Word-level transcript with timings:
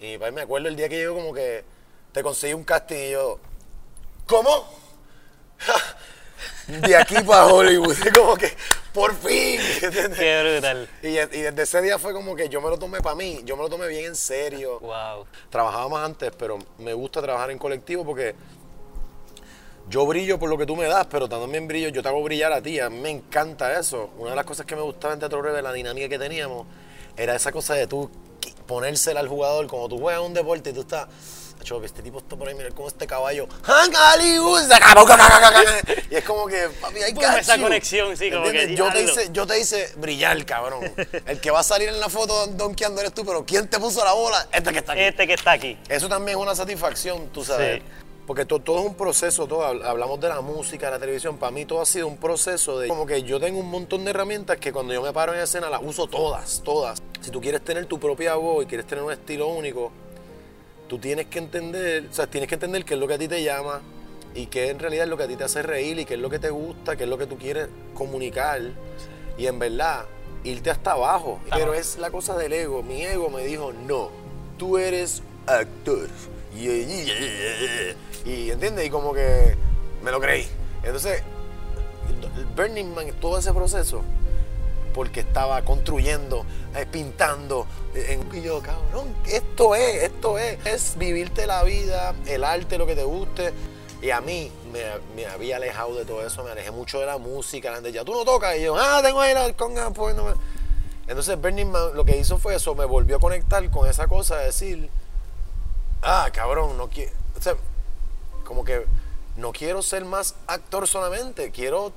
Y 0.00 0.16
pues, 0.16 0.32
me 0.32 0.40
acuerdo 0.40 0.68
el 0.68 0.76
día 0.76 0.88
que 0.88 1.02
yo 1.02 1.14
como 1.14 1.34
que 1.34 1.62
te 2.12 2.22
conseguí 2.22 2.54
un 2.54 2.64
casting 2.64 2.96
y 2.96 3.10
yo, 3.10 3.38
¿cómo? 4.26 4.66
de 6.66 6.96
aquí 6.96 7.16
para 7.16 7.46
Hollywood, 7.46 7.96
como 8.14 8.34
que, 8.34 8.50
por 8.94 9.14
fin. 9.14 9.60
Qué 10.16 10.42
brutal. 10.42 10.88
Y, 11.02 11.08
y 11.08 11.42
desde 11.42 11.62
ese 11.62 11.82
día 11.82 11.98
fue 11.98 12.14
como 12.14 12.34
que 12.34 12.48
yo 12.48 12.62
me 12.62 12.70
lo 12.70 12.78
tomé 12.78 13.02
para 13.02 13.14
mí, 13.14 13.42
yo 13.44 13.56
me 13.56 13.62
lo 13.62 13.68
tomé 13.68 13.88
bien 13.88 14.06
en 14.06 14.16
serio. 14.16 14.80
Wow. 14.80 15.26
Trabajaba 15.50 15.88
más 15.90 16.06
antes, 16.06 16.32
pero 16.38 16.58
me 16.78 16.94
gusta 16.94 17.20
trabajar 17.20 17.50
en 17.50 17.58
colectivo 17.58 18.02
porque 18.02 18.34
yo 19.90 20.06
brillo 20.06 20.38
por 20.38 20.48
lo 20.48 20.56
que 20.56 20.64
tú 20.64 20.76
me 20.76 20.86
das, 20.86 21.08
pero 21.10 21.28
también 21.28 21.68
brillo, 21.68 21.90
yo 21.90 22.02
te 22.02 22.08
hago 22.08 22.22
brillar 22.22 22.54
a 22.54 22.62
ti. 22.62 22.80
A 22.80 22.88
mí 22.88 22.98
me 23.00 23.10
encanta 23.10 23.78
eso. 23.78 24.08
Una 24.16 24.30
de 24.30 24.36
las 24.36 24.46
cosas 24.46 24.64
que 24.64 24.74
me 24.74 24.82
gustaba 24.82 25.12
en 25.12 25.20
Teatro 25.20 25.42
Breve, 25.42 25.60
la 25.60 25.74
dinámica 25.74 26.08
que 26.08 26.18
teníamos, 26.18 26.66
era 27.18 27.34
esa 27.34 27.52
cosa 27.52 27.74
de 27.74 27.86
tú 27.86 28.10
ponérsela 28.70 29.18
al 29.20 29.28
jugador. 29.28 29.66
Como 29.66 29.88
tú 29.88 29.98
juegas 29.98 30.22
un 30.22 30.32
deporte 30.32 30.70
y 30.70 30.72
tú 30.72 30.82
estás. 30.82 31.08
"Acho, 31.60 31.78
que 31.78 31.86
este 31.86 32.00
tipo 32.02 32.20
está 32.20 32.36
por 32.36 32.48
ahí, 32.48 32.54
mira 32.54 32.70
cómo 32.70 32.88
este 32.88 33.06
caballo. 33.06 33.46
Y 36.10 36.14
es 36.16 36.24
como 36.24 36.46
que, 36.46 36.68
papi, 36.80 37.02
hay 37.02 37.12
Pum, 37.12 37.22
esa 37.38 37.58
conexión, 37.58 38.16
sí, 38.16 38.30
como 38.30 38.50
que, 38.50 38.74
Yo 38.74 38.90
te, 38.90 39.02
hice, 39.02 39.28
yo 39.30 39.46
te 39.46 39.60
hice 39.60 39.92
brillar, 39.96 40.42
cabrón. 40.46 40.90
El 41.26 41.38
que 41.40 41.50
va 41.50 41.60
a 41.60 41.62
salir 41.62 41.88
en 41.90 42.00
la 42.00 42.08
foto 42.08 42.46
donkeando 42.46 43.00
eres 43.02 43.12
tú, 43.12 43.26
pero 43.26 43.44
¿quién 43.44 43.68
te 43.68 43.78
puso 43.78 44.02
la 44.04 44.12
bola? 44.14 44.46
Este 44.52 44.72
que 44.72 44.78
está 44.78 44.92
aquí. 44.92 45.02
Este 45.02 45.26
que 45.26 45.34
está 45.34 45.50
aquí. 45.52 45.78
Eso 45.88 46.08
también 46.08 46.38
es 46.38 46.42
una 46.42 46.54
satisfacción, 46.54 47.28
tú 47.28 47.44
sabes. 47.44 47.80
Sí. 47.80 47.84
Porque 48.30 48.44
to- 48.44 48.60
todo 48.60 48.78
es 48.78 48.86
un 48.86 48.94
proceso, 48.94 49.48
todo. 49.48 49.64
Habl- 49.64 49.84
Hablamos 49.84 50.20
de 50.20 50.28
la 50.28 50.40
música, 50.40 50.86
de 50.86 50.92
la 50.92 50.98
televisión. 51.00 51.36
Para 51.36 51.50
mí 51.50 51.64
todo 51.64 51.80
ha 51.80 51.84
sido 51.84 52.06
un 52.06 52.16
proceso 52.16 52.78
de... 52.78 52.86
Como 52.86 53.04
que 53.04 53.24
yo 53.24 53.40
tengo 53.40 53.58
un 53.58 53.68
montón 53.68 54.04
de 54.04 54.10
herramientas 54.10 54.56
que 54.58 54.72
cuando 54.72 54.94
yo 54.94 55.02
me 55.02 55.12
paro 55.12 55.34
en 55.34 55.40
escena 55.40 55.68
las 55.68 55.82
uso 55.82 56.06
todas, 56.06 56.62
todas. 56.62 57.02
Si 57.22 57.32
tú 57.32 57.40
quieres 57.40 57.60
tener 57.62 57.86
tu 57.86 57.98
propia 57.98 58.36
voz 58.36 58.62
y 58.62 58.66
quieres 58.68 58.86
tener 58.86 59.02
un 59.02 59.10
estilo 59.10 59.48
único, 59.48 59.90
tú 60.86 60.96
tienes 61.00 61.26
que 61.26 61.40
entender, 61.40 62.06
o 62.08 62.14
sea, 62.14 62.28
tienes 62.28 62.48
que 62.48 62.54
entender 62.54 62.84
qué 62.84 62.94
es 62.94 63.00
lo 63.00 63.08
que 63.08 63.14
a 63.14 63.18
ti 63.18 63.26
te 63.26 63.42
llama 63.42 63.80
y 64.32 64.46
qué 64.46 64.68
en 64.68 64.78
realidad 64.78 65.06
es 65.06 65.10
lo 65.10 65.16
que 65.16 65.24
a 65.24 65.26
ti 65.26 65.34
te 65.34 65.42
hace 65.42 65.62
reír 65.62 65.98
y 65.98 66.04
qué 66.04 66.14
es 66.14 66.20
lo 66.20 66.30
que 66.30 66.38
te 66.38 66.50
gusta, 66.50 66.94
qué 66.94 67.02
es 67.02 67.10
lo 67.10 67.18
que 67.18 67.26
tú 67.26 67.36
quieres 67.36 67.66
comunicar. 67.94 68.60
Y 69.38 69.48
en 69.48 69.58
verdad, 69.58 70.04
irte 70.44 70.70
hasta 70.70 70.92
abajo. 70.92 71.40
Pero 71.50 71.74
es 71.74 71.98
la 71.98 72.12
cosa 72.12 72.36
del 72.38 72.52
ego. 72.52 72.84
Mi 72.84 73.02
ego 73.02 73.28
me 73.28 73.44
dijo, 73.44 73.72
no, 73.72 74.10
tú 74.56 74.78
eres 74.78 75.20
actor. 75.48 76.06
Y, 76.56 76.66
y, 76.68 76.68
y, 76.68 77.96
y, 78.24 78.50
¿entiendes? 78.50 78.86
Y 78.86 78.90
como 78.90 79.12
que 79.12 79.56
me 80.02 80.10
lo 80.10 80.20
creí. 80.20 80.46
Entonces, 80.82 81.22
Burning 82.56 82.94
Man, 82.94 83.12
todo 83.20 83.38
ese 83.38 83.52
proceso, 83.52 84.02
porque 84.94 85.20
estaba 85.20 85.62
construyendo, 85.64 86.44
eh, 86.74 86.86
pintando. 86.90 87.66
eh, 87.94 88.18
En, 88.20 88.36
y 88.36 88.42
yo, 88.42 88.60
cabrón, 88.60 89.14
esto 89.26 89.74
es, 89.74 90.02
esto 90.02 90.38
es. 90.38 90.64
Es 90.66 90.98
vivirte 90.98 91.46
la 91.46 91.62
vida, 91.62 92.14
el 92.26 92.44
arte, 92.44 92.78
lo 92.78 92.86
que 92.86 92.96
te 92.96 93.04
guste. 93.04 93.52
Y 94.02 94.10
a 94.10 94.20
mí 94.20 94.50
me, 94.72 95.26
había 95.26 95.56
alejado 95.56 95.94
de 95.94 96.04
todo 96.06 96.26
eso, 96.26 96.42
me 96.42 96.50
alejé 96.50 96.70
mucho 96.70 97.00
de 97.00 97.06
la 97.06 97.18
música. 97.18 97.68
La 97.70 97.76
gente 97.76 97.92
ya, 97.92 98.04
tú 98.04 98.12
no 98.14 98.24
tocas. 98.24 98.56
Y 98.56 98.62
yo, 98.62 98.74
ah, 98.76 99.00
tengo 99.02 99.20
ahí 99.20 99.34
la 99.34 99.52
conga, 99.54 99.90
pues 99.90 100.14
no 100.16 100.24
me-". 100.24 100.34
Entonces 101.06 101.40
Burning 101.40 101.66
Man 101.66 101.90
lo 101.94 102.04
que 102.04 102.16
hizo 102.16 102.38
fue 102.38 102.54
eso, 102.54 102.74
me 102.74 102.84
volvió 102.84 103.16
a 103.16 103.20
conectar 103.20 103.68
con 103.70 103.88
esa 103.88 104.06
cosa 104.06 104.36
de 104.38 104.46
decir, 104.46 104.88
ah, 106.02 106.30
cabrón, 106.32 106.76
no 106.78 106.88
quiero. 106.88 107.12
Como 108.50 108.64
que 108.64 108.84
no 109.36 109.52
quiero 109.52 109.80
ser 109.80 110.04
más 110.04 110.34
actor 110.48 110.88
solamente, 110.88 111.52
quiero 111.52 111.92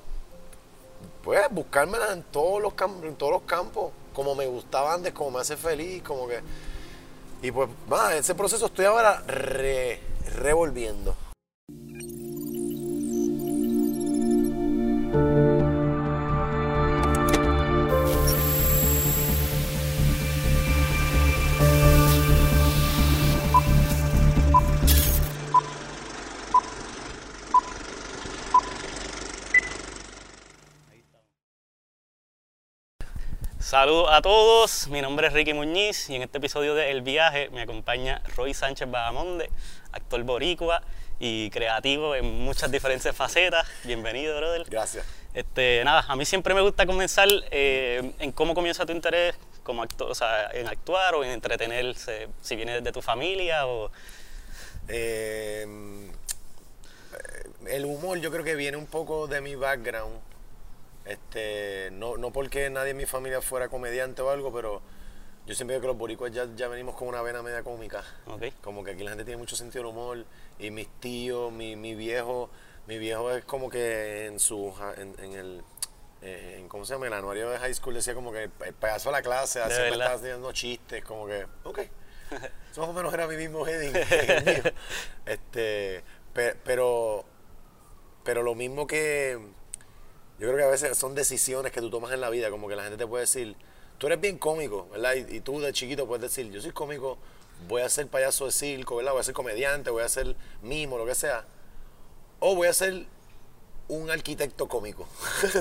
pues 1.24 1.42
en 2.14 2.22
todos 2.22 2.62
los 2.62 2.74
en 3.02 3.16
todos 3.16 3.32
los 3.32 3.42
campos, 3.42 3.92
como 4.14 4.36
me 4.36 4.46
gustaba 4.46 4.94
antes, 4.94 5.14
como 5.14 5.32
me 5.32 5.40
hace 5.40 5.58
feliz, 5.58 6.04
como 6.04 6.28
que 6.28 6.42
y 7.42 7.52
pues 7.52 7.68
va, 7.92 8.16
ese 8.16 8.36
proceso 8.36 8.68
estoy 8.68 8.86
ahora 8.86 9.24
re- 9.26 10.00
revolviendo. 10.36 11.16
Saludos 33.74 34.10
a 34.12 34.22
todos, 34.22 34.88
mi 34.90 35.02
nombre 35.02 35.26
es 35.26 35.34
Ricky 35.34 35.52
Muñiz 35.52 36.08
y 36.08 36.16
en 36.16 36.22
este 36.22 36.38
episodio 36.38 36.76
de 36.76 36.92
El 36.92 37.02
Viaje 37.02 37.50
me 37.50 37.64
acompaña 37.64 38.22
Roy 38.36 38.54
Sánchez 38.54 38.88
Bahamonde, 38.92 39.50
actor 39.92 40.22
boricua 40.22 40.84
y 41.20 41.50
creativo 41.50 42.14
en 42.14 42.24
muchas 42.44 42.70
diferentes 42.70 43.16
facetas. 43.16 43.68
Bienvenido, 43.84 44.38
brother. 44.38 44.66
Gracias. 44.70 45.08
Este, 45.34 45.82
nada, 45.84 46.06
a 46.08 46.16
mí 46.16 46.24
siempre 46.24 46.54
me 46.54 46.62
gusta 46.62 46.86
comenzar 46.86 47.28
eh, 47.50 48.14
en 48.20 48.32
cómo 48.32 48.54
comienza 48.54 48.86
tu 48.86 48.92
interés 48.92 49.34
como 49.64 49.82
actor, 49.82 50.12
o 50.12 50.14
sea, 50.14 50.52
en 50.52 50.68
actuar 50.68 51.16
o 51.16 51.24
en 51.24 51.32
entretenerse, 51.32 52.28
si 52.42 52.56
viene 52.56 52.80
de 52.80 52.92
tu 52.92 53.02
familia 53.02 53.66
o... 53.66 53.90
Eh, 54.88 55.66
el 57.66 57.86
humor 57.86 58.20
yo 58.20 58.30
creo 58.30 58.44
que 58.44 58.54
viene 58.54 58.78
un 58.78 58.86
poco 58.86 59.26
de 59.26 59.42
mi 59.42 59.56
background. 59.56 60.20
Este, 61.06 61.90
no, 61.92 62.18
no 62.18 62.32
porque 62.32 62.70
nadie 62.70 62.92
en 62.92 62.98
mi 62.98 63.06
familia 63.06 63.42
fuera 63.42 63.68
comediante 63.68 64.22
o 64.22 64.30
algo, 64.30 64.54
pero 64.54 64.82
yo 65.46 65.56
siempre 65.56 65.76
digo 65.76 65.82
que 65.82 65.88
los 65.88 65.98
boricuas 65.98 66.32
ya, 66.32 66.48
ya 66.56 66.68
venimos 66.70 66.96
con 66.96 67.08
una 67.08 67.22
vena 67.22 67.42
media 67.42 67.64
cómica. 67.64 68.04
Como 68.62 68.84
que 68.84 68.92
aquí 68.92 69.04
la 69.04 69.10
gente 69.10 69.26
tiene 69.26 69.38
mucho 69.38 69.56
sentido 69.56 69.84
del 69.84 69.92
humor. 69.92 70.26
Y 70.60 70.72
mis 70.72 70.88
tíos, 71.00 71.52
mi, 71.52 71.76
mi 71.76 71.96
viejo, 71.96 72.50
mi 72.88 72.98
viejo 72.98 73.32
es 73.32 73.44
como 73.44 73.70
que 73.70 74.28
en 74.28 74.40
su 74.40 74.74
en, 74.98 75.16
en 75.20 75.34
el 75.34 75.64
eh, 76.22 76.56
en, 76.60 76.70
¿cómo 76.70 76.86
se 76.86 76.94
llama? 76.94 77.08
El 77.08 77.14
anuario 77.14 77.50
de 77.50 77.60
high 77.60 77.74
school 77.74 77.94
decía 77.96 78.14
como 78.16 78.32
que 78.32 78.44
el, 78.44 78.50
payaso 78.50 79.10
de 79.10 79.14
la 79.14 79.22
clase, 79.22 79.60
De 79.60 79.66
siempre 79.66 79.90
estaba 79.92 80.14
haciendo 80.14 80.52
chistes, 80.54 81.04
como 81.04 81.28
que, 81.28 81.46
ok. 81.66 81.80
Eso 82.72 82.80
más 82.82 82.90
o 82.90 82.94
menos 82.94 83.14
era 83.14 83.28
mi 83.28 83.36
mismo 83.36 83.68
heading. 83.68 83.94
este, 85.26 86.02
pe- 86.34 86.56
pero, 86.64 87.26
pero 88.24 88.42
lo 88.42 88.56
mismo 88.56 88.88
que 88.88 89.38
yo 90.44 90.50
creo 90.50 90.58
que 90.58 90.64
a 90.66 90.72
veces 90.72 90.98
son 90.98 91.16
decisiones 91.16 91.72
que 91.72 91.80
tú 91.80 91.90
tomas 91.90 92.12
en 92.12 92.20
la 92.20 92.30
vida, 92.30 92.50
como 92.50 92.68
que 92.68 92.76
la 92.76 92.84
gente 92.84 92.98
te 92.98 93.08
puede 93.08 93.22
decir, 93.22 93.56
tú 93.98 94.08
eres 94.08 94.20
bien 94.20 94.38
cómico, 94.38 94.90
¿verdad? 94.92 95.14
Y, 95.14 95.38
y 95.38 95.40
tú 95.40 95.62
de 95.62 95.72
chiquito 95.72 96.06
puedes 96.06 96.22
decir, 96.22 96.52
yo 96.52 96.62
soy 96.62 96.72
cómico, 96.72 97.18
voy 97.70 97.82
a 97.82 97.88
ser 97.88 98.08
payaso 98.08 98.46
de 98.46 98.52
circo, 98.52 98.98
¿verdad? 98.98 99.14
Voy 99.14 99.22
a 99.22 99.24
ser 99.24 99.34
comediante, 99.34 99.90
voy 99.90 100.04
a 100.04 100.10
ser 100.10 100.36
mimo, 100.62 100.98
lo 100.98 101.06
que 101.06 101.16
sea. 101.16 101.46
O 102.40 102.56
voy 102.56 102.68
a 102.68 102.74
ser 102.74 103.06
un 103.88 104.10
arquitecto 104.12 104.68
cómico. 104.68 105.08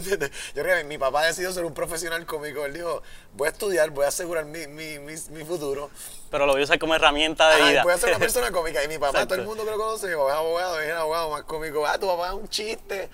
Yo 0.54 0.62
creo 0.62 0.78
que 0.78 0.84
mi 0.84 0.98
papá 0.98 1.26
decidió 1.26 1.53
ser 1.53 1.65
un 1.65 1.75
profesional 1.75 2.26
cómico. 2.26 2.65
Él 2.65 2.72
dijo, 2.72 3.03
voy 3.34 3.47
a 3.47 3.50
estudiar, 3.53 3.91
voy 3.91 4.04
a 4.04 4.09
asegurar 4.09 4.47
mi, 4.47 4.66
mi, 4.66 4.98
mi, 4.98 5.15
mi 5.31 5.44
futuro. 5.44 5.91
Pero 6.28 6.47
lo 6.47 6.53
voy 6.54 6.62
a 6.62 6.65
usar 6.65 6.78
como 6.81 6.94
herramienta 6.94 7.48
de 7.50 7.54
Ajá, 7.56 7.71
vida. 7.71 7.82
voy 7.84 7.92
a 7.92 7.98
ser 7.98 8.09
una 8.10 8.19
persona 8.21 8.50
cómica. 8.50 8.82
Y 8.82 8.88
mi 8.88 8.98
papá, 8.98 9.25
todo 9.26 9.34
el 9.34 9.41
Exacto. 9.42 9.44
mundo 9.44 9.65
que 9.65 9.71
lo 9.71 9.76
conoce, 9.76 10.09
mi 10.09 10.15
papá 10.15 10.31
es 10.31 10.37
abogado, 10.37 10.81
es 10.81 10.88
el 10.88 10.97
abogado 10.97 11.31
más 11.31 11.42
cómico. 11.44 11.87
Ah, 11.87 11.98
tu 11.98 12.06
papá 12.06 12.28
es 12.28 12.34
un 12.34 12.48
chiste. 12.48 13.10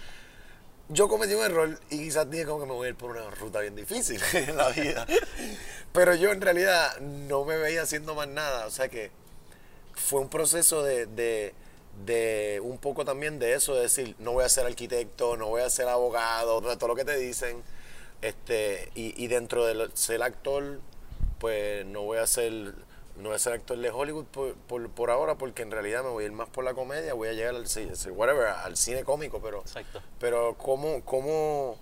Yo 0.90 1.06
cometí 1.08 1.34
un 1.34 1.44
error 1.44 1.78
y 1.90 1.98
quizás 1.98 2.30
dije 2.30 2.46
como 2.46 2.60
que 2.60 2.66
me 2.66 2.72
voy 2.72 2.86
a 2.86 2.90
ir 2.90 2.96
por 2.96 3.10
una 3.10 3.30
ruta 3.30 3.60
bien 3.60 3.76
difícil 3.76 4.20
en 4.32 4.56
la 4.56 4.70
vida. 4.70 5.06
Pero 5.92 6.14
yo 6.14 6.30
en 6.32 6.40
realidad 6.40 6.98
no 7.00 7.44
me 7.44 7.56
veía 7.56 7.82
haciendo 7.82 8.14
más 8.14 8.28
nada. 8.28 8.66
O 8.66 8.70
sea 8.70 8.88
que 8.88 9.10
fue 9.94 10.20
un 10.20 10.28
proceso 10.28 10.82
de, 10.82 11.06
de, 12.06 12.60
un 12.62 12.78
poco 12.78 13.04
también 13.04 13.38
de 13.38 13.54
eso, 13.54 13.74
de 13.74 13.82
decir, 13.82 14.14
no 14.18 14.32
voy 14.32 14.44
a 14.44 14.48
ser 14.48 14.66
arquitecto, 14.66 15.36
no 15.36 15.48
voy 15.48 15.62
a 15.62 15.70
ser 15.70 15.88
abogado, 15.88 16.60
todo 16.76 16.88
lo 16.88 16.96
que 16.96 17.04
te 17.04 17.18
dicen. 17.18 17.62
Este, 18.22 18.90
y 18.94 19.26
dentro 19.28 19.66
de 19.66 19.90
ser 19.94 20.22
actor, 20.22 20.80
pues 21.38 21.84
no 21.86 22.02
voy 22.02 22.18
a 22.18 22.26
ser, 22.26 22.74
no 23.18 23.28
voy 23.28 23.36
a 23.36 23.38
ser 23.38 23.52
actor 23.52 23.76
de 23.78 23.90
Hollywood 23.90 24.24
por, 24.26 24.54
por, 24.54 24.88
por 24.90 25.10
ahora, 25.10 25.34
porque 25.36 25.62
en 25.62 25.70
realidad 25.70 26.04
me 26.04 26.10
voy 26.10 26.24
a 26.24 26.26
ir 26.26 26.32
más 26.32 26.48
por 26.48 26.64
la 26.64 26.74
comedia, 26.74 27.14
voy 27.14 27.28
a 27.28 27.32
llegar 27.32 27.54
al, 27.54 27.66
whatever, 28.12 28.46
al 28.46 28.76
cine 28.76 29.04
cómico, 29.04 29.40
pero, 29.40 29.60
Exacto. 29.60 30.00
pero 30.20 30.54
cómo, 30.56 31.04
cómo 31.04 31.78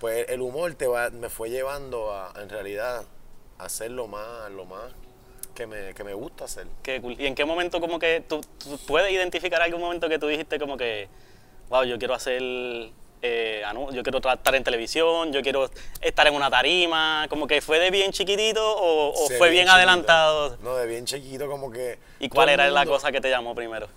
pues 0.00 0.28
el 0.28 0.42
humor 0.42 0.74
te 0.74 0.86
va, 0.86 1.10
me 1.10 1.30
fue 1.30 1.50
llevando 1.50 2.12
a, 2.12 2.32
en 2.40 2.50
realidad, 2.50 3.04
a 3.58 3.64
hacer 3.64 3.90
lo 3.90 4.06
más, 4.06 4.50
lo 4.50 4.66
más 4.66 4.92
que 5.54 5.66
me, 5.66 5.94
que 5.94 6.04
me 6.04 6.12
gusta 6.12 6.44
hacer. 6.44 6.66
Qué 6.82 7.00
cool. 7.00 7.18
¿Y 7.18 7.26
en 7.26 7.34
qué 7.34 7.44
momento 7.44 7.80
como 7.80 7.98
que 7.98 8.22
tú, 8.28 8.42
tú 8.58 8.78
puedes 8.86 9.10
identificar 9.10 9.62
algún 9.62 9.80
momento 9.80 10.08
que 10.08 10.18
tú 10.18 10.26
dijiste 10.26 10.58
como 10.58 10.76
que, 10.76 11.08
wow, 11.70 11.84
yo 11.84 11.98
quiero 11.98 12.14
hacer, 12.14 12.42
eh, 13.22 13.62
yo 13.92 14.02
quiero 14.02 14.18
estar 14.18 14.54
en 14.54 14.64
televisión, 14.64 15.32
yo 15.32 15.42
quiero 15.42 15.70
estar 16.00 16.26
en 16.26 16.34
una 16.34 16.50
tarima, 16.50 17.26
como 17.28 17.46
que 17.46 17.60
fue 17.60 17.78
de 17.78 17.90
bien 17.90 18.12
chiquitito 18.12 18.62
o, 18.62 19.28
fue 19.38 19.50
bien, 19.50 19.68
adelantado? 19.68 20.56
No, 20.62 20.76
de 20.76 20.86
bien 20.86 21.06
chiquito, 21.06 21.48
como 21.48 21.70
que. 21.70 21.98
¿Y 22.20 22.28
cuál 22.28 22.48
era 22.48 22.68
la 22.68 22.86
cosa 22.86 23.10
que 23.12 23.20
te 23.20 23.30
llamó 23.30 23.54
primero? 23.54 23.88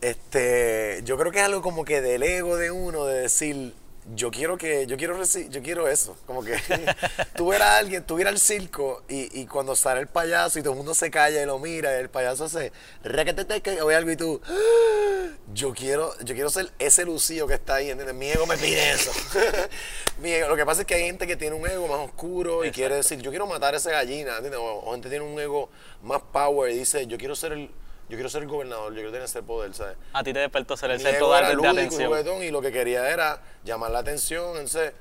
Este, 0.00 1.00
yo 1.04 1.16
creo 1.16 1.32
que 1.32 1.38
es 1.38 1.44
algo 1.44 1.62
como 1.62 1.84
que 1.84 2.00
del 2.00 2.22
ego 2.22 2.56
de 2.56 2.70
uno, 2.70 3.06
de 3.06 3.22
decir, 3.22 3.72
yo 4.14 4.30
quiero 4.30 4.56
que, 4.56 4.86
yo 4.86 4.96
quiero 4.96 5.20
yo 5.24 5.62
quiero 5.62 5.88
eso. 5.88 6.16
Como 6.26 6.44
que 6.44 6.56
tú 7.36 7.48
ver 7.48 7.62
a 7.62 7.76
alguien, 7.78 8.04
tú 8.04 8.18
ir 8.20 8.28
al 8.28 8.38
circo 8.38 9.02
y, 9.08 9.40
y 9.40 9.46
cuando 9.46 9.74
sale 9.74 10.00
el 10.00 10.06
payaso 10.06 10.58
y 10.58 10.62
todo 10.62 10.72
el 10.72 10.76
mundo 10.76 10.94
se 10.94 11.10
calla 11.10 11.42
y 11.42 11.46
lo 11.46 11.58
mira 11.58 11.96
y 11.96 12.00
el 12.00 12.08
payaso 12.08 12.44
hace 12.44 12.72
requeteteque 13.02 13.80
o 13.82 13.88
algo 13.88 14.10
y 14.10 14.16
tú, 14.16 14.40
"Ah, 14.46 15.28
yo 15.52 15.72
quiero, 15.74 16.12
yo 16.20 16.34
quiero 16.34 16.50
ser 16.50 16.70
ese 16.78 17.04
lucío 17.04 17.46
que 17.46 17.54
está 17.54 17.76
ahí, 17.76 17.90
¿entiendes? 17.90 18.14
Mi 18.14 18.28
ego 18.30 18.46
me 18.46 18.56
pide 18.56 18.92
eso. 18.92 19.10
Mi 20.20 20.30
ego- 20.32 20.48
lo 20.48 20.56
que 20.56 20.64
pasa 20.64 20.82
es 20.82 20.86
que 20.86 20.94
hay 20.94 21.04
gente 21.06 21.26
que 21.26 21.36
tiene 21.36 21.56
un 21.56 21.66
ego 21.68 21.88
más 21.88 21.98
oscuro 21.98 22.64
y 22.64 22.70
quiere 22.70 22.96
decir, 22.96 23.20
yo 23.20 23.30
quiero 23.30 23.46
matar 23.46 23.74
a 23.74 23.78
esa 23.78 23.90
gallina, 23.90 24.34
¿entiendes? 24.36 24.60
O, 24.60 24.82
o 24.86 24.92
gente 24.92 25.08
tiene 25.10 25.24
un 25.24 25.38
ego 25.40 25.68
más 26.02 26.22
power 26.32 26.70
y 26.72 26.78
dice, 26.78 27.06
yo 27.06 27.18
quiero 27.18 27.34
ser 27.36 27.52
el, 27.52 27.70
yo 28.08 28.16
quiero 28.16 28.28
ser 28.28 28.42
el 28.42 28.48
gobernador, 28.48 28.92
yo 28.92 28.96
quiero 28.96 29.10
tener 29.10 29.24
ese 29.24 29.42
poder, 29.42 29.74
¿sabes? 29.74 29.96
A 30.12 30.22
ti 30.22 30.32
te 30.32 30.38
despertó 30.38 30.76
ser 30.76 30.90
el 30.92 31.00
centro 31.00 31.30
de, 31.30 31.36
atención. 31.68 32.08
juguetón, 32.08 32.42
y 32.42 32.50
lo 32.50 32.62
que 32.62 32.70
quería 32.70 33.08
era 33.10 33.42
llamar 33.64 33.90
la 33.90 33.98
atención. 33.98 34.50
Entonces, 34.50 34.92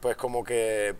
pues 0.00 0.16
como 0.16 0.42
que 0.42 0.94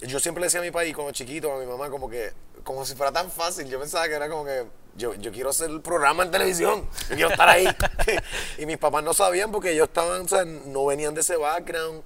yo 0.00 0.18
siempre 0.18 0.40
le 0.40 0.46
decía 0.46 0.60
a 0.60 0.62
mi 0.62 0.70
país 0.70 0.94
como 0.94 1.10
chiquito, 1.12 1.52
a 1.52 1.58
mi 1.58 1.66
mamá, 1.66 1.90
como 1.90 2.08
que, 2.08 2.32
como 2.64 2.84
si 2.86 2.94
fuera 2.94 3.12
tan 3.12 3.30
fácil. 3.30 3.68
Yo 3.68 3.78
pensaba 3.78 4.08
que 4.08 4.14
era 4.14 4.28
como 4.28 4.44
que 4.44 4.64
yo, 4.96 5.14
yo 5.14 5.30
quiero 5.30 5.50
hacer 5.50 5.70
el 5.70 5.80
programa 5.80 6.22
en 6.22 6.30
televisión, 6.30 6.88
yo 7.10 7.16
quiero 7.16 7.30
estar 7.30 7.48
ahí. 7.48 7.66
y 8.58 8.66
mis 8.66 8.78
papás 8.78 9.04
no 9.04 9.12
sabían 9.14 9.52
porque 9.52 9.72
ellos 9.72 9.88
estaban, 9.88 10.22
o 10.22 10.28
sea, 10.28 10.44
no 10.44 10.86
venían 10.86 11.14
de 11.14 11.20
ese 11.20 11.36
background. 11.36 12.02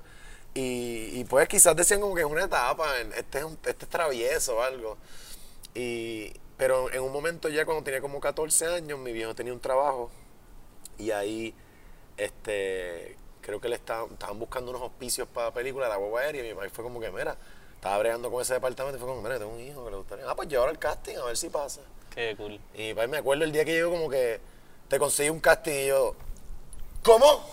Y, 0.54 1.20
y 1.20 1.24
pues 1.24 1.46
quizás 1.48 1.76
decían 1.76 2.00
como 2.00 2.14
que 2.14 2.22
es 2.22 2.26
una 2.26 2.44
etapa, 2.44 2.98
este 3.14 3.38
es, 3.38 3.44
un- 3.44 3.58
este 3.64 3.84
es 3.84 3.90
travieso 3.90 4.56
o 4.56 4.62
algo. 4.62 4.96
Y, 5.74 6.32
pero 6.56 6.92
en 6.92 7.02
un 7.02 7.12
momento 7.12 7.48
ya 7.48 7.64
cuando 7.64 7.84
tenía 7.84 8.00
como 8.00 8.20
14 8.20 8.66
años, 8.66 8.98
mi 8.98 9.12
viejo 9.12 9.34
tenía 9.34 9.52
un 9.52 9.60
trabajo 9.60 10.10
y 10.98 11.10
ahí 11.10 11.54
este 12.16 13.16
creo 13.46 13.60
que 13.60 13.68
le 13.68 13.76
estaban, 13.76 14.10
estaban 14.12 14.38
buscando 14.40 14.70
unos 14.72 14.82
auspicios 14.82 15.28
para 15.28 15.48
la 15.48 15.54
película 15.54 15.84
de 15.86 15.90
la 15.90 15.96
guagua 15.98 16.22
aérea 16.22 16.44
y 16.44 16.48
mi 16.48 16.54
papá 16.54 16.68
fue 16.72 16.82
como 16.82 16.98
que, 16.98 17.10
mira, 17.12 17.36
estaba 17.76 17.98
bregando 17.98 18.28
con 18.28 18.42
ese 18.42 18.54
departamento 18.54 18.96
y 18.96 19.00
fue 19.00 19.08
como, 19.08 19.22
mira, 19.22 19.38
tengo 19.38 19.52
un 19.52 19.60
hijo 19.60 19.84
que 19.84 19.90
le 19.92 19.96
gustaría. 19.98 20.28
Ah, 20.28 20.34
pues 20.34 20.48
llevar 20.48 20.68
al 20.68 20.78
casting 20.80 21.16
a 21.16 21.26
ver 21.26 21.36
si 21.36 21.48
pasa. 21.48 21.82
Qué 22.12 22.34
cool. 22.36 22.58
Y 22.74 22.88
mi 22.88 22.94
papá 22.94 23.06
me 23.06 23.18
acuerdo 23.18 23.44
el 23.44 23.52
día 23.52 23.64
que 23.64 23.72
llegó 23.72 23.92
como 23.92 24.10
que 24.10 24.40
te 24.88 24.98
conseguí 24.98 25.30
un 25.30 25.38
casting 25.38 25.74
y 25.74 25.86
yo, 25.86 26.16
¿cómo? 27.04 27.48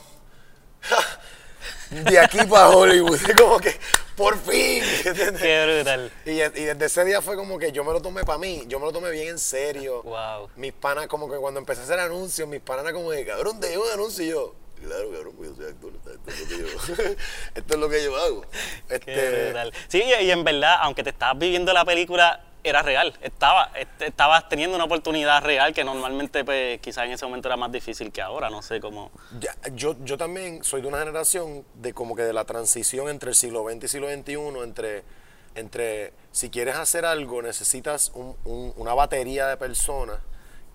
de 1.89 2.19
aquí 2.19 2.37
para 2.45 2.69
Hollywood, 2.69 3.19
como 3.37 3.59
que, 3.59 3.75
por 4.15 4.37
fin. 4.39 4.83
Qué 5.03 5.65
brutal. 5.83 6.11
Y, 6.25 6.31
y 6.31 6.65
desde 6.65 6.85
ese 6.85 7.05
día 7.05 7.21
fue 7.21 7.35
como 7.35 7.57
que 7.59 7.71
yo 7.71 7.83
me 7.83 7.91
lo 7.93 8.01
tomé 8.01 8.23
para 8.23 8.37
mí, 8.39 8.63
yo 8.67 8.79
me 8.79 8.85
lo 8.85 8.91
tomé 8.91 9.11
bien 9.11 9.29
en 9.29 9.39
serio. 9.39 10.03
Wow. 10.03 10.49
Mis 10.55 10.73
panas, 10.73 11.07
como 11.07 11.29
que 11.29 11.37
cuando 11.37 11.59
empecé 11.59 11.81
a 11.81 11.83
hacer 11.85 11.99
anuncios, 11.99 12.47
mis 12.47 12.61
panas 12.61 12.83
eran 12.83 12.95
como 12.95 13.11
de, 13.11 13.25
cabrón, 13.25 13.59
te 13.59 13.69
llevo 13.69 13.85
un 13.85 13.91
anuncio 13.91 14.23
y 14.25 14.29
yo, 14.29 14.55
claro, 14.81 15.11
cabrón, 15.11 15.33
pues 15.37 15.49
yo 15.49 15.55
soy 15.55 15.65
actor, 15.65 15.91
esto 15.95 16.29
es 16.31 16.39
lo 16.39 16.47
que 16.47 16.57
yo, 16.57 17.15
esto 17.55 17.73
es 17.73 17.79
lo 17.79 17.89
que 17.89 18.03
yo 18.03 18.15
hago. 18.17 18.45
Qué 18.87 18.95
Este, 18.95 19.43
brutal. 19.45 19.73
Sí, 19.87 20.03
y, 20.03 20.23
y 20.25 20.31
en 20.31 20.43
verdad, 20.43 20.77
aunque 20.81 21.03
te 21.03 21.09
estabas 21.11 21.37
viviendo 21.37 21.71
la 21.73 21.85
película, 21.85 22.43
era 22.63 22.81
real. 22.81 23.13
Estaba, 23.21 23.71
este, 23.75 24.07
estabas 24.07 24.47
teniendo 24.47 24.75
una 24.75 24.85
oportunidad 24.85 25.43
real 25.43 25.73
que 25.73 25.83
normalmente, 25.83 26.45
pues, 26.45 26.79
quizás 26.79 27.05
en 27.05 27.11
ese 27.11 27.25
momento 27.25 27.47
era 27.49 27.57
más 27.57 27.71
difícil 27.71 28.11
que 28.11 28.21
ahora. 28.21 28.49
No 28.49 28.61
sé 28.61 28.79
cómo. 28.79 29.11
ya, 29.39 29.55
yo, 29.73 29.95
yo 30.03 30.17
también 30.17 30.63
soy 30.63 30.81
de 30.81 30.87
una 30.87 30.99
generación 30.99 31.65
de 31.75 31.93
como 31.93 32.15
que 32.15 32.23
de 32.23 32.33
la 32.33 32.45
transición 32.45 33.09
entre 33.09 33.29
el 33.29 33.35
siglo 33.35 33.63
XX 33.69 33.83
y 33.83 33.87
siglo 33.87 34.07
XXI, 34.09 34.33
entre, 34.63 35.03
entre 35.55 36.13
si 36.31 36.49
quieres 36.49 36.75
hacer 36.75 37.05
algo 37.05 37.41
necesitas 37.41 38.11
un- 38.15 38.35
un- 38.45 38.73
una 38.77 38.93
batería 38.93 39.47
de 39.47 39.57
personas 39.57 40.17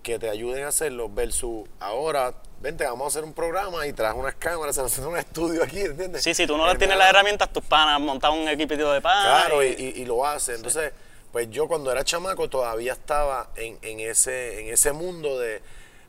que 0.03 0.17
te 0.17 0.29
ayuden 0.29 0.63
a 0.63 0.69
hacerlo 0.69 1.09
versus 1.09 1.67
ahora, 1.81 2.33
vente, 2.61 2.85
vamos 2.85 3.03
a 3.03 3.07
hacer 3.09 3.23
un 3.25 3.33
programa 3.33 3.85
y 3.85 3.91
traes 3.91 4.15
unas 4.15 4.35
cámaras, 4.35 4.73
se 4.75 4.81
nos 4.81 4.93
hace 4.97 5.05
un 5.05 5.17
estudio 5.17 5.61
aquí, 5.63 5.81
¿entiendes? 5.81 6.23
Sí, 6.23 6.33
si 6.33 6.47
tú 6.47 6.55
no 6.55 6.63
tienes 6.67 6.81
Hermano, 6.83 6.99
las 6.99 7.09
herramientas, 7.09 7.51
tus 7.51 7.63
panas, 7.65 7.99
montar 7.99 8.31
un 8.31 8.47
equipito 8.47 8.93
de 8.93 9.01
panas. 9.01 9.25
Claro, 9.43 9.61
y, 9.63 9.67
y- 9.77 9.93
y- 9.97 10.01
y 10.01 10.05
lo 10.05 10.25
hace. 10.25 10.55
Entonces, 10.55 10.93
pues 11.31 11.49
yo 11.49 11.67
cuando 11.67 11.91
era 11.91 12.03
chamaco 12.03 12.49
todavía 12.49 12.93
estaba 12.93 13.51
en, 13.55 13.77
en 13.81 13.99
ese, 13.99 14.61
en 14.61 14.73
ese 14.73 14.91
mundo 14.93 15.37
de, 15.39 15.61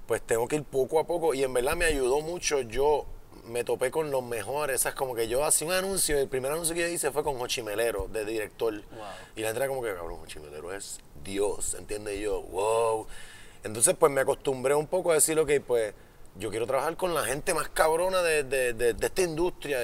pues 0.07 0.23
tengo 0.23 0.49
que 0.49 0.57
ir 0.57 0.65
poco 0.65 0.99
a 0.99 1.07
poco. 1.07 1.35
Y 1.35 1.43
en 1.45 1.53
verdad 1.53 1.77
me 1.77 1.85
ayudó 1.85 2.21
mucho. 2.21 2.61
Yo 2.63 3.07
me 3.45 3.65
topé 3.65 3.91
con 3.91 4.11
los 4.11 4.23
mejores. 4.23 4.87
Es 4.87 4.95
como 4.95 5.15
que 5.15 5.29
yo 5.29 5.45
hacía 5.45 5.67
un 5.69 5.75
anuncio. 5.75 6.19
El 6.19 6.29
primer 6.29 6.53
anuncio 6.53 6.75
que 6.75 6.81
yo 6.83 6.89
hice 6.89 7.11
fue 7.11 7.23
con 7.23 7.39
Jochimelero, 7.39 8.09
de 8.09 8.25
director. 8.25 8.75
Y 9.37 9.41
la 9.43 9.49
gente 9.49 9.59
era 9.59 9.69
como 9.69 9.83
que, 9.83 9.95
cabrón, 9.95 10.19
Jochimelero 10.21 10.73
es 10.75 11.01
Dios, 11.23 11.75
¿entiendes? 11.75 12.17
Y 12.19 12.23
yo, 12.23 12.43
wow. 12.43 13.07
Entonces, 13.63 13.95
pues 13.99 14.11
me 14.11 14.23
acostumbré 14.23 14.75
un 14.75 14.87
poco 14.87 15.11
a 15.11 15.15
decir, 15.15 15.39
ok, 15.39 15.51
pues 15.67 15.93
yo 16.37 16.49
quiero 16.51 16.67
trabajar 16.67 16.97
con 16.97 17.13
la 17.13 17.25
gente 17.25 17.53
más 17.53 17.69
cabrona 17.69 18.23
de, 18.23 18.45
de- 18.45 18.73
de- 18.73 18.95
de 18.95 19.07
esta 19.07 19.23
industria. 19.23 19.81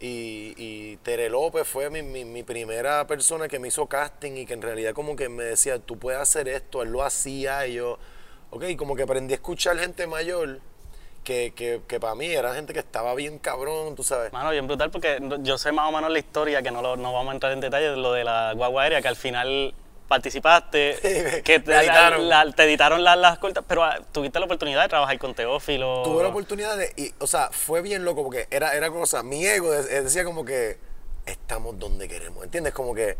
Y, 0.00 0.54
y 0.56 0.96
Tere 0.98 1.28
López 1.28 1.66
fue 1.66 1.90
mi, 1.90 2.02
mi- 2.02 2.24
mi 2.24 2.44
primera 2.44 3.06
persona 3.06 3.48
que 3.48 3.58
me 3.58 3.68
hizo 3.68 3.86
casting 3.86 4.36
y 4.36 4.46
que 4.46 4.54
en 4.54 4.62
realidad 4.62 4.92
como 4.92 5.16
que 5.16 5.28
me 5.28 5.42
decía, 5.42 5.78
tú 5.80 5.98
puedes 5.98 6.20
hacer 6.20 6.46
esto, 6.48 6.82
él 6.82 6.90
lo 6.90 7.02
hacía 7.02 7.66
y 7.66 7.74
yo, 7.74 7.98
ok, 8.50 8.64
como 8.76 8.94
que 8.94 9.02
aprendí 9.02 9.34
a 9.34 9.36
escuchar 9.36 9.76
gente 9.78 10.06
mayor 10.06 10.60
que, 11.24 11.52
que, 11.54 11.80
que 11.88 11.98
para 11.98 12.14
mí 12.14 12.26
era 12.26 12.54
gente 12.54 12.72
que 12.72 12.78
estaba 12.78 13.12
bien 13.16 13.38
cabrón, 13.40 13.96
tú 13.96 14.04
sabes. 14.04 14.32
Mano, 14.32 14.50
bien 14.50 14.66
brutal 14.68 14.90
porque 14.92 15.18
yo 15.40 15.58
sé 15.58 15.72
más 15.72 15.88
o 15.88 15.92
menos 15.92 16.10
la 16.12 16.18
historia, 16.20 16.62
que 16.62 16.70
no, 16.70 16.80
lo- 16.80 16.96
no 16.96 17.12
vamos 17.12 17.32
a 17.32 17.34
entrar 17.34 17.52
en 17.52 17.60
detalle, 17.60 17.90
de 17.90 17.96
lo 17.96 18.12
de 18.12 18.22
la 18.22 18.52
guagua 18.54 18.84
aérea, 18.84 19.02
que 19.02 19.08
al 19.08 19.16
final 19.16 19.74
participaste, 20.08 21.42
que 21.44 21.60
te 21.60 21.76
editaron. 21.76 22.28
la- 22.28 22.50
te 22.52 22.64
editaron 22.64 23.04
las, 23.04 23.16
las 23.18 23.38
cortas, 23.38 23.64
pero 23.68 23.84
ah, 23.84 23.98
tuviste 24.12 24.38
la 24.40 24.46
oportunidad 24.46 24.82
de 24.82 24.88
trabajar 24.88 25.18
con 25.18 25.34
Teófilo. 25.34 26.02
Tuve 26.02 26.22
la 26.22 26.30
oportunidad 26.30 26.76
de, 26.76 26.92
y, 26.96 27.12
o 27.18 27.26
sea, 27.26 27.50
fue 27.52 27.82
bien 27.82 28.04
loco 28.04 28.22
porque 28.24 28.48
era, 28.50 28.74
era 28.74 28.90
cosa, 28.90 29.22
mi 29.22 29.46
ego 29.46 29.70
de- 29.70 30.02
decía 30.02 30.24
como 30.24 30.44
que 30.44 30.78
estamos 31.26 31.78
donde 31.78 32.08
queremos, 32.08 32.42
¿entiendes? 32.44 32.72
Como 32.72 32.94
que 32.94 33.16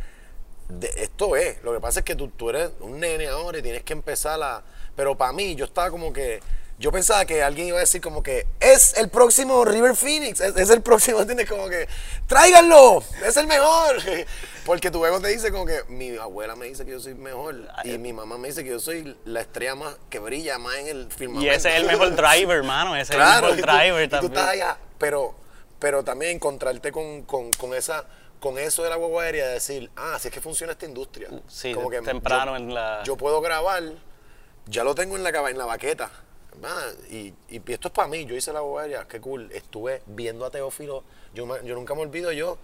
de- 0.68 0.92
esto 0.96 1.36
es, 1.36 1.62
lo 1.62 1.72
que 1.74 1.80
pasa 1.80 2.00
es 2.00 2.04
que 2.04 2.14
tú, 2.16 2.28
tú 2.28 2.50
eres 2.50 2.70
un 2.80 2.98
nene 3.00 3.28
ahora 3.28 3.58
y 3.58 3.62
tienes 3.62 3.82
que 3.82 3.92
empezar 3.92 4.42
a, 4.42 4.62
pero 4.96 5.16
para 5.16 5.32
mí 5.32 5.54
yo 5.54 5.66
estaba 5.66 5.90
como 5.90 6.12
que, 6.12 6.40
yo 6.78 6.92
pensaba 6.92 7.24
que 7.24 7.42
alguien 7.42 7.68
iba 7.68 7.78
a 7.78 7.80
decir 7.80 8.00
como 8.00 8.22
que 8.22 8.46
es 8.60 8.96
el 8.96 9.08
próximo 9.08 9.64
River 9.64 9.96
Phoenix, 9.96 10.40
es, 10.40 10.56
es 10.56 10.70
el 10.70 10.80
próximo, 10.82 11.20
¿entiendes? 11.22 11.48
Como 11.48 11.68
que 11.68 11.88
tráiganlo, 12.28 13.02
es 13.26 13.36
el 13.36 13.46
mejor, 13.48 13.96
porque 14.66 14.90
tu 14.90 15.04
ego 15.04 15.20
te 15.20 15.28
dice 15.28 15.50
como 15.50 15.66
que 15.66 15.80
mi 15.88 16.16
abuela 16.16 16.54
me 16.54 16.66
dice 16.66 16.84
que 16.84 16.92
yo 16.92 17.00
soy 17.00 17.14
mejor 17.14 17.56
y 17.84 17.98
mi 17.98 18.12
mamá 18.12 18.38
me 18.38 18.48
dice 18.48 18.62
que 18.62 18.70
yo 18.70 18.78
soy 18.80 19.16
la 19.24 19.40
estrella 19.40 19.74
más 19.74 19.96
que 20.10 20.18
brilla 20.20 20.58
más 20.58 20.76
en 20.76 20.86
el 20.88 21.10
firmamento. 21.10 21.46
Y 21.52 21.54
ese 21.54 21.70
es 21.70 21.76
el 21.76 21.86
mejor 21.86 22.14
driver, 22.14 22.62
mano. 22.62 22.94
Ese 22.94 23.12
Claro, 23.14 23.48
es 23.48 23.54
el 23.54 23.58
y 23.60 23.62
mejor 23.62 23.74
tú- 23.74 23.78
driver 23.82 24.02
y 24.02 24.06
tú, 24.08 24.10
también. 24.10 24.32
estás 24.34 24.48
allá, 24.52 24.78
pero, 24.98 25.34
pero 25.78 26.04
también 26.04 26.32
encontrarte 26.36 26.92
con, 26.92 27.22
con, 27.22 27.50
con 27.54 27.74
esa, 27.74 28.04
con 28.38 28.56
eso 28.58 28.84
de 28.84 28.90
la 28.90 28.96
guagua 28.96 29.24
aérea, 29.24 29.46
de 29.48 29.54
decir, 29.54 29.90
ah, 29.96 30.12
así 30.14 30.28
es 30.28 30.34
que 30.34 30.40
funciona 30.40 30.72
esta 30.72 30.86
industria. 30.86 31.28
Sí, 31.48 31.74
Como 31.74 31.90
que 31.90 32.00
temprano 32.02 32.52
yo, 32.52 32.56
en 32.56 32.72
la- 32.74 33.02
Yo 33.04 33.16
puedo 33.16 33.40
grabar, 33.40 33.82
ya 34.66 34.84
lo 34.84 34.94
tengo 34.94 35.16
en 35.16 35.24
la, 35.24 35.30
en 35.30 35.58
la 35.58 35.64
baqueta, 35.64 36.10
y, 37.10 37.34
esto 37.66 37.88
es 37.88 37.94
para 37.94 38.08
mí, 38.08 38.24
yo 38.24 38.34
hice 38.34 38.52
la 38.52 38.60
aérea, 38.60 39.06
qué 39.06 39.20
cool, 39.20 39.50
estuve 39.52 40.02
viendo 40.06 40.44
a 40.44 40.50
Teófilo, 40.50 41.04
yo, 41.34 41.62
yo 41.62 41.74
nunca 41.74 41.94
me 41.94 42.02
olvido 42.02 42.32
yo, 42.32 42.58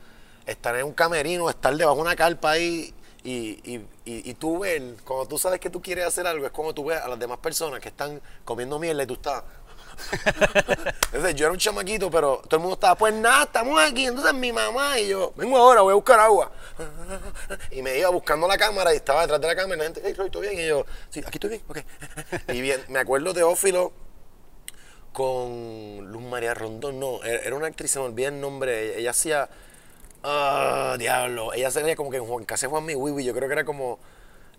estar 0.46 0.76
en 0.76 0.86
un 0.86 0.92
camerino, 0.92 1.48
estar 1.48 1.76
debajo 1.76 1.96
de 1.96 2.02
una 2.02 2.16
carpa 2.16 2.52
ahí, 2.52 2.94
y, 3.24 3.58
y, 3.64 3.86
y, 4.04 4.34
tú 4.34 4.58
ver, 4.58 4.96
cuando 5.02 5.26
tú 5.26 5.38
sabes 5.38 5.58
que 5.58 5.70
tú 5.70 5.80
quieres 5.80 6.04
hacer 6.04 6.26
algo, 6.26 6.44
es 6.44 6.52
como 6.52 6.74
tú 6.74 6.84
ves 6.84 7.00
a 7.00 7.08
las 7.08 7.18
demás 7.18 7.38
personas 7.38 7.80
que 7.80 7.88
están 7.88 8.20
comiendo 8.44 8.78
mierda 8.78 9.02
y 9.02 9.06
tú 9.06 9.14
estás... 9.14 9.42
Entonces 11.12 11.34
yo 11.34 11.46
era 11.46 11.52
un 11.52 11.58
chamaquito, 11.58 12.10
pero 12.10 12.42
todo 12.48 12.56
el 12.56 12.60
mundo 12.60 12.74
estaba, 12.74 12.94
pues 12.94 13.14
nada, 13.14 13.44
estamos 13.44 13.80
aquí. 13.80 14.06
Entonces 14.06 14.34
mi 14.34 14.52
mamá 14.52 14.98
y 14.98 15.08
yo, 15.08 15.32
vengo 15.36 15.56
ahora, 15.56 15.82
voy 15.82 15.92
a 15.92 15.94
buscar 15.94 16.20
agua. 16.20 16.50
Y 17.70 17.82
me 17.82 17.98
iba 17.98 18.08
buscando 18.10 18.46
la 18.46 18.56
cámara 18.56 18.92
y 18.92 18.96
estaba 18.96 19.22
detrás 19.22 19.40
de 19.40 19.46
la 19.46 19.56
cámara 19.56 19.76
y 19.76 19.78
la 19.78 19.84
gente, 19.84 20.02
hey, 20.04 20.14
Roy, 20.16 20.30
¿todo 20.30 20.42
bien? 20.42 20.58
Y 20.58 20.66
yo, 20.66 20.86
sí, 21.10 21.20
aquí 21.20 21.38
estoy 21.38 21.50
bien, 21.50 21.62
ok. 21.68 21.78
Y 22.52 22.60
bien, 22.60 22.84
me 22.88 22.98
acuerdo 22.98 23.32
de 23.32 23.42
Ófilo 23.42 23.92
con 25.12 26.10
Luz 26.10 26.22
María 26.22 26.54
Rondón, 26.54 26.98
no, 26.98 27.22
era 27.22 27.54
una 27.54 27.68
actriz, 27.68 27.92
se 27.92 28.00
me 28.00 28.06
olvida 28.06 28.28
el 28.28 28.40
nombre, 28.40 28.98
ella, 28.98 29.10
hacía, 29.10 29.48
ah, 30.24 30.96
diablo, 30.98 31.52
ella 31.52 31.70
salía 31.70 31.94
como 31.94 32.10
que 32.10 32.16
en 32.16 32.26
Juan 32.26 32.44
Case 32.44 32.66
Juan 32.66 32.84
Mi 32.84 32.96
Wiwi, 32.96 33.24
yo 33.24 33.32
creo 33.32 33.48
que 33.48 33.52
era 33.52 33.64
como 33.64 34.00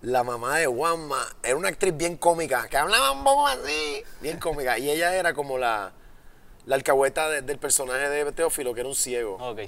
la 0.06 0.24
mamá 0.24 0.58
de 0.60 0.68
Juanma, 0.68 1.26
era 1.44 1.56
una 1.56 1.70
actriz 1.70 1.96
bien 1.96 2.18
cómica, 2.18 2.68
que 2.70 2.78
hablaba 2.78 3.12
un 3.12 3.24
poco 3.24 3.48
así, 3.48 4.04
bien 4.22 4.40
cómica, 4.40 4.78
y 4.78 4.90
ella 4.90 5.16
era 5.16 5.34
como 5.34 5.58
la, 5.58 5.92
la 6.66 6.76
alcahueta 6.76 7.30
de- 7.30 7.42
del 7.42 7.58
personaje 7.58 8.08
de 8.10 8.32
Teófilo, 8.32 8.74
que 8.74 8.82
era 8.82 8.90
un 8.90 8.96
ciego. 8.96 9.36
Ok. 9.40 9.62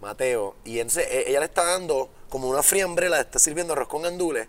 Mateo. 0.00 0.56
Y 0.64 0.80
entonces 0.80 1.06
e- 1.10 1.30
ella 1.30 1.40
le 1.40 1.46
está 1.46 1.64
dando 1.64 2.10
como 2.28 2.48
una 2.48 2.62
friambrela, 2.62 3.16
le 3.16 3.22
está 3.22 3.38
sirviendo 3.38 3.72
arroz 3.72 3.88
con 3.88 4.02
gandules. 4.02 4.48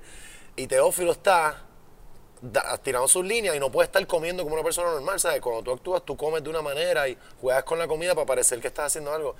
Y 0.57 0.67
Teófilo 0.67 1.13
está 1.13 1.62
da- 2.41 2.77
tirando 2.79 3.07
sus 3.07 3.24
líneas 3.25 3.55
y 3.55 3.60
no 3.60 3.72
puede 3.72 3.86
estar 3.86 4.05
comiendo 4.07 4.43
como 4.43 4.55
una 4.55 4.63
persona 4.63 4.91
normal, 4.91 5.19
¿sabes? 5.19 5.39
Cuando 5.39 5.63
tú 5.63 5.72
actúas, 5.72 6.03
tú 6.03 6.17
comes 6.17 6.43
de 6.43 6.50
una 6.50 6.62
manera 6.62 7.07
y 7.07 7.17
juegas 7.39 7.63
con 7.63 7.79
la 7.79 7.88
comida 7.88 8.13
para 8.15 8.25
parecer 8.25 8.60
que 8.60 8.67
estás 8.67 8.88
haciendo 8.88 9.13
algo. 9.13 9.36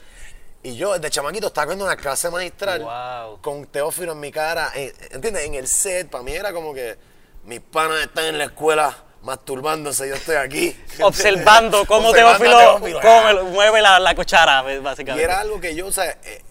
Y 0.66 0.76
yo, 0.76 0.94
desde 0.94 1.12
chamaquito, 1.12 1.48
estaba 1.48 1.68
viendo 1.68 1.86
una 1.86 1.96
clase 1.96 2.28
magistral 2.32 2.82
Wow. 2.82 3.40
con 3.42 3.68
Teófilo 3.68 4.14
en 4.14 4.20
mi 4.20 4.32
cara. 4.32 4.72
¿Entiendes? 4.74 5.46
En 5.46 5.54
el 5.54 5.68
set, 5.68 6.10
para 6.10 6.24
mí 6.24 6.34
era 6.34 6.52
como 6.54 6.74
que 6.74 6.98
mis 7.44 7.60
panas 7.60 8.02
están 8.02 8.26
en 8.26 8.40
la 8.40 8.46
escuela 8.46 8.98
masturbándose, 9.22 10.10
yo 10.10 10.16
estoy 10.16 10.38
aquí. 10.38 10.76
Observando 11.04 11.86
cómo 11.86 12.12
Teófilo, 12.12 12.58
Teófilo. 12.58 13.00
cómo 13.00 13.44
mueve 13.52 13.80
la, 13.80 14.00
la 14.00 14.16
cuchara, 14.16 14.64
básicamente. 14.82 15.22
Y 15.22 15.24
era 15.24 15.40
algo 15.40 15.60
que 15.62 15.76
yo, 15.76 15.86
o 15.86 15.92
sea, 15.92 16.10
eh, 16.24 16.42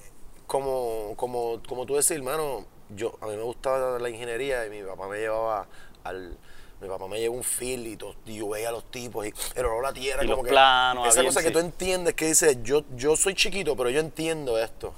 como, 0.47 1.15
como, 1.17 1.61
como 1.69 1.85
tú 1.85 1.95
decís, 1.95 2.13
hermano, 2.13 2.67
yo, 2.91 3.19
a 3.21 3.27
mí 3.27 3.37
me 3.37 3.43
gustaba 3.43 3.99
la 3.99 4.09
ingeniería 4.09 4.65
y 4.67 4.71
mi 4.71 4.83
papá 4.83 5.09
me 5.09 5.19
llevaba 5.19 5.67
al... 6.05 6.39
Mi 6.81 6.89
papá 6.89 7.07
me 7.09 7.19
llevó 7.19 7.37
un 7.37 7.45
feel 7.45 7.87
y, 7.87 7.97
to- 7.97 8.15
y 8.27 8.37
yo 8.39 8.49
veía 8.49 8.69
a 8.69 8.73
los 8.73 8.91
tipos 8.91 9.27
y 9.27 9.33
el 9.55 9.65
olor 9.65 9.87
a 9.87 9.93
tierra. 9.93 10.23
Y 10.25 10.27
como 10.27 10.39
los 10.39 10.45
que, 10.47 10.51
planos, 10.51 11.09
Esa 11.09 11.25
cosa 11.25 11.41
que 11.41 11.49
sí. 11.49 11.53
tú 11.53 11.59
entiendes 11.61 12.15
que 12.15 12.27
dices, 12.27 12.59
yo, 12.63 12.83
yo 12.97 13.17
soy 13.17 13.35
chiquito, 13.35 13.77
pero 13.77 13.89
yo 13.91 14.01
entiendo 14.01 14.59
esto. 14.59 14.93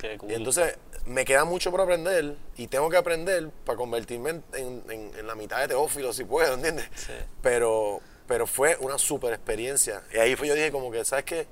Qué 0.00 0.16
cool. 0.18 0.30
Y 0.30 0.34
entonces 0.34 0.76
me 1.06 1.24
queda 1.24 1.44
mucho 1.44 1.70
por 1.70 1.80
aprender 1.80 2.36
y 2.56 2.66
tengo 2.66 2.88
que 2.90 2.96
aprender 2.96 3.50
para 3.64 3.76
convertirme 3.76 4.30
en, 4.30 4.42
en- 4.54 4.82
en- 4.90 5.12
en 5.18 5.26
la 5.26 5.34
mitad 5.34 5.60
de 5.60 5.68
Teófilo 5.68 6.12
si 6.12 6.24
puedo, 6.24 6.54
¿entiendes? 6.54 6.88
Sí. 6.96 7.12
Pero, 7.42 8.00
pero 8.26 8.46
fue 8.46 8.76
una 8.80 8.98
super 8.98 9.32
experiencia. 9.32 10.02
Y 10.12 10.18
ahí 10.18 10.34
fue 10.36 10.48
yo 10.48 10.54
dije 10.54 10.70
como 10.72 10.90
que, 10.90 11.04
¿sabes 11.04 11.24
qué? 11.24 11.46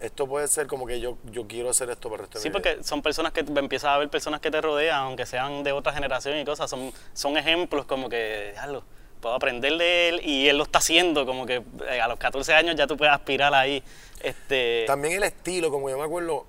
Esto 0.00 0.26
puede 0.26 0.48
ser 0.48 0.66
como 0.66 0.86
que 0.86 0.98
yo, 0.98 1.18
yo 1.30 1.46
quiero 1.46 1.68
hacer 1.70 1.90
esto 1.90 2.08
para 2.08 2.22
el 2.22 2.28
resto 2.28 2.38
de 2.38 2.42
Sí, 2.42 2.48
mi 2.48 2.54
vida. 2.58 2.70
porque 2.72 2.84
son 2.84 3.02
personas 3.02 3.32
que 3.32 3.40
empiezas 3.40 3.90
a 3.90 3.98
ver 3.98 4.08
personas 4.08 4.40
que 4.40 4.50
te 4.50 4.60
rodean, 4.60 4.98
aunque 5.04 5.26
sean 5.26 5.62
de 5.62 5.72
otra 5.72 5.92
generación 5.92 6.38
y 6.38 6.44
cosas, 6.44 6.70
son, 6.70 6.92
son 7.12 7.36
ejemplos 7.36 7.84
como 7.84 8.08
que, 8.08 8.50
diablo, 8.52 8.82
puedo 9.20 9.34
aprender 9.34 9.76
de 9.76 10.08
él 10.08 10.20
y 10.24 10.48
él 10.48 10.56
lo 10.56 10.64
está 10.64 10.78
haciendo, 10.78 11.26
como 11.26 11.44
que 11.44 11.62
eh, 11.88 12.00
a 12.00 12.08
los 12.08 12.18
14 12.18 12.54
años 12.54 12.76
ya 12.76 12.86
tú 12.86 12.96
puedes 12.96 13.12
aspirar 13.12 13.52
ahí. 13.52 13.82
Este, 14.22 14.84
También 14.86 15.14
el 15.14 15.22
estilo, 15.24 15.70
como 15.70 15.90
yo 15.90 15.98
me 15.98 16.04
acuerdo, 16.04 16.46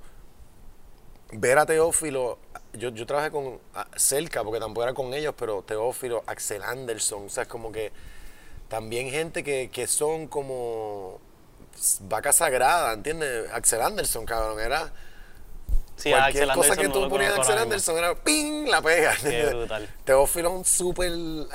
ver 1.34 1.58
a 1.58 1.66
Teófilo, 1.66 2.40
yo, 2.74 2.90
yo 2.90 3.06
trabajé 3.06 3.32
con 3.32 3.60
cerca, 3.98 4.44
porque 4.44 4.62
tampoco 4.62 4.84
era 4.84 4.94
con 4.94 5.14
ellos, 5.14 5.34
pero 5.38 5.62
Teófilo, 5.62 6.24
Axel 6.26 6.64
Anderson, 6.64 7.26
o 7.26 7.30
sea, 7.30 7.44
es 7.44 7.50
como 7.50 7.72
que 7.74 7.92
también 8.70 9.10
gente 9.10 9.44
que, 9.44 9.70
que 9.70 9.88
son 9.88 10.28
como 10.28 11.20
vaca 12.02 12.34
sagrada, 12.34 12.94
¿entiendes? 12.94 13.50
Axel 13.52 13.82
Anderson, 13.82 14.26
cabrón, 14.26 14.60
era 14.60 14.92
sí, 15.96 16.10
cualquier 16.10 16.44
Axel 16.44 16.56
cosa 16.56 16.74
Anderson 16.74 16.78
que 16.78 16.88
no 16.88 16.94
tú 16.94 17.02
lo 17.02 17.10
ponías 17.10 17.32
conozco 17.32 17.52
Axel. 17.54 17.64
Anderson 17.64 17.98
era 17.98 18.16
¡ping! 18.16 18.68
la 18.70 18.82
pega. 18.82 19.16
Qué 19.22 19.46
brutal. 19.46 19.90
Teófilo 20.04 20.50
es 20.50 20.56
un 20.56 20.66
súper 20.66 21.12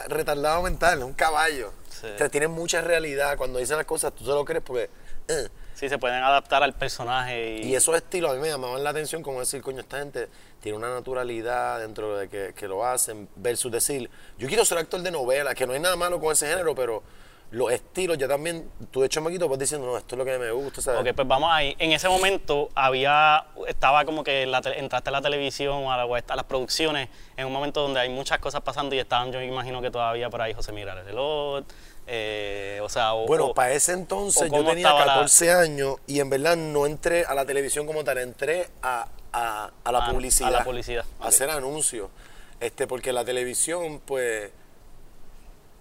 retardado 0.09 0.63
mental, 0.63 1.03
un 1.03 1.15
caballo. 1.15 1.73
Sí. 1.91 2.07
O 2.15 2.19
sea, 2.19 2.29
tiene 2.29 2.49
mucha 2.49 2.81
realidad. 2.81 3.37
Cuando 3.37 3.59
dicen 3.59 3.77
las 3.77 3.87
cosas, 3.87 4.13
tú 4.15 4.25
te 4.25 4.31
lo 4.31 4.45
crees 4.45 4.63
porque... 4.63 4.91
eh. 5.29 5.49
Sí, 5.75 5.91
se 5.91 5.99
pueden 5.99 6.23
adaptar 6.23 6.63
al 6.63 6.73
personaje 6.73 7.59
y, 7.59 7.67
Y 7.67 7.75
esos 7.75 7.95
estilos 7.95 8.31
a 8.31 8.35
mí 8.35 8.41
me 8.41 8.49
llamaban 8.49 8.83
la 8.83 8.89
atención, 8.91 9.23
como 9.23 9.41
decir, 9.41 9.61
coño, 9.61 9.81
esta 9.81 9.99
gente 9.99 10.31
tiene 10.63 10.79
una 10.79 10.89
naturalidad 10.89 11.81
dentro 11.81 12.17
de 12.17 12.31
que, 12.31 12.55
que 12.57 12.67
lo 12.67 12.87
hacen, 12.87 13.29
versus 13.37 13.71
decir, 13.71 14.09
yo 14.39 14.49
quiero 14.49 14.65
ser 14.65 14.79
actor 14.79 15.03
de 15.03 15.11
novela, 15.11 15.55
que 15.55 15.67
no 15.67 15.75
hay 15.75 15.81
nada 15.81 15.95
malo 15.95 16.19
con 16.19 16.33
ese 16.33 16.49
género, 16.49 16.75
pero 16.75 17.03
los 17.53 17.71
estilos 17.73 18.19
ya 18.19 18.27
también, 18.27 18.69
tú 18.91 19.01
de 19.03 19.09
chamaquito 19.09 19.49
vas 19.49 19.59
diciendo, 19.59 19.87
no, 19.87 19.97
esto 19.97 20.15
es 20.15 20.19
lo 20.19 20.25
que 20.25 20.37
me 20.39 20.51
gusta, 20.51 20.81
¿sabes? 20.83 21.01
Ok, 21.01 21.15
pues 21.15 21.29
vamos 21.29 21.49
ahí. 21.53 21.75
En 21.79 21.93
ese 21.93 22.09
momento 22.09 22.69
había, 22.75 23.47
estaba 23.69 24.05
como 24.05 24.25
que 24.25 24.47
la 24.47 24.59
entraste 24.77 25.11
a 25.11 25.13
la 25.13 25.23
televisión 25.23 25.85
o 25.85 25.93
a, 25.93 25.97
la- 26.05 26.23
a 26.29 26.37
las 26.37 26.45
producciones 26.45 27.09
en 27.37 27.47
un 27.47 27.53
momento 27.53 27.83
donde 27.83 28.01
hay 28.01 28.09
muchas 28.09 28.39
cosas 28.41 28.61
pasando 28.63 28.95
y 28.95 28.99
estaban, 28.99 29.31
yo 29.33 29.39
me 29.39 29.47
imagino 29.47 29.81
que 29.81 29.91
todavía 29.91 30.29
por 30.29 30.43
ahí 30.43 30.53
José 30.55 30.73
Miguel 30.73 31.05
Reloj, 31.05 31.65
eh, 32.09 32.81
o 32.83 32.89
sea, 32.89 33.15
o, 33.15 33.27
Bueno, 33.27 33.47
o- 33.47 33.55
para 33.55 33.73
ese 33.73 33.93
entonces 33.93 34.51
yo 34.51 34.65
tenía 34.65 34.75
estaba 34.89 35.01
la- 35.07 35.13
14 35.15 35.51
años 35.53 35.97
y 36.07 36.21
en 36.21 36.31
verdad 36.31 36.57
no 36.57 36.87
entré 36.87 37.25
a 37.25 37.35
la 37.35 37.45
televisión 37.45 37.87
como 37.87 38.05
tal, 38.05 38.19
entré 38.19 38.69
a, 38.83 39.07
a- 39.33 39.71
a 39.85 39.93
la 39.93 40.07
publicidad. 40.11 40.49
a 40.49 40.59
la 40.59 40.65
publicidad, 40.65 41.05
A 41.21 41.29
hacer 41.29 41.51
anuncios. 41.51 42.11
Este, 42.61 42.87
porque 42.87 43.13
la 43.13 43.25
televisión, 43.25 44.01
pues. 44.05 44.51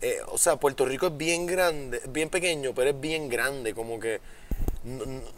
Eh, 0.01 0.19
o 0.27 0.37
sea, 0.37 0.57
Puerto 0.57 0.85
Rico 0.85 1.07
es 1.07 1.17
bien 1.17 1.45
grande, 1.45 2.01
bien 2.09 2.29
pequeño, 2.29 2.73
pero 2.75 2.89
es 2.91 2.99
bien 2.99 3.29
grande. 3.29 3.73
Como 3.73 3.99
que 3.99 4.21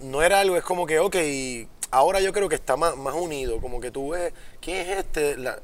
no, 0.02 0.22
era 0.22 0.40
algo, 0.42 0.58
es 0.58 0.64
como 0.64 0.86
que, 0.86 1.00
ok, 1.00 1.16
ahora 1.92 2.20
yo 2.20 2.34
creo 2.34 2.50
que 2.50 2.56
está 2.56 2.76
más, 2.78 2.96
más 2.98 3.16
unido. 3.16 3.60
Como 3.62 3.80
que 3.80 3.92
tú 3.92 4.10
ves, 4.10 4.34
¿quién 4.60 4.78
es 4.78 4.98
este? 5.00 5.38
La- 5.38 5.60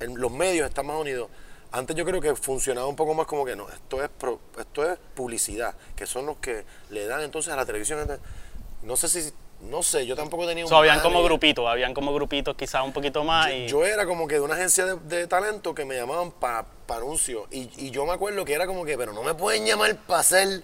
los 0.00 0.32
medios 0.32 0.68
están 0.68 0.86
más 0.86 1.00
unidos. 1.00 1.28
Antes 1.70 1.96
yo 1.96 2.04
creo 2.04 2.20
que 2.20 2.34
funcionaba 2.34 2.86
un 2.86 2.96
poco 2.96 3.14
más 3.14 3.26
como 3.26 3.44
que 3.44 3.56
no, 3.56 3.68
esto 3.70 4.02
es 4.02 4.10
pro- 4.10 4.40
esto 4.58 4.90
es 4.90 4.98
publicidad, 5.14 5.74
que 5.96 6.06
son 6.06 6.26
los 6.26 6.36
que 6.38 6.64
le 6.90 7.06
dan 7.06 7.22
entonces 7.22 7.52
a 7.52 7.56
la 7.56 7.64
televisión. 7.64 8.06
No 8.82 8.96
sé 8.96 9.08
si, 9.08 9.32
no 9.62 9.82
sé, 9.82 10.06
yo 10.06 10.16
tampoco 10.16 10.46
tenía 10.46 10.64
un 10.64 10.68
so, 10.68 10.76
habían 10.76 11.00
como 11.00 11.22
grupitos, 11.22 11.66
habían 11.68 11.94
como 11.94 12.12
grupitos 12.12 12.54
quizás 12.56 12.84
un 12.84 12.92
poquito 12.92 13.22
más 13.24 13.50
y 13.52 13.66
Yo 13.68 13.84
era 13.84 14.04
como 14.06 14.26
que 14.26 14.34
de 14.36 14.40
una 14.40 14.54
agencia 14.54 14.84
de, 14.84 14.96
de 14.96 15.26
talento 15.26 15.74
que 15.74 15.84
me 15.84 15.94
llamaban 15.96 16.30
para 16.32 16.66
anuncios. 16.88 17.46
Y, 17.50 17.70
y 17.76 17.90
yo 17.90 18.04
me 18.04 18.12
acuerdo 18.12 18.44
que 18.44 18.52
era 18.52 18.66
como 18.66 18.84
que, 18.84 18.98
pero 18.98 19.12
no 19.12 19.22
me 19.22 19.34
pueden 19.34 19.64
llamar 19.64 19.96
para 19.96 20.20
hacer 20.20 20.62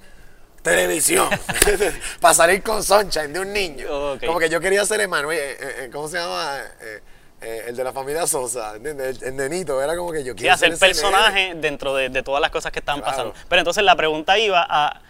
televisión. 0.63 1.29
para 2.21 2.35
salir 2.35 2.63
con 2.63 2.83
Sunshine 2.83 3.33
de 3.33 3.41
un 3.41 3.53
niño. 3.53 3.87
Como 4.27 4.39
que 4.39 4.49
yo 4.49 4.61
quería 4.61 4.85
ser 4.85 5.01
Emanuel, 5.01 5.39
eh, 5.39 5.57
eh, 5.61 5.91
¿cómo 5.93 6.09
se 6.09 6.19
llama? 6.19 6.59
Eh, 6.81 7.01
eh, 7.41 7.65
el 7.69 7.77
de 7.77 7.85
la 7.85 7.93
familia 7.93 8.27
Sosa, 8.27 8.75
¿entiendes? 8.77 9.23
El, 9.23 9.29
el 9.29 9.37
nenito, 9.37 9.81
era 9.81 9.97
como 9.97 10.11
que 10.11 10.25
yo 10.25 10.35
quiero 10.35 10.53
hacer 10.55 10.77
ser 10.77 10.91
ese 10.91 11.03
nene. 11.05 11.17
personaje 11.17 11.55
dentro 11.55 11.95
de, 11.95 12.09
de 12.09 12.23
todas 12.25 12.41
las 12.41 12.51
cosas 12.51 12.73
que 12.73 12.81
estaban 12.81 13.01
Claro. 13.01 13.17
pasando. 13.17 13.35
Pero 13.49 13.61
entonces 13.61 13.85
la 13.85 13.95
pregunta 13.95 14.37
iba 14.39 14.67
a 14.69 15.01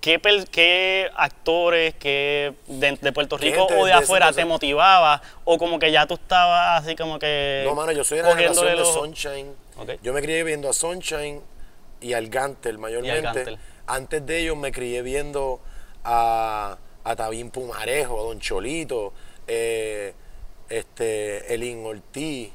qué, 0.00 1.10
actores 1.16 1.94
qué 1.94 2.54
de, 2.66 2.98
de 3.00 3.12
Puerto 3.12 3.36
¿Qué 3.38 3.46
Rico 3.50 3.66
o 3.66 3.86
de 3.86 3.92
afuera 3.92 4.32
te 4.32 4.44
motivaba 4.44 5.22
o 5.44 5.56
como 5.58 5.78
que 5.78 5.90
ya 5.90 6.06
tú 6.06 6.14
estabas 6.14 6.82
así 6.82 6.94
como 6.96 7.18
que 7.18 7.62
No, 7.66 7.74
mano, 7.74 7.92
yo 7.92 8.04
soy 8.04 8.18
de 8.18 8.24
la 8.24 8.34
generación 8.36 8.66
de 8.66 8.76
los- 8.76 8.92
Sunshine. 8.92 9.54
Yo 10.02 10.12
me 10.12 10.22
crié 10.22 10.44
viendo 10.44 10.68
a 10.68 10.72
Sunshine 10.72 11.40
y 12.00 12.12
al 12.12 12.28
Gantel 12.28 12.78
mayormente. 12.78 13.22
Gantel. 13.22 13.58
Antes 13.86 14.24
de 14.26 14.38
ellos 14.40 14.56
me 14.56 14.70
crié 14.72 15.02
viendo 15.02 15.60
a, 16.04 16.78
a 17.02 17.16
Tabín 17.16 17.50
Pumarejo, 17.50 18.20
a 18.20 18.22
Don 18.24 18.40
Cholito, 18.40 19.12
eh, 19.46 20.14
este, 20.68 21.52
Elin 21.54 21.84
Ortiz, 21.84 22.50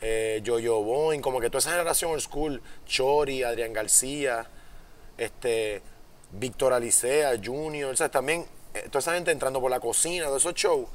eh, 0.00 0.40
Yoyo 0.42 0.82
Boing, 0.82 1.20
como 1.20 1.40
que 1.40 1.48
toda 1.48 1.60
esa 1.60 1.70
generación 1.70 2.10
old 2.12 2.20
school, 2.20 2.62
Chori, 2.86 3.42
Adrián 3.42 3.72
García, 3.72 4.46
este, 5.16 5.80
Víctor 6.38 6.72
Alicea, 6.72 7.32
Junior, 7.42 7.92
o 7.92 7.96
sea, 7.96 8.08
también 8.08 8.44
eh, 8.74 8.82
toda 8.90 8.98
esa 9.00 9.14
gente 9.14 9.30
entrando 9.30 9.60
por 9.60 9.70
la 9.70 9.80
cocina, 9.80 10.30
de 10.30 10.36
esos 10.36 10.54
shows. 10.54 10.88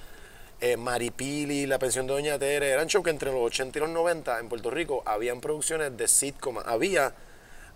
Eh, 0.62 0.76
Maripili, 0.76 1.66
La 1.66 1.80
Pensión 1.80 2.06
de 2.06 2.14
Doña 2.14 2.38
Tere, 2.38 2.70
eran 2.70 2.88
shows 2.88 3.04
que 3.06 3.12
entre 3.12 3.32
los 3.32 3.40
80 3.42 3.80
y 3.80 3.82
los 3.82 3.90
90 3.92 4.40
en 4.40 4.50
Puerto 4.50 4.70
Rico 4.70 5.02
habían 5.06 5.40
producciones 5.40 5.96
de 5.96 6.06
sitcom, 6.10 6.58
había, 6.66 7.14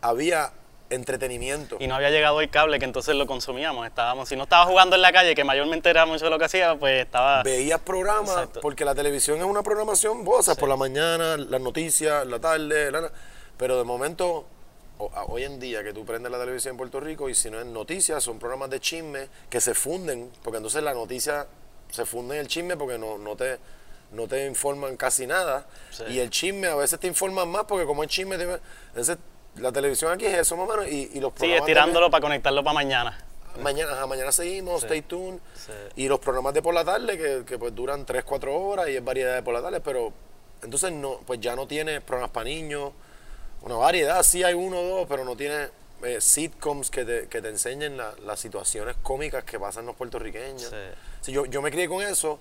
había 0.01 0.51
entretenimiento. 0.89 1.77
y 1.79 1.88
no 1.88 1.96
había 1.96 2.10
llegado 2.12 2.41
el 2.41 2.50
cable 2.50 2.77
que 2.79 2.86
entonces 2.86 3.15
lo 3.15 3.25
consumíamos. 3.25 3.88
Estábamos, 3.88 4.27
si 4.29 4.36
no 4.36 4.43
estaba 4.43 4.65
jugando 4.65 4.96
en 4.98 5.01
la 5.01 5.12
calle, 5.13 5.34
que 5.34 5.46
mayormente 5.46 5.89
era 5.89 6.05
mucho 6.05 6.25
de 6.25 6.32
lo 6.32 6.38
que 6.38 6.46
hacía, 6.46 6.75
pues 6.77 7.03
estaba. 7.05 7.41
Veías 7.43 7.79
programas, 7.79 8.29
Exacto. 8.32 8.60
porque 8.62 8.84
la 8.86 8.93
televisión 8.93 9.38
es 9.39 9.46
una 9.46 9.63
programación, 9.63 10.24
vos, 10.25 10.43
sea, 10.46 10.55
por 10.55 10.67
la 10.70 10.75
mañana, 10.75 11.38
las 11.38 11.62
noticias, 11.62 12.27
la 12.27 12.39
tarde, 12.39 12.91
la- 12.91 13.12
pero 13.58 13.77
de 13.77 13.86
momento, 13.86 14.46
hoy 15.27 15.43
en 15.43 15.60
día 15.60 15.83
que 15.83 15.93
tú 15.93 16.05
prendes 16.05 16.31
la 16.31 16.39
televisión 16.39 16.72
en 16.74 16.77
Puerto 16.77 17.00
Rico 17.00 17.29
y 17.29 17.36
si 17.36 17.50
no 17.50 17.60
es 17.60 17.65
noticias, 17.65 18.24
son 18.24 18.39
programas 18.39 18.69
de 18.69 18.79
chisme 18.79 19.27
que 19.50 19.60
se 19.62 19.74
funden, 19.74 20.31
porque 20.43 20.57
entonces 20.57 20.83
la 20.83 20.93
noticia 20.93 21.48
se 21.91 22.05
funde 22.05 22.36
en 22.36 22.41
el 22.41 22.48
chisme 22.48 22.75
porque 22.77 22.98
no, 22.98 23.17
no 23.17 23.36
te 23.36 23.57
no 24.12 24.27
te 24.27 24.45
informan 24.45 24.95
casi 24.95 25.25
nada 25.25 25.65
Sí. 25.89 26.03
y 26.10 26.19
el 26.19 26.29
chisme 26.29 26.67
a 26.67 26.75
veces 26.75 27.00
te 27.00 27.07
informan 27.07 27.50
más 27.50 27.63
porque 27.63 27.86
como 27.86 28.03
el 28.03 28.10
chisme 28.10 28.38
te- 28.38 28.60
entonces 28.89 29.17
la 29.55 29.72
televisión 29.72 30.12
aquí 30.12 30.25
es 30.25 30.38
eso 30.38 30.55
más 30.55 30.69
o 30.69 30.72
menos 30.72 30.88
y, 30.91 31.10
y 31.13 31.19
los 31.19 31.31
Sí, 31.33 31.39
programas 31.39 31.48
de- 31.48 31.72
estirándolo 31.72 32.12
para 32.12 32.22
conectarlo 32.22 32.63
para 32.63 32.74
mañana. 32.75 33.17
Mañana, 33.62 33.91
ajá, 33.93 34.07
mañana 34.07 34.31
seguimos, 34.31 34.81
Sí. 34.81 34.86
stay 34.88 35.01
tuned. 35.03 35.39
Sí. 35.55 35.72
Y 35.95 36.07
los 36.07 36.19
programas 36.19 36.53
de 36.55 36.62
por 36.63 36.74
la 36.74 36.83
tarde, 36.83 37.17
que, 37.17 37.43
que, 37.45 37.57
pues 37.60 37.74
duran 37.75 38.03
3, 38.05 38.24
4 38.24 38.55
horas 38.55 38.89
y 38.89 38.95
es 38.95 39.03
variedad 39.03 39.36
de 39.36 39.43
por 39.43 39.53
la 39.53 39.62
tarde, 39.62 39.79
pero 39.79 40.12
entonces 40.63 40.91
no, 40.91 41.19
pues 41.25 41.39
ya 41.39 41.55
no 41.55 41.67
tiene 41.67 42.01
programas 42.01 42.31
para 42.31 42.45
niños, 42.45 42.91
una 43.63 43.75
variedad, 43.77 44.22
sí 44.24 44.43
hay 44.43 44.53
uno 44.53 44.79
o 44.79 44.84
dos, 44.84 45.08
pero 45.08 45.25
no 45.25 45.36
tiene 45.36 45.70
eh, 46.03 46.20
sitcoms 46.20 46.89
que 46.89 47.05
te, 47.05 47.27
que 47.27 47.41
te 47.41 47.50
enseñen 47.50 47.96
la- 47.98 48.13
las 48.25 48.39
situaciones 48.39 48.96
cómicas 49.01 49.43
que 49.46 49.60
pasan 49.60 49.86
los 49.86 49.96
puertorriqueños. 49.96 50.63
Sí. 50.63 50.75
Sí, 51.22 51.32
yo, 51.32 51.46
yo 51.46 51.62
me 51.62 51.72
crié 51.72 51.88
con 51.88 52.03
eso 52.03 52.39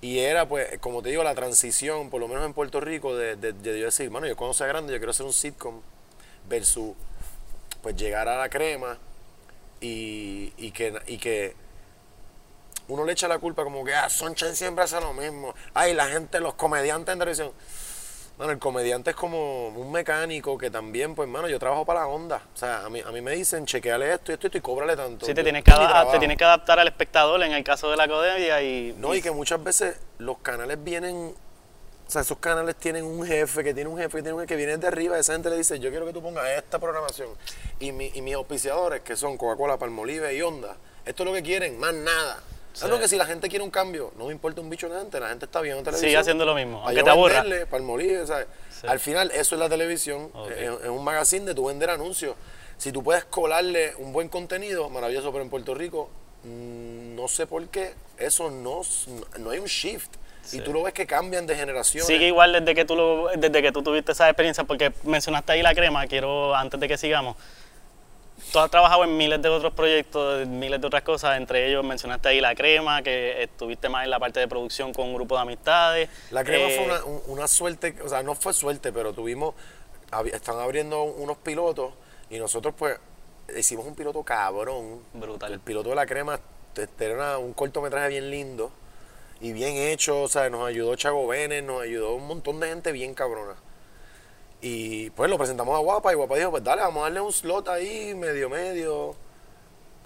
y 0.00 0.18
era, 0.20 0.48
pues, 0.48 0.78
como 0.80 1.02
te 1.02 1.10
digo, 1.10 1.22
la 1.22 1.34
transición, 1.34 2.08
por 2.10 2.20
lo 2.20 2.28
menos 2.28 2.44
en 2.46 2.54
Puerto 2.54 2.80
Rico, 2.80 3.14
de, 3.16 3.36
de, 3.36 3.52
de 3.52 3.78
yo 3.78 3.86
decir, 3.86 4.10
mano, 4.10 4.26
yo 4.26 4.36
cuando 4.36 4.54
sea 4.54 4.66
grande 4.66 4.92
yo 4.92 4.98
quiero 4.98 5.10
hacer 5.10 5.26
un 5.26 5.32
sitcom 5.32 5.80
versus, 6.48 6.94
pues, 7.82 7.94
llegar 7.96 8.28
a 8.28 8.38
la 8.38 8.48
crema 8.48 8.98
y, 9.80 10.52
y 10.56 10.70
que, 10.72 10.94
y 11.06 11.18
que 11.18 11.54
uno 12.88 13.04
le 13.04 13.12
echa 13.12 13.28
la 13.28 13.38
culpa 13.38 13.64
como 13.64 13.84
que, 13.84 13.94
ah, 13.94 14.10
Sunshine 14.10 14.54
siempre 14.54 14.84
hace 14.84 15.00
lo 15.00 15.12
mismo. 15.14 15.54
Ay, 15.72 15.94
la 15.94 16.06
gente, 16.06 16.38
los 16.40 16.54
comediantes 16.54 17.12
en 17.12 17.18
televisión. 17.18 17.52
Bueno, 18.36 18.52
el 18.52 18.58
comediante 18.58 19.10
es 19.10 19.16
como 19.16 19.68
un 19.68 19.92
mecánico 19.92 20.58
que 20.58 20.68
también, 20.68 21.14
pues, 21.14 21.28
mano, 21.28 21.48
yo 21.48 21.58
trabajo 21.60 21.84
para 21.84 22.00
la 22.00 22.06
onda. 22.08 22.42
O 22.52 22.56
sea, 22.56 22.84
a 22.84 22.90
mí, 22.90 23.00
a 23.00 23.12
mí 23.12 23.20
me 23.20 23.30
dicen, 23.30 23.64
chequeale 23.64 24.12
esto 24.12 24.32
y 24.32 24.34
esto 24.34 24.46
y 24.46 24.48
esto 24.48 24.58
y 24.58 24.60
cóbrale 24.60 24.96
tanto. 24.96 25.24
Sí, 25.24 25.34
te 25.34 25.44
tienes, 25.44 25.62
que 25.62 25.70
es 25.70 25.76
mi 25.78 25.84
adap- 25.84 25.88
trabajo. 25.88 26.10
te 26.12 26.18
tienes 26.18 26.36
que 26.36 26.44
adaptar 26.44 26.80
al 26.80 26.88
espectador 26.88 27.40
en 27.44 27.52
el 27.52 27.62
caso 27.62 27.88
de 27.90 27.96
la 27.96 28.08
comedia 28.08 28.60
y. 28.60 28.92
No, 28.98 29.14
y 29.14 29.22
que 29.22 29.30
muchas 29.30 29.62
veces 29.62 29.96
los 30.18 30.38
canales 30.38 30.82
vienen 30.82 31.34
o 32.06 32.10
sea, 32.10 32.20
esos 32.20 32.36
canales 32.36 32.76
tienen 32.76 33.02
un 33.06 33.24
jefe, 33.26 33.64
que 33.64 33.72
tiene 33.72 33.88
un 33.88 33.96
jefe, 33.96 34.18
que 34.18 34.22
tiene 34.22 34.34
un 34.34 34.40
jefe, 34.40 34.48
que 34.48 34.56
viene 34.56 34.76
de 34.76 34.86
arriba, 34.86 35.18
esa 35.18 35.32
gente 35.32 35.48
le 35.48 35.56
dice, 35.56 35.78
yo 35.80 35.88
quiero 35.88 36.04
que 36.04 36.12
tú 36.12 36.20
pongas 36.20 36.46
esta 36.50 36.78
programación. 36.78 37.30
Y, 37.80 37.92
mi- 37.92 38.10
y 38.14 38.20
mis 38.20 38.34
auspiciadores, 38.34 39.00
que 39.00 39.16
son 39.16 39.38
Coca-Cola, 39.38 39.78
Palmolive 39.78 40.34
y 40.34 40.42
Honda, 40.42 40.76
esto 41.06 41.22
es 41.22 41.26
lo 41.28 41.32
que 41.34 41.42
quieren, 41.42 41.78
más 41.78 41.94
nada. 41.94 42.40
Sí. 42.74 42.80
Claro 42.80 42.98
que 42.98 43.06
si 43.08 43.16
la 43.16 43.24
gente 43.24 43.48
quiere 43.48 43.64
un 43.64 43.70
cambio, 43.70 44.12
no 44.18 44.26
me 44.26 44.32
importa 44.32 44.60
un 44.60 44.68
bicho 44.68 44.90
gente, 44.90 45.18
la 45.20 45.28
gente 45.28 45.46
está 45.46 45.60
viendo 45.60 45.82
televisión. 45.82 46.08
Sigue 46.10 46.18
haciendo 46.18 46.44
lo 46.44 46.54
mismo, 46.54 46.78
Para 46.78 46.88
aunque 46.88 47.02
te 47.04 47.10
aburra. 47.10 47.42
venderle, 47.42 47.66
Palmolive, 47.66 48.26
¿sabes? 48.26 48.46
Sí. 48.68 48.86
Al 48.86 48.98
final, 49.00 49.30
eso 49.30 49.54
es 49.54 49.58
la 49.60 49.68
televisión, 49.68 50.30
Ok. 50.34 50.50
es, 50.50 50.70
es 50.82 50.88
un 50.88 51.02
magazine 51.04 51.46
de 51.46 51.54
tu 51.54 51.66
vender 51.66 51.88
anuncios. 51.90 52.34
Si 52.76 52.90
tú 52.90 53.02
puedes 53.04 53.24
colarle 53.24 53.94
un 53.98 54.12
buen 54.12 54.28
contenido, 54.28 54.90
maravilloso, 54.90 55.30
pero 55.30 55.44
en 55.44 55.50
Puerto 55.50 55.72
Rico, 55.74 56.10
mm, 56.42 57.14
no 57.14 57.28
sé 57.28 57.46
por 57.46 57.64
qué, 57.68 57.94
eso 58.18 58.50
no, 58.50 58.82
no 59.38 59.50
hay 59.50 59.58
un 59.60 59.66
shift. 59.66 60.10
Sí. 60.42 60.58
Y 60.58 60.60
tú 60.60 60.74
lo 60.74 60.82
ves 60.82 60.92
que 60.92 61.06
cambian 61.06 61.46
de 61.46 61.56
generación. 61.56 62.04
Sigue 62.06 62.26
igual 62.26 62.52
desde 62.52 62.74
que 62.74 62.84
tú 62.84 62.94
lo, 62.96 63.28
desde 63.34 63.62
que 63.62 63.72
tú 63.72 63.82
tuviste 63.82 64.12
esa 64.12 64.28
experiencia, 64.28 64.64
porque 64.64 64.92
mencionaste 65.04 65.52
ahí 65.52 65.62
la 65.62 65.74
crema, 65.74 66.06
quiero, 66.06 66.54
antes 66.54 66.78
de 66.78 66.86
que 66.88 66.98
sigamos, 66.98 67.36
tú 68.52 68.58
has 68.58 68.70
trabajado 68.70 69.04
en 69.04 69.16
miles 69.16 69.40
de 69.42 69.48
otros 69.48 69.72
proyectos, 69.72 70.46
miles 70.46 70.80
de 70.80 70.86
otras 70.86 71.02
cosas, 71.02 71.36
entre 71.36 71.68
ellos 71.68 71.84
mencionaste 71.84 72.28
ahí 72.28 72.40
la 72.40 72.54
crema, 72.54 73.02
que 73.02 73.42
estuviste 73.42 73.88
más 73.88 74.04
en 74.04 74.10
la 74.10 74.18
parte 74.18 74.40
de 74.40 74.48
producción 74.48 74.92
con 74.92 75.06
un 75.08 75.14
grupo 75.14 75.34
de 75.36 75.42
amistades. 75.42 76.08
La 76.30 76.44
crema 76.44 76.66
Eh, 76.68 76.76
fue 76.76 76.84
una, 76.86 77.04
un- 77.04 77.22
una 77.26 77.48
suerte, 77.48 77.96
o 78.04 78.08
sea, 78.08 78.22
no 78.22 78.34
fue 78.34 78.52
suerte, 78.52 78.92
pero 78.92 79.12
tuvimos, 79.12 79.54
están 80.32 80.58
abriendo 80.60 81.02
unos 81.02 81.36
pilotos 81.38 81.92
y 82.30 82.38
nosotros 82.38 82.74
pues 82.78 82.96
hicimos 83.56 83.86
un 83.86 83.94
piloto 83.94 84.22
cabrón. 84.22 85.00
Brutal. 85.12 85.52
El 85.52 85.60
piloto 85.60 85.90
de 85.90 85.96
la 85.96 86.06
crema 86.06 86.38
era 87.00 87.14
una- 87.14 87.38
un 87.38 87.52
cortometraje 87.52 88.08
bien 88.08 88.30
lindo 88.30 88.70
y 89.40 89.52
bien 89.52 89.74
hecho, 89.76 90.22
o 90.22 90.28
sea, 90.28 90.48
nos 90.48 90.66
ayudó 90.66 90.94
Chago 90.96 91.26
Vélez, 91.26 91.62
nos 91.64 91.82
ayudó 91.82 92.14
un 92.14 92.26
montón 92.26 92.60
de 92.60 92.68
gente 92.68 92.92
bien 92.92 93.14
cabrona. 93.14 93.54
Y 94.66 95.10
pues 95.10 95.28
lo 95.28 95.36
presentamos 95.36 95.76
a 95.76 95.80
Guapa 95.80 96.10
y 96.10 96.14
Guapa 96.16 96.36
dijo, 96.36 96.50
pues 96.50 96.64
dale, 96.64 96.80
vamos 96.80 97.00
a 97.02 97.04
darle 97.04 97.20
un 97.20 97.30
slot 97.30 97.68
ahí, 97.68 98.14
medio 98.14 98.48
medio. 98.48 99.14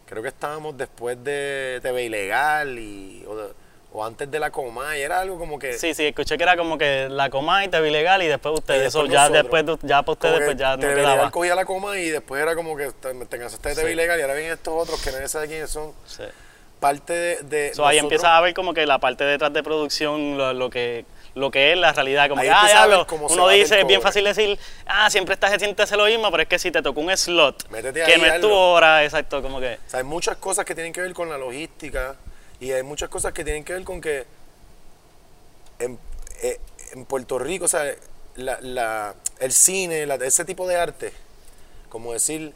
Creo 0.04 0.20
que 0.20 0.28
estábamos 0.30 0.76
después 0.76 1.22
de 1.22 1.78
TV 1.80 2.04
Ilegal 2.06 2.76
y, 2.76 3.24
o, 3.28 3.36
de- 3.36 3.52
o 3.92 4.04
antes 4.04 4.28
de 4.28 4.40
la 4.40 4.50
Coma 4.50 4.98
y 4.98 5.02
era 5.02 5.20
algo 5.20 5.38
como 5.38 5.60
que... 5.60 5.74
Sí, 5.74 5.94
sí, 5.94 6.06
escuché 6.06 6.36
que 6.36 6.42
era 6.42 6.56
como 6.56 6.76
que 6.76 7.08
la 7.08 7.30
coma 7.30 7.64
y 7.64 7.68
te 7.68 7.80
vi 7.80 7.90
legal 7.90 8.20
y 8.22 8.26
después 8.26 8.52
ustedes, 8.58 8.82
Y 8.82 8.86
eso 8.86 8.98
después 9.02 9.12
ya 9.14 9.28
nosotros. 9.28 9.42
después, 9.44 9.80
de- 9.82 9.88
ya 9.88 10.02
para 10.02 10.12
ustedes 10.12 10.40
pues 10.44 10.56
ya 10.56 10.70
no 10.76 10.80
Televisión 10.80 11.12
quedaba. 11.14 11.30
cogía 11.30 11.54
la 11.54 11.64
coma 11.64 11.98
y 11.98 12.08
después 12.10 12.42
era 12.42 12.54
como 12.56 12.76
que 12.76 12.90
te, 12.90 13.14
te 13.14 13.38
cansaste 13.38 13.68
de 13.68 13.74
TV 13.76 13.86
Sí. 13.86 13.92
ilegal 13.92 14.18
y 14.18 14.22
ahora 14.22 14.34
vienen 14.34 14.52
estos 14.54 14.74
otros 14.74 15.00
que 15.02 15.12
nadie 15.12 15.28
sabe 15.28 15.46
quiénes 15.46 15.70
son. 15.70 15.92
Sí. 16.04 16.24
Parte 16.80 17.12
de. 17.12 17.36
de 17.68 17.74
So, 17.74 17.86
ahí 17.86 17.98
empiezas 17.98 18.30
a 18.30 18.40
ver 18.40 18.54
como 18.54 18.74
que 18.74 18.84
la 18.86 18.98
parte 18.98 19.22
detrás 19.24 19.52
de 19.52 19.62
producción, 19.62 20.36
lo, 20.36 20.52
lo 20.52 20.68
que 20.70 21.04
lo 21.34 21.50
que 21.50 21.72
es 21.72 21.78
la 21.78 21.92
realidad, 21.92 22.28
como 22.28 22.42
que, 22.42 22.50
ah, 22.50 22.66
diablo, 22.66 23.06
uno 23.30 23.48
dice, 23.48 23.80
es 23.80 23.86
bien 23.86 24.02
fácil 24.02 24.24
decir, 24.24 24.58
ah, 24.86 25.08
siempre 25.10 25.34
estás 25.34 25.52
hace 25.52 25.96
lo 25.96 26.04
mismo, 26.06 26.30
pero 26.30 26.42
es 26.42 26.48
que 26.48 26.58
si 26.58 26.70
te 26.70 26.82
tocó 26.82 27.00
un 27.00 27.16
slot, 27.16 27.68
Métete 27.70 28.04
que 28.04 28.14
ahí, 28.14 28.20
no 28.20 28.26
es 28.26 28.40
tu 28.40 28.50
hora, 28.52 29.04
exacto, 29.04 29.40
como 29.42 29.60
que, 29.60 29.78
O 29.86 29.90
sea, 29.90 29.98
hay 30.00 30.04
muchas 30.04 30.36
cosas 30.38 30.64
que 30.64 30.74
tienen 30.74 30.92
que 30.92 31.00
ver 31.00 31.12
con 31.12 31.28
la 31.28 31.38
logística 31.38 32.16
y 32.60 32.72
hay 32.72 32.82
muchas 32.82 33.08
cosas 33.08 33.32
que 33.32 33.44
tienen 33.44 33.64
que 33.64 33.72
ver 33.74 33.84
con 33.84 34.00
que 34.00 34.24
en, 35.78 35.98
eh, 36.42 36.58
en 36.92 37.04
Puerto 37.04 37.38
Rico, 37.38 37.66
o 37.66 37.68
sea, 37.68 37.84
la- 38.36 38.58
la- 38.60 39.14
el 39.40 39.52
cine, 39.52 40.06
la- 40.06 40.16
ese 40.16 40.44
tipo 40.44 40.66
de 40.66 40.76
arte, 40.76 41.12
como 41.88 42.12
decir, 42.12 42.52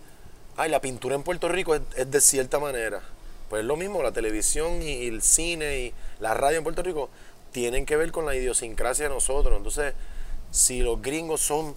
ay, 0.57 0.71
la 0.71 0.81
pintura 0.81 1.15
en 1.15 1.23
Puerto 1.23 1.49
Rico 1.49 1.75
es, 1.75 1.83
es 1.97 2.11
de 2.11 2.21
cierta 2.21 2.59
manera. 2.59 3.01
Pues 3.49 3.61
es 3.61 3.67
lo 3.67 3.77
mismo, 3.77 4.03
la 4.03 4.13
televisión 4.13 4.81
y, 4.83 4.89
y 5.05 5.09
el 5.09 5.23
cine 5.23 5.79
y 5.79 5.95
la 6.21 6.35
radio 6.35 6.59
en 6.59 6.65
Puerto 6.65 6.83
Rico 6.83 7.11
tienen 7.53 7.87
que 7.87 7.97
ver 7.97 8.11
con 8.13 8.27
la 8.27 8.35
idiosincrasia 8.35 9.09
de 9.09 9.15
nosotros. 9.15 9.57
Entonces, 9.57 9.95
si 10.51 10.81
los 10.81 11.01
gringos 11.01 11.41
son 11.41 11.75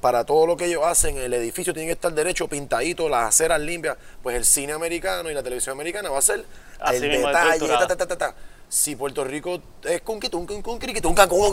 para 0.00 0.24
todo 0.24 0.46
lo 0.46 0.56
que 0.56 0.66
ellos 0.66 0.82
hacen, 0.84 1.16
el 1.18 1.34
edificio 1.34 1.72
tiene 1.72 1.86
que 1.88 1.92
estar 1.92 2.12
derecho, 2.12 2.48
pintadito, 2.48 3.08
las 3.08 3.28
aceras 3.28 3.60
limpias, 3.60 3.96
pues 4.22 4.36
el 4.36 4.44
cine 4.44 4.72
americano 4.72 5.30
y 5.30 5.34
la 5.34 5.42
televisión 5.42 5.74
americana 5.74 6.10
va 6.10 6.18
a 6.18 6.22
ser 6.22 6.44
Así 6.80 6.96
el 6.96 7.02
detalle, 7.10 7.50
estructurada. 7.50 7.86
ta, 7.86 8.06
ta, 8.06 8.18
ta. 8.18 8.34
Si 8.68 8.96
Puerto 8.96 9.24
Rico 9.24 9.60
es 9.82 10.02
con 10.02 10.20
un 10.32 10.62
con 10.62 10.78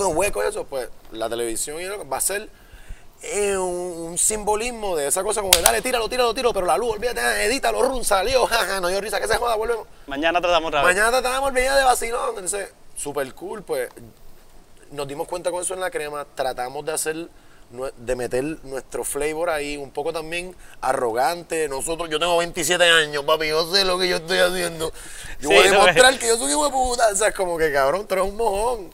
un 0.08 0.18
hueco, 0.18 0.44
eso, 0.44 0.66
pues 0.66 0.90
la 1.12 1.30
televisión 1.30 1.78
va 2.12 2.18
a 2.18 2.22
ser 2.22 2.50
eh, 3.22 3.58
un, 3.58 4.10
un 4.10 4.18
simbolismo 4.18 4.96
de 4.96 5.08
esa 5.08 5.24
cosa 5.24 5.42
como 5.42 5.54
de 5.54 5.62
dale, 5.62 5.82
tíralo, 5.82 6.08
tíralo, 6.10 6.34
tíralo, 6.34 6.54
pero 6.54 6.66
la 6.66 6.78
luz, 6.78 6.92
olvídate, 6.92 7.22
ah, 7.22 7.44
edítalo, 7.44 7.82
run, 7.82 8.04
salió, 8.04 8.46
jaja, 8.48 8.80
no 8.82 8.90
dio 8.90 9.02
risa, 9.02 9.20
que 9.20 9.28
se 9.28 9.38
joda, 9.38 9.56
volvemos. 9.56 9.88
mañana 10.08 10.42
tratamos 10.42 10.72
vez. 10.72 10.96
Mañana 10.96 11.10
tratamos 11.22 11.50
el 11.50 11.56
video 11.56 11.76
de 11.76 11.84
vacilón, 11.84 12.30
entonces, 12.36 12.72
super 12.96 13.34
cool, 13.36 13.64
pues 13.64 13.90
nos 14.92 15.08
dimos 15.08 15.28
cuenta 15.28 15.52
con 15.52 15.62
eso 15.62 15.74
en 15.74 15.80
la 15.80 15.92
crema, 15.92 16.26
tratamos 16.36 16.86
de 16.86 16.94
hacer, 16.94 17.28
de 17.98 18.16
meter 18.16 18.44
nuestro 18.64 19.04
flavor 19.04 19.50
ahí, 19.50 19.78
un 19.78 19.92
poco 19.92 20.14
también 20.14 20.56
arrogante. 20.82 21.68
Nosotros, 21.68 22.10
yo 22.10 22.20
tengo 22.20 22.38
27 22.38 22.84
años, 22.84 23.24
papi, 23.26 23.48
yo 23.48 23.72
sé 23.74 23.84
lo 23.84 23.98
que 23.98 24.08
yo 24.08 24.18
estoy 24.18 24.38
haciendo. 24.38 24.92
Yo 25.40 25.50
Sí, 25.50 25.56
voy 25.56 25.68
a 25.68 25.72
no, 25.72 25.80
demostrar 25.80 26.18
que 26.20 26.28
yo 26.28 26.38
soy 26.38 26.52
hijo 26.52 26.66
de 26.66 26.72
puta. 26.72 27.10
O 27.12 27.16
sea, 27.16 27.30
es 27.30 27.36
como 27.36 27.58
que 27.58 27.72
cabrón, 27.74 28.08
tú 28.08 28.14
eres 28.16 28.28
un 28.28 28.38
mojón. 28.38 28.90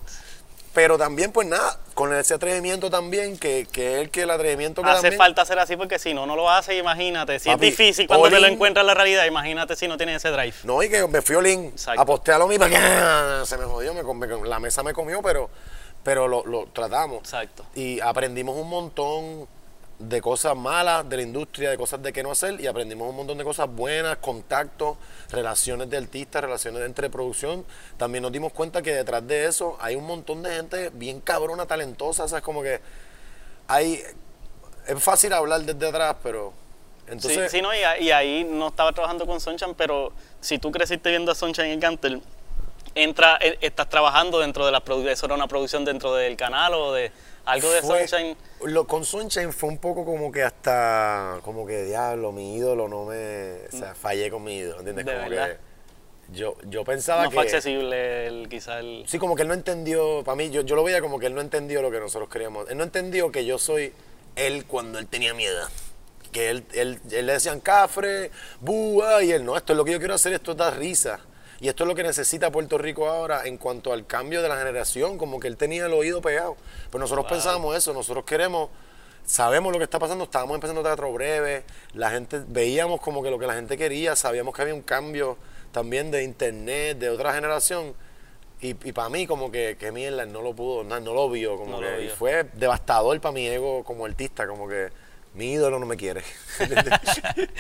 Pero 0.74 0.98
también, 0.98 1.34
pues 1.34 1.48
nada, 1.48 1.78
con 1.94 2.14
ese 2.16 2.34
atrevimiento 2.34 2.90
también, 2.90 3.38
que, 3.38 3.68
que 3.70 4.00
el 4.00 4.10
que 4.10 4.22
el 4.22 4.32
atrevimiento 4.32 4.82
que 4.82 4.90
Hace 4.90 5.02
también- 5.02 5.18
falta 5.18 5.44
ser 5.46 5.60
así 5.60 5.76
porque 5.76 6.00
si 6.00 6.14
no, 6.14 6.26
no 6.26 6.36
lo 6.38 6.50
hace, 6.50 6.78
imagínate. 6.78 7.40
Si 7.40 7.50
Papi, 7.50 7.68
es 7.68 7.78
difícil 7.78 8.08
cuando 8.08 8.30
te 8.30 8.40
lo 8.40 8.48
encuentras 8.48 8.84
en 8.84 8.88
la 8.88 8.94
realidad, 8.94 9.26
imagínate 9.26 9.76
si 9.76 9.88
no 9.90 9.98
tienes 9.98 10.16
ese 10.18 10.30
drive. 10.30 10.54
No, 10.64 10.82
y 10.82 10.90
que 10.90 11.06
me 11.08 11.22
fui 11.22 11.36
olín, 11.36 11.74
aposté 11.98 12.32
a 12.32 12.38
lo 12.38 12.48
mismo, 12.48 12.68
que 12.68 12.78
ah, 12.78 13.44
se 13.46 13.58
me 13.58 13.66
jodió, 13.66 13.94
me 13.94 14.02
me- 14.04 14.48
la 14.48 14.60
mesa 14.60 14.82
me 14.82 14.94
comió, 14.94 15.22
pero, 15.22 15.50
pero 16.04 16.30
lo, 16.30 16.46
lo 16.46 16.68
tratamos. 16.68 17.20
Exacto. 17.20 17.66
Y 17.76 18.00
aprendimos 18.00 18.56
un 18.56 18.70
montón 18.70 19.48
de 20.02 20.22
cosas 20.22 20.56
malas 20.56 21.08
de 21.08 21.18
la 21.18 21.24
industria, 21.24 21.70
de 21.70 21.78
cosas 21.78 22.02
de 22.02 22.12
qué 22.12 22.24
no 22.24 22.32
hacer, 22.32 22.60
y 22.60 22.68
aprendimos 22.68 23.10
un 23.10 23.16
montón 23.16 23.38
de 23.38 23.44
cosas 23.44 23.70
buenas, 23.70 24.18
contactos, 24.18 24.98
relaciones 25.32 25.90
de 25.90 25.98
artistas, 25.98 26.42
relaciones 26.42 26.84
entre 26.84 27.10
producción. 27.10 27.66
También 27.98 28.22
nos 28.22 28.32
dimos 28.32 28.52
cuenta 28.54 28.82
que 28.82 28.94
detrás 28.94 29.26
de 29.28 29.46
eso 29.46 29.78
hay 29.80 29.96
un 29.96 30.06
montón 30.06 30.44
de 30.44 30.56
gente 30.56 30.90
bien 30.94 31.22
cabrona, 31.22 31.66
talentosa, 31.66 32.26
es 32.26 32.44
como 32.44 32.62
que 32.62 32.80
hay... 33.68 34.02
Es 34.88 35.04
fácil 35.04 35.32
hablar 35.34 35.62
desde 35.62 35.88
atrás, 35.88 36.16
pero... 36.24 36.54
Entonces, 37.08 37.52
sí, 37.52 37.58
sí, 37.58 37.62
no, 37.62 37.74
y, 37.74 38.06
y 38.06 38.12
ahí 38.12 38.44
no 38.44 38.70
estaba 38.70 38.94
trabajando 38.94 39.26
con 39.26 39.42
Sunshine, 39.42 39.76
pero 39.76 40.14
si 40.40 40.60
tú 40.60 40.72
creciste 40.72 41.10
viendo 41.10 41.32
a 41.32 41.36
Sunshine 41.36 41.74
y 41.74 41.78
Gantel, 41.78 42.22
entra, 42.96 43.38
eh, 43.42 43.58
estás 43.62 43.90
trabajando 43.90 44.40
dentro 44.40 44.66
de 44.66 44.72
la 44.72 44.80
producción, 44.82 45.14
eso 45.14 45.26
era 45.26 45.36
una 45.36 45.48
producción 45.48 45.86
dentro 45.86 46.14
del 46.14 46.36
canal 46.38 46.74
o 46.74 46.94
de 46.94 47.12
algo 47.46 47.70
de 47.72 47.82
fue- 47.82 48.08
Sunshine. 48.08 48.38
Lo, 48.66 48.86
con 48.88 49.04
Sunshine 49.06 49.52
fue 49.54 49.70
un 49.70 49.78
poco 49.78 50.06
como 50.06 50.32
que 50.32 50.44
hasta, 50.44 51.40
como 51.44 51.66
que 51.66 51.84
diablo, 51.86 52.32
mi 52.32 52.56
ídolo 52.56 52.88
no 52.88 53.06
me, 53.06 53.66
o 53.68 53.72
sea, 53.72 53.96
fallé 53.96 54.30
con 54.30 54.44
mi 54.44 54.58
ídolo, 54.58 54.80
¿entiendes? 54.80 55.06
¿De 55.06 55.14
como 55.16 55.30
verdad? 55.30 55.50
que 55.50 55.72
yo, 56.34 56.56
yo 56.68 56.86
pensaba 56.86 57.24
No 57.24 57.30
que... 57.30 57.36
fue 57.36 57.44
accesible 57.44 58.28
el, 58.28 58.48
quizá 58.50 58.80
el... 58.80 59.04
Sí, 59.08 59.18
como 59.20 59.36
que 59.36 59.42
él 59.42 59.48
no 59.48 59.54
entendió, 59.54 60.24
para 60.24 60.36
mí, 60.36 60.50
yo, 60.50 60.62
yo 60.62 60.76
lo 60.76 60.84
veía 60.84 61.02
como 61.02 61.20
que 61.20 61.26
él 61.26 61.36
no 61.36 61.42
entendió 61.42 61.82
lo 61.82 61.92
que 61.92 62.00
nosotros 62.00 62.30
queríamos. 62.30 62.70
Él 62.70 62.78
no 62.78 62.84
entendió 62.84 63.32
que 63.32 63.46
yo 63.46 63.58
soy 63.58 63.92
él 64.36 64.66
cuando 64.66 65.00
él 65.00 65.08
tenía 65.08 65.34
miedo. 65.34 65.68
Que 66.32 66.50
él, 66.50 66.64
él, 66.74 67.00
él 67.12 67.26
le 67.26 67.34
decían 67.34 67.60
cafre, 67.60 68.32
búa, 68.62 69.22
y 69.24 69.32
él, 69.34 69.44
no, 69.44 69.58
esto 69.58 69.74
es 69.74 69.78
lo 69.78 69.84
que 69.84 69.92
yo 69.92 70.00
quiero 70.00 70.14
hacer, 70.14 70.32
esto 70.32 70.56
da 70.56 70.72
risa. 70.72 71.20
Y 71.62 71.70
esto 71.70 71.84
es 71.84 71.88
lo 71.88 71.94
que 71.94 72.02
necesita 72.02 72.52
Puerto 72.52 72.80
Rico 72.80 73.08
ahora 73.08 73.46
en 73.46 73.58
cuanto 73.58 73.94
al 73.94 74.08
cambio 74.08 74.42
de 74.42 74.50
la 74.50 74.58
generación, 74.58 75.20
como 75.20 75.40
que 75.40 75.48
él 75.48 75.58
tenía 75.58 75.86
el 75.86 75.94
oído 75.94 76.20
pegado. 76.20 76.58
Pues 76.90 77.00
nosotros 77.00 77.28
pensábamos 77.30 77.78
eso, 77.78 77.94
nosotros 77.94 78.26
queremos, 78.26 78.72
sabemos 79.24 79.72
lo 79.72 79.78
que 79.78 79.84
está 79.84 80.00
pasando, 80.00 80.24
estábamos 80.24 80.56
empezando 80.56 80.82
teatro 80.82 81.14
breve, 81.14 81.64
la 81.94 82.10
gente, 82.10 82.42
veíamos 82.48 83.00
como 83.00 83.22
que 83.22 83.30
lo 83.30 83.38
que 83.38 83.46
la 83.46 83.54
gente 83.54 83.78
quería, 83.78 84.16
sabíamos 84.16 84.56
que 84.56 84.64
había 84.64 84.74
un 84.74 84.82
cambio 84.82 85.38
también 85.72 86.10
de 86.10 86.24
internet, 86.24 86.98
de 86.98 87.10
otra 87.10 87.32
generación. 87.32 87.94
Y, 88.60 88.70
y 88.70 88.92
para 88.92 89.10
mí 89.10 89.28
como 89.28 89.52
que, 89.52 89.78
que 89.80 89.92
mierda, 89.92 90.24
él 90.24 90.34
no 90.34 90.42
lo 90.42 90.56
pudo, 90.56 90.84
no, 90.84 91.00
no 91.00 91.14
lo 91.14 91.30
vio, 91.30 91.58
como 91.58 91.80
No 91.80 91.88
que, 91.88 92.06
y 92.06 92.10
fue 92.10 92.44
devastador 92.54 93.22
para 93.22 93.34
mi 93.34 93.46
ego 93.46 93.84
como 93.84 94.06
artista, 94.06 94.48
como 94.48 94.68
que 94.68 94.90
mi 95.36 95.52
ídolo 95.52 95.78
no 95.78 95.86
me 95.86 95.96
quiere. 95.96 96.24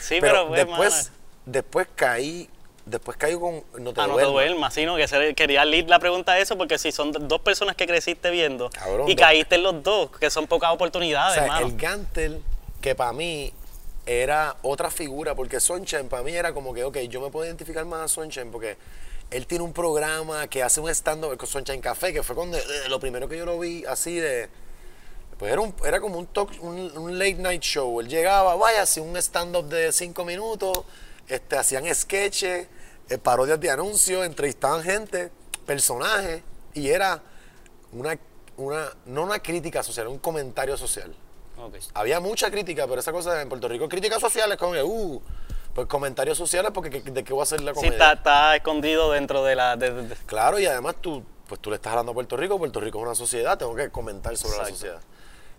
Sí, 0.00 0.18
pero, 0.20 0.48
pues, 0.48 0.66
después, 0.66 1.12
después 1.46 1.88
caí, 1.94 2.50
después 2.86 3.16
caí 3.16 3.34
con 3.34 3.62
No 3.78 3.92
te 3.94 4.00
Ah, 4.00 4.06
no 4.06 4.16
te 4.16 4.22
duermas. 4.22 4.30
duermas, 4.32 4.74
sino 4.74 4.96
que 4.96 5.08
se- 5.08 5.34
quería 5.34 5.64
lead 5.64 5.88
la 5.88 5.98
pregunta 5.98 6.32
a 6.32 6.38
eso, 6.38 6.56
porque 6.58 6.78
si 6.78 6.92
son 6.92 7.12
dos 7.28 7.40
personas 7.40 7.76
que 7.76 7.86
creciste 7.86 8.30
viendo 8.30 8.70
Cabrón, 8.70 9.08
y 9.08 9.14
dos- 9.14 9.24
caíste 9.24 9.54
en 9.56 9.62
los 9.62 9.82
dos, 9.82 10.10
que 10.18 10.30
son 10.30 10.46
pocas 10.46 10.70
O 10.70 10.74
oportunidades, 10.74 11.34
sea, 11.34 11.44
hermano. 11.44 11.66
el 11.66 11.76
Gantel, 11.76 12.42
que 12.80 12.94
para 12.94 13.12
mí 13.12 13.52
era 14.06 14.56
otra 14.62 14.90
figura, 14.90 15.34
porque 15.34 15.60
Sunshine 15.60 16.08
para 16.08 16.22
mí 16.22 16.32
era 16.34 16.52
como 16.52 16.74
que, 16.74 16.84
ok, 16.84 16.98
yo 17.08 17.20
me 17.22 17.30
puedo 17.30 17.46
identificar 17.46 17.84
más 17.86 18.00
a 18.02 18.08
Sunshine 18.08 18.50
porque 18.50 18.76
él 19.30 19.46
tiene 19.46 19.64
un 19.64 19.72
programa 19.72 20.46
que 20.48 20.62
hace 20.62 20.80
un 20.80 20.90
stand-up 20.90 21.36
con 21.38 21.48
Sunshine 21.48 21.80
Café, 21.80 22.12
que 22.12 22.22
fue 22.22 22.36
cuando, 22.36 22.58
eh, 22.58 22.62
lo 22.90 23.00
primero 23.00 23.26
que 23.28 23.38
yo 23.38 23.46
lo 23.46 23.58
vi 23.58 23.84
así 23.86 24.16
de... 24.16 24.48
Pues 25.38 25.50
era, 25.50 25.60
un- 25.62 25.74
era 25.84 26.00
como 26.00 26.18
un, 26.18 26.26
talk, 26.26 26.50
un, 26.60 26.96
un 26.96 27.18
late 27.18 27.34
night 27.34 27.62
show. 27.62 27.98
Él 28.00 28.08
llegaba, 28.08 28.54
vaya, 28.54 28.82
hacía 28.82 29.02
un 29.02 29.16
stand-up 29.16 29.64
de 29.68 29.90
cinco 29.90 30.24
minutos, 30.24 30.84
este, 31.28 31.56
hacían 31.56 31.92
sketches, 31.94 32.68
eh, 33.08 33.18
parodias 33.18 33.60
de 33.60 33.70
anuncios, 33.70 34.24
entrevistaban 34.24 34.82
gente, 34.82 35.30
personajes, 35.66 36.42
y 36.74 36.88
era 36.88 37.22
una, 37.92 38.18
una, 38.56 38.90
no 39.06 39.22
una 39.22 39.38
crítica 39.40 39.82
social, 39.82 40.06
un 40.08 40.18
comentario 40.18 40.76
social. 40.76 41.14
Había 41.94 42.20
mucha 42.20 42.50
crítica, 42.50 42.86
pero 42.86 43.00
esa 43.00 43.12
cosa 43.12 43.40
en 43.40 43.48
Puerto 43.48 43.68
Rico, 43.68 43.88
críticas 43.88 44.20
sociales, 44.20 44.58
como 44.58 44.72
que, 44.72 44.82
uh, 44.82 45.22
pues 45.72 45.86
comentarios 45.86 46.36
sociales, 46.36 46.70
porque 46.74 46.90
¿qué- 46.90 47.10
¿de 47.10 47.24
qué 47.24 47.32
voy 47.32 47.40
a 47.40 47.44
hacer 47.44 47.60
la 47.62 47.70
Sí, 47.72 47.76
comedia? 47.76 47.92
está, 47.94 48.12
está 48.12 48.56
escondido 48.56 49.10
dentro 49.12 49.42
de 49.44 49.54
la... 49.56 49.76
de- 49.76 49.92
de- 49.92 50.08
de- 50.08 50.16
Claro, 50.26 50.58
y 50.58 50.66
además 50.66 50.96
tú, 51.00 51.24
pues 51.48 51.60
tú 51.60 51.70
le 51.70 51.76
estás 51.76 51.92
hablando 51.92 52.12
a 52.12 52.14
Puerto 52.14 52.36
Rico, 52.36 52.58
Puerto 52.58 52.80
Rico 52.80 52.98
es 52.98 53.04
una 53.04 53.14
sociedad, 53.14 53.56
tengo 53.56 53.74
que 53.74 53.90
comentar 53.90 54.36
sobre 54.36 54.58
la 54.58 54.66
sociedad. 54.66 55.00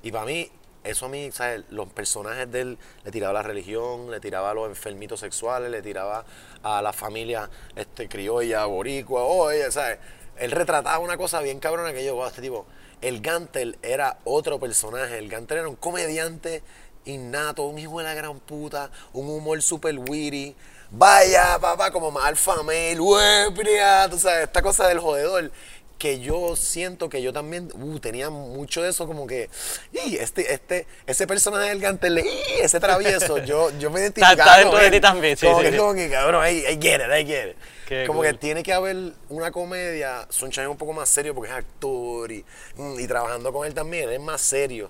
Y 0.04 0.12
para 0.12 0.26
mí, 0.26 0.52
eso 0.86 1.08
a 1.08 1.10
mí, 1.10 1.32
¿sabes? 1.32 1.64
Los 1.70 1.92
personajes 1.92 2.52
de 2.52 2.62
él, 2.62 2.78
le 3.04 3.12
tiraba 3.12 3.34
la 3.34 3.44
religión, 3.44 4.10
le 4.12 4.20
tiraba 4.20 4.52
a 4.52 4.54
los 4.54 4.68
enfermitos 4.70 5.20
sexuales, 5.20 5.70
le 5.72 5.82
tiraba 5.82 6.26
a 6.64 6.82
la 6.82 6.94
familia 6.94 7.50
este, 7.76 8.08
criolla, 8.08 8.66
boricua, 8.66 9.24
oye, 9.24 9.72
¿sabes? 9.72 10.00
Él 10.38 10.52
retrataba 10.52 11.00
una 11.00 11.18
cosa 11.18 11.42
bien 11.42 11.60
cabrona 11.60 11.94
que 11.94 12.06
yo, 12.06 12.16
wow, 12.16 12.28
este 12.28 12.42
tipo, 12.42 12.66
el 13.02 13.22
Gantel 13.22 13.78
era 13.82 14.20
otro 14.24 14.60
personaje, 14.60 15.18
el 15.18 15.30
Gantel 15.30 15.60
era 15.60 15.70
un 15.70 15.76
comediante 15.76 16.64
innato, 17.06 17.64
un 17.64 17.78
hijo 17.80 18.00
de 18.00 18.06
la 18.06 18.14
gran 18.14 18.40
puta, 18.40 18.90
un 19.14 19.30
humor 19.30 19.62
super 19.62 19.98
witty. 19.98 20.56
Vaya, 20.92 21.58
papá, 21.60 21.92
como 21.92 22.12
más 22.12 22.26
alfa 22.26 22.56
huepria, 22.62 24.08
tú 24.10 24.20
sabes, 24.20 24.44
esta 24.44 24.62
cosa 24.62 24.88
del 24.88 25.00
jodedor. 25.00 25.52
Que 25.98 26.20
yo 26.20 26.56
siento 26.56 27.08
que 27.08 27.22
yo 27.22 27.32
también 27.32 27.72
uh, 27.74 28.00
tenía 28.00 28.30
mucho 28.30 28.82
de 28.82 28.90
eso, 28.90 29.08
como 29.08 29.28
que, 29.28 29.50
y 29.94 30.18
este, 30.18 30.54
este, 30.54 30.88
ese 31.08 31.26
personaje 31.26 31.70
del 31.70 31.80
Gantel, 31.80 32.20
y 32.20 32.62
ese 32.62 32.80
travieso, 32.80 33.38
yo, 33.46 33.72
yo 33.80 33.90
me 33.90 34.02
identificaba. 34.02 34.34
está 34.34 34.58
dentro 34.58 34.78
de 34.78 34.92
ti 34.92 35.00
también, 35.00 35.38
sí, 35.38 35.46
Como 35.46 35.60
sí, 35.60 35.66
que, 35.66 35.72
sí. 35.72 35.78
como 35.78 35.94
que, 35.94 36.10
cabrón, 36.10 36.46
I, 36.46 36.58
I 36.58 36.80
get 36.82 37.00
it, 37.00 37.12
I 37.12 37.26
get 37.26 37.50
it. 37.52 37.58
Qué 37.88 38.04
como 38.08 38.22
que 38.24 38.34
tiene 38.34 38.62
que 38.62 38.74
haber 38.74 39.14
una 39.30 39.52
comedia, 39.52 40.28
Sunshine 40.30 40.66
es 40.66 40.72
un 40.72 40.78
poco 40.78 40.92
más 40.92 41.08
serio 41.08 41.34
porque 41.34 41.52
es 41.52 41.58
actor 41.58 42.32
y, 42.32 42.44
mm, 42.76 43.00
y 43.00 43.08
trabajando 43.08 43.54
con 43.54 43.66
él 43.66 43.74
también, 43.74 44.10
es 44.10 44.20
más 44.20 44.42
serio. 44.42 44.90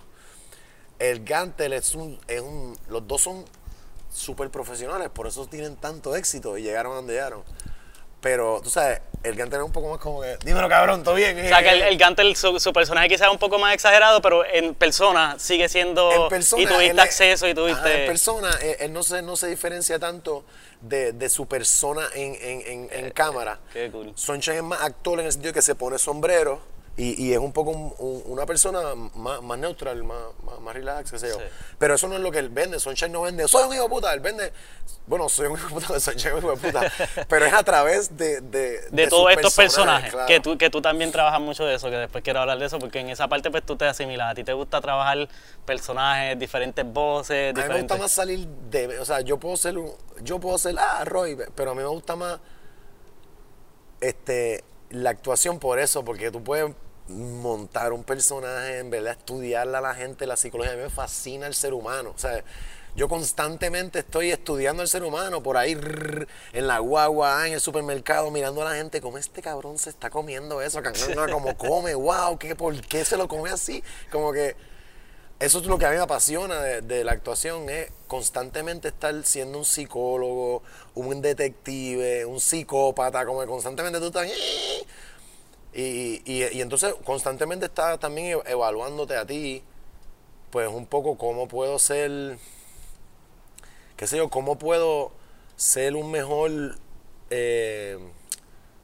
El 0.97 1.23
Gantel 1.23 1.73
es 1.73 1.93
un, 1.93 2.19
es 2.27 2.41
un, 2.41 2.77
los 2.87 3.05
dos 3.07 3.21
son 3.21 3.45
súper 4.11 4.49
profesionales, 4.49 5.09
por 5.09 5.27
eso 5.27 5.45
tienen 5.45 5.75
tanto 5.75 6.15
éxito 6.15 6.57
y 6.57 6.63
llegaron 6.63 6.93
a 6.93 6.95
donde 6.95 7.13
llegaron. 7.13 7.43
Pero, 8.25 8.59
tú 8.63 8.71
sabes, 8.71 9.01
el 9.21 9.35
Gantel 9.35 9.59
es 9.59 9.65
un 9.67 9.71
poco 9.71 9.91
más 9.91 9.99
como 9.99 10.19
que, 10.19 10.35
dímelo 10.43 10.67
cabrón, 10.67 11.03
todo 11.03 11.13
bien. 11.13 11.37
O 11.45 11.47
sea, 11.47 11.61
que 11.61 11.69
el, 11.69 12.01
el 12.01 12.35
su, 12.35 12.59
su 12.59 12.73
personaje 12.73 13.07
quizás 13.07 13.27
es 13.27 13.31
un 13.31 13.37
poco 13.37 13.59
más 13.59 13.75
exagerado, 13.75 14.19
pero 14.19 14.43
en 14.43 14.73
persona 14.73 15.35
sigue 15.37 15.69
siendo... 15.69 16.11
en 16.11 16.27
persona, 16.27 16.63
y 16.63 16.65
tuviste 16.65 16.89
él 16.89 16.99
acceso 16.99 17.45
y 17.45 17.51
Ajá, 17.51 17.59
tuviste... 17.61 18.01
en 18.01 18.07
persona, 18.07 18.49
él, 18.63 18.77
él 18.79 18.93
no, 18.93 19.03
se, 19.03 19.21
no 19.21 19.35
se 19.35 19.45
diferencia 19.45 19.99
tanto 19.99 20.43
de, 20.81 21.13
de 21.13 21.29
su 21.29 21.45
persona 21.47 22.01
en, 22.15 22.33
en, 22.41 22.61
en, 22.65 23.05
en 23.05 23.11
cámara. 23.11 23.59
qué 23.71 23.91
cool. 23.91 24.11
Sunshine 24.15 24.55
es 24.55 24.63
más 24.63 24.81
actor 24.81 25.19
en 25.19 25.27
el 25.27 25.31
sentido 25.31 25.51
de 25.51 25.59
que 25.59 25.61
se 25.61 25.75
pone 25.75 25.99
sombrero 25.99 26.61
y, 26.97 27.21
y 27.25 27.33
es 27.33 27.39
un 27.39 27.51
poco 27.51 27.71
un- 27.71 27.93
un- 27.97 28.23
una 28.27 28.45
persona 28.45 28.79
más, 29.15 29.41
más 29.41 29.57
neutral, 29.59 30.01
más, 30.05 30.17
más, 30.45 30.59
más 30.61 30.73
relax, 30.73 31.11
qué 31.11 31.19
sé 31.19 31.27
yo. 31.27 31.35
Sí. 31.35 31.43
Pero 31.77 31.95
eso 31.95 32.07
no 32.07 32.15
es 32.15 32.21
lo 32.21 32.31
que 32.31 32.39
él 32.39 32.47
vende. 32.49 32.79
Sunshine 32.79 33.11
no 33.11 33.23
vende, 33.23 33.45
soy 33.49 33.67
un 33.67 33.73
hijo 33.73 33.83
de 33.83 33.89
puta. 33.89 34.13
Él 34.13 34.21
vende, 34.21 34.53
bueno, 35.05 35.27
soy 35.27 35.47
un 35.47 35.57
hijo 35.57 35.67
de 35.67 35.73
puta, 35.85 35.99
Sunshine 35.99 36.37
es 36.37 36.43
un 36.43 36.49
hijo 36.51 36.55
de 36.55 36.71
puta. 36.71 36.91
pero 37.27 37.45
es 37.45 37.53
a 37.53 37.63
través 37.63 38.15
de. 38.15 38.39
De, 38.39 39.07
todos 39.07 39.29
estos 39.33 39.53
personajes, 39.53 40.11
claro. 40.11 40.25
que, 40.27 40.39
tú, 40.39 40.57
que 40.57 40.69
tú 40.69 40.81
también 40.81 41.11
trabajas 41.11 41.41
mucho 41.41 41.65
de 41.65 41.75
eso, 41.75 41.89
que 41.89 41.97
después 41.97 42.23
quiero 42.23 42.39
hablar 42.39 42.59
de 42.59 42.65
eso, 42.65 42.79
porque 42.79 42.99
en 43.01 43.09
esa 43.09 43.27
parte 43.27 43.51
pues 43.51 43.65
tú 43.65 43.75
te 43.75 43.85
asimilas, 43.85 44.31
a 44.31 44.35
ti 44.35 44.45
te 44.45 44.53
gusta 44.53 44.79
trabajar 44.79 45.27
personajes, 45.65 46.39
diferentes 46.39 46.85
voces, 46.85 47.49
A 47.49 47.53
mí 47.53 47.53
me 47.55 47.61
diferentes... 47.63 47.81
gusta 47.97 47.97
más 48.03 48.11
salir 48.11 48.47
de. 48.47 48.99
O 48.99 49.05
sea, 49.05 49.19
yo 49.19 49.37
puedo 49.37 49.57
ser 49.57 49.77
un. 49.77 49.91
Yo 50.21 50.39
puedo 50.39 50.57
ser. 50.57 50.75
Ah, 50.79 51.03
Roy. 51.03 51.37
Pero 51.55 51.71
a 51.71 51.75
mí 51.75 51.81
me 51.81 51.87
gusta 51.89 52.15
más. 52.15 52.39
Este. 53.99 54.63
La 54.91 55.09
actuación 55.09 55.59
por 55.59 55.79
eso, 55.79 56.05
porque 56.05 56.29
tú 56.31 56.43
puedes 56.43 56.71
montar 57.07 57.93
un 57.93 58.03
personaje, 58.03 58.79
en 58.79 58.89
verdad, 58.89 59.13
estudiarle 59.17 59.77
a 59.77 59.81
la 59.81 59.95
gente, 59.95 60.25
la 60.25 60.37
psicología. 60.37 60.73
A 60.73 60.75
mí 60.75 60.83
me 60.83 60.89
fascina 60.89 61.47
el 61.47 61.53
ser 61.53 61.73
humano. 61.73 62.13
O 62.15 62.19
sea, 62.19 62.43
yo 62.95 63.09
constantemente 63.09 63.99
estoy 63.99 64.31
estudiando 64.31 64.81
al 64.81 64.87
ser 64.87 65.03
humano 65.03 65.43
por 65.43 65.57
ahí 65.57 65.77
en 66.53 66.67
la 66.67 66.79
guagua, 66.79 67.45
en 67.45 67.53
el 67.53 67.59
supermercado, 67.59 68.31
mirando 68.31 68.61
a 68.61 68.65
la 68.71 68.75
gente 68.75 69.01
como 69.01 69.17
este 69.17 69.41
cabrón 69.41 69.77
se 69.77 69.89
está 69.89 70.09
comiendo 70.09 70.61
eso, 70.61 70.81
como 71.29 71.57
come, 71.57 71.93
wow, 71.93 72.37
¿qué, 72.39 72.55
¿por 72.55 72.79
qué 72.87 73.03
se 73.03 73.17
lo 73.17 73.27
come 73.27 73.49
así? 73.49 73.83
Como 74.11 74.31
que 74.31 74.55
eso 75.39 75.59
es 75.59 75.65
lo 75.65 75.77
que 75.77 75.85
a 75.85 75.89
mí 75.89 75.97
me 75.97 76.03
apasiona 76.03 76.61
de, 76.61 76.81
de 76.81 77.03
la 77.03 77.11
actuación, 77.11 77.69
es 77.69 77.91
constantemente 78.07 78.87
estar 78.87 79.13
siendo 79.25 79.57
un 79.57 79.65
psicólogo, 79.65 80.63
un 80.93 81.21
detective, 81.21 82.25
un 82.25 82.39
psicópata, 82.39 83.25
como 83.25 83.41
que 83.41 83.47
constantemente 83.47 83.99
tú 83.99 84.05
estás... 84.05 84.29
Y, 85.77 86.21
y- 86.25 86.47
y 86.57 86.61
entonces 86.61 86.95
constantemente 87.03 87.65
estás 87.65 87.99
también 87.99 88.39
e- 88.45 88.51
evaluándote 88.51 89.17
a 89.17 89.25
ti, 89.25 89.61
pues 90.49 90.69
un 90.69 90.85
poco 90.85 91.17
cómo 91.17 91.49
puedo 91.49 91.77
ser, 91.79 92.37
qué 93.97 94.07
sé 94.07 94.15
yo, 94.17 94.29
cómo 94.29 94.57
puedo 94.57 95.11
ser 95.57 95.95
un 95.95 96.09
mejor... 96.11 96.77
eh, 97.29 97.97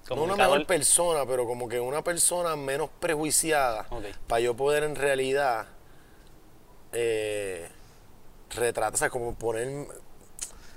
no 0.09 0.23
una 0.23 0.35
mejor 0.35 0.65
persona, 0.65 1.25
pero 1.25 1.45
como 1.47 1.69
que 1.69 1.79
una 1.79 2.03
persona 2.03 2.57
menos 2.57 2.89
prejuiciada 2.99 3.87
para 4.27 4.41
yo 4.41 4.53
poder 4.53 4.83
en 4.83 4.97
realidad 4.97 5.67
eh, 6.91 7.69
retratar, 8.49 8.93
o 8.93 8.97
sea, 8.97 9.09
como 9.09 9.33
poner... 9.35 9.87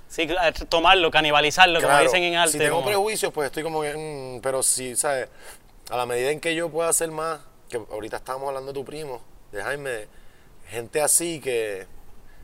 Sí, 0.07 0.25
tomarlo, 0.69 1.11
canibalizarlo, 1.11 1.79
como 1.79 1.89
Claro, 1.89 2.03
dicen 2.05 2.23
en 2.23 2.35
arte. 2.35 2.53
si 2.53 2.57
tengo 2.59 2.75
como- 2.77 2.87
prejuicios, 2.87 3.33
pues 3.33 3.47
estoy 3.47 3.63
como 3.63 3.81
que... 3.81 4.37
mm, 4.37 4.41
pero 4.41 4.63
si, 4.63 4.95
¿sabes? 4.95 5.27
A 5.89 5.97
la 5.97 6.05
medida 6.05 6.31
en 6.31 6.39
que 6.39 6.55
yo 6.55 6.69
pueda 6.69 6.89
hacer 6.89 7.11
más, 7.11 7.41
que 7.69 7.77
ahorita 7.77 8.17
estábamos 8.17 8.47
hablando 8.47 8.71
de 8.71 8.79
tu 8.79 8.85
primo, 8.85 9.21
de 9.51 9.61
Jaime, 9.61 10.07
gente 10.67 11.01
así 11.01 11.39
que, 11.39 11.85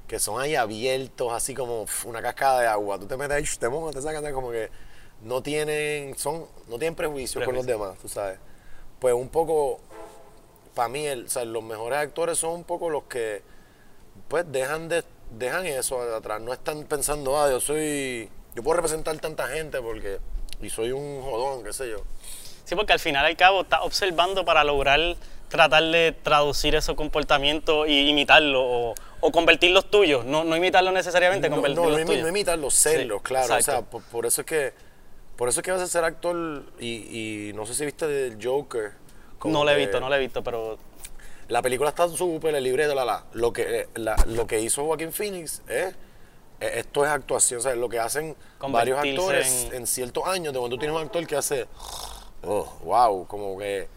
que 0.08 0.20
son 0.20 0.40
ahí 0.40 0.56
abiertos, 0.56 1.34
así 1.34 1.54
como 1.54 1.86
una 2.06 2.22
cascada 2.22 2.62
de 2.62 2.68
agua. 2.68 3.00
Tú 3.00 3.08
te 3.08 3.18
metes 3.18 3.38
ahí, 3.38 3.58
te 3.60 3.70
mojas, 3.70 3.96
te 3.96 4.02
sacas, 4.02 4.32
como 4.32 4.52
que 4.52 4.70
no 5.24 5.42
tienen, 5.42 6.18
son, 6.18 6.46
no 6.68 6.78
tienen 6.78 6.96
prejuicios 6.96 7.44
con 7.44 7.56
los 7.56 7.66
demás, 7.66 7.98
tú 8.00 8.08
sabes. 8.08 8.38
Pues 9.00 9.14
un 9.16 9.30
poco, 9.30 9.80
para 10.76 10.90
mí, 10.90 11.08
el, 11.08 11.26
o 11.26 11.30
sea, 11.30 11.44
los 11.44 11.64
mejores 11.64 11.98
actores 11.98 12.38
son 12.38 12.52
un 12.52 12.64
poco 12.64 12.90
los 12.90 13.04
que, 13.04 13.42
pues, 14.28 14.46
dejan 14.52 14.88
de 14.88 15.04
dejan 15.32 15.66
eso 15.66 16.02
atrás. 16.02 16.42
No 16.42 16.54
están 16.54 16.84
pensando, 16.84 17.40
ah, 17.40 17.50
yo 17.50 17.60
soy, 17.60 18.30
yo 18.56 18.64
puedo 18.64 18.76
representar 18.76 19.18
tanta 19.20 19.48
gente 19.48 19.82
porque, 19.82 20.20
y 20.62 20.70
soy 20.70 20.92
un 20.92 21.22
jodón, 21.22 21.64
qué 21.64 21.74
sé 21.74 21.90
yo. 21.90 22.04
Sí, 22.65 22.76
porque 22.76 22.93
al 22.93 23.00
final 23.00 23.26
al 23.26 23.36
cabo 23.38 23.62
estás 23.62 23.82
observando 23.84 24.45
para 24.45 24.63
lograr 24.63 25.15
tratar 25.50 25.84
de 25.84 26.15
traducir 26.24 26.76
esos 26.76 26.95
comportamientos 26.95 27.88
y 27.89 28.08
imitarlo 28.10 28.62
o, 28.63 28.95
o 29.19 29.32
convertir 29.32 29.71
los 29.71 29.89
tuyos. 29.91 30.24
No, 30.26 30.43
no 30.45 30.56
imitarlo 30.56 30.91
necesariamente, 30.91 31.50
No, 31.50 31.56
convertir 31.58 31.78
no, 31.84 31.89
no, 31.89 32.06
tuyos. 32.06 32.21
no 32.21 32.28
imitarlos, 32.30 32.74
serlos, 32.74 33.17
Sí, 33.19 33.24
claro. 33.24 33.56
O 33.56 33.62
sea, 33.62 33.82
por, 33.82 34.02
por 34.04 34.26
eso 34.26 34.41
es 34.41 34.47
que, 34.47 34.74
por 35.36 35.50
eso 35.50 35.60
es 35.60 35.65
que 35.65 35.71
vas 35.71 35.82
a 35.82 35.88
ser 35.88 36.04
actor 36.06 36.63
y, 36.80 37.50
y 37.50 37.54
no 37.54 37.65
sé 37.65 37.74
si 37.74 37.84
viste 37.86 38.08
del 38.08 38.38
Joker. 38.41 38.93
No 39.43 39.65
lo 39.65 39.71
he 39.71 39.76
visto, 39.76 40.00
no 40.00 40.08
lo 40.08 40.15
he 40.15 40.19
visto, 40.19 40.43
pero 40.43 40.78
La 41.50 41.62
película 41.62 41.89
está 41.89 42.08
súper, 42.08 42.56
el 42.56 42.63
libreto, 42.63 42.95
la, 42.95 43.04
la. 43.04 43.26
Lo 43.34 43.52
que, 43.52 43.82
eh, 43.82 43.88
la- 43.95 44.15
lo 44.28 44.47
que 44.47 44.62
hizo 44.62 44.86
Joaquín 44.86 45.12
Phoenix 45.12 45.62
es. 45.67 45.93
eh, 46.62 46.71
Esto 46.76 47.04
es 47.04 47.12
actuación, 47.12 47.60
o 47.60 47.63
sea, 47.63 47.76
lo 47.76 47.89
que 47.89 48.00
hacen 48.00 48.38
varios 48.69 49.00
actores 49.00 49.65
en- 49.65 49.74
en... 49.74 49.88
ciertos 49.88 50.26
años, 50.28 50.54
de 50.54 50.60
cuando 50.60 50.76
tú 50.78 50.80
tienes 50.80 50.95
un 50.95 51.04
actor 51.04 51.26
que 51.28 51.36
hace, 51.36 51.65
oh, 52.44 52.72
wow, 52.84 53.26
como 53.28 53.58
que 53.58 53.88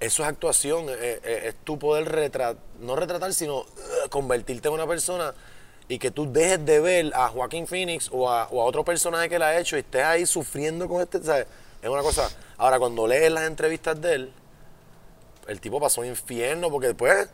eso 0.00 0.22
es 0.22 0.28
actuación, 0.28 0.88
eh, 0.88 1.20
eh, 1.24 1.42
es 1.46 1.54
tu 1.64 1.78
poder 1.78 2.08
retratar, 2.10 2.56
no 2.80 2.94
retratar, 2.94 3.34
sino 3.34 3.62
eh, 3.62 4.08
convertirte 4.10 4.68
en 4.68 4.74
una 4.74 4.86
persona 4.86 5.34
y 5.88 5.98
que 5.98 6.10
tú 6.10 6.30
dejes 6.30 6.64
de 6.64 6.80
ver 6.80 7.12
a 7.14 7.28
Joaquín 7.28 7.66
Phoenix 7.66 8.08
o 8.12 8.30
a, 8.30 8.46
o 8.48 8.62
a 8.62 8.64
otro 8.64 8.84
personaje 8.84 9.28
que 9.28 9.38
la 9.38 9.48
ha 9.48 9.58
hecho 9.58 9.76
y 9.76 9.80
estés 9.80 10.04
ahí 10.04 10.26
sufriendo 10.26 10.88
con 10.88 11.00
este, 11.00 11.22
¿sabes? 11.22 11.46
Es 11.82 11.88
una 11.88 12.02
cosa. 12.02 12.28
Ahora, 12.58 12.78
cuando 12.78 13.06
lees 13.06 13.32
las 13.32 13.44
entrevistas 13.44 14.00
de 14.00 14.14
él, 14.14 14.32
el 15.46 15.60
tipo 15.60 15.80
pasó 15.80 16.02
un 16.02 16.08
infierno 16.08 16.70
porque 16.70 16.88
después, 16.88 17.28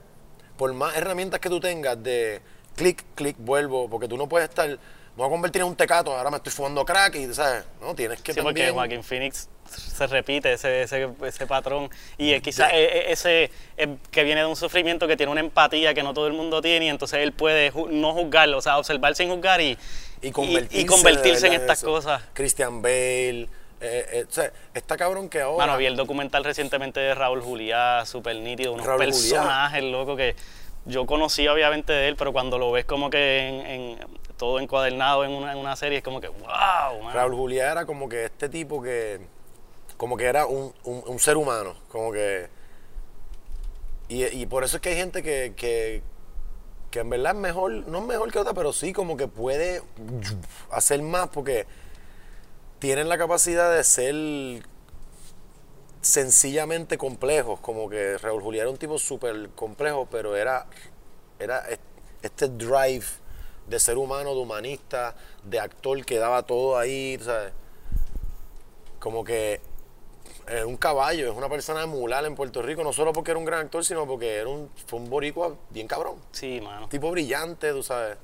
por 0.57 0.73
más 0.73 0.97
herramientas 0.97 1.41
que 1.41 1.49
tú 1.49 1.61
tengas 1.61 2.01
de 2.03 2.41
clic, 2.77 3.05
clic, 3.15 3.37
vuelvo, 3.39 3.89
porque 3.89 4.07
tú 4.07 4.17
no 4.17 4.29
puedes 4.29 4.49
estar, 4.49 4.79
voy 5.17 5.27
a 5.27 5.31
convertir 5.31 5.63
en 5.63 5.69
un 5.69 5.77
tecato, 5.77 6.17
ahora 6.17 6.31
me 6.31 6.37
estoy 6.39 6.53
fumando 6.53 6.85
crack 6.85 7.15
y, 7.17 7.33
¿sabes? 7.35 7.65
No, 7.81 7.95
tienes 7.95 8.21
que 8.23 8.33
sí, 8.35 8.41
porque. 8.43 8.71
Joaquín 8.71 9.03
Phoenix 9.03 9.49
se 9.71 10.07
repite 10.07 10.53
ese, 10.53 10.83
ese, 10.83 11.09
ese 11.25 11.47
patrón 11.47 11.89
y 12.19 12.33
es 12.33 12.43
quizás 12.43 12.73
e- 12.73 12.85
e- 12.85 13.13
ese 13.13 13.51
eh, 13.77 13.97
que 14.11 14.23
viene 14.23 14.41
de 14.43 14.47
un 14.47 14.57
sufrimiento 14.57 15.09
que 15.09 15.17
tiene 15.17 15.33
una 15.33 15.41
empatía 15.41 15.95
que 15.95 16.03
no 16.03 16.13
todo 16.15 16.27
el 16.27 16.33
mundo 16.35 16.61
tiene 16.61 16.87
y 16.87 16.89
entonces 16.91 17.21
él 17.21 17.33
puede 17.33 17.73
ju- 17.73 17.89
no 17.89 18.13
juzgarlo, 18.13 18.59
o 18.59 18.61
sea, 18.61 18.79
observar 18.79 19.15
sin 19.17 19.31
juzgar 19.31 19.61
y, 19.61 19.77
y 20.23 20.31
convertirse, 20.31 20.79
y 20.81 20.87
convertirse 20.87 21.47
en 21.47 21.53
estas 21.55 21.79
eso. 21.79 21.87
cosas. 21.89 22.23
Christian 22.35 22.83
Bale, 22.83 23.43
eh, 23.43 23.49
eh, 23.81 24.25
o 24.29 24.33
sea, 24.33 24.53
está 24.75 24.97
cabrón 24.97 25.29
que 25.29 25.41
ahora... 25.41 25.65
Bueno, 25.65 25.79
vi 25.79 25.87
el 25.87 25.97
documental 25.97 26.45
recientemente 26.45 27.01
de 27.01 27.15
Raúl 27.15 27.41
Juliá, 27.43 28.05
súper 28.07 28.37
nítido, 28.37 28.73
unos 28.75 28.87
Raúl 28.87 28.99
Juliá. 29.05 29.13
personajes, 29.13 29.83
loco, 29.83 30.15
que 30.15 30.37
yo 30.85 31.07
conocí 31.07 31.49
obviamente 31.49 31.93
de 31.93 32.09
él, 32.09 32.17
pero 32.17 32.33
cuando 32.33 32.59
lo 32.59 32.71
ves 32.71 32.85
como 32.85 33.11
que 33.11 33.49
en, 33.49 33.67
en- 33.67 33.99
todo 34.37 34.59
encuadernado 34.61 35.25
en 35.25 35.33
una, 35.33 35.53
en 35.53 35.59
una 35.59 35.77
serie, 35.77 35.99
es 35.99 36.05
como 36.05 36.21
que, 36.21 36.29
wow. 36.29 37.11
Raúl 37.13 37.35
Juliá 37.35 37.73
era 37.73 37.87
como 37.87 38.09
que 38.09 38.25
este 38.25 38.49
tipo 38.49 38.83
que, 38.83 39.21
como 39.97 40.17
que 40.17 40.25
era 40.25 40.47
un, 40.47 40.75
un- 40.85 41.19
ser 41.19 41.37
humano, 41.37 41.75
como 41.89 42.13
que 42.13 42.49
Y, 44.09 44.25
y 44.25 44.47
por 44.47 44.65
eso 44.65 44.77
es 44.77 44.83
que 44.83 44.91
hay 44.91 44.97
gente 44.97 45.23
que, 45.23 45.55
que, 45.57 46.03
que 46.91 47.01
en 47.01 47.11
verdad 47.11 47.33
es 47.33 47.39
mejor, 47.39 47.71
no 47.89 47.99
es 47.99 48.05
mejor 48.05 48.31
que 48.31 48.39
otra, 48.39 48.53
pero 48.55 48.73
sí 48.73 48.93
como 48.93 49.17
que 49.17 49.29
puede 49.29 49.83
hacer 50.71 51.01
más 51.03 51.29
porque 51.29 51.67
tienen 52.79 53.09
la 53.09 53.17
capacidad 53.19 53.75
de 53.75 53.83
ser 53.85 54.15
sencillamente 56.03 56.99
complejos. 56.99 57.61
Como 57.61 57.89
que 57.89 58.19
Raúl 58.19 58.43
Julián 58.43 58.63
era 58.65 58.71
un 58.71 58.77
tipo 58.79 58.99
súper 58.99 59.51
complejo, 59.51 60.07
pero 60.11 60.37
era, 60.37 60.67
era 61.39 61.61
est- 61.69 61.81
este 62.23 62.49
drive 62.49 63.05
de 63.67 63.81
ser 63.81 63.99
humano, 63.99 64.35
de 64.35 64.41
humanista, 64.41 65.15
de 65.43 65.61
actor 65.61 66.05
que 66.05 66.19
daba 66.19 66.43
todo 66.43 66.77
ahí, 66.79 67.19
¿sabes? 67.23 67.53
Como 68.99 69.25
que 69.25 69.61
es 70.49 70.65
un 70.65 70.77
caballo, 70.77 71.31
es 71.31 71.37
una 71.37 71.49
persona 71.49 71.81
de 71.81 71.87
mular 71.87 72.25
en 72.25 72.35
Puerto 72.35 72.63
Rico, 72.63 72.85
no 72.85 72.93
solo 72.93 73.13
porque 73.13 73.31
era 73.31 73.39
un 73.39 73.45
gran 73.45 73.61
actor, 73.67 73.85
sino 73.85 74.07
porque 74.07 74.37
era 74.37 74.49
un, 74.49 74.71
fue 74.87 74.99
un 74.99 75.09
boricua 75.09 75.55
bien 75.71 75.89
cabrón. 75.89 76.17
Sí, 76.33 76.61
mano. 76.61 76.89
tipo 76.89 77.11
brillante, 77.11 77.71
tú 77.73 77.83
sabes, 77.83 78.19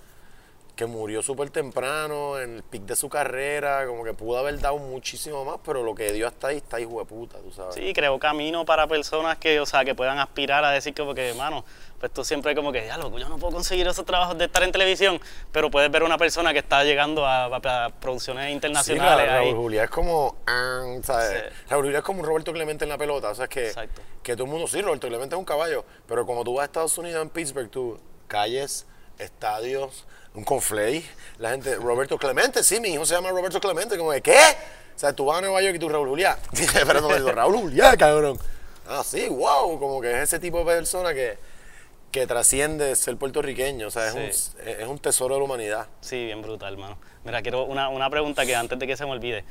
que 0.81 0.87
murió 0.87 1.21
súper 1.21 1.51
temprano, 1.51 2.39
en 2.41 2.57
el 2.57 2.63
pic 2.63 2.85
de 2.85 2.97
su 2.97 3.11
carrera, 3.11 3.87
como 3.87 4.03
que 4.03 4.15
pudo 4.15 4.39
haber 4.39 4.59
dado 4.61 4.79
muchísimo 4.79 5.45
más, 5.45 5.59
pero 5.63 5.83
lo 5.83 5.95
que 5.95 6.11
dio 6.11 6.27
hasta 6.27 6.47
ahí 6.49 6.57
está 6.57 6.81
hijo 6.81 6.99
de 7.01 7.05
puta, 7.05 7.37
tú 7.41 7.53
sabes. 7.53 7.75
Sí, 7.75 7.93
creó 7.93 8.19
camino 8.19 8.65
para 8.65 8.87
personas 8.87 9.37
que, 9.37 9.61
o 9.61 9.67
sea, 9.67 9.85
que 9.85 9.95
puedan 9.95 10.19
aspirar 10.19 10.65
a 10.65 10.71
decir 10.71 10.95
que, 10.95 11.35
mano, 11.37 11.67
pues 11.99 12.11
tú 12.15 12.25
siempre 12.25 12.55
como 12.55 12.73
que, 12.73 12.87
ya 12.87 12.97
loco, 12.97 13.19
yo 13.19 13.29
no 13.29 13.37
puedo 13.37 13.53
conseguir 13.53 13.87
esos 13.89 14.07
trabajos 14.07 14.39
de 14.39 14.47
estar 14.47 14.63
en 14.63 14.73
televisión, 14.73 15.21
pero 15.53 15.71
puedes 15.71 15.91
ver 15.91 16.03
una 16.03 16.17
persona 16.17 16.55
que 16.55 16.61
está 16.61 16.83
llegando 16.83 17.27
a, 17.27 17.45
a- 17.45 17.87
a 17.87 17.91
producciones 17.91 18.47
Sí, 18.47 18.53
internacionales 18.53 19.29
ahí. 19.29 19.51
Raúl 19.51 19.57
Julián 19.65 19.85
es 19.85 19.91
como, 19.91 20.37
ah, 20.47 20.97
¿sabes? 21.03 21.29
Sí. 21.29 21.57
Raúl 21.69 21.85
Julián 21.85 21.99
es 22.01 22.05
como 22.07 22.21
un 22.21 22.27
Roberto 22.27 22.55
Clemente 22.55 22.87
en 22.87 22.89
la 22.89 22.97
pelota, 22.97 23.29
o 23.29 23.35
sea, 23.35 23.45
es 23.45 23.51
que, 23.51 23.67
Exacto. 23.67 24.01
que 24.23 24.33
todo 24.33 24.45
el 24.47 24.51
mundo, 24.51 24.67
sí, 24.67 24.81
Roberto 24.81 25.09
Clemente 25.09 25.35
es 25.35 25.39
un 25.39 25.45
caballo, 25.45 25.85
pero 26.09 26.25
como 26.25 26.43
tú 26.43 26.55
vas 26.55 26.63
a 26.63 26.65
Estados 26.65 26.97
Unidos, 26.97 27.21
en 27.21 27.29
Pittsburgh, 27.29 27.69
tú, 27.69 28.01
calles, 28.29 28.87
estadios, 29.19 30.07
un 30.35 30.45
conflay, 30.45 31.05
la 31.39 31.51
gente, 31.51 31.75
Roberto 31.77 32.17
Clemente, 32.19 32.63
sí, 32.63 32.81
mi 32.81 32.91
hijo 32.91 33.05
se 33.05 33.15
llama 33.15 33.31
Roberto 33.31 33.61
Clemente, 33.61 33.97
como 33.99 34.13
de, 34.13 34.21
¿qué? 34.23 34.39
O 34.95 34.99
sea, 34.99 35.13
tú 35.13 35.25
vas 35.25 35.39
a 35.39 35.41
Nueva 35.41 35.61
York 35.63 35.77
y 35.77 35.79
tú, 35.79 35.89
Raúl 35.89 36.09
Julián, 36.09 36.37
pero 36.87 37.01
no 37.01 37.09
me 37.09 37.17
digo, 37.17 37.33
Raúl 37.33 37.57
Julián, 37.57 37.97
cabrón. 37.97 38.39
Ah, 38.87 39.03
sí, 39.05 39.29
wow, 39.29 39.79
como 39.79 40.01
que 40.01 40.11
es 40.11 40.23
ese 40.25 40.39
tipo 40.39 40.59
de 40.61 40.65
persona 40.65 41.15
que, 41.15 41.39
que 42.11 42.27
trasciende 42.27 42.95
ser 42.97 43.17
puertorriqueño, 43.17 43.87
o 43.89 43.91
sea, 43.91 44.09
es, 44.09 44.13
Sí. 44.13 44.53
un, 44.63 44.69
es 44.69 44.89
un 44.89 44.99
tesoro 44.99 45.35
de 45.35 45.41
la 45.41 45.45
humanidad. 45.45 45.87
Sí, 46.01 46.25
bien 46.27 46.43
brutal, 46.43 46.75
hermano. 46.75 46.99
Mira, 47.25 47.41
quiero 47.43 47.65
una, 47.65 47.89
una 47.89 48.09
pregunta 48.11 48.45
que 48.47 48.55
antes 48.57 48.79
de 48.79 48.87
que 48.87 48.97
se 48.97 49.05
me 49.05 49.13
olvide. 49.13 49.45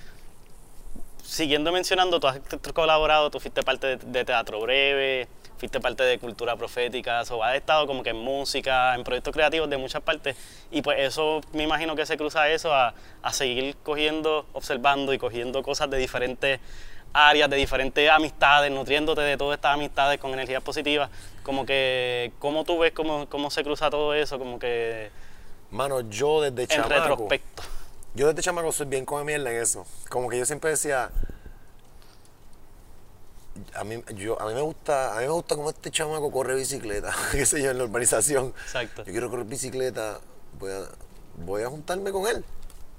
Siguiendo 1.23 1.71
mencionando, 1.71 2.19
tú 2.19 2.27
has 2.27 2.39
colaborado, 2.73 3.29
tú 3.29 3.39
fuiste 3.39 3.61
parte 3.61 3.87
de, 3.87 3.97
de 3.97 4.25
Teatro 4.25 4.59
Breve, 4.61 5.27
fuiste 5.59 5.79
parte 5.79 6.03
de 6.03 6.17
Cultura 6.17 6.55
Profética, 6.55 7.21
o 7.29 7.43
has 7.43 7.55
estado 7.55 7.85
como 7.85 8.01
que 8.01 8.11
en 8.11 8.17
música, 8.17 8.95
en 8.95 9.03
proyectos 9.03 9.33
creativos 9.33 9.69
de 9.69 9.77
muchas 9.77 10.01
partes, 10.01 10.35
y 10.71 10.81
pues 10.81 10.99
eso, 10.99 11.41
me 11.53 11.63
imagino 11.63 11.95
que 11.95 12.05
se 12.05 12.17
cruza 12.17 12.49
eso 12.49 12.73
a, 12.73 12.93
a 13.21 13.33
seguir 13.33 13.75
cogiendo, 13.83 14.45
observando 14.53 15.13
y 15.13 15.17
cogiendo 15.17 15.61
cosas 15.61 15.89
de 15.89 15.97
diferentes 15.97 16.59
áreas, 17.13 17.49
de 17.49 17.57
diferentes 17.57 18.09
amistades, 18.09 18.71
nutriéndote 18.71 19.21
de 19.21 19.37
todas 19.37 19.57
estas 19.57 19.73
amistades 19.73 20.19
con 20.19 20.31
energías 20.31 20.63
positivas, 20.63 21.09
como 21.43 21.65
que, 21.65 22.31
¿cómo 22.39 22.63
tú 22.63 22.79
ves 22.79 22.93
cómo, 22.93 23.27
cómo 23.27 23.51
se 23.51 23.63
cruza 23.63 23.89
todo 23.89 24.13
eso? 24.13 24.39
Como 24.39 24.59
que 24.59 25.11
Mano, 25.71 26.01
yo 26.01 26.41
desde 26.41 26.63
en 26.63 26.67
chamaco... 26.67 26.93
retrospecto. 26.93 27.63
Yo 28.15 28.27
desde 28.27 28.41
chamaco 28.41 28.71
soy 28.71 28.87
bien 28.87 29.05
come 29.05 29.23
mierda 29.23 29.51
en 29.51 29.61
eso. 29.61 29.85
Como 30.09 30.29
que 30.29 30.37
yo 30.37 30.45
siempre 30.45 30.71
decía. 30.71 31.11
A 33.75 33.83
mí, 33.83 34.03
yo, 34.15 34.39
a 34.41 34.47
mí 34.47 34.53
me 34.53 34.61
gusta, 34.61 35.13
a 35.15 35.19
mí 35.21 35.25
me 35.25 35.31
gusta 35.31 35.55
como 35.55 35.69
este 35.69 35.91
chamaco 35.91 36.31
corre 36.31 36.55
bicicleta, 36.55 37.13
qué 37.31 37.45
sé 37.45 37.61
yo, 37.61 37.71
en 37.71 37.77
la 37.77 37.83
urbanización. 37.85 38.53
Exacto. 38.63 39.03
Yo 39.05 39.11
quiero 39.11 39.29
correr 39.29 39.45
bicicleta, 39.45 40.19
voy 40.59 40.71
a, 40.71 40.81
voy 41.45 41.63
a 41.63 41.69
juntarme 41.69 42.11
con 42.11 42.27
él. 42.27 42.43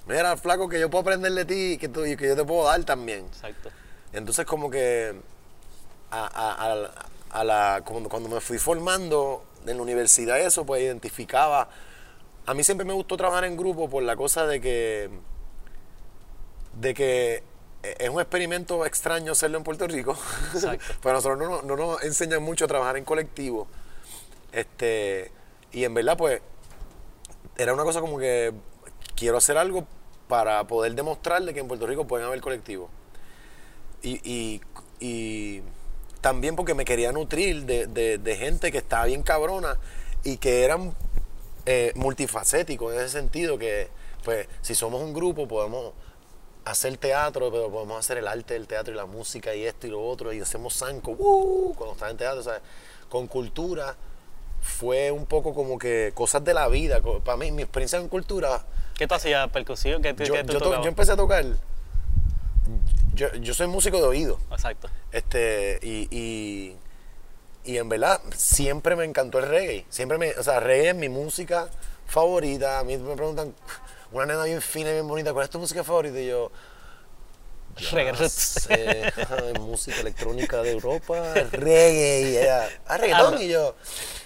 Mira, 0.07 0.37
flaco, 0.37 0.69
que 0.69 0.81
yo 0.81 0.91
puedo 0.91 1.03
aprender 1.03 1.33
de 1.33 1.45
ti 1.45 1.73
y 1.73 1.79
que, 1.79 1.89
tú- 1.89 2.05
y 2.05 2.17
que 2.17 2.27
yo 2.29 2.37
te 2.37 2.45
puedo 2.45 2.65
dar 2.65 2.83
también. 2.85 3.27
Exacto. 3.27 3.71
Entonces 4.13 4.45
como 4.47 4.71
que 4.71 5.15
a, 6.11 6.25
a- 6.27 6.73
a- 6.73 6.91
a 7.41 7.45
la, 7.45 7.83
cuando, 7.85 8.09
cuando 8.09 8.29
me 8.29 8.41
fui 8.41 8.59
formando 8.59 9.45
en 9.67 9.77
la 9.77 9.83
universidad 9.83 10.41
eso, 10.41 10.65
pues 10.67 10.83
identificaba. 10.83 11.69
A 12.47 12.55
mí 12.55 12.65
siempre 12.65 12.85
me 12.85 12.93
gustó 12.93 13.17
trabajar 13.17 13.45
en 13.45 13.57
grupo 13.57 13.89
por 13.89 14.03
la 14.03 14.17
cosa 14.17 14.47
de 14.47 14.61
que 14.61 15.11
de 16.75 16.95
que 16.95 17.43
es 17.83 18.09
un 18.11 18.21
experimento 18.21 18.85
extraño 18.87 19.33
hacerlo 19.33 19.59
en 19.59 19.65
Puerto 19.65 19.87
Rico. 19.87 20.17
Pero 21.03 21.15
nosotros 21.15 21.39
no, 21.39 21.49
nos- 21.49 21.65
no 21.65 21.77
nos 21.77 22.03
enseñan 22.05 22.43
mucho 22.43 22.65
a 22.67 22.69
trabajar 22.69 22.97
en 22.97 23.05
colectivo. 23.05 23.67
Este, 24.53 25.31
y 25.73 25.85
en 25.85 25.95
verdad, 25.95 26.17
pues, 26.17 26.43
era 27.57 27.73
una 27.75 27.85
cosa 27.85 28.01
como 28.01 28.19
que 28.19 28.53
quiero 29.17 29.37
hacer 29.39 29.57
algo 29.57 29.87
para 30.29 30.65
poder 30.67 30.95
demostrarle 30.95 31.55
que 31.55 31.61
en 31.61 31.69
Puerto 31.69 31.87
Rico 31.87 32.07
pueden 32.07 32.27
haber 32.27 32.41
colectivos. 32.41 32.91
Y, 34.03 34.21
y- 34.29 34.61
y 35.01 35.63
también 36.21 36.57
porque 36.57 36.75
me 36.75 36.85
quería 36.85 37.13
nutrir 37.13 37.65
de, 37.65 37.87
de- 37.87 38.19
de 38.19 38.37
gente 38.37 38.71
que 38.73 38.79
estaba 38.79 39.07
bien 39.07 39.23
cabrona 39.23 39.79
y 40.25 40.37
que 40.37 40.65
eran 40.65 40.95
eh, 41.67 41.93
multifacéticos 41.95 42.93
en 42.95 43.01
ese 43.01 43.09
sentido, 43.11 43.59
que 43.59 43.89
pues 44.25 44.49
si 44.61 44.75
somos 44.75 45.03
un 45.03 45.15
grupo 45.15 45.49
podemos 45.49 45.93
hacer 46.65 46.97
teatro, 46.97 47.51
pero 47.51 47.71
podemos 47.71 47.99
hacer 47.99 48.19
el 48.19 48.29
arte 48.29 48.55
del 48.55 48.67
teatro 48.67 48.93
y 48.93 48.97
la 48.97 49.07
música 49.07 49.55
y 49.55 49.65
esto 49.65 49.87
y 49.87 49.91
lo 49.91 50.07
otro, 50.07 50.33
y 50.33 50.41
hacemos 50.41 50.75
zanco, 50.77 51.13
¡uh! 51.13 51.75
cuando 51.75 51.95
estás 51.95 52.11
en 52.11 52.17
teatro, 52.17 52.43
¿sabes? 52.43 52.61
Con 53.09 53.27
cultura 53.27 53.97
fue 54.61 55.11
un 55.11 55.27
poco 55.27 55.55
como 55.55 55.79
que 55.79 56.13
cosas 56.15 56.45
de 56.45 56.53
la 56.55 56.69
vida. 56.69 57.01
Para 57.25 57.37
mí, 57.39 57.51
mi 57.51 57.63
experiencia 57.63 57.99
en 57.99 58.09
cultura 58.09 58.65
¿Qué 58.95 59.07
tú 59.07 59.15
hacías? 59.15 59.49
¿Percusión? 59.49 60.03
¿Qué, 60.03 60.11
yo, 60.11 60.35
qué 60.35 60.45
tú 60.45 60.53
yo 60.53 60.59
to- 60.59 60.65
tocabas? 60.65 60.85
yo 60.85 60.89
empecé 60.89 61.13
a 61.13 61.17
tocar. 61.17 61.45
Yo, 63.15 63.33
yo 63.37 63.55
soy 63.55 63.67
músico 63.67 63.97
de 63.97 64.05
oído. 64.05 64.39
Exacto. 64.51 64.89
Este, 65.13 65.79
y, 65.83 66.09
y, 66.11 66.77
y 67.65 67.79
en 67.79 67.89
verdad, 67.89 68.21
siempre 68.37 68.97
me 68.97 69.05
encantó 69.05 69.39
el 69.39 69.47
reggae. 69.49 69.87
Siempre 69.89 70.19
me, 70.19 70.33
o 70.33 70.43
sea, 70.43 70.61
reggae 70.61 70.91
es 70.91 70.95
mi 70.95 71.09
música 71.09 71.69
favorita. 72.07 72.79
A 72.79 72.85
mí 72.85 72.97
me 72.99 73.17
preguntan, 73.17 73.55
una 74.13 74.27
nena 74.27 74.45
bien 74.45 74.61
fina 74.61 74.91
y 74.91 74.95
bien 74.95 75.09
bonita, 75.09 75.33
¿cuál 75.33 75.45
es 75.45 75.51
tu 75.51 75.59
música 75.59 75.85
favorita? 75.85 76.19
Y 76.21 76.29
yo, 76.29 76.51
Reggae 77.93 78.13
ay, 78.69 79.53
música 79.61 80.01
electrónica 80.01 80.63
de 80.63 80.73
Europa, 80.73 81.35
reggae. 81.53 82.21
Y 82.23 82.37
ella, 82.39 82.69
ah, 82.87 82.97
reggaetón. 82.99 83.35
Ah, 83.39 83.43
Y 83.43 83.49
yo, 83.49 83.75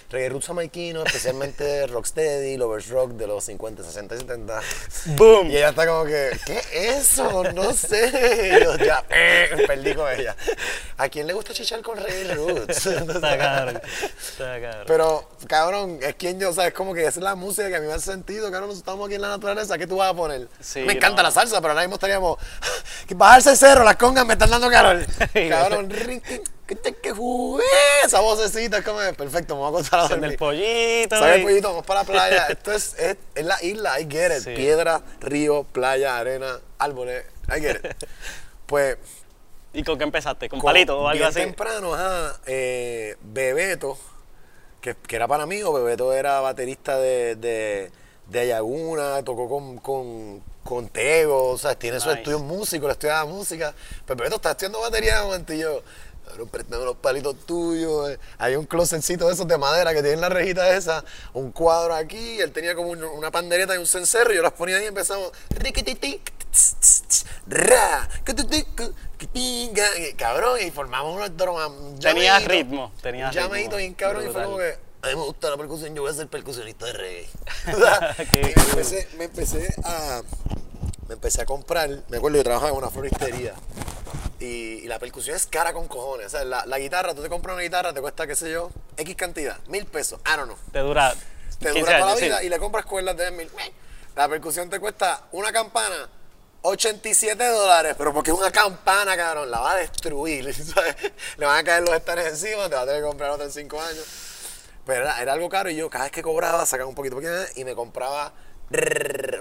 reggae 0.09 0.29
roots 0.29 0.47
jamaiquino, 0.47 1.03
especialmente 1.03 1.87
rocksteady, 1.87 2.57
lovers 2.57 2.89
rock 2.89 3.11
de 3.11 3.27
los 3.27 3.43
50, 3.43 3.83
60 3.83 4.15
y 4.15 4.17
70. 4.19 4.61
¡Boom! 5.17 5.49
Y 5.49 5.57
ella 5.57 5.69
está 5.69 5.87
como 5.87 6.05
que, 6.05 6.37
¿qué 6.45 6.59
es 6.59 7.13
eso? 7.13 7.43
No 7.53 7.73
sé. 7.73 8.57
Y 8.59 8.63
yo 8.63 8.77
ya, 8.77 9.03
eh, 9.09 9.65
perdí 9.67 9.93
con 9.93 10.11
ella. 10.11 10.35
¿A 10.97 11.09
quién 11.09 11.27
le 11.27 11.33
gusta 11.33 11.53
chichar 11.53 11.81
con 11.81 11.97
Reggae 11.97 12.35
Roots? 12.35 12.85
Está 12.85 13.37
cabrón. 13.37 13.81
Está 14.17 14.61
cabrón. 14.61 14.83
Pero, 14.87 15.29
cabrón, 15.47 15.99
es 16.01 16.15
quien 16.15 16.39
yo, 16.39 16.49
o 16.49 16.53
sea, 16.53 16.67
es 16.67 16.73
como 16.73 16.93
que 16.93 17.01
esa 17.01 17.19
es 17.19 17.23
la 17.23 17.35
música 17.35 17.67
que 17.69 17.75
a 17.75 17.79
mí 17.79 17.87
me 17.87 17.93
hace 17.93 18.11
sentido, 18.11 18.51
cabrón, 18.51 18.69
nosotros 18.69 18.79
estamos 18.79 19.05
aquí 19.07 19.15
en 19.15 19.21
la 19.21 19.29
naturaleza, 19.29 19.77
¿qué 19.77 19.87
tú 19.87 19.97
vas 19.97 20.11
a 20.11 20.13
poner? 20.13 20.47
Sí, 20.59 20.81
me 20.81 20.93
encanta 20.93 21.21
no. 21.21 21.29
la 21.29 21.31
salsa, 21.31 21.61
pero 21.61 21.71
ahora 21.71 21.81
mismo 21.81 21.95
estaríamos, 21.95 22.37
bajarse 23.15 23.51
el 23.51 23.57
cerro, 23.57 23.83
las 23.83 23.95
congas 23.95 24.25
me 24.25 24.33
están 24.33 24.49
dando 24.49 24.69
calor. 24.69 25.05
cabrón, 25.49 25.89
que 26.67 26.75
te- 26.75 26.95
que 26.95 27.11
jugué, 27.11 27.63
esa 28.03 28.19
vocecita, 28.21 28.79
es 28.79 28.83
como, 28.85 28.97
perfecto, 29.15 29.55
me 29.55 29.61
voy 29.61 29.69
a 29.69 29.71
contar 29.73 29.99
a 29.99 30.07
dormir. 30.07 30.37
pollito. 30.37 31.17
¿Sabes, 31.17 31.39
y- 31.39 31.43
pollito? 31.43 31.67
Vamos 31.69 31.85
para 31.85 32.01
la 32.01 32.05
playa. 32.05 32.45
Esto 32.49 32.71
es, 32.71 32.93
es, 32.97 33.17
es 33.35 33.45
la 33.45 33.61
isla, 33.63 33.99
I 33.99 34.07
get 34.09 34.35
it. 34.37 34.43
Sí. 34.43 34.53
Piedra, 34.55 35.01
río, 35.19 35.63
playa, 35.63 36.17
arena, 36.17 36.59
árboles, 36.79 37.25
I 37.55 37.59
get 37.61 37.75
it. 37.83 38.07
Pues, 38.65 38.97
¿Y 39.73 39.83
con 39.83 39.97
qué 39.99 40.05
empezaste? 40.05 40.49
¿Con 40.49 40.59
con- 40.59 40.71
palito 40.71 40.97
o 40.99 41.07
algo 41.07 41.17
bien 41.19 41.29
así? 41.29 41.39
temprano, 41.41 41.93
ajá, 41.93 42.39
eh, 42.47 43.15
Bebeto, 43.21 43.95
que, 44.81 44.95
que 44.95 45.15
era 45.17 45.27
para 45.27 45.45
mí, 45.45 45.61
o 45.61 45.71
Bebeto 45.73 46.13
era 46.13 46.39
baterista 46.39 46.97
de, 46.97 47.35
de, 47.35 47.91
de 48.27 48.39
Ayaguna, 48.39 49.21
tocó 49.23 49.47
con, 49.47 49.77
con, 49.77 50.41
con 50.63 50.89
Tego, 50.89 51.49
o 51.49 51.57
sea, 51.59 51.75
tiene 51.75 51.99
su 51.99 52.07
Nice. 52.07 52.21
estudio 52.21 52.37
en 52.37 52.45
músico, 52.47 52.87
le 52.87 52.93
estudiaba 52.93 53.25
música. 53.25 53.75
Pero 54.07 54.17
Bebeto 54.17 54.37
está 54.37 54.51
estudiando 54.51 54.79
batería 54.81 55.17
de 55.19 55.25
momento 55.25 55.53
y 55.53 55.59
yo, 55.59 55.69
cabrón, 55.69 55.83
préstame 56.51 56.83
los 56.85 56.97
palitos 56.97 57.35
tuyos. 57.45 58.09
eh. 58.09 58.19
Hay 58.37 58.55
un 58.55 58.65
closetcito 58.65 59.27
de 59.27 59.33
esos 59.33 59.47
de 59.47 59.57
madera 59.57 59.93
que 59.93 60.01
tienen 60.01 60.21
la 60.21 60.29
rejita 60.29 60.75
esa, 60.75 61.03
un 61.33 61.51
cuadro 61.51 61.95
aquí, 61.95 62.39
él 62.41 62.51
tenía 62.51 62.75
como 62.75 62.89
un- 62.89 63.03
una 63.03 63.31
pandereta 63.31 63.75
y 63.75 63.77
un 63.77 63.87
cencerro, 63.87 64.33
y 64.33 64.35
yo 64.37 64.41
las 64.41 64.53
ponía 64.53 64.77
ahí 64.77 64.83
y 64.83 64.87
empezamos. 64.87 65.31
Cabrón, 70.17 70.59
y 70.65 70.71
formamos 70.71 71.15
unos 71.15 71.35
drogas. 71.37 71.69
Tenía 71.99 72.39
ritmo, 72.39 72.91
tenía 73.01 73.31
ritmo, 73.63 73.77
bien 73.77 73.93
cabrón 73.93 74.23
y 74.23 74.31
fue 74.31 74.43
como 74.43 74.57
que. 74.57 74.85
A 75.01 75.07
mí 75.09 75.15
me 75.17 75.21
gusta 75.21 75.51
la 75.51 75.57
percusión, 75.57 75.93
yo 75.93 76.01
voy 76.01 76.11
a 76.11 76.15
ser 76.15 76.27
percusionista 76.27 76.87
de 76.87 76.93
reggae. 76.93 77.29
Me 78.33 78.53
empecé, 78.71 79.07
me 79.17 79.23
empecé 79.25 79.75
a. 79.83 80.21
Me 81.07 81.13
empecé 81.13 81.41
a 81.41 81.45
comprar. 81.45 81.89
Me 82.09 82.17
acuerdo, 82.17 82.37
yo 82.37 82.43
trabajaba 82.43 82.71
en 82.71 82.77
una 82.77 82.89
floristería. 82.89 83.53
Y, 84.39 84.45
Y, 84.83 84.87
la 84.87 84.99
percusión 84.99 85.35
es 85.35 85.45
cara 85.45 85.73
con 85.73 85.87
cojones. 85.87 86.27
O 86.27 86.29
sea, 86.29 86.43
la, 86.43 86.65
la 86.65 86.79
guitarra, 86.79 87.13
tú 87.13 87.21
te 87.21 87.29
compras 87.29 87.53
una 87.53 87.63
guitarra, 87.63 87.93
te 87.93 88.01
cuesta, 88.01 88.27
qué 88.27 88.35
sé 88.35 88.51
yo, 88.51 88.69
X 88.97 89.15
cantidad, 89.15 89.57
mil 89.67 89.85
pesos. 89.85 90.19
I 90.25 90.37
don't 90.37 90.45
know. 90.45 90.57
Te 90.71 90.79
dura 90.79 91.13
Te 91.59 91.71
15 91.71 91.79
dura 91.79 91.99
toda 91.99 92.11
la 92.11 92.17
sí. 92.17 92.25
vida 92.25 92.43
y 92.43 92.49
le 92.49 92.59
compras 92.59 92.85
cuerdas 92.85 93.15
de 93.17 93.31
mil. 93.31 93.49
La 94.15 94.27
percusión 94.27 94.69
te 94.69 94.79
cuesta 94.79 95.23
una 95.31 95.51
campana 95.51 96.09
87 96.61 97.47
dólares, 97.47 97.95
pero 97.97 98.13
porque 98.13 98.31
es 98.31 98.37
una 98.37 98.51
campana, 98.51 99.15
cabrón, 99.15 99.51
la 99.51 99.59
va 99.59 99.73
a 99.73 99.75
destruir. 99.77 100.53
¿sabes? 100.73 100.95
Le 101.37 101.45
van 101.45 101.59
a 101.59 101.63
caer 101.63 101.83
los 101.83 101.93
estares 101.93 102.25
encima, 102.27 102.67
te 102.69 102.75
va 102.75 102.81
a 102.81 102.85
tener 102.85 103.01
que 103.01 103.07
comprar 103.07 103.29
otra 103.31 103.45
en 103.45 103.51
5 103.51 103.81
años. 103.81 104.05
Pero 104.85 105.03
era, 105.03 105.21
era 105.21 105.33
algo 105.33 105.49
caro 105.49 105.69
y 105.69 105.75
yo 105.75 105.89
cada 105.89 106.05
vez 106.05 106.11
que 106.11 106.21
cobraba 106.21 106.65
sacaba 106.65 106.89
un 106.89 106.95
poquito, 106.95 107.19
y 107.55 107.63
me 107.63 107.75
compraba 107.75 108.33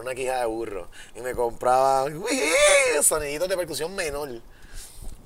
una 0.01 0.15
quija 0.15 0.41
de 0.41 0.47
burro. 0.47 0.89
Y 1.15 1.21
me 1.21 1.35
compraba 1.35 2.07
soniditos 3.03 3.49
de 3.49 3.57
percusión 3.57 3.95
menor. 3.95 4.29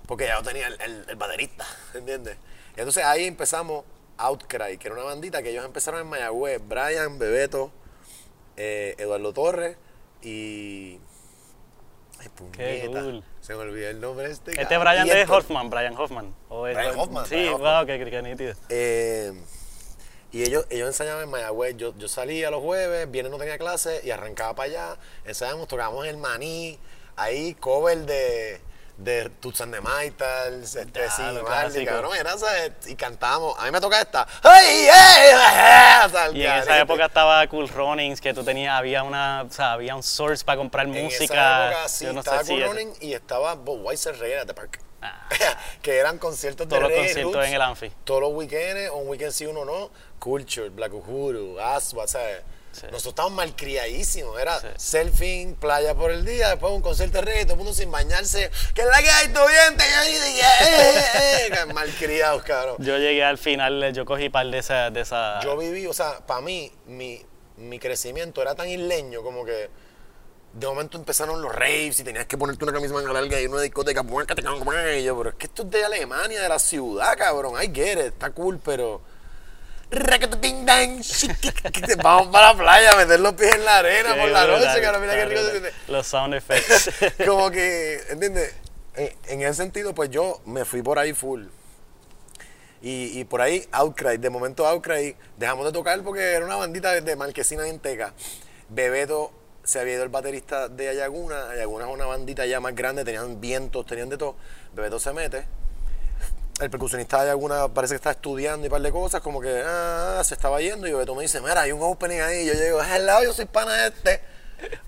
Porque 0.06 0.26
ya 0.26 0.36
yo 0.38 0.42
tenía 0.42 0.68
el, 0.68 0.80
el- 0.80 1.04
el 1.08 1.16
baterista, 1.16 1.66
¿entiendes? 1.94 2.36
Y 2.76 2.80
entonces 2.80 3.04
ahí 3.04 3.24
empezamos 3.26 3.84
Outcry, 4.16 4.78
que 4.78 4.88
era 4.88 4.94
una 4.96 5.04
bandita 5.04 5.42
que 5.42 5.50
ellos 5.50 5.64
empezaron 5.64 6.00
en 6.00 6.06
Mayagüez. 6.08 6.60
Brian, 6.66 7.18
Bebeto, 7.18 7.70
eh, 8.56 8.94
Eduardo 8.98 9.32
Torres 9.32 9.76
y... 10.22 10.98
Ay, 12.20 12.28
puñeta. 12.34 13.00
cool. 13.00 13.22
Se 13.40 13.54
me 13.54 13.60
olvidó 13.60 13.88
el 13.90 14.00
nombre 14.00 14.28
este. 14.30 14.50
Este 14.50 14.64
cabrón. 14.66 14.92
Brian 15.04 15.06
de. 15.06 15.32
Hoffman, 15.32 15.70
Brian 15.70 15.96
Hoffman. 15.96 16.34
O 16.48 16.66
es- 16.66 16.74
Brian 16.76 16.98
Hoffman, 16.98 17.26
Sí, 17.26 17.34
Brian 17.36 17.54
Hoffman. 17.54 17.76
wow, 17.76 17.86
qué, 17.86 18.10
qué 18.10 18.22
nítido. 18.22 18.54
Eh, 18.70 19.32
y 20.32 20.42
ellos, 20.42 20.66
ellos 20.70 20.88
ensayaban 20.88 21.24
en 21.24 21.30
Mayagüez. 21.30 21.76
Yo, 21.76 21.94
yo 21.96 22.08
salía 22.08 22.50
los 22.50 22.62
jueves, 22.62 23.10
viernes 23.10 23.30
no 23.32 23.38
tenía 23.38 23.58
clase 23.58 24.00
y 24.04 24.10
arrancaba 24.10 24.54
para 24.54 24.68
allá. 24.68 24.96
Ensayábamos, 25.24 25.68
tocábamos 25.68 26.06
el 26.06 26.16
maní. 26.18 26.78
Ahí, 27.16 27.54
cover 27.54 27.98
de, 27.98 28.60
de 28.96 29.28
Tuts 29.40 29.60
and 29.62 29.74
the 29.74 29.80
Maitals, 29.80 30.76
este, 30.76 31.10
sí, 31.10 31.22
Marley, 31.42 31.84
cabrón, 31.84 32.16
era, 32.16 32.36
¿sabes? 32.38 32.72
Y 32.86 32.94
cantábamos. 32.94 33.58
A 33.58 33.64
mí 33.64 33.70
me 33.70 33.80
toca 33.80 34.00
esta. 34.00 34.26
¡Ay, 34.42 34.86
sea, 36.10 36.30
Y 36.32 36.44
en 36.44 36.52
esa 36.52 36.78
época 36.78 37.06
estaba 37.06 37.46
Cool 37.48 37.68
Runnings, 37.68 38.20
que 38.20 38.34
tú 38.34 38.44
tenías, 38.44 38.74
había 38.78 39.02
una, 39.02 39.46
o 39.48 39.52
sea, 39.52 39.72
había 39.72 39.94
un 39.96 40.02
source 40.02 40.44
para 40.44 40.58
comprar 40.58 40.86
En 40.86 41.04
música. 41.04 41.24
esa 41.24 41.66
época 41.70 41.88
sí, 41.88 42.04
Yo 42.04 42.12
no 42.12 42.22
sé 42.22 42.28
estaba 42.28 42.44
si 42.44 42.52
Cool 42.52 42.62
es- 42.62 42.68
Running 42.68 42.92
y 43.00 43.12
estaba 43.14 43.54
Bob 43.54 43.84
Weiser 43.84 44.14
at 44.40 44.46
the 44.46 44.54
Park. 44.54 44.80
Ah. 45.00 45.28
que 45.82 45.96
eran 45.96 46.18
conciertos 46.18 46.68
de 46.68 46.76
Todos 46.76 46.90
los 46.90 46.98
conciertos 46.98 47.46
en 47.46 47.54
el 47.54 47.62
Anfi. 47.62 47.92
Todos 48.04 48.20
los 48.20 48.32
weekends, 48.32 48.90
un 48.92 49.08
weekend 49.08 49.32
sí, 49.32 49.46
uno 49.46 49.64
no. 49.64 49.90
Culture, 50.18 50.68
Black 50.70 50.92
Uhuru, 50.92 51.58
Aswa, 51.60 52.06
¿sabes? 52.06 52.42
Sí. 52.72 52.82
Nosotros 52.82 53.06
estábamos 53.12 53.36
malcriadísimos. 53.36 54.38
Era 54.38 54.60
Sí. 54.60 54.66
surfing, 54.76 55.54
playa 55.56 55.94
por 55.94 56.10
el 56.10 56.24
día, 56.24 56.50
después 56.50 56.72
un 56.72 56.82
concierto 56.82 57.18
de 57.18 57.22
reggae, 57.22 57.44
todo 57.44 57.54
el 57.54 57.58
mundo 57.58 57.72
sin 57.72 57.90
bañarse. 57.90 58.50
¿Qué 58.74 58.82
es 58.82 58.86
la 58.86 59.02
que 59.02 59.10
hay? 59.10 59.28
¿Todo 59.28 59.46
bien? 59.48 59.76
Te 59.76 59.84
eh, 59.84 60.46
eh, 60.62 61.50
eh. 61.50 61.66
Malcriados, 61.74 62.42
cabrón. 62.42 62.76
Yo 62.78 62.98
llegué 62.98 63.24
al 63.24 63.38
final, 63.38 63.92
yo 63.92 64.04
cogí 64.04 64.28
par 64.28 64.46
de 64.46 64.58
esa... 64.58 64.90
De 64.90 65.00
esa 65.00 65.40
Yo 65.40 65.56
viví, 65.56 65.86
o 65.86 65.92
sea, 65.92 66.24
para 66.26 66.40
mí, 66.40 66.70
mi, 66.86 67.24
mi 67.56 67.78
crecimiento 67.78 68.42
era 68.42 68.54
tan 68.54 68.68
isleño 68.68 69.22
como 69.22 69.44
que 69.44 69.70
de 70.52 70.66
momento 70.66 70.98
empezaron 70.98 71.40
los 71.42 71.54
raves 71.54 72.00
y 72.00 72.04
tenías 72.04 72.26
que 72.26 72.38
ponerte 72.38 72.64
una 72.64 72.72
camisa 72.72 72.94
manga 72.94 73.12
larga 73.12 73.40
y 73.40 73.46
una 73.46 73.60
discoteca. 73.60 74.02
Y 74.02 75.04
yo, 75.04 75.16
pero 75.18 75.30
es 75.30 75.36
que 75.36 75.46
esto 75.46 75.62
es 75.62 75.70
de 75.70 75.84
Alemania, 75.84 76.42
de 76.42 76.48
la 76.48 76.58
ciudad, 76.58 77.16
cabrón. 77.16 77.54
I 77.62 77.70
get 77.72 77.92
it, 77.98 78.12
está 78.12 78.30
cool, 78.30 78.58
pero. 78.64 79.00
Vamos 82.02 82.28
para 82.28 82.52
la 82.52 82.58
playa 82.58 82.92
a 82.92 82.96
meter 82.96 83.20
los 83.20 83.34
pies 83.34 83.54
en 83.54 83.64
la 83.64 83.78
arena 83.78 84.14
Qué 84.14 84.20
por 84.20 84.30
la 84.30 84.44
brutal, 84.44 84.66
noche, 84.66 84.82
cabrón. 84.82 85.02
Mira 85.02 85.14
qué 85.14 85.24
rico 85.24 85.40
se. 85.42 85.92
Los 85.92 86.06
sound 86.06 86.34
effects. 86.40 86.90
Como 87.26 87.50
que, 87.50 88.00
¿entiendes? 88.10 88.54
En, 88.96 89.12
en 89.28 89.42
ese 89.42 89.54
sentido, 89.54 89.94
pues 89.94 90.10
yo 90.10 90.40
me 90.44 90.64
fui 90.64 90.82
por 90.82 90.98
ahí 90.98 91.14
full. 91.14 91.44
Y, 92.80 93.18
y 93.18 93.24
por 93.24 93.40
ahí 93.40 93.66
Outcry, 93.72 94.18
de 94.18 94.30
momento 94.30 94.66
Outcry, 94.66 95.16
dejamos 95.36 95.66
de 95.66 95.72
tocar 95.72 96.00
porque 96.02 96.20
era 96.20 96.44
una 96.44 96.56
bandita 96.56 96.92
de, 96.92 97.00
de 97.00 97.16
Marquesina 97.16 97.66
en 97.66 97.80
Teca. 97.80 98.12
Bebeto 98.68 99.32
se 99.64 99.80
había 99.80 99.94
ido 99.94 100.04
el 100.04 100.08
baterista 100.08 100.68
de 100.68 100.88
Ayaguna, 100.88 101.50
Ayaguna 101.50 101.86
es 101.86 101.92
una 101.92 102.06
bandita 102.06 102.46
ya 102.46 102.60
más 102.60 102.74
grande, 102.74 103.04
tenían 103.04 103.40
vientos, 103.40 103.84
tenían 103.84 104.08
de 104.08 104.16
todo. 104.16 104.36
Bebeto 104.74 104.98
se 104.98 105.12
mete. 105.12 105.46
El 106.60 106.70
percusionista 106.70 107.18
de 107.18 107.30
Ayaguna 107.30 107.68
parece 107.68 107.92
que 107.92 107.96
está 107.96 108.10
estudiando 108.10 108.66
y 108.66 108.68
un 108.68 108.72
par 108.72 108.82
de 108.82 108.90
cosas, 108.90 109.20
como 109.20 109.40
que 109.40 109.62
ah, 109.64 110.20
se 110.24 110.34
estaba 110.34 110.60
yendo 110.60 110.88
y 110.88 110.92
Bebeto 110.92 111.14
me 111.14 111.22
dice, 111.22 111.40
mira, 111.40 111.60
hay 111.60 111.72
un 111.72 111.82
opening 111.82 112.20
ahí. 112.20 112.46
Yo 112.46 112.54
llego, 112.54 112.82
hello, 112.82 113.22
yo 113.22 113.32
soy 113.32 113.44
pana 113.44 113.86
este. 113.86 114.20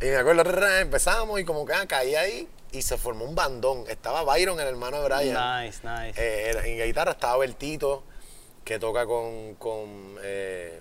Y 0.01 0.07
me 0.07 0.17
acuerdo, 0.17 0.67
empezamos 0.81 1.41
y 1.41 1.45
como 1.45 1.65
que 1.65 1.73
ah, 1.73 1.87
caí 1.87 2.17
ahí 2.17 2.49
y 2.73 2.83
se 2.83 2.97
formó 2.99 3.25
un 3.25 3.35
bandón. 3.35 3.85
Estaba 3.89 4.25
Byron, 4.25 4.59
el 4.59 4.67
hermano 4.67 5.01
de 5.03 5.09
Brian. 5.09 5.65
nice, 5.65 5.81
nice. 5.87 6.15
Eh, 6.17 6.81
en 6.81 6.87
guitarra 6.87 7.13
estaba 7.13 7.37
Bertito, 7.37 8.03
que 8.65 8.79
toca 8.79 9.07
con, 9.07 9.55
con, 9.55 10.17
eh, 10.23 10.81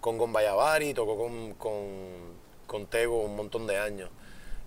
con 0.00 0.18
Gombayavari, 0.18 0.94
tocó 0.94 1.16
con, 1.16 1.54
con, 1.54 1.78
con 2.66 2.86
Tego 2.86 3.22
un 3.22 3.36
montón 3.36 3.66
de 3.66 3.78
años. 3.78 4.10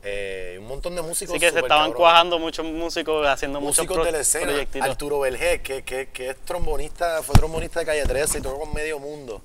Eh, 0.04 0.58
un 0.60 0.68
montón 0.68 0.96
de 0.96 1.02
músicos. 1.02 1.34
Así 1.36 1.40
que 1.40 1.52
se 1.52 1.56
estaban 1.60 1.70
cabrones. 1.92 1.96
cuajando 1.98 2.40
muchos 2.40 2.66
músicos, 2.66 3.28
haciendo 3.28 3.60
muchos 3.60 3.78
Músicos 3.80 3.96
pro- 3.98 4.06
de 4.06 4.12
la 4.12 4.20
escena. 4.20 4.46
proyectitos. 4.48 4.90
Arturo 4.90 5.20
Belgés, 5.20 5.62
que, 5.62 5.84
que, 5.84 6.08
que 6.10 6.30
es 6.30 6.38
trombonista, 6.46 7.22
fue 7.24 7.36
trombonista 7.36 7.80
de 7.82 7.86
Calle 7.88 8.04
13 8.06 8.38
y 8.38 8.42
tocó 8.42 8.60
con 8.60 8.74
Medio 8.74 9.00
Mundo. 9.00 9.42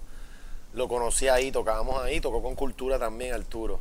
Lo 0.75 0.88
conocí 0.88 1.29
ahí, 1.29 1.51
tocábamos 1.53 2.03
ahí, 2.03 2.21
tocó 2.21 2.43
con 2.43 2.55
Cultura 2.55 2.99
también, 2.99 3.35
Arturo. 3.35 3.81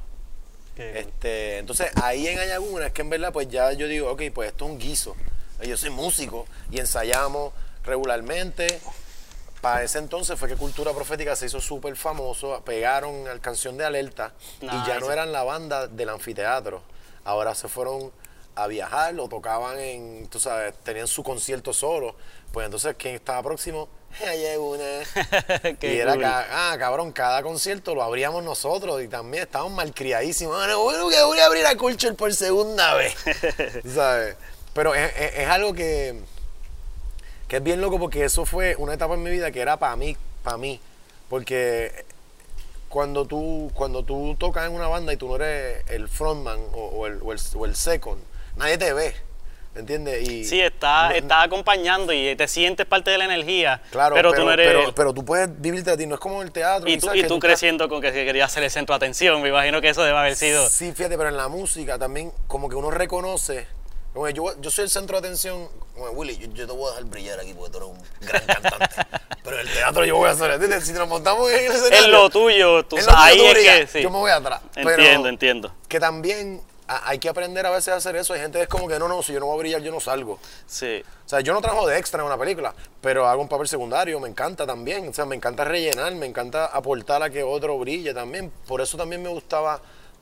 Qué 0.76 0.88
cool. 0.90 0.98
Este, 0.98 1.58
entonces 1.60 1.92
ahí 2.02 2.28
en 2.28 2.40
Ayaguna 2.40 2.88
es 2.88 2.94
que 2.94 3.02
en 3.02 3.10
verdad 3.10 3.32
pues 3.34 3.48
ya 3.50 3.72
yo 3.74 3.88
digo, 3.88 4.10
ok, 4.12 4.24
pues 4.34 4.50
esto 4.52 4.66
es 4.66 4.72
un 4.72 4.80
guiso. 4.80 5.16
Yo 5.64 5.78
soy 5.78 5.90
músico 5.92 6.48
y 6.72 6.80
ensayamos 6.80 7.54
regularmente. 7.84 8.80
Para 9.62 9.84
ese 9.84 10.00
entonces 10.00 10.38
fue 10.40 10.48
que 10.50 10.56
Cultura 10.56 10.92
Profética 10.92 11.36
se 11.36 11.46
hizo 11.46 11.62
súper 11.62 11.96
famoso, 11.96 12.62
pegaron 12.66 13.28
al 13.28 13.40
canción 13.42 13.78
de 13.78 13.86
Alerta 13.86 14.34
y 14.60 14.66
ya 14.88 15.00
no 15.00 15.12
eran 15.12 15.32
la 15.32 15.44
banda 15.44 15.88
del 15.88 16.10
anfiteatro. 16.10 16.82
Ahora 17.24 17.54
se 17.54 17.68
fueron 17.68 18.12
a 18.56 18.68
viajar 18.68 19.18
o 19.20 19.30
tocaban 19.30 19.80
en, 19.80 20.28
tú 20.30 20.40
sabes, 20.40 20.74
tenían 20.84 21.08
su 21.08 21.24
concierto 21.24 21.74
solo. 21.74 22.16
Pues 22.52 22.66
entonces, 22.66 22.96
¿quién 22.98 23.16
estaba 23.16 23.42
próximo? 23.44 23.88
Ayaguna. 24.28 24.84
Qué 25.80 25.94
y 25.94 26.00
era 26.00 26.14
cool. 26.14 26.24
ca- 26.24 26.48
ah, 26.74 26.76
cabrón, 26.80 27.12
cada 27.12 27.44
concierto 27.44 27.94
lo 27.96 28.02
abríamos 28.04 28.44
nosotros 28.44 29.02
y 29.04 29.08
también 29.08 29.44
estábamos 29.44 29.74
malcriadísimos. 29.74 30.58
Bueno, 30.58 30.82
bueno, 30.84 31.08
que 31.10 31.22
voy 31.24 31.38
a 31.40 31.46
abrir 31.46 31.66
a 31.68 31.78
Culture 31.78 32.14
por 32.16 32.34
segunda 32.34 32.96
vez. 32.96 33.16
¿Sabes? 33.94 34.36
Pero 34.74 34.96
es, 34.96 35.12
es- 35.18 35.38
es 35.38 35.48
algo 35.48 35.74
que, 35.74 36.20
que 37.52 37.58
es 37.58 37.64
bien 37.64 37.82
loco 37.82 38.00
porque 38.00 38.24
eso 38.24 38.46
fue 38.46 38.78
una 38.78 38.94
etapa 38.94 39.16
en 39.16 39.24
mi 39.24 39.30
vida 39.30 39.52
que 39.52 39.60
era 39.60 39.76
para 39.76 39.98
mí, 39.98 40.16
para 40.42 40.56
mí. 40.56 40.80
Porque 41.28 41.92
cuando 42.88 43.26
tú, 43.26 43.70
cuando 43.74 44.04
tú 44.06 44.38
tocas 44.40 44.68
en 44.70 44.74
una 44.74 44.88
banda 44.88 45.12
y 45.12 45.18
tú 45.18 45.28
no 45.28 45.36
eres 45.36 45.84
el 45.90 46.08
frontman 46.08 46.60
o, 46.72 46.80
o 46.86 47.08
el, 47.08 47.20
o 47.22 47.34
el- 47.34 47.40
o 47.56 47.66
el 47.66 47.76
second, 47.76 48.22
nadie 48.56 48.78
te 48.78 48.94
ve. 48.94 49.14
¿Entiendes? 49.76 50.30
Y 50.30 50.46
Sí, 50.46 50.62
está, 50.62 51.10
no- 51.10 51.16
está 51.16 51.42
acompañando 51.42 52.14
y 52.14 52.34
te 52.38 52.48
sientes 52.48 52.86
parte 52.86 53.12
de 53.12 53.18
la 53.18 53.26
energía. 53.26 53.82
Claro, 53.92 54.16
pero, 54.16 54.32
tú 54.32 54.46
no 54.46 54.54
eres. 54.54 54.68
pero, 54.68 54.96
pero 54.96 55.14
tú 55.14 55.26
puedes 55.26 55.50
vivirte 55.62 55.92
a 55.92 55.98
ti, 55.98 56.06
no 56.06 56.16
es 56.16 56.22
como 56.22 56.42
el 56.42 56.54
teatro. 56.54 56.90
y 56.90 56.98
tú, 56.98 57.08
y 57.14 57.20
tú 57.24 57.36
estás- 57.36 57.40
creciendo 57.40 57.90
con 57.90 58.00
que 58.02 58.14
querías 58.14 58.50
ser 58.50 58.64
el 58.64 58.72
centro 58.72 58.94
de 58.94 58.98
atención. 58.98 59.42
Me 59.42 59.50
imagino 59.50 59.82
que 59.82 59.90
eso 59.90 60.04
debe 60.04 60.18
haber 60.18 60.38
sido. 60.38 60.70
Sí, 60.70 60.94
fíjate, 60.94 61.18
pero 61.18 61.28
en 61.28 61.36
la 61.36 61.50
música 61.50 61.98
también 62.00 62.32
como 62.48 62.70
que 62.70 62.76
uno 62.78 62.92
reconoce, 62.92 63.68
yo, 64.14 64.62
yo 64.62 64.72
soy 64.72 64.84
el 64.84 64.90
centro 64.90 65.20
de 65.20 65.28
atención, 65.28 65.68
que, 65.96 66.02
Willy, 66.02 66.38
yo, 66.38 66.48
yo 66.54 66.68
te 66.68 66.74
voy 66.74 66.88
a 66.88 66.90
dejar 66.90 67.06
brillar 67.06 67.40
aquí 67.40 67.54
porque 67.54 67.72
tú 67.72 67.78
eres 67.78 67.90
un 67.90 68.28
gran 68.28 68.46
cantante, 68.46 68.96
pero 69.44 69.60
en 69.60 69.68
el 69.68 69.74
teatro 69.74 70.06
yo 70.06 70.18
voy 70.18 70.28
a 70.28 70.32
hacer, 70.32 70.52
¿entiendes? 70.52 70.86
Si 70.86 70.94
nos 70.94 71.08
montamos 71.08 71.50
en 71.52 71.60
el 71.60 71.72
escenario, 71.72 72.00
Es 72.00 72.08
lo 72.08 72.30
tuyo, 72.30 72.86
tú 72.86 72.98
sabes, 72.98 73.14
lo 73.14 73.18
ahí 73.18 73.38
tuyo, 73.38 73.72
es 73.72 73.80
que. 73.80 73.88
sí. 73.88 74.02
yo 74.04 74.10
me 74.10 74.18
voy 74.18 74.32
atrás. 74.32 74.62
Pero 74.74 74.90
Entiendo, 74.90 75.30
entiendo. 75.30 75.74
Que 75.88 76.00
también 76.00 76.62
hay 77.06 77.20
que 77.20 77.30
aprender 77.30 77.66
a 77.66 77.70
veces 77.70 77.90
a 77.94 77.98
hacer 77.98 78.16
eso. 78.16 78.34
Hay 78.34 78.42
gente 78.42 78.58
que 78.58 78.64
es 78.64 78.70
como 78.70 78.88
que 78.88 79.00
no, 79.00 79.08
no, 79.08 79.24
si 79.24 79.34
yo 79.34 79.40
no 79.40 79.46
voy 79.46 79.56
a 79.56 79.60
brillar, 79.60 79.82
yo 79.82 79.92
no 79.92 80.00
salgo. 80.00 80.40
Sí. 80.66 81.04
O 81.26 81.30
sea, 81.30 81.40
yo 81.42 81.54
no 81.54 81.62
trabajo 81.62 81.88
de 81.88 81.98
extra 81.98 82.22
en 82.22 82.28
una 82.28 82.38
película, 82.38 82.74
pero 83.00 83.28
hago 83.28 83.42
un 83.42 83.48
papel 83.48 83.68
secundario, 83.68 84.20
me 84.20 84.28
encanta 84.28 84.66
también. 84.66 85.08
O 85.08 85.14
sea, 85.14 85.26
me 85.26 85.36
encanta 85.36 85.64
rellenar, 85.64 86.14
me 86.16 86.26
encanta 86.26 86.66
aportar 86.66 87.24
a 87.24 87.30
que 87.30 87.44
otro 87.44 87.78
brille 87.78 88.14
también. 88.14 88.52
Por 88.68 88.82
eso 88.82 88.98
también 88.98 89.24
me 89.24 89.30
gustaba 89.30 89.82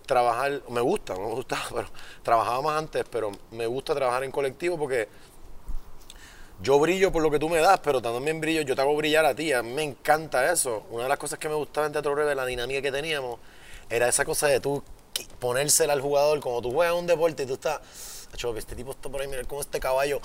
trabajar, 0.09 0.63
me 0.69 0.81
gusta, 0.81 1.13
me 1.13 1.25
gustaba, 1.27 1.63
pero 1.73 1.87
trabajaba 2.23 2.61
más 2.63 2.77
antes, 2.79 3.05
pero 3.09 3.31
me 3.51 3.67
gusta 3.67 3.93
trabajar 3.93 4.23
en 4.23 4.31
colectivo 4.31 4.77
porque 4.77 5.07
yo 6.61 6.79
brillo 6.79 7.11
por 7.11 7.21
lo 7.21 7.29
que 7.31 7.39
tú 7.39 7.47
me 7.47 7.59
das, 7.59 7.79
pero 7.79 8.01
también 8.01 8.41
brillo, 8.41 8.61
yo 8.63 8.75
te 8.75 8.81
hago 8.81 8.95
brillar 8.95 9.25
a 9.25 9.33
ti. 9.33 9.53
A 9.53 9.63
mí 9.63 9.71
me 9.71 9.83
encanta 9.83 10.51
eso. 10.51 10.83
Una 10.89 11.03
de 11.03 11.09
las 11.09 11.17
cosas 11.17 11.39
que 11.39 11.47
me 11.47 11.55
gustaba 11.55 11.87
en 11.87 11.93
Teatro 11.93 12.13
Breve, 12.13 12.35
la 12.35 12.45
dinámica 12.45 12.81
que 12.81 12.91
teníamos, 12.91 13.39
era 13.89 14.09
esa 14.09 14.25
cosa 14.25 14.47
de 14.47 14.59
tú 14.59 14.83
ponérsela 15.39 15.93
al 15.93 16.01
jugador, 16.01 16.39
como 16.39 16.61
tú 16.61 16.71
juegas 16.71 16.95
un 16.95 17.07
deporte 17.07 17.43
y 17.43 17.45
tú 17.45 17.53
estás. 17.53 17.79
"Acho, 18.33 18.53
que 18.53 18.59
este 18.59 18.75
tipo 18.75 18.91
está 18.91 19.09
por 19.09 19.21
ahí, 19.21 19.27
mira 19.27 19.43
cómo 19.45 19.61
este 19.61 19.79
caballo. 19.79 20.21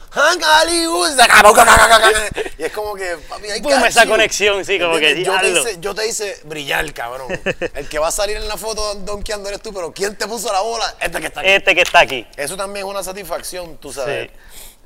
Y 2.59 2.63
es 2.63 2.73
como 2.73 2.95
que, 2.95 3.17
papi, 3.29 3.51
hay 3.51 3.61
Boom, 3.61 3.85
esa 3.85 4.07
conexión, 4.07 4.65
sí, 4.65 4.79
como 4.79 4.99
que, 4.99 5.23
yo 5.25 5.39
te, 5.41 5.51
hice, 5.51 5.77
yo 5.81 5.95
te 5.95 6.07
hice 6.07 6.41
brillar, 6.45 6.93
cabrón. 6.95 7.29
El 7.75 7.89
que 7.89 7.99
va 7.99 8.09
a 8.09 8.13
salir 8.13 8.37
en 8.37 8.47
la 8.49 8.57
foto 8.57 8.95
donkeando 8.97 9.49
eres 9.49 9.61
tú, 9.63 9.73
pero 9.73 9.93
¿quién 9.93 10.17
te 10.17 10.27
puso 10.27 10.53
la 10.53 10.61
bola? 10.61 10.95
Este 11.01 11.21
que 11.21 11.27
está 11.27 11.41
aquí. 11.41 11.49
Este 11.51 11.75
que 11.75 11.81
está 11.81 11.99
aquí. 12.01 12.27
Eso 12.37 12.57
también 12.57 12.87
es 12.87 12.91
una 12.91 13.03
satisfacción, 13.03 13.77
tú 13.79 13.93
sabes. 13.93 14.31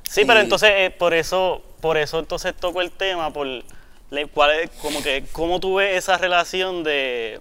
Sí, 0.09 0.25
pero 0.25 0.39
Y- 0.39 0.43
entonces 0.43 0.69
eh, 0.73 0.89
por 0.97 1.13
eso, 1.13 1.61
por 1.81 1.97
eso 1.97 2.17
entonces 2.19 2.55
toco 2.59 2.81
el 2.81 2.91
tema, 2.91 3.31
por 3.31 3.45
le- 3.45 4.27
cuál 4.33 4.51
es- 4.61 4.69
como 4.81 5.03
que 5.03 5.25
cómo 5.31 5.59
tú 5.59 5.75
ves 5.75 5.95
esa 5.97 6.17
relación 6.17 6.83
de 6.83 7.39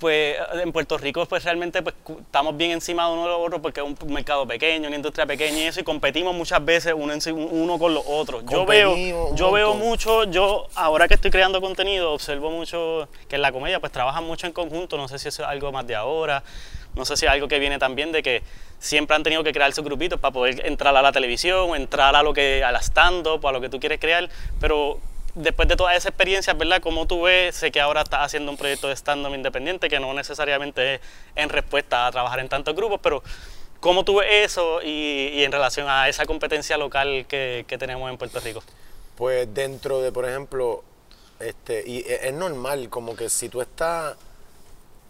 pues 0.00 0.36
en 0.54 0.72
Puerto 0.72 0.98
Rico 0.98 1.24
pues 1.26 1.44
realmente 1.44 1.82
pues, 1.82 1.94
estamos 2.20 2.56
bien 2.56 2.72
encima 2.72 3.06
de 3.06 3.12
uno 3.12 3.22
de 3.22 3.28
los 3.28 3.40
otros 3.46 3.60
porque 3.60 3.80
es 3.80 3.86
un 3.86 4.12
mercado 4.12 4.46
pequeño, 4.46 4.88
una 4.88 4.96
industria 4.96 5.26
pequeña 5.26 5.58
y 5.58 5.66
eso 5.66 5.80
y 5.80 5.84
competimos 5.84 6.34
muchas 6.34 6.64
veces 6.64 6.94
uno, 6.96 7.12
en 7.12 7.20
uno 7.32 7.78
con 7.78 7.94
los 7.94 8.02
otros. 8.06 8.42
Yo 8.50 8.66
veo, 8.66 9.34
yo 9.36 9.52
veo 9.52 9.74
mucho, 9.74 10.24
yo 10.24 10.66
ahora 10.74 11.06
que 11.06 11.14
estoy 11.14 11.30
creando 11.30 11.60
contenido 11.60 12.12
observo 12.12 12.50
mucho 12.50 13.08
que 13.28 13.36
en 13.36 13.42
la 13.42 13.52
comedia 13.52 13.78
pues 13.78 13.92
trabajan 13.92 14.24
mucho 14.24 14.46
en 14.46 14.52
conjunto, 14.52 14.96
no 14.96 15.06
sé 15.06 15.18
si 15.18 15.28
eso 15.28 15.42
es 15.42 15.48
algo 15.48 15.70
más 15.70 15.86
de 15.86 15.94
ahora, 15.94 16.42
no 16.94 17.04
sé 17.04 17.16
si 17.16 17.26
es 17.26 17.30
algo 17.30 17.46
que 17.46 17.58
viene 17.58 17.78
también 17.78 18.10
de 18.10 18.22
que 18.22 18.42
siempre 18.78 19.14
han 19.14 19.22
tenido 19.22 19.44
que 19.44 19.52
crear 19.52 19.70
sus 19.74 19.84
grupitos 19.84 20.18
para 20.18 20.32
poder 20.32 20.66
entrar 20.66 20.96
a 20.96 21.02
la 21.02 21.12
televisión 21.12 21.76
entrar 21.76 22.16
a 22.16 22.22
lo 22.22 22.32
que 22.32 22.64
a 22.64 22.72
la 22.72 22.80
stand-up 22.80 23.46
a 23.46 23.52
lo 23.52 23.60
que 23.60 23.68
tú 23.68 23.78
quieres 23.78 24.00
crear, 24.00 24.28
pero 24.58 24.98
después 25.34 25.68
de 25.68 25.76
todas 25.76 25.94
esas 25.96 26.06
experiencias, 26.10 26.56
¿verdad? 26.56 26.80
Como 26.80 27.06
tú 27.06 27.22
ves, 27.22 27.54
sé 27.56 27.70
que 27.70 27.80
ahora 27.80 28.02
estás 28.02 28.20
haciendo 28.24 28.50
un 28.50 28.56
proyecto 28.56 28.88
de 28.88 28.94
stand-up 28.96 29.34
independiente 29.34 29.88
que 29.88 30.00
no 30.00 30.12
necesariamente 30.14 30.94
es 30.94 31.00
en 31.36 31.48
respuesta 31.48 32.06
a 32.06 32.10
trabajar 32.10 32.40
en 32.40 32.48
tantos 32.48 32.74
grupos, 32.74 33.00
pero 33.02 33.22
¿cómo 33.80 34.04
tú 34.04 34.16
ves 34.16 34.50
eso 34.50 34.82
y, 34.82 35.42
en 35.42 35.52
relación 35.52 35.88
a 35.88 36.08
esa 36.08 36.26
competencia 36.26 36.76
local 36.76 37.26
que, 37.28 37.64
tenemos 37.78 38.10
en 38.10 38.18
Puerto 38.18 38.40
Rico? 38.40 38.62
Pues 39.16 39.52
dentro 39.52 40.00
de, 40.00 40.12
por 40.12 40.28
ejemplo, 40.28 40.82
este, 41.38 41.82
y 41.86 41.98
e- 41.98 42.28
es 42.28 42.32
normal, 42.32 42.88
como 42.88 43.14
que 43.16 43.28
si 43.28 43.48
tú 43.48 43.60
estás, 43.60 44.16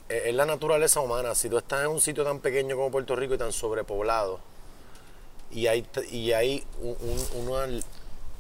e- 0.09 0.29
es 0.31 0.35
la 0.35 0.47
naturaleza 0.47 1.01
humana, 1.01 1.35
si 1.35 1.49
tú 1.49 1.59
estás 1.59 1.83
en 1.83 1.89
un 1.89 2.01
sitio 2.01 2.25
tan 2.25 2.41
pequeño 2.41 2.77
como 2.77 2.91
Puerto 2.91 3.17
Rico 3.17 3.35
y 3.35 3.39
tan 3.39 3.53
sobrepoblado, 3.53 4.41
y 5.53 5.67
hay, 5.67 5.85
y 6.11 6.33
hay 6.33 6.65
un, 6.81 6.97
un- 7.01 7.49
una 7.49 7.67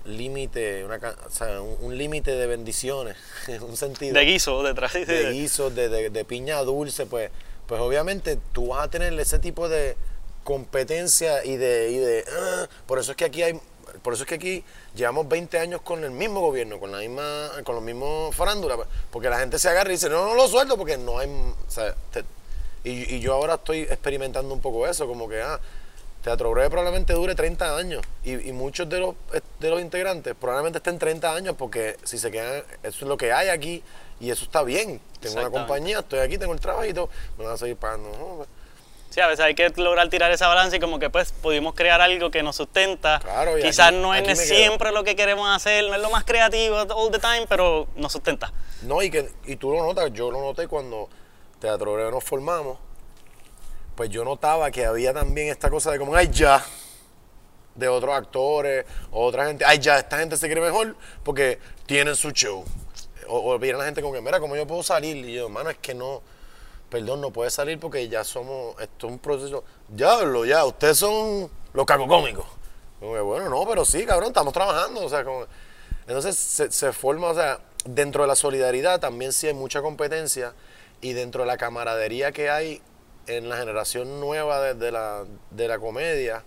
límite, 0.04 0.84
o 0.84 1.30
sea, 1.30 1.60
un, 1.60 1.76
un 1.80 1.98
límite 1.98 2.32
de 2.32 2.46
bendiciones, 2.46 3.16
en 3.48 3.62
un 3.62 3.76
sentido 3.76 4.14
De 4.14 4.24
guiso, 4.24 4.62
detrás. 4.62 4.92
sí, 4.92 5.04
de 5.04 5.24
de- 5.24 5.32
guisos, 5.32 5.74
de, 5.74 5.88
de- 5.88 6.10
de 6.10 6.24
piña 6.24 6.58
dulce, 6.62 7.06
pues, 7.06 7.30
pues 7.66 7.80
obviamente 7.80 8.38
tú 8.52 8.68
vas 8.68 8.84
a 8.86 8.90
tener 8.90 9.18
ese 9.20 9.38
tipo 9.38 9.68
de 9.68 9.96
competencia 10.44 11.44
y 11.44 11.56
de, 11.56 11.90
y 11.90 11.98
de 11.98 12.24
ah, 12.32 12.68
por 12.86 12.98
eso 12.98 13.12
es 13.12 13.16
que 13.16 13.24
aquí 13.26 13.42
hay, 13.42 13.60
por 14.02 14.14
eso 14.14 14.22
es 14.24 14.28
que 14.28 14.34
aquí 14.36 14.64
llevamos 14.96 15.28
20 15.28 15.58
años 15.58 15.80
con 15.82 16.02
el 16.02 16.10
mismo 16.10 16.40
gobierno, 16.40 16.80
con 16.80 16.90
la 16.90 16.98
misma, 16.98 17.50
con 17.64 17.74
los 17.76 17.84
mismos 17.84 18.34
farándulas, 18.34 18.76
pues, 18.78 18.88
porque 19.12 19.28
la 19.30 19.38
gente 19.38 19.58
se 19.58 19.68
agarra 19.68 19.90
y 19.90 19.92
dice, 19.92 20.08
no, 20.08 20.24
no 20.26 20.34
lo 20.34 20.48
suelto 20.48 20.76
porque 20.76 20.98
no 20.98 21.18
hay, 21.18 21.28
o 21.28 21.70
sea, 21.70 21.94
te- 22.12 22.24
y, 22.82 23.14
y 23.16 23.20
yo 23.20 23.34
ahora 23.34 23.54
estoy 23.54 23.80
experimentando 23.82 24.52
un 24.54 24.60
poco 24.60 24.86
eso, 24.88 25.06
como 25.06 25.28
que, 25.28 25.40
ah, 25.42 25.60
Teatro 26.22 26.50
Breve 26.50 26.68
probablemente 26.68 27.12
dure 27.14 27.34
30 27.34 27.76
años 27.76 28.02
y, 28.22 28.48
y 28.48 28.52
muchos 28.52 28.88
de 28.88 28.98
los, 28.98 29.14
de 29.58 29.70
los 29.70 29.80
integrantes 29.80 30.34
probablemente 30.38 30.78
estén 30.78 30.98
30 30.98 31.34
años 31.34 31.54
porque 31.58 31.96
si 32.04 32.18
se 32.18 32.30
quedan, 32.30 32.62
eso 32.82 33.04
es 33.04 33.08
lo 33.08 33.16
que 33.16 33.32
hay 33.32 33.48
aquí 33.48 33.82
y 34.20 34.30
eso 34.30 34.44
está 34.44 34.62
bien. 34.62 35.00
Tengo 35.20 35.40
una 35.40 35.50
compañía, 35.50 36.00
estoy 36.00 36.18
aquí, 36.18 36.36
tengo 36.36 36.52
el 36.52 36.60
trabajito, 36.60 37.08
me 37.38 37.44
van 37.44 37.54
a 37.54 37.56
seguir 37.56 37.76
pagando. 37.76 38.10
¿no? 38.10 38.46
Sí, 39.08 39.20
a 39.20 39.26
veces 39.26 39.44
hay 39.44 39.54
que 39.54 39.68
lograr 39.76 40.08
tirar 40.08 40.30
esa 40.30 40.46
balanza 40.46 40.76
y 40.76 40.80
como 40.80 40.98
que 40.98 41.10
pues 41.10 41.32
pudimos 41.32 41.74
crear 41.74 42.00
algo 42.00 42.30
que 42.30 42.42
nos 42.42 42.54
sustenta. 42.56 43.18
Claro, 43.20 43.58
y 43.58 43.62
Quizás 43.62 43.88
aquí- 43.88 43.96
no 43.96 44.14
es 44.14 44.38
siempre 44.38 44.92
lo 44.92 45.02
que 45.02 45.16
queremos 45.16 45.48
hacer, 45.48 45.84
no 45.88 45.94
es 45.96 46.00
lo 46.02 46.10
más 46.10 46.24
creativo 46.24 46.76
all 46.76 47.10
the 47.10 47.18
time, 47.18 47.46
pero 47.48 47.88
nos 47.96 48.12
sustenta. 48.12 48.52
No, 48.82 49.02
y, 49.02 49.10
que, 49.10 49.28
y 49.46 49.56
tú 49.56 49.72
lo 49.72 49.82
notas, 49.82 50.12
yo 50.12 50.30
lo 50.30 50.40
noté 50.40 50.68
cuando 50.68 51.08
Teatro 51.58 51.94
Breve 51.94 52.10
nos 52.12 52.22
formamos, 52.22 52.78
pues 53.94 54.10
yo 54.10 54.24
notaba 54.24 54.70
que 54.70 54.86
había 54.86 55.12
también 55.12 55.48
esta 55.48 55.70
cosa 55.70 55.90
de 55.90 55.98
como, 55.98 56.14
ay 56.14 56.30
ya, 56.32 56.64
de 57.74 57.88
otros 57.88 58.14
actores, 58.14 58.84
otra 59.10 59.46
gente, 59.46 59.64
ay 59.64 59.78
ya, 59.78 59.98
esta 59.98 60.18
gente 60.18 60.36
se 60.36 60.48
cree 60.48 60.62
mejor 60.62 60.96
porque 61.22 61.58
tienen 61.86 62.16
su 62.16 62.30
show. 62.30 62.64
O, 63.28 63.54
o 63.54 63.58
la 63.58 63.84
gente 63.84 64.02
como 64.02 64.14
que, 64.14 64.20
mira, 64.20 64.40
¿cómo 64.40 64.56
yo 64.56 64.66
puedo 64.66 64.82
salir? 64.82 65.16
Y 65.16 65.34
yo, 65.34 65.46
hermano, 65.46 65.70
es 65.70 65.78
que 65.78 65.94
no, 65.94 66.22
perdón, 66.88 67.20
no 67.20 67.30
puede 67.30 67.50
salir 67.50 67.78
porque 67.78 68.08
ya 68.08 68.24
somos, 68.24 68.80
esto 68.80 69.06
es 69.06 69.12
un 69.12 69.18
proceso, 69.18 69.64
diablo, 69.88 70.44
ya, 70.44 70.64
ustedes 70.64 70.98
son 70.98 71.50
los 71.72 71.86
cacocómicos. 71.86 72.46
Como 72.98 73.14
que, 73.14 73.20
bueno, 73.20 73.48
no, 73.48 73.64
pero 73.66 73.84
sí, 73.84 74.04
cabrón, 74.04 74.28
estamos 74.28 74.52
trabajando, 74.52 75.04
o 75.04 75.08
sea, 75.08 75.24
como... 75.24 75.46
Entonces 76.06 76.36
se, 76.36 76.72
se 76.72 76.92
forma, 76.92 77.28
o 77.28 77.34
sea, 77.34 77.60
dentro 77.84 78.22
de 78.22 78.28
la 78.28 78.34
solidaridad 78.34 78.98
también 78.98 79.32
sí 79.32 79.46
hay 79.46 79.54
mucha 79.54 79.80
competencia 79.80 80.54
y 81.00 81.12
dentro 81.12 81.42
de 81.42 81.46
la 81.46 81.56
camaradería 81.56 82.32
que 82.32 82.50
hay 82.50 82.82
en 83.36 83.48
la 83.48 83.56
generación 83.56 84.20
nueva 84.20 84.60
de, 84.60 84.74
de 84.74 84.92
la, 84.92 85.24
de 85.50 85.68
la 85.68 85.78
comedia, 85.78 86.44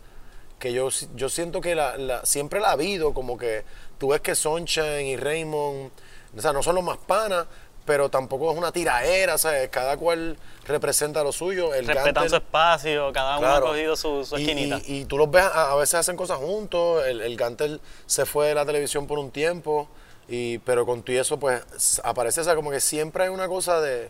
que 0.60 0.72
yo, 0.74 0.90
yo 1.16 1.30
siento 1.30 1.62
que 1.62 1.76
la, 1.76 1.98
la- 1.98 2.26
siempre 2.26 2.60
la 2.60 2.70
ha 2.70 2.72
habido, 2.74 3.14
como 3.14 3.38
que 3.38 3.64
tú 3.98 4.10
ves 4.10 4.22
que 4.22 4.36
Sunshine 4.36 5.06
y 5.08 5.18
Raymond, 5.18 5.92
o 6.38 6.42
sea, 6.42 6.54
no 6.54 6.64
son 6.64 6.76
los 6.76 6.84
más 6.84 6.98
panas, 6.98 7.46
pero 7.86 8.08
tampoco 8.10 8.50
es 8.52 8.58
una 8.58 8.72
tiraera, 8.72 9.38
¿sabes? 9.38 9.68
Cada 9.70 9.98
cual 9.98 10.38
representa 10.66 11.22
lo 11.22 11.34
suyo. 11.34 11.74
El 11.74 11.86
Respetan 11.86 12.24
Gantel- 12.26 12.30
su 12.30 12.36
espacio, 12.38 13.12
cada 13.12 13.38
uno 13.38 13.48
Claro. 13.48 13.66
ha 13.68 13.70
cogido 13.72 13.96
su, 13.98 14.22
esquinita. 14.22 14.80
y- 14.86 15.00
y 15.02 15.06
tú 15.06 15.18
los 15.18 15.30
ves, 15.30 15.44
a, 15.44 15.74
a 15.74 15.76
veces 15.76 15.96
hacen 15.96 16.16
cosas 16.16 16.38
juntos. 16.38 17.06
El, 17.06 17.20
el 17.22 17.36
Gantel 17.36 17.82
se 18.06 18.26
fue 18.26 18.48
de 18.48 18.56
la 18.56 18.66
televisión 18.66 19.06
por 19.06 19.20
un 19.20 19.32
tiempo, 19.32 19.90
y, 20.30 20.60
pero 20.60 20.86
con 20.86 21.04
todo 21.04 21.20
eso, 21.20 21.38
pues 21.38 22.00
aparece 22.06 22.40
esa 22.40 22.56
como 22.56 22.72
que 22.72 22.80
siempre 22.80 23.24
hay 23.26 23.30
una 23.30 23.50
cosa 23.50 23.82
de. 23.82 24.10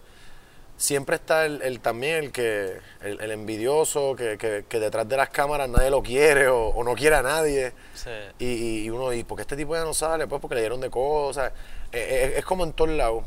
Siempre 0.84 1.16
está 1.16 1.46
el, 1.46 1.62
el 1.62 1.80
también 1.80 2.16
el 2.26 2.32
que 2.34 2.74
el, 3.02 3.22
el 3.22 3.32
envidioso, 3.32 4.18
que, 4.18 4.38
que- 4.38 4.66
que 4.68 4.80
detrás 4.82 5.08
de 5.08 5.16
las 5.16 5.30
cámaras 5.30 5.70
nadie 5.70 5.90
lo 5.90 6.04
quiere 6.04 6.50
o, 6.50 6.68
o 6.68 6.84
no 6.84 6.94
quiere 6.94 7.16
a 7.16 7.22
nadie. 7.22 7.72
Sí. 7.94 8.10
Y, 8.40 8.84
y- 8.86 8.90
uno, 8.90 9.14
¿y 9.14 9.24
por 9.24 9.38
qué 9.38 9.44
este 9.44 9.56
tipo 9.56 9.74
ya 9.76 9.86
no 9.86 9.94
sale? 9.94 10.28
Pues 10.28 10.42
porque 10.42 10.56
le 10.56 10.62
dieron 10.62 10.82
de 10.82 10.90
cosas. 10.90 11.54
Eh, 11.94 12.34
eh, 12.34 12.34
es 12.40 12.44
como 12.44 12.66
en 12.66 12.74
todos 12.74 12.90
lados. 12.92 13.24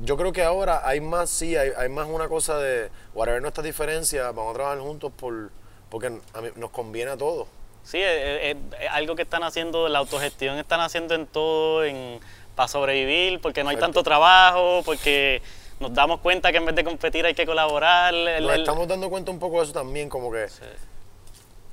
Yo 0.00 0.18
creo 0.18 0.30
que 0.30 0.42
ahora 0.42 0.82
hay 0.86 1.00
más, 1.00 1.30
sí, 1.30 1.56
hay, 1.56 1.70
hay 1.74 1.88
más 1.88 2.06
una 2.06 2.28
cosa 2.28 2.58
de, 2.58 2.90
whatever 3.14 3.40
nuestras 3.40 3.64
diferencias, 3.64 4.26
vamos 4.34 4.50
a 4.50 4.54
trabajar 4.56 4.80
juntos 4.80 5.10
por, 5.16 5.50
porque 5.88 6.08
a 6.34 6.40
mí- 6.42 6.50
nos 6.56 6.68
conviene 6.68 7.12
a 7.12 7.16
todos. 7.16 7.48
Sí, 7.82 7.96
es, 8.02 8.56
es- 8.56 8.56
es 8.78 8.88
algo 8.90 9.16
que 9.16 9.22
están 9.22 9.42
haciendo, 9.42 9.88
la 9.88 10.00
autogestión 10.00 10.58
están 10.58 10.80
haciendo 10.80 11.14
en 11.14 11.26
todo 11.26 11.82
en, 11.82 12.20
para 12.54 12.68
sobrevivir, 12.68 13.40
porque 13.40 13.64
no 13.64 13.70
hay 13.70 13.76
tanto 13.78 14.02
trabajo, 14.02 14.82
porque 14.84 15.40
nos 15.80 15.94
damos 15.94 16.20
cuenta 16.20 16.52
que 16.52 16.58
en 16.58 16.66
vez 16.66 16.74
de 16.76 16.84
competir 16.84 17.24
hay 17.24 17.34
que 17.34 17.46
colaborar. 17.46 18.14
el- 18.14 18.42
Nos 18.44 18.54
el- 18.54 18.60
estamos 18.60 18.86
dando 18.86 19.08
cuenta 19.08 19.30
un 19.30 19.38
poco 19.38 19.58
de 19.58 19.64
eso 19.64 19.72
también, 19.72 20.08
como 20.10 20.30
que 20.30 20.46
Sí. 20.48 20.60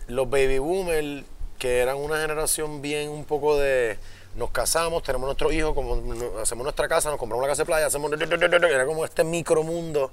los 0.08 0.30
baby 0.30 0.60
boomers, 0.60 1.26
que 1.60 1.80
eran 1.80 1.98
una 1.98 2.20
generación 2.20 2.82
bien 2.82 3.10
un 3.10 3.26
poco 3.26 3.58
de 3.58 4.00
nos 4.36 4.52
casamos, 4.52 5.02
tenemos 5.04 5.26
nuestros 5.26 5.52
hijos, 5.52 5.74
como 5.74 5.96
hacemos 6.42 6.64
nuestra 6.64 6.88
casa, 6.88 7.10
nos 7.10 7.18
compramos 7.20 7.44
la 7.44 7.50
casa 7.52 7.64
de 7.64 7.66
playa, 7.66 7.88
hacemos 7.88 8.12
era 8.14 8.86
como 8.86 9.04
este 9.04 9.24
micromundo. 9.24 10.12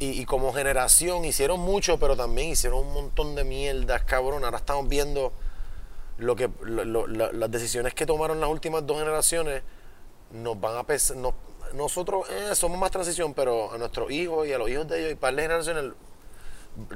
Y, 0.00 0.20
y 0.20 0.24
como 0.24 0.52
generación 0.52 1.24
hicieron 1.24 1.60
mucho, 1.60 1.98
pero 2.00 2.16
también 2.16 2.48
hicieron 2.48 2.80
un 2.80 2.92
montón 2.92 3.36
de 3.36 3.44
mierdas, 3.44 4.02
cabrón. 4.02 4.44
Ahora 4.44 4.56
estamos 4.56 4.88
viendo 4.88 5.32
lo 6.18 6.34
que 6.34 6.48
lo- 6.62 6.84
lo- 6.84 7.06
la- 7.06 7.30
las 7.32 7.50
decisiones 7.50 7.94
que 7.94 8.04
tomaron 8.06 8.40
las 8.40 8.50
últimas 8.50 8.84
dos 8.84 8.98
generaciones 8.98 9.62
nos 10.32 10.58
van 10.60 10.76
a 10.78 10.82
pesar. 10.84 11.16
nos- 11.18 11.34
nosotros 11.74 12.28
eh, 12.30 12.54
somos 12.54 12.78
más 12.78 12.90
transición, 12.90 13.34
pero 13.34 13.72
a 13.72 13.78
nuestros 13.78 14.10
hijos 14.10 14.46
y 14.46 14.52
a 14.52 14.58
los 14.58 14.68
hijos 14.68 14.88
de 14.88 15.00
ellos 15.00 15.12
y 15.12 15.14
para 15.16 15.32
las 15.32 15.42
generaciones 15.42 15.84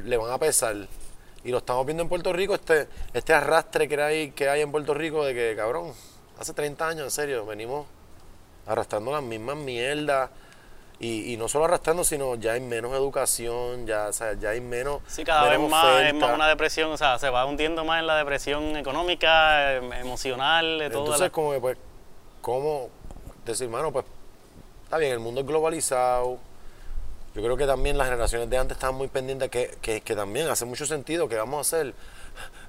le 0.04 0.16
van 0.16 0.32
a 0.32 0.38
pesar. 0.38 0.76
Y 1.44 1.50
lo 1.50 1.58
estamos 1.58 1.86
viendo 1.86 2.02
en 2.02 2.08
Puerto 2.08 2.32
Rico, 2.32 2.54
este, 2.54 2.88
este 3.14 3.32
arrastre 3.32 3.88
que 3.88 4.02
hay, 4.02 4.30
que 4.32 4.48
hay 4.48 4.60
en 4.60 4.72
Puerto 4.72 4.94
Rico 4.94 5.24
de 5.24 5.34
que, 5.34 5.54
cabrón, 5.56 5.92
hace 6.38 6.52
30 6.52 6.88
años, 6.88 7.04
en 7.04 7.10
serio, 7.10 7.46
venimos 7.46 7.86
arrastrando 8.66 9.12
las 9.12 9.22
mismas 9.22 9.56
mierdas. 9.56 10.30
Y, 11.00 11.32
y 11.32 11.36
no 11.36 11.46
solo 11.46 11.66
arrastrando, 11.66 12.02
sino 12.02 12.34
ya 12.34 12.54
hay 12.54 12.60
menos 12.60 12.92
educación, 12.92 13.86
ya, 13.86 14.08
o 14.08 14.12
sea, 14.12 14.32
ya 14.32 14.50
hay 14.50 14.60
menos. 14.60 15.00
Sí, 15.06 15.22
cada 15.24 15.48
vez 15.48 15.60
más 15.60 15.84
es 15.84 16.10
oferta. 16.10 16.26
más 16.26 16.34
una 16.34 16.48
depresión, 16.48 16.90
o 16.90 16.96
sea, 16.96 17.20
se 17.20 17.30
va 17.30 17.46
hundiendo 17.46 17.84
más 17.84 18.00
en 18.00 18.08
la 18.08 18.16
depresión 18.16 18.76
económica, 18.76 19.74
em- 19.76 19.92
emocional, 19.92 20.80
de 20.80 20.90
todo. 20.90 21.04
Entonces, 21.04 21.30
como 21.30 21.52
que, 21.52 21.60
pues, 21.60 21.78
¿cómo 22.40 22.90
decir, 23.44 23.68
mano, 23.68 23.92
pues, 23.92 24.04
está 24.89 24.97
bien, 24.97 25.12
el 25.12 25.18
mundo 25.18 25.43
es 25.43 25.47
globalizado. 25.47 26.39
Yo 27.34 27.43
creo 27.43 27.59
que 27.59 27.66
también 27.66 27.99
las 27.99 28.09
generaciones 28.09 28.49
de 28.49 28.57
antes 28.57 28.78
estaban 28.78 28.97
muy 28.97 29.09
pendientes, 29.09 29.51
que, 29.51 29.76
que, 29.82 30.16
también 30.16 30.49
hace 30.49 30.64
mucho 30.64 30.86
sentido 30.86 31.28
que 31.28 31.36
vamos 31.36 31.66
a 31.66 31.76
ser 31.76 31.95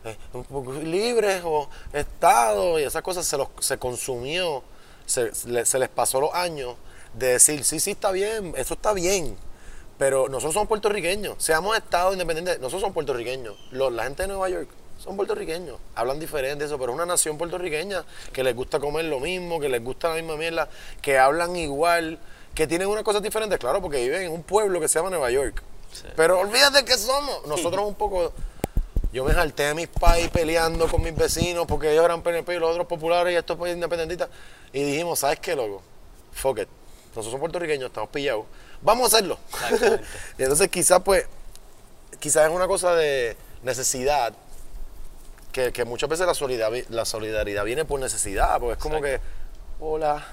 eh, 0.04 0.84
libres 0.84 1.42
o 1.46 1.70
Estado 1.94 2.78
y 2.78 2.84
esas 2.84 3.02
cosas 3.04 3.26
se, 3.26 3.38
los, 3.38 3.48
se 3.62 3.78
consumió, 3.78 4.64
se, 5.06 5.34
se 5.34 5.80
les 5.80 5.90
pasó 5.90 6.20
los 6.20 6.34
años 6.34 6.76
de 7.14 7.28
decir, 7.28 7.64
sí, 7.64 7.80
sí, 7.80 7.92
está 7.92 8.12
bien, 8.12 8.54
eso 8.58 8.74
está 8.74 8.92
bien. 8.92 9.38
Pero 9.98 10.28
nosotros 10.28 10.56
somos 10.56 10.68
puertorriqueños, 10.68 11.42
seamos 11.42 11.78
Estado 11.78 12.12
independiente, 12.12 12.58
nosotros 12.58 12.82
somos 12.82 12.94
puertorriqueños. 12.94 13.56
La 13.72 14.04
gente 14.04 14.24
de 14.24 14.28
Nueva 14.28 14.50
York 14.50 14.70
son 15.00 15.16
puertorriqueños, 15.16 15.78
hablan 15.96 16.20
diferente 16.20 16.66
eso, 16.66 16.78
pero 16.78 16.92
es 16.92 16.96
una 16.96 17.06
nación 17.06 17.38
puertorriqueña 17.38 18.04
que 18.34 18.44
les 18.44 18.54
gusta 18.56 18.80
comer 18.80 19.06
lo 19.06 19.20
mismo, 19.20 19.60
que 19.60 19.70
les 19.70 19.84
gusta 19.84 20.10
la 20.10 20.16
misma 20.16 20.36
mierda, 20.36 20.68
que 21.02 21.18
hablan 21.18 21.56
igual, 21.56 22.20
que 22.54 22.68
tienen 22.68 22.88
unas 22.88 23.04
cosas 23.04 23.22
diferentes, 23.22 23.58
claro, 23.60 23.82
porque 23.82 24.02
viven 24.04 24.24
en 24.24 24.32
un 24.32 24.44
pueblo 24.44 24.80
que 24.82 24.90
se 24.90 25.00
llama 25.00 25.10
Nueva 25.10 25.32
York. 25.32 25.64
Pero 26.16 26.40
olvídate 26.40 26.84
que 26.84 26.98
somos, 26.98 27.48
nosotros 27.48 27.84
un 27.86 27.96
poco 27.96 28.32
Yo 29.12 29.24
me 29.24 29.34
salté 29.34 29.64
de 29.64 29.74
mis 29.74 29.88
pais 29.88 30.30
peleando 30.30 30.88
con 30.88 31.02
mis 31.02 31.16
vecinos 31.16 31.66
porque 31.66 31.92
ellos 31.92 32.06
eran 32.06 32.22
PNP 32.22 32.56
y 32.56 32.60
los 32.60 32.70
otros 32.70 32.86
populares 32.86 33.34
y 33.34 33.38
estos 33.38 33.58
pues 33.58 33.74
independentistas. 33.74 34.30
Y 34.72 34.84
dijimos, 34.84 35.20
¿sabes 35.20 35.40
qué, 35.40 35.56
loco? 35.56 35.82
Fuck 36.34 36.60
it. 36.60 36.68
Nosotros 37.08 37.26
somos 37.26 37.40
puertorriqueños, 37.40 37.88
estamos 37.88 38.12
pillados. 38.12 38.46
Vamos 38.82 39.12
a 39.12 39.18
hacerlo. 39.18 39.40
Y 40.38 40.44
entonces 40.44 40.68
quizás 40.70 41.02
pues, 41.04 41.26
quizás 42.20 42.48
es 42.48 42.56
una 42.56 42.68
cosa 42.68 42.94
de 42.94 43.36
necesidad 43.64 44.34
que, 45.60 45.74
que 45.74 45.86
muchas 45.86 46.10
veces 46.10 46.26
la 46.26 46.34
solidaridad, 46.34 46.88
la 46.90 47.06
solidaridad 47.06 47.66
viene 47.66 47.86
por 47.86 48.00
necesidad, 48.00 48.60
porque 48.60 48.74
es 48.74 48.80
como 48.80 49.02
que, 49.02 49.20
hola, 49.80 50.26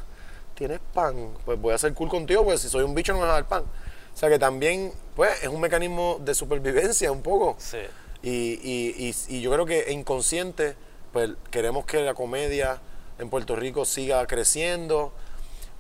¿tienes 0.54 0.78
pan? 0.94 1.34
Pues 1.44 1.60
voy 1.60 1.74
a 1.74 1.78
ser 1.78 1.92
cool 1.94 2.08
contigo, 2.08 2.44
pues 2.44 2.60
si 2.60 2.68
soy 2.68 2.84
un 2.84 2.94
bicho 2.94 3.12
no 3.12 3.18
me 3.18 3.24
vas 3.24 3.32
a 3.32 3.34
dar 3.34 3.48
pan. 3.48 3.62
O 3.62 4.18
sea 4.18 4.28
que 4.28 4.38
también, 4.38 4.92
pues, 5.14 5.42
es 5.42 5.48
un 5.48 5.60
mecanismo 5.60 6.18
de 6.20 6.34
supervivencia 6.34 7.12
un 7.12 7.22
poco. 7.22 7.56
Sí. 7.58 7.78
Y, 8.22 8.60
y, 8.62 9.08
y, 9.08 9.36
y 9.36 9.40
yo 9.40 9.52
creo 9.52 9.66
que 9.66 9.92
inconsciente, 9.92 10.76
pues 11.12 11.30
queremos 11.50 11.84
que 11.84 12.00
la 12.02 12.14
comedia 12.14 12.80
en 13.18 13.28
Puerto 13.28 13.56
Rico 13.56 13.84
siga 13.84 14.26
creciendo, 14.26 15.12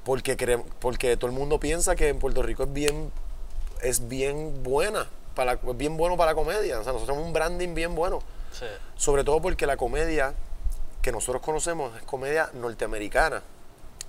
porque, 0.04 0.60
porque 0.80 1.16
todo 1.16 1.30
el 1.30 1.36
mundo 1.36 1.58
piensa 1.60 1.96
que 1.96 2.08
en 2.08 2.18
Puerto 2.18 2.42
Rico 2.42 2.64
es 2.64 2.72
bien, 2.72 3.10
es 3.82 4.08
bien 4.08 4.62
buena, 4.62 5.08
para, 5.34 5.52
es 5.54 5.76
bien 5.76 5.96
bueno 5.96 6.16
para 6.16 6.32
la 6.32 6.34
comedia. 6.34 6.78
O 6.78 6.84
sea, 6.84 6.92
nosotros 6.92 7.06
tenemos 7.06 7.26
un 7.26 7.32
branding 7.32 7.74
bien 7.74 7.94
bueno. 7.94 8.20
Sí. 8.58 8.66
Sobre 8.96 9.24
todo 9.24 9.40
porque 9.40 9.66
la 9.66 9.76
comedia 9.76 10.34
que 11.02 11.12
nosotros 11.12 11.42
conocemos 11.42 11.96
es 11.96 12.02
comedia 12.02 12.50
norteamericana, 12.54 13.42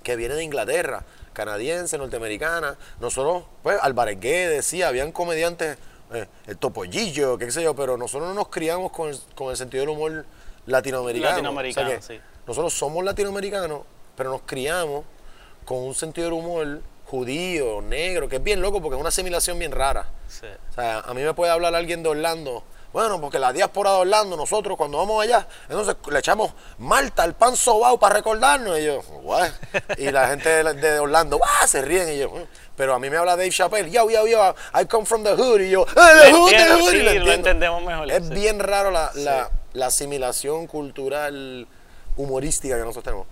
que 0.02 0.16
viene 0.16 0.34
de 0.34 0.44
Inglaterra, 0.44 1.04
canadiense, 1.32 1.96
norteamericana. 1.96 2.76
Nosotros, 3.00 3.44
pues, 3.62 3.78
Álvarez 3.80 4.18
Guedes 4.18 4.56
decía, 4.56 4.88
habían 4.88 5.12
comediantes, 5.12 5.78
eh, 6.12 6.26
el 6.46 6.58
Topollillo, 6.58 7.38
qué 7.38 7.50
sé 7.50 7.62
yo, 7.62 7.76
pero 7.76 7.96
nosotros 7.96 8.28
no 8.28 8.34
nos 8.34 8.48
criamos 8.48 8.90
con 8.90 9.10
el, 9.10 9.20
con 9.34 9.50
el 9.50 9.56
sentido 9.56 9.82
del 9.82 9.90
humor 9.90 10.26
latinoamericano. 10.66 11.34
Latinoamericano, 11.34 11.90
sí. 12.00 12.20
Nosotros 12.46 12.74
somos 12.74 13.04
latinoamericanos, 13.04 13.82
pero 14.16 14.30
nos 14.30 14.42
criamos 14.42 15.04
con 15.64 15.78
un 15.78 15.94
sentido 15.94 16.30
del 16.30 16.38
humor 16.38 16.80
judío, 17.06 17.80
negro, 17.82 18.28
que 18.28 18.36
es 18.36 18.42
bien 18.42 18.60
loco 18.60 18.82
porque 18.82 18.96
es 18.96 19.00
una 19.00 19.10
asimilación 19.10 19.58
bien 19.58 19.70
rara. 19.70 20.08
Sí. 20.28 20.46
O 20.70 20.72
sea, 20.72 21.00
a 21.00 21.14
mí 21.14 21.22
me 21.22 21.34
puede 21.34 21.52
hablar 21.52 21.74
alguien 21.74 22.02
de 22.02 22.08
Orlando. 22.08 22.64
Bueno, 22.92 23.20
porque 23.20 23.38
la 23.38 23.52
diáspora 23.52 23.90
de 23.92 23.96
Orlando, 23.98 24.36
nosotros 24.36 24.76
cuando 24.76 24.98
vamos 24.98 25.22
allá, 25.22 25.46
entonces 25.68 25.94
le 26.10 26.18
echamos 26.18 26.52
malta 26.78 27.22
al 27.22 27.34
pan 27.34 27.54
sobao 27.54 27.98
para 27.98 28.14
recordarnos. 28.16 28.78
Y 28.78 28.86
yo, 28.86 29.00
"What?". 29.22 29.50
Y 29.98 30.10
la 30.10 30.28
gente 30.28 30.48
de, 30.48 30.72
de 30.74 30.98
Orlando, 30.98 31.38
¡ah! 31.44 31.66
se 31.66 31.82
ríen. 31.82 32.08
Y 32.10 32.18
yo, 32.18 32.32
pero 32.76 32.94
a 32.94 32.98
mí 32.98 33.10
me 33.10 33.16
habla 33.18 33.32
Dave 33.36 33.50
Chappelle, 33.50 33.90
yo, 33.90 34.08
yo, 34.10 34.26
yo, 34.26 34.54
I 34.80 34.86
come 34.86 35.04
from 35.04 35.22
the 35.22 35.34
hood. 35.34 35.60
Y 35.60 35.70
yo, 35.70 35.84
¡ah, 35.96 36.12
the 36.22 36.30
Lo 36.30 36.38
hood, 36.38 36.50
the 36.50 36.64
hood", 36.72 36.94
y 36.94 36.98
sí, 36.98 37.02
lo 37.02 37.24
lo 37.26 37.32
entendemos 37.32 37.82
mejor, 37.82 38.10
Es 38.10 38.26
sí. 38.26 38.34
bien 38.34 38.58
raro 38.58 38.90
la, 38.90 39.10
la, 39.16 39.50
la 39.74 39.86
asimilación 39.86 40.66
cultural 40.66 41.66
humorística 42.16 42.74
que 42.76 42.80
nosotros 42.80 43.04
tenemos. 43.04 43.26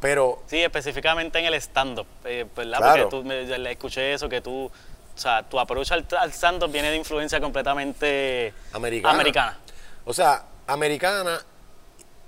Pero 0.00 0.42
Sí, 0.48 0.60
específicamente 0.62 1.38
en 1.38 1.46
el 1.46 1.54
stand-up, 1.54 2.06
eh, 2.24 2.44
¿verdad? 2.56 2.78
Claro. 2.78 3.08
Porque 3.08 3.16
tú 3.22 3.24
me, 3.24 3.44
le 3.58 3.70
escuché 3.70 4.12
eso, 4.12 4.28
que 4.28 4.40
tú, 4.40 4.70
o 5.14 5.18
sea, 5.18 5.42
tu 5.42 5.58
approach 5.60 5.92
al, 5.92 6.06
al 6.18 6.32
stand-up 6.32 6.70
viene 6.72 6.90
de 6.90 6.96
influencia 6.96 7.40
completamente 7.40 8.52
Americana. 8.72 9.14
americana. 9.14 9.58
O 10.04 10.12
sea, 10.12 10.44
americana. 10.66 11.40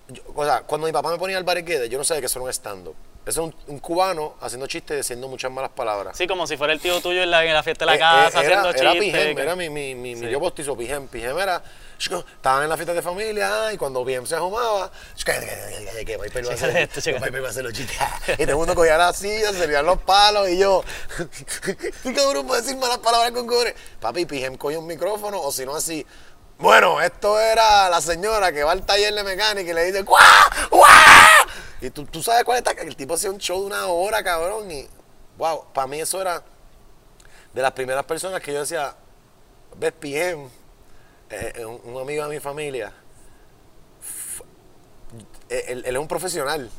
yo- 0.08 0.22
o 0.34 0.44
sea, 0.44 0.62
cuando 0.62 0.86
mi 0.86 0.92
papá 0.92 1.10
me 1.10 1.18
ponía 1.18 1.36
Álvarez 1.38 1.64
Guedes, 1.64 1.90
yo 1.90 1.98
no 1.98 2.04
sabía 2.04 2.20
que 2.20 2.26
eso 2.26 2.38
era 2.38 2.44
un 2.44 2.50
stand-up. 2.52 2.94
Eso 3.26 3.44
es 3.44 3.48
un, 3.48 3.54
un 3.74 3.80
cubano 3.80 4.36
haciendo 4.40 4.68
chistes 4.68 4.94
y 4.94 4.98
diciendo 4.98 5.26
muchas 5.26 5.50
malas 5.50 5.70
palabras. 5.70 6.16
Sí, 6.16 6.28
como 6.28 6.46
si 6.46 6.56
fuera 6.56 6.72
el 6.72 6.80
tío 6.80 7.00
tuyo 7.00 7.22
en 7.24 7.30
la, 7.32 7.44
en 7.44 7.52
la 7.52 7.62
fiesta 7.64 7.84
de 7.84 7.90
la 7.90 7.96
Eh, 7.96 7.98
casa 7.98 8.40
eh, 8.40 8.46
era, 8.46 8.60
haciendo 8.60 8.68
era 8.70 8.92
chistes. 8.92 9.12
Pijem, 9.20 9.36
que- 9.36 9.42
era 9.42 9.56
mi, 9.56 9.68
mi, 9.68 9.94
mi, 9.96 10.14
mi 10.14 10.20
Sí. 10.26 10.30
yo 10.30 10.38
postizo 10.38 10.76
Pijem. 10.76 11.08
Pijem 11.08 11.36
era, 11.36 11.60
estaban 12.20 12.62
en 12.62 12.68
la 12.68 12.76
fiesta 12.76 12.94
de 12.94 13.02
familia 13.02 13.66
ah, 13.66 13.72
y 13.72 13.76
cuando 13.76 14.04
Pijem 14.04 14.24
se 14.26 14.36
chico, 15.16 15.32
que- 16.06 16.18
Piper 16.20 16.46
va 16.46 16.50
a 16.50 16.54
hacer- 16.54 16.88
Piper 16.88 17.42
va 17.42 17.46
a 17.48 17.50
hacer 17.50 17.64
los 17.64 17.72
chistes. 17.72 17.96
Y 18.34 18.36
todo 18.42 18.50
el 18.50 18.56
mundo 18.56 18.74
cogía 18.76 18.96
la 18.96 19.12
silla, 19.12 19.52
se 19.52 19.66
los 19.82 19.98
palos 20.02 20.48
y 20.48 20.58
yo, 20.58 20.84
¿qué 22.04 22.14
cabrón 22.14 22.46
puede 22.46 22.62
decir 22.62 22.76
malas 22.76 22.98
palabras 22.98 23.32
con 23.32 23.44
cojones? 23.48 23.74
Papi, 24.00 24.24
Pijem 24.26 24.56
coge 24.56 24.76
un 24.78 24.86
micrófono 24.86 25.40
o 25.42 25.50
si 25.50 25.66
no 25.66 25.74
así. 25.74 26.06
Bueno, 26.58 27.02
esto 27.02 27.38
era 27.40 27.90
la 27.90 28.00
señora 28.00 28.50
que 28.52 28.62
va 28.64 28.72
al 28.72 28.86
taller 28.86 29.12
de 29.12 29.24
mecánica 29.24 29.68
y 29.70 29.74
le 29.74 29.84
dice 29.84 30.02
¡Guau! 30.02 30.22
¡Guau! 30.70 30.86
Y 31.80 31.90
tú, 31.90 32.04
tú 32.06 32.22
sabes 32.22 32.44
cuál 32.44 32.58
está, 32.58 32.74
que 32.74 32.82
el 32.82 32.96
tipo 32.96 33.14
hacía 33.14 33.30
un 33.30 33.38
show 33.38 33.60
de 33.60 33.66
una 33.66 33.86
hora, 33.86 34.22
cabrón, 34.22 34.70
y 34.70 34.86
wow, 35.36 35.64
para 35.74 35.86
mí 35.86 36.00
eso 36.00 36.20
era 36.20 36.42
de 37.52 37.62
las 37.62 37.72
primeras 37.72 38.04
personas 38.04 38.40
que 38.40 38.52
yo 38.52 38.60
decía, 38.60 38.94
ves 39.76 39.92
PM, 39.92 40.48
eh, 41.30 41.64
un, 41.66 41.80
un 41.94 42.00
amigo 42.02 42.24
de 42.26 42.34
mi 42.34 42.40
familia, 42.40 42.92
eh, 45.48 45.64
él, 45.68 45.82
él 45.86 45.96
es 45.96 46.00
un 46.00 46.08
profesional, 46.08 46.70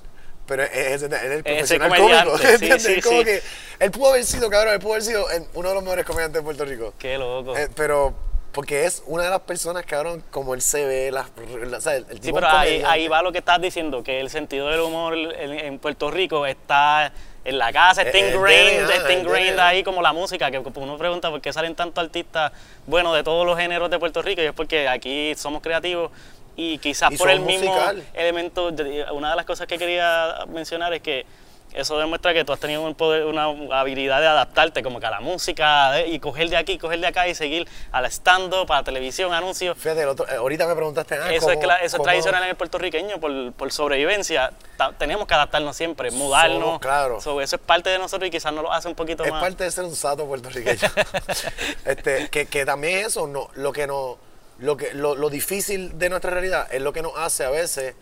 pero 0.46 0.64
es, 0.64 1.02
es- 1.02 1.04
el 1.04 1.44
profesional 1.44 1.90
cómico, 1.98 2.38
sí, 2.40 2.46
¿entiendes? 2.48 2.84
sí, 2.84 3.02
Como 3.02 3.20
sí. 3.20 3.26
que 3.26 3.42
él 3.80 3.92
pudo 3.92 4.10
haber 4.10 4.26
sido, 4.26 4.50
cabrón, 4.50 4.74
él 4.74 4.80
pudo 4.80 4.94
haber 4.94 5.04
sido 5.04 5.26
uno 5.54 5.70
de 5.70 5.76
los 5.76 5.84
mejores 5.84 6.06
comediantes 6.06 6.40
de 6.42 6.44
Puerto 6.44 6.66
Rico. 6.66 6.94
Qué 6.98 7.18
loco. 7.18 7.56
Eh, 7.58 7.70
pero 7.76 8.14
porque 8.58 8.86
es 8.86 9.04
una 9.06 9.22
de 9.26 9.30
las 9.30 9.42
personas, 9.42 9.86
cabrón, 9.86 10.24
como 10.32 10.56
él 10.56 10.64
se 10.64 10.84
ve, 10.84 11.12
la, 11.12 11.28
la- 11.68 11.78
o 11.78 11.82
sea, 11.82 11.96
el, 11.96 12.08
el 12.10 12.16
sí, 12.16 12.22
tipo 12.22 12.38
pero 12.38 12.48
es 12.64 12.80
un 12.80 12.86
ahí, 12.88 13.08
va 13.08 13.22
lo 13.22 13.32
que 13.32 13.38
estás 13.38 13.62
diciendo, 13.62 14.02
que 14.02 14.20
el 14.20 14.32
sentido 14.32 14.68
del 14.70 14.80
humor 14.80 15.14
en, 15.16 15.52
en 15.60 15.78
Puerto 15.78 16.10
Rico 16.10 16.44
está 16.48 17.12
en 17.46 17.60
la 17.60 17.72
casa, 17.72 18.02
está 18.02 18.18
Eh, 18.18 18.30
el 18.30 18.34
ingrained, 18.36 18.90
está 18.90 19.14
el 19.14 19.20
ingrained 19.20 19.60
ahí 19.60 19.84
como 19.84 20.02
la 20.02 20.12
música, 20.12 20.50
que 20.50 20.58
uno 20.58 20.98
pregunta 20.98 21.30
por 21.30 21.40
qué 21.40 21.54
salen 21.54 21.76
tantos 21.76 22.04
artistas, 22.04 22.52
bueno, 22.88 23.14
de 23.14 23.22
todos 23.24 23.46
los 23.46 23.56
géneros 23.60 23.92
de 23.92 24.00
Puerto 24.00 24.24
Rico, 24.24 24.42
y 24.42 24.46
es 24.46 24.54
porque 24.54 24.88
aquí 24.88 25.36
somos 25.36 25.62
creativos 25.62 26.10
y 26.56 26.80
quizás 26.80 27.12
Y 27.12 27.18
por 27.18 27.30
el 27.30 27.42
mismo 27.42 27.76
elemento, 28.16 28.72
una 29.12 29.30
de 29.30 29.36
las 29.36 29.46
cosas 29.46 29.68
que 29.68 29.78
quería 29.78 30.46
mencionar 30.48 30.96
es 30.96 31.02
que 31.04 31.28
eso 31.74 31.98
demuestra 32.00 32.34
que 32.34 32.44
tú 32.44 32.54
has 32.54 32.60
tenido 32.60 32.82
un 32.82 32.96
poder, 32.96 33.26
una 33.26 33.46
habilidad 33.80 34.20
de 34.22 34.28
adaptarte 34.28 34.82
como 34.82 35.00
que 35.00 35.06
a 35.06 35.12
la 35.12 35.20
música 35.20 35.92
de- 35.92 36.08
y 36.08 36.20
coger 36.20 36.50
de 36.50 36.58
aquí, 36.58 36.78
coger 36.78 37.00
de 37.00 37.08
acá 37.08 37.28
y 37.28 37.36
seguir 37.36 37.68
al 37.92 38.06
stand-up, 38.06 38.72
a 38.72 38.78
la 38.78 38.84
televisión, 38.84 39.34
anuncios. 39.34 39.78
Fíjate, 39.78 40.02
el 40.02 40.08
otro- 40.10 40.28
eh, 40.28 40.36
ahorita 40.38 40.66
me 40.68 40.76
preguntaste, 40.76 41.16
ah, 41.16 41.32
Eso, 41.32 41.52
es, 41.52 41.58
¿cómo- 41.58 41.68
cla- 41.68 41.80
eso 41.84 41.98
es 41.98 42.04
tradicional 42.04 42.44
en 42.44 42.50
el 42.50 42.56
puertorriqueño 42.56 43.20
por, 43.20 43.54
por 43.54 43.72
sobrevivencia. 43.72 44.52
Ta- 44.78 44.94
tenemos 44.98 45.28
que 45.28 45.34
adaptarnos 45.34 45.76
siempre, 45.76 46.10
mudarnos. 46.12 46.60
Somos, 46.62 46.80
claro. 46.80 47.22
So, 47.22 47.42
eso 47.42 47.56
es 47.58 47.62
parte 47.62 47.90
de 47.90 48.00
nosotros 48.00 48.28
y 48.28 48.32
quizás 48.32 48.54
nos 48.54 48.64
lo 48.64 48.72
hace 48.74 48.88
un 48.88 48.96
poquito 48.96 49.24
Es 49.24 49.32
más. 49.32 49.42
parte 49.42 49.64
de 49.64 49.72
ser 49.72 49.84
un 49.84 49.96
sato 49.96 50.26
puertorriqueño. 50.26 50.80
este, 51.86 52.30
que, 52.30 52.46
que 52.48 52.66
también 52.66 53.00
es 53.00 53.08
eso, 53.08 53.28
no, 53.28 53.50
lo 53.56 53.72
que 53.74 53.88
no, 53.88 54.18
lo 54.60 54.78
que, 54.78 54.94
lo, 54.94 55.16
lo 55.16 55.30
difícil 55.30 55.98
de 56.00 56.10
nuestra 56.10 56.32
realidad 56.32 56.68
es 56.72 56.82
lo 56.82 56.94
que 56.94 57.02
nos 57.02 57.14
hace 57.18 57.44
a 57.46 57.50
veces 57.50 57.96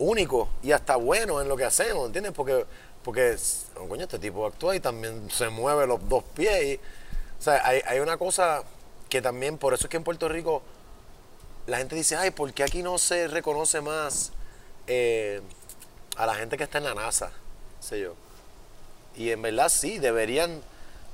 únicos 0.00 0.48
y 0.62 0.72
hasta 0.72 0.96
buenos 0.96 1.42
en 1.42 1.48
lo 1.48 1.56
que 1.56 1.64
hacemos, 1.64 2.06
¿entiendes? 2.06 2.32
Porque, 2.32 2.64
porque 3.04 3.36
oh, 3.76 3.86
coño, 3.86 4.02
este 4.04 4.18
tipo 4.18 4.46
actúa 4.46 4.74
y 4.74 4.80
también 4.80 5.30
se 5.30 5.48
mueve 5.50 5.86
los 5.86 6.08
dos 6.08 6.24
pies. 6.34 6.64
y- 6.64 6.80
o 7.38 7.42
sea, 7.42 7.64
hay, 7.66 7.80
hay 7.86 8.00
una 8.00 8.16
cosa 8.16 8.62
que 9.08 9.22
también, 9.22 9.56
por 9.58 9.72
eso 9.74 9.84
es 9.84 9.90
que 9.90 9.96
en 9.96 10.04
Puerto 10.04 10.28
Rico 10.28 10.62
la 11.66 11.78
gente 11.78 11.94
dice, 11.94 12.16
ay, 12.16 12.30
¿por 12.30 12.52
qué 12.52 12.64
aquí 12.64 12.82
no 12.82 12.98
se 12.98 13.28
reconoce 13.28 13.80
más 13.80 14.32
eh, 14.86 15.40
a 16.16 16.26
la 16.26 16.34
gente 16.34 16.56
que 16.56 16.64
está 16.64 16.78
en 16.78 16.84
la 16.84 16.94
NASA? 16.94 17.30
Sé 17.80 18.00
yo. 18.00 18.14
Y 19.16 19.30
en 19.30 19.42
verdad 19.42 19.68
sí, 19.68 19.98
deberían. 19.98 20.62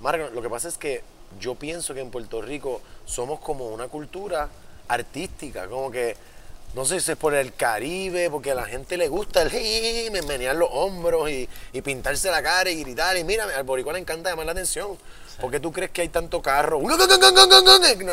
Marco, 0.01 0.28
lo 0.32 0.43
que 0.43 0.49
pasa 0.51 0.68
es 0.68 0.78
que 0.78 1.03
yo 1.41 1.55
pienso 1.55 1.95
que 1.95 2.01
en 2.01 2.11
Puerto 2.11 2.43
Rico 2.43 2.80
somos 3.05 3.41
como 3.41 3.68
una 3.68 3.89
cultura 3.89 4.49
artística, 4.89 5.66
como 5.68 5.91
que, 5.91 6.16
no 6.77 6.85
sé 6.85 7.01
si 7.01 7.12
es 7.12 7.16
por 7.16 7.35
el 7.35 7.55
Caribe, 7.55 8.29
porque 8.29 8.51
a 8.51 8.55
la 8.55 8.66
gente 8.66 8.99
le 8.99 9.09
gusta 9.09 9.41
el 9.41 9.51
jiji, 9.51 10.11
menear 10.11 10.55
los 10.55 10.68
hombros 10.70 11.31
y, 11.31 11.49
y 11.72 11.81
pintarse 11.81 12.31
la 12.31 12.43
cara 12.43 12.68
y 12.68 12.83
gritar. 12.83 13.16
Y 13.16 13.24
mira, 13.24 13.47
al 13.57 13.64
boricua 13.64 13.95
le 13.95 14.01
encanta 14.01 14.29
llamar 14.29 14.45
la 14.45 14.53
atención. 14.53 14.99
¿Por 15.41 15.51
qué 15.51 15.59
tú 15.59 15.72
crees 15.72 15.91
que 15.91 16.03
hay 16.03 16.11
tanto 16.11 16.43
carro? 16.43 16.79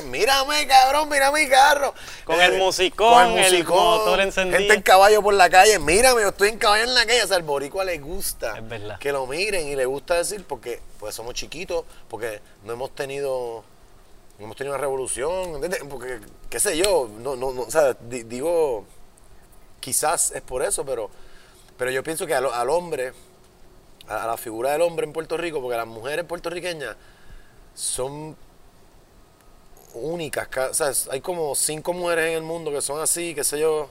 Mírame, 0.03 0.67
cabrón, 0.67 1.09
mira 1.09 1.29
mi 1.31 1.47
carro. 1.49 1.93
Con 2.23 2.39
el 2.39 2.57
musicón, 2.57 3.37
el 3.37 3.65
motor 3.65 4.21
encendido. 4.21 4.57
Gente 4.57 4.73
en 4.75 4.81
caballo 4.81 5.21
por 5.21 5.33
la 5.33 5.49
calle. 5.49 5.77
Mírame, 5.79 6.21
yo 6.21 6.29
estoy 6.29 6.49
en 6.49 6.57
caballo 6.57 6.85
en 6.85 6.93
la 6.93 7.05
calle. 7.05 7.21
O 7.23 7.27
sea, 7.27 7.35
al 7.35 7.43
boricua 7.43 7.83
le 7.83 7.97
gusta 7.97 8.55
Es 8.57 8.99
que 8.99 9.11
lo 9.11 9.27
miren 9.27 9.67
y 9.67 9.75
le 9.75 9.85
gusta 9.85 10.15
decir 10.15 10.45
porque 10.47 10.81
pues 10.99 11.13
somos 11.13 11.33
chiquitos, 11.33 11.83
porque 12.07 12.39
no 12.63 12.73
hemos 12.73 12.95
tenido 12.95 13.65
hemos 14.45 14.55
tenido 14.57 14.73
una 14.75 14.81
revolución. 14.81 15.61
Porque, 15.89 16.19
qué 16.49 16.59
sé 16.59 16.77
yo, 16.77 17.09
no, 17.19 17.35
no, 17.35 17.51
no, 17.53 17.61
o 17.63 17.71
sea, 17.71 17.93
di- 17.93 18.23
digo, 18.23 18.85
quizás 19.79 20.31
es 20.31 20.41
por 20.41 20.63
eso, 20.63 20.85
pero, 20.85 21.09
pero 21.77 21.91
yo 21.91 22.03
pienso 22.03 22.25
que 22.27 22.35
al, 22.35 22.45
al 22.47 22.69
hombre, 22.69 23.13
a, 24.07 24.27
la 24.27 24.37
figura 24.37 24.71
del 24.71 24.81
hombre 24.81 25.05
en 25.05 25.13
Puerto 25.13 25.37
Rico, 25.37 25.61
porque 25.61 25.77
las 25.77 25.87
mujeres 25.87 26.25
puertorriqueñas 26.25 26.95
son 27.75 28.35
únicas, 29.93 30.47
ca- 30.47 30.69
o 30.69 30.73
sea, 30.73 30.91
hay 31.11 31.21
como 31.21 31.53
cinco 31.55 31.93
mujeres 31.93 32.29
en 32.29 32.37
el 32.37 32.43
mundo 32.43 32.71
que 32.71 32.81
son 32.81 32.99
así, 33.01 33.35
qué 33.35 33.43
sé 33.43 33.59
yo, 33.59 33.89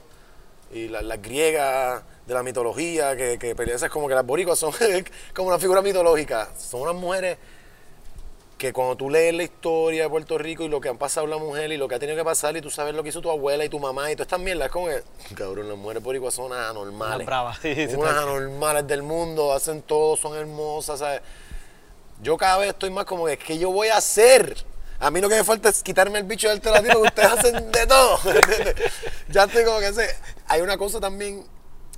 y 0.73 0.87
la- 0.89 1.01
las 1.01 1.21
griegas 1.21 2.03
de 2.27 2.33
la 2.33 2.43
mitología, 2.43 3.15
que, 3.15 3.37
que 3.39 3.55
como 3.89 4.07
que 4.07 4.15
las 4.15 4.25
boricuas 4.25 4.59
son 4.59 4.73
como 5.35 5.49
una 5.49 5.59
figura 5.59 5.81
mitológica, 5.81 6.49
son 6.57 6.81
unas 6.81 6.95
mujeres 6.95 7.37
que 8.57 8.71
cuando 8.71 8.95
tú 8.95 9.09
lees 9.09 9.33
la 9.33 9.43
historia 9.43 10.03
de 10.03 10.09
Puerto 10.09 10.37
Rico 10.37 10.63
y 10.63 10.69
lo 10.69 10.79
que 10.79 10.89
han 10.89 10.97
pasado 10.97 11.27
la 11.27 11.37
mujer 11.37 11.71
y 11.71 11.77
lo 11.77 11.87
que 11.87 11.95
ha 11.95 11.99
tenido 11.99 12.17
que 12.17 12.23
pasar 12.23 12.55
y 12.55 12.61
tú 12.61 12.69
sabes 12.69 12.93
lo 12.95 13.03
que 13.03 13.09
hizo 13.09 13.21
tu 13.21 13.29
abuela 13.29 13.65
y 13.65 13.69
tu 13.69 13.79
mamá 13.79 14.11
y 14.11 14.15
todas 14.15 14.27
estas 14.27 14.39
mierdas, 14.39 14.67
es 14.67 14.71
como 14.71 14.87
que, 14.87 15.03
cabrón, 15.35 15.67
las 15.67 15.77
mujeres 15.77 16.03
por 16.03 16.31
son 16.31 16.45
unas 16.45 16.69
anormales. 16.69 17.27
Unas 17.27 17.57
sí, 17.59 17.87
unas 17.95 18.17
anormales 18.17 18.87
del 18.87 19.03
mundo, 19.03 19.53
hacen 19.53 19.81
todo, 19.81 20.15
son 20.15 20.37
hermosas, 20.37 20.99
¿sabes? 20.99 21.21
Yo 22.21 22.37
cada 22.37 22.57
vez 22.57 22.69
estoy 22.69 22.89
más 22.89 23.05
como 23.05 23.25
que, 23.25 23.37
¿qué 23.37 23.57
yo 23.57 23.71
voy 23.71 23.89
a 23.89 23.97
hacer? 23.97 24.55
A 24.99 25.11
mí 25.11 25.19
lo 25.19 25.27
que 25.27 25.35
me 25.35 25.43
falta 25.43 25.67
es 25.67 25.83
quitarme 25.83 26.19
el 26.19 26.23
bicho 26.23 26.47
del 26.47 26.61
telatino, 26.61 27.01
que 27.01 27.07
ustedes 27.07 27.31
hacen 27.31 27.71
de 27.71 27.87
todo. 27.87 28.19
ya 29.29 29.43
estoy 29.43 29.65
como 29.65 29.79
que 29.79 29.91
sé. 29.91 30.15
Hay 30.47 30.61
una 30.61 30.77
cosa 30.77 31.01
también 31.01 31.45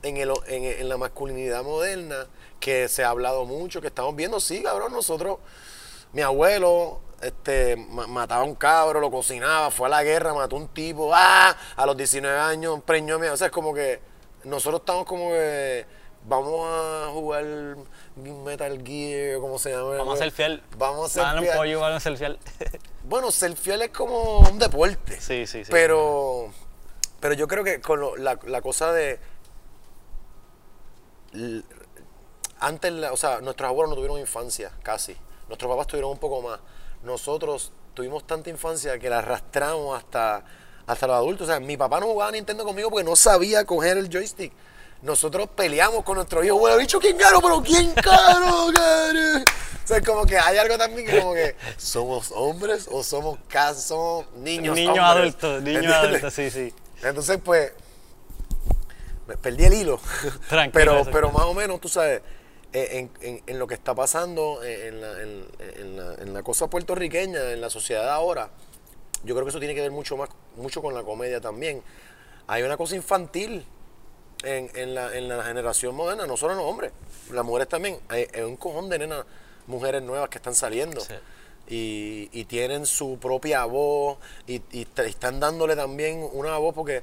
en, 0.02 0.18
el, 0.18 0.32
en, 0.48 0.64
en 0.64 0.90
la 0.90 0.98
masculinidad 0.98 1.64
moderna 1.64 2.28
que 2.60 2.88
se 2.88 3.04
ha 3.04 3.10
hablado 3.10 3.46
mucho, 3.46 3.82
que 3.82 3.88
estamos 3.88 4.16
viendo, 4.16 4.40
sí, 4.40 4.64
cabrón, 4.64 4.92
nosotros, 4.92 5.38
mi 6.16 6.22
abuelo 6.24 7.00
este, 7.22 7.76
ma- 7.76 8.08
mataba 8.08 8.42
a 8.42 8.46
un 8.46 8.56
cabro, 8.56 9.00
lo 9.00 9.12
cocinaba, 9.12 9.70
fue 9.70 9.88
a 9.88 9.90
la 9.90 10.04
guerra, 10.04 10.34
mató 10.34 10.56
a 10.56 10.60
un 10.60 10.68
tipo, 10.70 11.12
¡ah! 11.14 11.56
a 11.76 11.86
los 11.86 11.96
19 11.98 12.40
años 12.40 12.80
preñó 12.86 13.16
a 13.16 13.20
mi- 13.20 13.28
O 13.28 13.38
sea, 13.38 13.48
es 13.48 13.54
como 13.54 13.74
que 13.74 14.00
nosotros 14.46 14.82
estamos 14.82 15.06
como 15.06 15.30
que 15.30 15.86
vamos 16.28 16.68
a 16.68 17.10
jugar 17.12 17.44
Metal 18.16 18.82
Gear, 18.84 19.40
como 19.40 19.60
se 19.60 19.72
llama. 19.72 19.96
Vamos 19.98 20.16
a 20.16 20.24
ser 20.24 20.32
fiel. 20.32 20.64
Vamos 20.78 21.12
a 21.12 21.14
ser 21.14 21.24
Van 21.24 21.38
un 21.40 21.44
fiel. 21.44 21.58
pollo, 21.58 21.80
van 21.82 21.94
a 21.94 22.00
ser 22.00 22.18
fiel. 22.18 22.40
Bueno, 23.08 23.30
ser 23.30 23.56
fiel 23.56 23.84
es 23.84 23.90
como 23.92 24.40
un 24.40 24.58
deporte. 24.58 25.22
Sí, 25.22 25.46
sí, 25.46 25.64
sí. 25.64 25.70
Pero, 25.72 26.50
pero 27.20 27.36
yo 27.36 27.48
creo 27.48 27.64
que 27.64 27.80
con 27.80 28.00
lo- 28.00 28.16
la, 28.18 28.40
la 28.46 28.62
cosa 28.64 28.92
de. 28.94 29.20
Antes, 32.60 32.92
o 33.12 33.18
sea, 33.18 33.42
nuestros 33.42 33.68
abuelos 33.68 33.90
no 33.90 33.96
tuvieron 33.96 34.20
infancia, 34.20 34.72
casi. 34.82 35.16
Nuestros 35.48 35.70
papás 35.70 35.88
tuvieron 35.88 36.12
un 36.12 36.18
poco 36.18 36.42
más. 36.42 36.60
Nosotros 37.04 37.72
tuvimos 37.94 38.26
tanta 38.26 38.50
infancia 38.50 38.98
que 39.00 39.10
la 39.10 39.20
arrastramos 39.20 39.98
hasta, 39.98 40.44
hasta 40.88 41.08
los 41.08 41.16
adultos. 41.16 41.48
O 41.48 41.52
sea, 41.52 41.60
mi 41.60 41.78
papá 41.78 42.00
no 42.00 42.08
jugaba 42.08 42.30
a 42.30 42.32
Nintendo 42.32 42.64
conmigo 42.64 42.90
porque 42.90 43.04
no 43.04 43.16
sabía 43.16 43.66
coger 43.66 43.98
el 43.98 44.10
joystick. 44.10 44.52
Nosotros 45.02 45.50
peleamos 45.56 46.04
con 46.04 46.16
nuestro 46.16 46.44
hijo, 46.44 46.58
bueno, 46.58 46.78
dicho 46.78 47.00
quién 47.00 47.18
ganó, 47.18 47.42
pero 47.42 47.62
quién 47.66 47.94
ganó. 47.96 48.68
O 48.68 49.88
sea, 49.88 50.02
como 50.02 50.26
que 50.26 50.38
hay 50.38 50.58
algo 50.58 50.78
también 50.80 51.06
que 51.06 51.20
como 51.20 51.36
que 51.36 51.56
somos 51.78 52.32
hombres 52.32 52.88
o 52.92 53.04
somos 53.04 53.38
casi 53.48 53.82
somos 53.82 54.26
niños. 54.38 54.76
Niños 54.76 54.98
adultos, 55.00 55.62
niños 55.62 55.94
adultos, 55.94 56.34
sí, 56.34 56.50
sí. 56.50 56.74
Entonces, 57.04 57.40
pues, 57.44 57.72
me 59.28 59.38
perdí 59.38 59.66
el 59.66 59.74
hilo. 59.74 60.00
Tranquilo, 60.50 60.72
pero, 60.74 61.06
pero 61.12 61.32
más 61.32 61.44
o 61.44 61.54
menos, 61.54 61.80
tú 61.80 61.88
sabes, 61.88 62.22
en, 62.76 63.12
en- 63.22 63.44
en 63.48 63.60
lo 63.60 63.68
que 63.68 63.74
está 63.76 63.94
pasando 63.96 64.64
eh, 64.64 64.88
en 64.90 65.02
la, 65.02 65.14
la- 65.98 66.14
en 66.22 66.34
la 66.34 66.44
cosa 66.44 66.68
puertorriqueña, 66.70 67.52
en 67.52 67.62
la 67.62 67.70
sociedad 67.70 68.10
ahora, 68.10 68.50
yo 69.24 69.34
creo 69.34 69.46
que 69.46 69.50
eso 69.50 69.60
tiene 69.60 69.74
que 69.76 69.82
ver 69.82 69.92
mucho 69.92 70.18
más, 70.18 70.30
mucho 70.58 70.82
con 70.82 70.94
la 70.94 71.04
comedia 71.04 71.40
también. 71.42 71.82
Hay 72.48 72.64
una 72.64 72.78
cosa 72.78 72.96
infantil 72.96 73.66
en, 74.44 74.70
en 74.76 74.94
la, 74.94 75.16
en 75.18 75.28
la 75.28 75.44
generación 75.44 75.96
moderna, 75.96 76.28
no 76.28 76.38
solo 76.38 76.54
en 76.54 76.60
los 76.60 76.68
hombres, 76.68 76.92
las 77.32 77.44
mujeres 77.46 77.68
también. 77.68 77.98
Hay, 78.10 78.28
hay 78.34 78.42
un 78.42 78.58
cojón 78.58 78.90
de 78.90 79.00
nenas, 79.00 79.26
mujeres 79.68 80.02
nuevas 80.04 80.30
que 80.30 80.38
están 80.38 80.54
saliendo. 80.56 81.02
Sí. 81.02 81.14
Y, 81.68 82.30
y 82.32 82.46
tienen 82.46 82.86
su 82.86 83.18
propia 83.18 83.66
voz 83.66 84.20
y, 84.46 84.62
están 84.98 85.40
dándole 85.40 85.76
también 85.76 86.28
una 86.34 86.58
voz 86.60 86.76
porque 86.76 87.02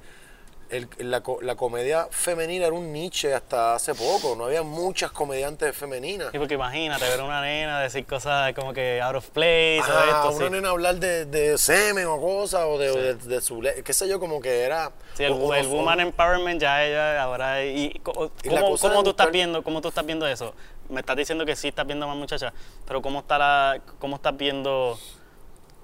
el- 0.73 1.11
la, 1.11 1.23
la 1.43 1.55
comedia 1.55 2.09
femenina 2.11 2.67
era 2.67 2.75
un 2.75 2.93
niche 2.93 3.33
hasta 3.35 3.75
hace 3.75 3.95
poco, 3.95 4.35
no 4.37 4.47
había 4.47 4.63
muchas 4.63 5.13
comediantes 5.13 5.77
femeninas. 5.77 6.29
Sí, 6.33 6.39
porque 6.39 6.55
imagínate 6.55 7.05
ver 7.09 7.21
a 7.21 7.25
una 7.25 7.41
nena 7.43 7.81
decir 7.81 8.05
cosas 8.07 8.53
como 8.55 8.73
que 8.73 9.01
out 9.03 9.17
of 9.17 9.29
place 9.31 9.81
o 9.81 9.85
Ajá, 9.85 10.05
esto, 10.29 10.37
una 10.39 10.47
sí. 10.47 10.53
nena 10.53 10.69
hablar 10.71 10.97
de, 10.97 11.27
de 11.27 11.59
semen 11.59 12.07
o 12.07 12.21
cosas, 12.21 12.63
o 12.67 12.79
de, 12.79 12.91
o 12.91 12.95
de- 12.97 13.15
de 13.15 13.41
su, 13.41 13.61
qué 13.85 13.93
sé 13.93 14.09
yo, 14.09 14.19
como 14.19 14.41
que 14.41 14.63
era... 14.63 14.91
Sí, 15.15 15.25
el, 15.25 15.33
o- 15.33 15.37
o 15.37 15.55
el 15.55 15.67
woman 15.69 16.01
empowerment 16.01 16.61
ya 16.61 16.83
ella 16.85 17.23
ahora 17.23 17.65
y 17.65 17.91
co- 18.03 18.33
Y 18.43 18.49
la 18.49 18.63
cómo, 18.63 19.03
tú 19.05 19.11
estás 19.11 19.31
viendo 19.31 19.63
cómo 19.63 19.81
tú 19.83 19.89
estás 19.89 20.07
viendo 20.07 20.27
eso 20.27 20.55
me 20.89 21.01
estás 21.01 21.17
diciendo 21.17 21.45
que 21.47 21.55
sí 21.55 21.69
estás 21.69 21.87
viendo 21.87 22.07
más 22.07 22.17
muchachas 22.17 22.53
pero 22.87 23.01
cómo 23.03 23.21
está 23.21 23.39
la 23.39 23.81
cómo 23.99 24.17
estás 24.17 24.37
viendo 24.37 24.99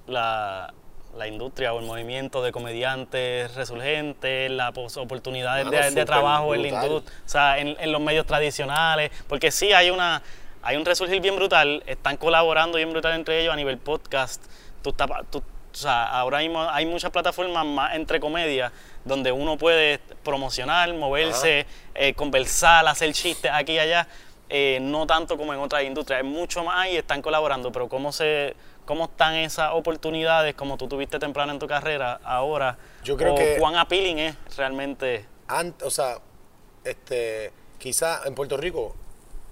la, 0.07 0.73
la 1.19 1.27
industria 1.27 1.73
o 1.73 1.79
el 1.79 1.85
movimiento 1.85 2.41
de 2.41 2.51
comediantes 2.51 3.53
resurgentes 3.53 4.49
las 4.49 4.75
oportunidades 4.97 5.69
de, 5.69 6.05
trabajo 6.05 6.55
en 6.55 6.61
la 6.63 6.67
industria 6.69 7.13
o 7.25 7.29
sea 7.29 7.59
en, 7.59 7.75
en 7.79 7.91
los 7.91 8.01
medios 8.01 8.25
tradicionales 8.25 9.11
porque 9.27 9.51
sí 9.51 9.71
hay 9.73 9.89
una 9.91 10.23
hay 10.61 10.77
un 10.77 10.85
resurgir 10.85 11.21
bien 11.21 11.35
brutal 11.35 11.83
están 11.85 12.17
colaborando 12.17 12.77
bien 12.77 12.91
brutal 12.91 13.13
entre 13.13 13.41
ellos 13.41 13.53
a 13.53 13.55
nivel 13.55 13.77
podcast. 13.77 14.43
Tú 14.81 14.89
estás 14.89 15.07
tú- 15.29 15.39
o 15.71 15.75
sea, 15.75 16.09
ahora 16.09 16.39
mismo 16.39 16.67
hay 16.69 16.85
muchas 16.85 17.11
plataformas 17.11 17.65
más 17.65 17.95
entre 17.95 18.19
comedia 18.19 18.71
donde 19.05 19.31
uno 19.31 19.55
puede 19.57 19.99
promocionar, 20.23 20.91
moverse, 20.93 21.65
eh, 21.93 22.13
conversar, 22.15 22.87
hacer 22.87 23.13
chistes 23.13 23.51
aquí 23.53 23.73
y 23.73 23.79
allá, 23.79 24.07
eh, 24.49 24.79
no 24.81 25.05
tanto 25.05 25.37
como 25.37 25.53
en 25.53 25.59
otras 25.59 25.83
industrias, 25.83 26.21
es 26.21 26.25
mucho 26.25 26.63
más 26.63 26.89
y 26.89 26.97
están 26.97 27.21
colaborando, 27.21 27.71
pero 27.71 27.87
cómo 27.87 28.11
se 28.11 28.55
cómo 28.89 29.05
están 29.05 29.35
esas 29.35 29.69
oportunidades 29.73 30.55
como 30.55 30.75
tú 30.75 30.87
tuviste 30.87 31.19
temprano 31.19 31.51
en 31.53 31.59
tu 31.59 31.67
carrera 31.67 32.19
ahora, 32.23 32.75
Yo 33.03 33.15
creo 33.17 33.33
o 33.35 33.37
que- 33.37 33.57
cuán 33.59 33.75
appealing 33.75 34.17
es 34.17 34.35
realmente 34.57 35.27
Ant- 35.47 35.83
o 35.83 35.91
sea, 35.91 36.17
este, 36.83 37.53
quizá 37.77 38.21
en 38.25 38.33
Puerto 38.33 38.57
Rico, 38.57 38.95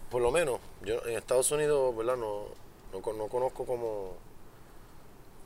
por 0.09 0.23
lo 0.23 0.31
menos, 0.31 0.59
yo 0.81 1.05
en 1.05 1.15
Estados 1.17 1.51
Unidos, 1.51 1.95
¿verdad? 1.95 2.17
No, 2.17 2.45
no, 2.91 2.99
con- 3.01 3.15
no 3.19 3.27
conozco 3.27 3.63
como... 3.65 4.15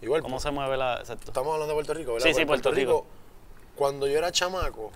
Igual, 0.01 0.21
cómo 0.21 0.39
se 0.39 0.51
mueve 0.51 0.77
la 0.77 0.99
exacto. 1.01 1.25
estamos 1.27 1.51
hablando 1.53 1.73
de 1.73 1.75
Puerto 1.75 1.93
Rico, 1.93 2.13
¿verdad? 2.13 2.27
Sí, 2.27 2.33
sí, 2.33 2.45
Puerto 2.45 2.71
Rico. 2.71 3.05
Cuando 3.75 4.07
yo 4.07 4.17
era 4.17 4.31
chamaco 4.31 4.91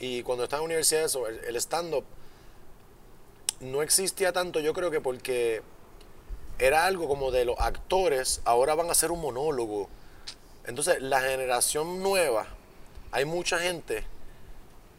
y 0.00 0.24
cuando 0.24 0.42
estaba 0.42 0.58
en 0.58 0.64
la 0.64 0.66
universidad, 0.66 1.04
eso, 1.04 1.28
el, 1.28 1.38
el 1.44 1.54
stand-up 1.56 2.04
no 3.60 3.80
existía 3.80 4.32
tanto, 4.32 4.58
yo 4.58 4.72
creo 4.74 4.90
que 4.90 5.00
porque 5.00 5.62
era 6.58 6.86
algo 6.86 7.08
como 7.08 7.30
de 7.30 7.44
los 7.44 7.58
actores, 7.58 8.40
ahora 8.44 8.74
van 8.74 8.88
a 8.88 8.92
hacer 8.92 9.10
un 9.10 9.20
monólogo. 9.20 9.88
Entonces, 10.66 11.02
la 11.02 11.20
generación 11.20 12.02
nueva, 12.02 12.46
hay 13.10 13.24
mucha 13.24 13.58
gente 13.58 14.04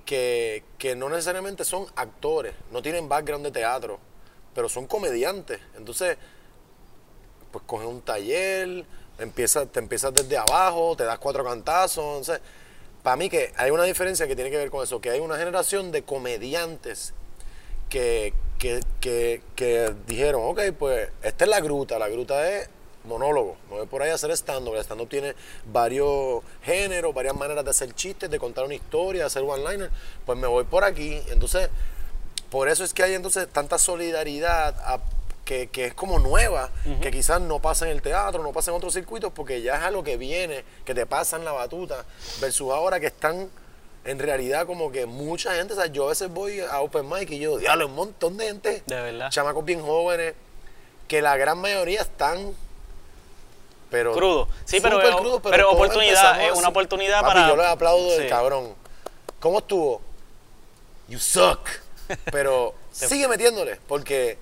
que, 0.06 0.64
que 0.78 0.95
no 0.95 1.10
necesariamente 1.10 1.64
son 1.64 1.86
actores, 1.95 2.54
no 2.72 2.82
tienen 2.82 3.08
background 3.08 3.45
de 3.45 3.51
teatro, 3.51 3.99
pero 4.54 4.68
son 4.70 4.88
comediantes. 4.88 5.60
Entonces, 5.78 6.18
pues 7.51 7.64
coges 7.66 7.88
un 7.88 8.01
taller, 8.01 8.86
empieza, 9.20 9.66
te 9.66 9.80
empiezas 9.80 10.14
desde 10.14 10.38
abajo, 10.38 10.95
te 10.97 11.04
das 11.04 11.20
cuatro 11.20 11.43
cantazos. 11.43 12.04
Entonces, 12.20 12.41
para 13.04 13.16
mí 13.16 13.30
que 13.30 13.54
hay 13.58 13.72
una 13.72 13.84
diferencia 13.84 14.28
que 14.28 14.36
tiene 14.36 14.49
que 14.49 14.58
ver 14.58 14.72
con 14.72 14.84
eso, 14.84 15.01
que 15.01 15.10
hay 15.10 15.20
una 15.20 15.38
generación 15.38 15.91
de 15.91 16.04
comediantes 16.04 17.14
que, 17.89 18.34
que, 18.60 18.82
que, 19.01 19.41
que 19.56 19.93
dijeron, 20.08 20.41
ok, 20.45 20.62
pues 20.78 21.10
esta 21.22 21.43
es 21.45 21.49
la 21.49 21.60
gruta, 21.60 21.99
la 21.99 22.08
gruta 22.10 22.47
es 22.49 22.70
monólogo, 23.06 23.58
no 23.70 23.78
voy 23.78 23.86
por 23.88 24.01
ahí 24.01 24.12
a 24.12 24.14
hacer 24.16 24.32
stand-up, 24.32 24.76
el 24.76 24.82
stand-up 24.82 25.10
tiene 25.10 25.36
varios 25.66 26.41
géneros, 26.64 27.14
varias 27.14 27.36
maneras 27.36 27.66
de 27.66 27.72
hacer 27.72 27.93
chistes, 27.93 28.30
de 28.30 28.39
contar 28.39 28.64
una 28.64 28.76
historia, 28.76 29.24
de 29.24 29.28
hacer 29.28 29.43
one-liner, 29.43 29.89
pues 30.26 30.38
me 30.38 30.47
voy 30.47 30.64
por 30.64 30.86
aquí. 30.86 31.22
Entonces, 31.28 31.70
por 32.49 32.70
eso 32.70 32.84
es 32.86 32.93
que 32.93 33.04
hay 33.04 33.14
entonces 33.14 33.47
tanta 33.49 33.78
solidaridad 33.78 34.76
a- 34.86 34.99
que, 35.43 35.68
que 35.68 35.88
es 35.88 35.93
como 35.93 36.20
nueva, 36.20 36.70
que 37.01 37.12
quizás 37.12 37.41
no 37.41 37.60
pasa 37.60 37.84
en 37.86 37.91
el 37.91 38.01
teatro, 38.01 38.41
no 38.41 38.54
pasa 38.54 38.72
en 38.72 38.78
otros 38.78 38.93
circuitos, 38.93 39.34
porque 39.34 39.62
ya 39.62 39.76
es 39.76 39.82
a 39.84 39.91
lo 39.91 40.01
que 40.01 40.16
viene, 40.16 40.64
que 40.86 40.95
te 40.95 41.06
pasan 41.06 41.43
la 41.43 41.51
batuta, 41.51 42.06
versus 42.39 42.72
ahora 42.72 43.01
que 43.01 43.08
están 43.08 43.49
en 44.06 44.20
realidad 44.20 44.66
como 44.66 44.91
que 44.91 45.06
mucha 45.06 45.56
gente, 45.56 45.74
o 45.74 45.76
sea, 45.76 45.86
yo 45.88 46.06
a 46.06 46.10
veces 46.10 46.30
voy 46.30 46.60
a 46.60 46.82
Open 46.82 47.08
Mic 47.10 47.30
y 47.32 47.39
yo, 47.39 47.58
diablo, 47.58 47.88
un 47.88 47.95
montón 47.95 48.38
de 48.38 48.47
gente, 48.47 48.84
De 48.86 48.95
verdad. 49.01 49.30
chamacos 49.30 49.64
bien 49.64 49.82
jóvenes, 49.82 50.34
que 51.08 51.22
la 51.22 51.38
gran 51.38 51.58
mayoría 51.60 52.01
están... 52.01 52.54
Pero 53.89 54.14
Crudo. 54.14 54.47
Sí, 54.66 54.80
pero 54.82 54.99
crudos, 54.99 55.39
pero 55.43 55.64
todos 55.66 55.76
oportunidad, 55.76 56.43
es 56.43 56.58
una 56.58 56.70
oportunidad 56.70 57.22
Papi, 57.22 57.34
para- 57.36 57.47
yo 57.49 57.56
les 57.56 57.66
aplaudo 57.68 58.10
del 58.14 58.24
Sí. 58.24 58.28
cabrón. 58.30 58.74
¿Cómo 59.39 59.60
estuvo? 59.60 60.01
You 61.08 61.20
suck. 61.20 61.60
Pero 62.32 62.74
sigue 62.91 63.28
metiéndole, 63.28 63.80
porque 63.88 64.38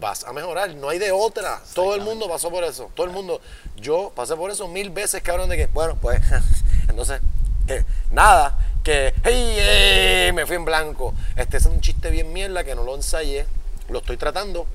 vas 0.00 0.22
a 0.24 0.32
mejorar, 0.32 0.74
no 0.76 0.88
hay 0.90 0.98
de 0.98 1.10
otra. 1.12 1.60
Todo 1.74 1.94
el 1.94 2.02
mundo 2.02 2.28
pasó 2.28 2.50
por 2.50 2.62
eso, 2.64 2.90
todo 2.94 3.04
el 3.06 3.12
mundo. 3.12 3.40
Yo 3.76 4.12
pasé 4.14 4.36
por 4.36 4.50
eso 4.50 4.68
mil 4.68 4.90
veces, 4.90 5.22
cabrón, 5.22 5.48
de 5.48 5.56
que, 5.56 5.66
bueno, 5.66 5.98
pues, 6.00 6.20
entonces, 6.88 7.20
que 7.66 7.84
nada, 8.10 8.58
que, 8.82 9.14
hey, 9.24 9.54
eh, 9.58 10.32
me 10.34 10.46
fui 10.46 10.56
en 10.56 10.64
blanco. 10.64 11.14
Este 11.36 11.56
es 11.58 11.66
un 11.66 11.80
chiste 11.80 12.10
bien 12.10 12.32
mierda 12.32 12.64
que 12.64 12.74
no 12.74 12.82
lo 12.84 12.94
ensayé, 12.94 13.46
lo 13.88 13.98
estoy 14.00 14.16
tratando, 14.16 14.66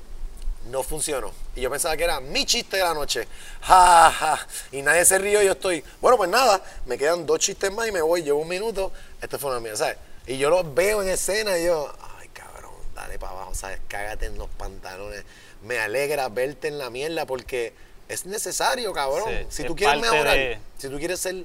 no 0.70 0.82
funcionó. 0.82 1.32
Y 1.54 1.60
yo 1.62 1.70
pensaba 1.70 1.96
que 1.96 2.04
era 2.04 2.20
mi 2.20 2.44
chiste 2.46 2.76
de 2.78 2.82
la 2.84 2.94
noche. 2.94 3.26
Ja, 3.62 4.10
ja. 4.16 4.46
Y 4.72 4.82
nadie 4.82 5.04
se 5.04 5.18
rió 5.18 5.42
y 5.42 5.46
yo 5.46 5.52
estoy, 5.52 5.82
bueno, 6.00 6.16
pues 6.16 6.30
nada, 6.30 6.62
me 6.86 6.96
quedan 6.98 7.26
dos 7.26 7.38
chistes 7.40 7.72
más 7.72 7.88
y 7.88 7.92
me 7.92 8.00
voy, 8.02 8.22
llevo 8.22 8.40
un 8.40 8.48
minuto, 8.48 8.92
este 9.20 9.38
fue 9.38 9.50
una 9.50 9.60
mía, 9.60 9.76
¿sabes? 9.76 9.96
Y 10.26 10.36
yo 10.38 10.50
los 10.50 10.74
veo 10.74 11.02
en 11.02 11.08
escena 11.08 11.58
y 11.58 11.64
yo, 11.66 11.92
ay, 12.20 12.28
cabrón, 12.28 12.72
dale 12.94 13.18
para 13.18 13.32
abajo, 13.32 13.54
¿sabes? 13.54 13.80
Cágate 13.88 14.26
en 14.26 14.36
los 14.38 14.48
pantalones. 14.50 15.24
me 15.62 15.78
alegra 15.80 16.28
verte 16.28 16.68
en 16.68 16.78
la 16.78 16.88
mierda 16.90 17.26
porque 17.26 17.72
es 18.08 18.26
necesario, 18.26 18.92
cabrón. 18.92 19.24
Sí, 19.28 19.46
si 19.48 19.64
tú 19.64 19.74
quieres 19.74 20.00
mejorar, 20.00 20.36
de- 20.36 20.58
si 20.78 20.88
tú 20.88 20.98
quieres 20.98 21.18
ser 21.18 21.44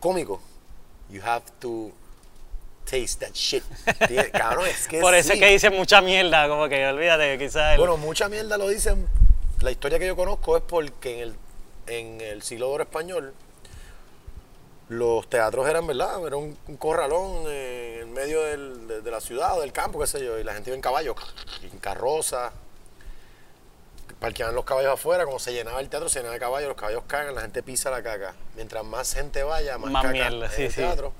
cómico, 0.00 0.40
you 1.10 1.20
have 1.22 1.44
to 1.60 1.92
taste 2.84 3.24
that 3.24 3.34
shit. 3.34 3.62
Cabrón, 4.32 4.66
es 4.66 4.88
que 4.88 5.00
Por 5.00 5.14
eso 5.14 5.28
sí. 5.28 5.34
es 5.34 5.40
que 5.40 5.46
dicen 5.52 5.76
mucha 5.76 6.00
mierda, 6.00 6.48
como 6.48 6.68
que 6.68 6.86
olvídate, 6.86 7.38
quizás. 7.38 7.72
el- 7.74 7.78
Bueno, 7.78 7.96
mucha 7.96 8.28
mierda 8.28 8.58
lo 8.58 8.68
dicen. 8.68 9.06
La 9.60 9.70
historia 9.70 9.98
que 9.98 10.06
yo 10.06 10.16
conozco 10.16 10.56
es 10.56 10.62
porque 10.66 11.16
en 11.16 11.20
el, 11.20 11.34
en 11.86 12.20
el 12.20 12.42
siglo 12.42 12.68
de 12.68 12.72
oro 12.74 12.82
español 12.84 13.34
los 14.88 15.28
teatros 15.30 15.68
eran, 15.68 15.86
¿verdad? 15.86 16.26
Era 16.26 16.36
un, 16.36 16.56
un 16.66 16.76
corralón 16.76 17.44
en 17.48 18.12
medio 18.12 18.42
del- 18.42 18.88
de, 18.88 19.00
de 19.02 19.10
la 19.10 19.20
ciudad 19.20 19.56
o 19.56 19.60
del 19.60 19.72
campo, 19.72 20.00
qué 20.00 20.06
sé 20.06 20.24
yo, 20.24 20.38
y 20.38 20.42
la 20.44 20.52
gente 20.54 20.70
iba 20.70 20.74
en 20.74 20.80
caballo, 20.82 21.14
en 21.62 21.78
carroza. 21.78 22.52
Parqueaban 24.20 24.54
los 24.54 24.64
caballos 24.66 24.92
afuera, 24.94 25.24
como 25.24 25.38
se 25.38 25.52
llenaba 25.52 25.80
el 25.80 25.88
teatro, 25.88 26.08
se 26.08 26.18
llenaba 26.18 26.34
de 26.34 26.40
caballos, 26.40 26.68
los 26.68 26.76
caballos 26.76 27.02
cagan, 27.06 27.34
la 27.34 27.40
gente 27.40 27.62
pisa 27.62 27.90
la 27.90 28.02
caca. 28.02 28.34
Mientras 28.54 28.84
más 28.84 29.14
gente 29.14 29.42
vaya, 29.42 29.78
más, 29.78 29.90
Más 29.90 30.02
caca 30.02 30.12
mierda, 30.12 30.46
en 30.46 30.52
sí, 30.52 30.62
el 30.64 30.70
sí. 30.70 30.76
teatro. 30.76 31.12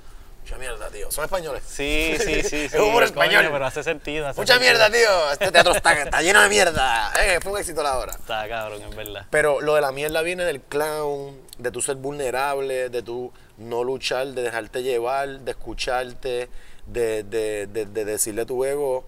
Mucha 0.42 0.57
mierda, 0.59 0.88
tío. 0.88 1.11
Son 1.11 1.24
españoles. 1.24 1.62
Sí, 1.66 2.16
sí, 2.24 2.42
sí. 2.42 2.57
es 2.64 2.74
humor 2.74 3.03
español. 3.05 3.48
pero 3.51 3.64
hace 3.64 3.82
sentido. 3.82 4.26
hace 4.28 4.40
Mucha 4.40 4.55
sentido. 4.55 4.72
mierda, 4.74 4.90
tío. 4.90 5.32
Este 5.32 5.51
teatro 5.51 5.72
está, 5.74 5.92
está 6.03 6.20
lleno 6.22 6.42
de 6.42 6.48
mierda. 6.51 7.12
Eh, 7.24 7.40
fue 7.42 7.53
un 7.53 7.59
éxito 7.59 7.82
la 7.82 7.96
hora. 7.98 8.12
Está 8.12 8.46
cabrón, 8.48 8.82
es 8.82 8.94
verdad. 8.96 9.26
Pero 9.30 9.61
lo 9.62 9.74
de 9.74 9.80
la 9.80 9.92
mierda 9.92 10.20
viene 10.22 10.44
del 10.44 10.61
clown, 10.61 11.40
de 11.59 11.70
tu 11.70 11.80
ser 11.82 11.96
vulnerable, 11.96 12.88
de 12.90 13.03
tu 13.03 13.32
no 13.59 13.82
luchar, 13.84 14.26
de 14.28 14.42
dejarte 14.42 14.82
llevar, 14.82 15.40
de 15.40 15.51
escucharte, 15.51 16.48
de, 16.86 17.22
de- 17.22 17.66
de- 17.66 17.86
de 17.86 18.05
decirle 18.05 18.42
a 18.42 18.46
tu 18.46 18.64
ego, 18.64 19.05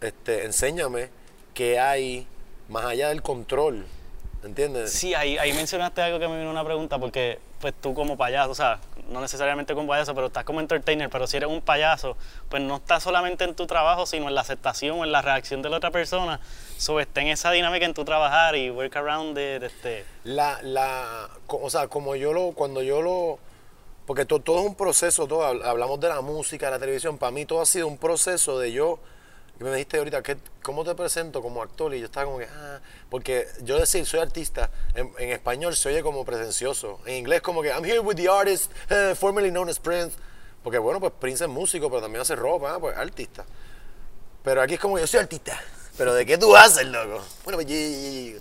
este, 0.00 0.44
enséñame 0.44 1.10
qué 1.54 1.78
hay 1.80 2.26
más 2.68 2.84
allá 2.84 3.08
del 3.08 3.22
control. 3.22 3.84
¿Entiendes? 4.42 4.92
Sí, 4.92 5.14
ahí, 5.14 5.38
ahí 5.38 5.54
mencionaste 5.54 6.02
algo 6.02 6.18
que 6.18 6.28
me 6.28 6.38
vino 6.38 6.50
una 6.50 6.64
pregunta, 6.64 6.98
porque 6.98 7.38
pues 7.62 7.72
tú 7.80 7.94
como 7.94 8.18
payaso, 8.18 8.50
o 8.50 8.54
sea, 8.54 8.78
no 9.08 9.22
necesariamente 9.22 9.72
como 9.72 9.88
payaso, 9.88 10.14
pero 10.14 10.26
estás 10.26 10.44
como 10.44 10.60
entertainer, 10.60 11.08
pero 11.08 11.26
si 11.26 11.38
eres 11.38 11.48
un 11.48 11.62
payaso, 11.62 12.14
pues 12.50 12.60
no 12.60 12.76
estás 12.76 13.02
solamente 13.02 13.44
en 13.44 13.54
tu 13.54 13.66
trabajo, 13.66 14.04
sino 14.04 14.28
en 14.28 14.34
la 14.34 14.42
aceptación 14.42 15.00
o 15.00 15.04
en 15.04 15.12
la 15.12 15.22
reacción 15.22 15.62
de 15.62 15.70
la 15.70 15.78
otra 15.78 15.90
persona. 15.90 16.40
So, 16.76 17.00
está 17.00 17.22
en 17.22 17.28
esa 17.28 17.52
dinámica 17.52 17.86
en 17.86 17.94
tu 17.94 18.04
trabajar 18.04 18.54
y 18.54 18.68
work 18.68 18.94
around 18.96 19.38
it, 19.38 19.62
este... 19.62 20.04
La, 20.24 20.60
la, 20.62 21.30
o 21.48 21.70
sea, 21.70 21.88
como 21.88 22.14
yo 22.14 22.34
lo, 22.34 22.52
cuando 22.52 22.82
yo 22.82 23.00
lo, 23.00 23.38
porque 24.04 24.26
to- 24.26 24.40
todo 24.40 24.60
es 24.60 24.66
un 24.66 24.74
proceso, 24.74 25.26
todo, 25.26 25.40
habl- 25.50 25.64
hablamos 25.64 25.98
de 26.00 26.10
la 26.10 26.20
música, 26.20 26.66
de 26.66 26.72
la 26.72 26.78
televisión, 26.78 27.16
para 27.16 27.32
mí 27.32 27.46
todo 27.46 27.62
ha 27.62 27.66
sido 27.66 27.86
un 27.86 27.96
proceso 27.96 28.58
de 28.58 28.72
yo, 28.72 28.98
que 29.58 29.64
me 29.64 29.70
dijiste 29.70 29.98
ahorita, 29.98 30.22
¿qué, 30.22 30.36
¿cómo 30.62 30.84
te 30.84 30.94
presento 30.94 31.40
como 31.42 31.62
actor? 31.62 31.94
Y 31.94 32.00
yo 32.00 32.06
estaba 32.06 32.26
como 32.26 32.38
que, 32.38 32.46
ah, 32.46 32.80
porque 33.10 33.46
yo 33.62 33.78
decir 33.78 34.04
soy 34.06 34.20
artista, 34.20 34.70
en, 34.94 35.12
español 35.30 35.76
se 35.76 35.88
oye 35.90 36.02
como 36.02 36.24
pretencioso, 36.24 37.00
en 37.06 37.14
inglés 37.16 37.40
como 37.42 37.62
que, 37.62 37.68
I'm 37.68 37.84
here 37.84 38.00
with 38.00 38.16
the 38.16 38.28
artist, 38.28 38.70
eh, 38.90 39.14
formerly 39.18 39.50
known 39.50 39.68
as 39.68 39.78
Prince, 39.78 40.16
porque 40.62 40.78
bueno, 40.78 40.98
pues 41.00 41.12
Prince 41.20 41.44
es 41.44 41.50
músico, 41.50 41.88
pero 41.88 42.02
también 42.02 42.22
hace 42.22 42.34
ropa, 42.34 42.74
ah, 42.74 42.80
pues 42.80 42.96
artista. 42.96 43.44
Pero 44.42 44.60
aquí 44.60 44.74
es 44.74 44.80
como 44.80 44.98
yo 44.98 45.06
soy 45.06 45.20
artista. 45.20 45.58
¿Pero 45.96 46.12
de 46.12 46.26
qué 46.26 46.36
tú 46.36 46.56
haces, 46.56 46.86
loco? 46.86 47.22
Bueno, 47.44 47.56
pues, 47.58 47.70
y- 47.70 47.72
y- 47.74 48.40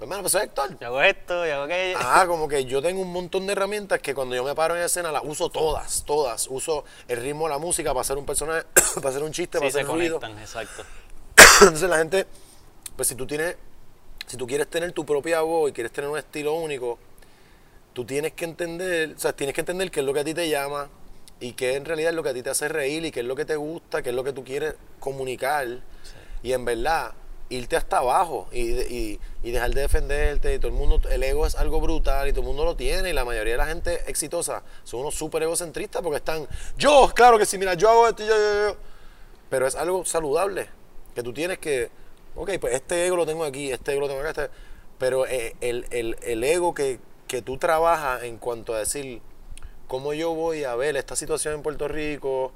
pues 0.00 0.06
hermano, 0.08 0.22
pues 0.22 0.32
soy 0.32 0.40
actor. 0.40 0.78
Yo 0.80 0.86
hago 0.86 1.02
esto, 1.02 1.46
yo 1.46 1.54
hago 1.56 1.64
aquello. 1.64 1.98
Ah, 2.00 2.24
como 2.26 2.48
que 2.48 2.64
yo 2.64 2.80
tengo 2.80 3.02
un 3.02 3.12
montón 3.12 3.44
de 3.46 3.52
herramientas 3.52 4.00
que 4.00 4.14
cuando 4.14 4.34
yo 4.34 4.42
me 4.42 4.54
paro 4.54 4.74
en 4.74 4.80
escena 4.82 5.12
las 5.12 5.22
uso 5.22 5.50
todas, 5.50 6.04
todas. 6.06 6.46
Uso 6.48 6.86
el 7.06 7.20
ritmo 7.20 7.44
de 7.44 7.50
la 7.50 7.58
música 7.58 7.90
para 7.90 8.00
hacer 8.00 8.16
un 8.16 8.24
personaje, 8.24 8.64
para 8.94 9.10
hacer 9.10 9.22
un 9.22 9.30
chiste, 9.30 9.58
para 9.58 9.70
sí, 9.70 9.74
se 9.74 9.80
hacer 9.80 9.92
ruido. 9.92 10.18
conectan, 10.18 10.42
exacto. 10.42 10.84
Entonces 11.60 11.90
la 11.90 11.98
gente, 11.98 12.26
pues 12.96 13.08
si 13.08 13.14
tú 13.14 13.26
tienes, 13.26 13.56
si 14.26 14.38
tú 14.38 14.46
quieres 14.46 14.68
tener 14.68 14.90
tu 14.92 15.04
propia 15.04 15.42
voz 15.42 15.68
y 15.68 15.74
quieres 15.74 15.92
tener 15.92 16.08
un 16.08 16.16
estilo 16.16 16.54
único, 16.54 16.98
tú 17.92 18.06
tienes 18.06 18.32
que 18.32 18.46
entender, 18.46 19.12
o 19.14 19.18
sea, 19.20 19.34
tienes 19.34 19.54
que 19.54 19.60
entender 19.60 19.90
qué 19.90 20.00
es 20.00 20.06
lo 20.06 20.14
que 20.14 20.20
a 20.20 20.24
ti 20.24 20.32
te 20.32 20.48
llama 20.48 20.88
y 21.40 21.52
qué 21.52 21.76
en 21.76 21.84
realidad 21.84 22.08
es 22.12 22.16
lo 22.16 22.22
que 22.22 22.30
a 22.30 22.34
ti 22.34 22.42
te 22.42 22.48
hace 22.48 22.68
reír 22.68 23.04
y 23.04 23.10
qué 23.10 23.20
es 23.20 23.26
lo 23.26 23.36
que 23.36 23.44
te 23.44 23.56
gusta, 23.56 24.00
qué 24.00 24.08
es 24.08 24.14
lo 24.14 24.24
que 24.24 24.32
tú 24.32 24.44
quieres 24.44 24.76
comunicar. 24.98 25.66
Y 26.42 26.54
en 26.54 26.64
verdad, 26.64 27.12
irte 27.50 27.76
hasta 27.76 27.98
abajo 27.98 28.48
y, 28.52 28.70
y- 28.80 29.20
y 29.42 29.50
dejar 29.50 29.70
de 29.74 29.82
defenderte. 29.82 30.54
Y 30.54 30.58
todo 30.58 30.68
el 30.68 30.74
mundo, 30.78 31.00
el 31.10 31.22
ego 31.22 31.46
es 31.46 31.54
algo 31.56 31.80
brutal 31.80 32.28
y 32.28 32.32
todo 32.32 32.40
el 32.42 32.46
mundo 32.46 32.64
lo 32.64 32.76
tiene. 32.76 33.10
Y 33.10 33.12
la 33.12 33.24
mayoría 33.24 33.52
de 33.54 33.58
la 33.58 33.66
gente 33.66 34.00
exitosa 34.06 34.62
son 34.84 35.00
unos 35.00 35.14
súper 35.14 35.42
egocentristas 35.42 36.00
porque 36.02 36.16
están, 36.18 36.46
yo, 36.78 37.10
claro 37.14 37.38
que 37.38 37.46
sí, 37.46 37.58
mira, 37.58 37.74
yo 37.74 37.90
hago 37.90 38.08
esto, 38.08 38.22
yo, 38.24 38.34
yo, 38.36 38.68
yo. 38.70 38.76
Pero 39.50 39.66
es 39.66 39.74
algo 39.74 40.04
saludable, 40.04 40.68
que 41.14 41.22
tú 41.22 41.32
tienes 41.32 41.58
que, 41.58 41.90
ok, 42.36 42.52
pues 42.60 42.74
este 42.74 43.04
ego 43.06 43.16
lo 43.16 43.26
tengo 43.26 43.44
aquí, 43.44 43.72
este 43.72 43.92
ego 43.92 44.02
lo 44.02 44.08
tengo 44.08 44.20
acá, 44.20 44.30
este- 44.30 44.50
pero 44.98 45.26
eh, 45.26 45.56
el, 45.60 45.86
el- 45.90 46.16
el 46.22 46.44
ego 46.44 46.72
que, 46.74 47.00
que 47.26 47.42
tú 47.42 47.58
trabajas 47.58 48.22
en 48.22 48.38
cuanto 48.38 48.74
a 48.74 48.78
decir, 48.78 49.20
cómo 49.88 50.12
yo 50.12 50.34
voy 50.34 50.62
a 50.62 50.76
ver 50.76 50.96
esta 50.96 51.16
situación 51.16 51.54
en 51.54 51.62
Puerto 51.62 51.88
Rico, 51.88 52.52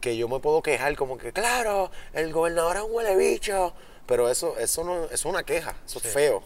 que 0.00 0.16
yo 0.16 0.28
me 0.28 0.38
puedo 0.38 0.62
quejar 0.62 0.94
como 0.94 1.18
que, 1.18 1.32
claro, 1.32 1.90
el 2.12 2.32
gobernador 2.32 2.76
es 2.76 2.82
un 2.84 2.92
huele 2.92 3.16
bicho, 3.16 3.72
pero 4.08 4.28
eso, 4.28 4.56
eso, 4.58 4.82
no, 4.82 5.04
eso 5.04 5.14
es 5.14 5.24
una 5.26 5.44
queja, 5.44 5.76
eso 5.86 6.00
es 6.02 6.12
feo. 6.12 6.42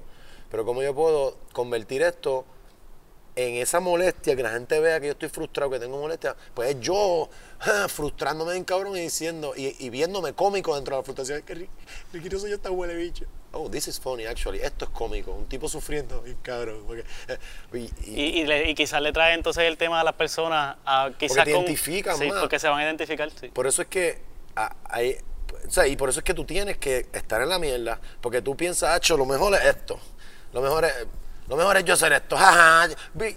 Pero 0.51 0.67
cómo 0.67 0.83
yo 0.83 0.95
puedo 0.95 1.39
convertir 1.55 2.03
esto 2.03 2.45
en 3.37 3.55
esa 3.55 3.81
molestia, 3.81 4.37
que 4.37 4.43
la 4.43 4.51
gente 4.51 4.79
vea 4.81 5.01
que 5.01 5.07
yo 5.07 5.13
estoy 5.13 5.31
frustrado, 5.31 5.71
que 5.71 5.79
tengo 5.79 5.99
molestia, 5.99 6.37
pues 6.53 6.75
es 6.75 6.81
yo 6.81 7.31
ja, 7.61 7.89
frustrándome 7.89 8.55
en 8.57 8.65
cabrón 8.65 8.95
y 8.97 9.01
diciendo, 9.01 9.55
y, 9.57 9.75
y 9.79 9.89
viéndome 9.89 10.35
cómico 10.35 10.75
dentro 10.75 10.97
de 10.97 11.01
la 11.01 11.05
frustración, 11.05 11.39
es 11.39 11.45
que 11.45 11.55
Ricky, 12.13 12.29
no 12.29 12.39
soy 12.39 12.51
yo 12.51 12.57
esta 12.57 12.71
huele 12.71 12.95
bicho. 12.95 13.25
Oh, 13.55 13.71
this 13.71 13.87
is 13.89 13.99
funny 14.01 14.25
actually, 14.27 14.59
esto 14.61 14.85
es 14.87 14.91
cómico, 14.91 15.31
un 15.33 15.47
tipo 15.47 15.67
sufriendo, 15.69 16.23
y 16.27 16.35
cabrón, 16.43 16.85
porque, 16.87 17.05
eh, 17.29 17.39
y- 17.73 17.79
y- 17.79 18.21
Y, 18.21 18.41
y, 18.41 18.45
le- 18.47 18.71
y 18.71 18.75
quizás 18.75 19.01
le 19.01 19.13
trae 19.13 19.33
entonces 19.35 19.65
el 19.65 19.79
tema 19.79 20.01
a 20.01 20.05
las 20.05 20.15
personas 20.15 20.77
a 20.85 21.11
quizás 21.19 21.45
te 21.45 21.53
con- 21.53 21.63
identifican 21.63 22.19
sí, 22.19 22.27
más. 22.29 22.41
porque 22.41 22.59
se 22.59 22.69
van 22.69 22.81
a 22.81 22.85
identificar, 22.85 23.31
sí. 23.31 23.49
Por 23.49 23.67
eso 23.67 23.81
es 23.83 23.89
que 23.89 24.21
ah, 24.57 24.75
hay, 24.85 25.17
o 25.67 25.71
sea, 25.71 25.87
y 25.87 25.97
por 25.97 26.09
eso 26.09 26.21
es 26.21 26.25
que 26.25 26.35
tú 26.35 26.45
tienes 26.45 26.79
que 26.79 27.07
estar 27.13 27.41
en 27.43 27.49
la 27.49 27.59
mierda, 27.59 27.99
porque 28.21 28.43
tú 28.43 28.57
piensas, 28.57 28.97
hecho, 28.97 29.17
lo 29.17 29.27
mejor 29.27 29.55
es 29.55 29.65
esto, 29.65 29.99
lo 30.53 30.61
mejor 30.61 30.85
es, 30.85 30.95
lo 31.49 31.57
mejor 31.57 31.77
es 31.77 31.85
yo 31.85 31.95
hacer 31.95 32.13
esto, 32.13 32.37
jaja, 32.39 32.89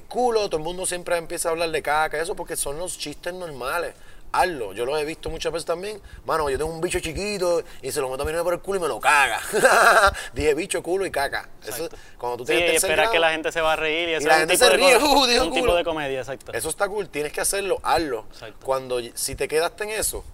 culo, 0.07 0.47
todo 0.49 0.57
el 0.57 0.63
mundo 0.63 0.85
siempre 0.85 1.17
empieza 1.17 1.49
a 1.49 1.51
hablar 1.51 1.69
de 1.71 1.81
caca, 1.81 2.19
eso 2.19 2.35
porque 2.35 2.55
son 2.55 2.77
los 2.77 2.97
chistes 2.97 3.33
normales. 3.33 3.93
Hazlo, 4.37 4.73
yo 4.73 4.85
los 4.85 4.99
he 4.99 5.05
visto 5.05 5.29
muchas 5.29 5.53
veces 5.53 5.65
también. 5.65 6.01
Mano, 6.25 6.49
yo 6.49 6.57
tengo 6.57 6.69
un 6.69 6.81
bicho 6.81 6.99
chiquito 6.99 7.63
y 7.81 7.89
se 7.89 8.01
lo 8.01 8.09
meto 8.09 8.23
a 8.23 8.25
mi 8.25 8.33
novia 8.33 8.43
por 8.43 8.53
el 8.55 8.59
culo 8.59 8.79
y 8.79 8.81
me 8.81 8.87
lo 8.89 8.99
caga. 8.99 9.39
Dije 10.33 10.53
bicho, 10.53 10.83
culo 10.83 11.05
y 11.05 11.11
caca. 11.11 11.47
Eso, 11.65 11.87
cuando 12.17 12.39
tú 12.39 12.45
Sí, 12.45 12.51
tienes 12.57 12.83
grado, 12.83 13.11
que 13.13 13.19
la 13.19 13.31
gente 13.31 13.49
se 13.53 13.61
va 13.61 13.71
a 13.73 13.75
reír 13.77 14.09
y 14.09 14.13
eso 14.15 14.27
la 14.27 14.33
es 14.33 14.41
un 14.43 14.49
gente 14.49 14.53
tipo 14.55 14.65
se 14.65 14.71
de 14.71 14.77
ríe, 14.77 14.97
"Uh, 15.05 15.21
un 15.21 15.29
tipo 15.53 15.59
culo". 15.61 15.75
de 15.75 15.83
comedia, 15.85 16.19
exacto. 16.19 16.51
Eso 16.51 16.67
está 16.67 16.89
cool, 16.89 17.07
tienes 17.07 17.31
que 17.31 17.39
hacerlo, 17.39 17.79
hazlo. 17.81 18.25
Exacto. 18.29 18.57
Cuando 18.65 18.99
si 19.13 19.35
te 19.35 19.47
quedaste 19.47 19.85
en 19.85 19.91
eso 19.91 20.25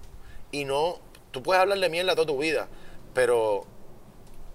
y 0.51 0.65
no, 0.65 0.97
tú 1.31 1.41
puedes 1.43 1.61
hablar 1.61 1.79
de 1.79 1.89
mierda 1.89 2.13
toda 2.15 2.27
tu 2.27 2.37
vida, 2.37 2.67
pero 3.13 3.65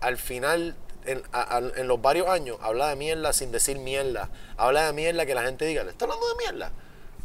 al 0.00 0.16
final, 0.18 0.76
en, 1.04 1.22
a- 1.32 1.56
a- 1.56 1.58
en 1.58 1.88
los 1.88 2.00
varios 2.00 2.28
años, 2.28 2.58
habla 2.60 2.88
de 2.88 2.96
mierda 2.96 3.32
sin 3.32 3.50
decir 3.52 3.78
mierda. 3.78 4.30
Habla 4.56 4.86
de 4.86 4.92
mierda 4.92 5.26
que 5.26 5.34
la 5.34 5.42
gente 5.42 5.64
diga, 5.66 5.84
¿le 5.84 5.90
está 5.90 6.04
hablando 6.04 6.26
de 6.28 6.34
mierda? 6.44 6.72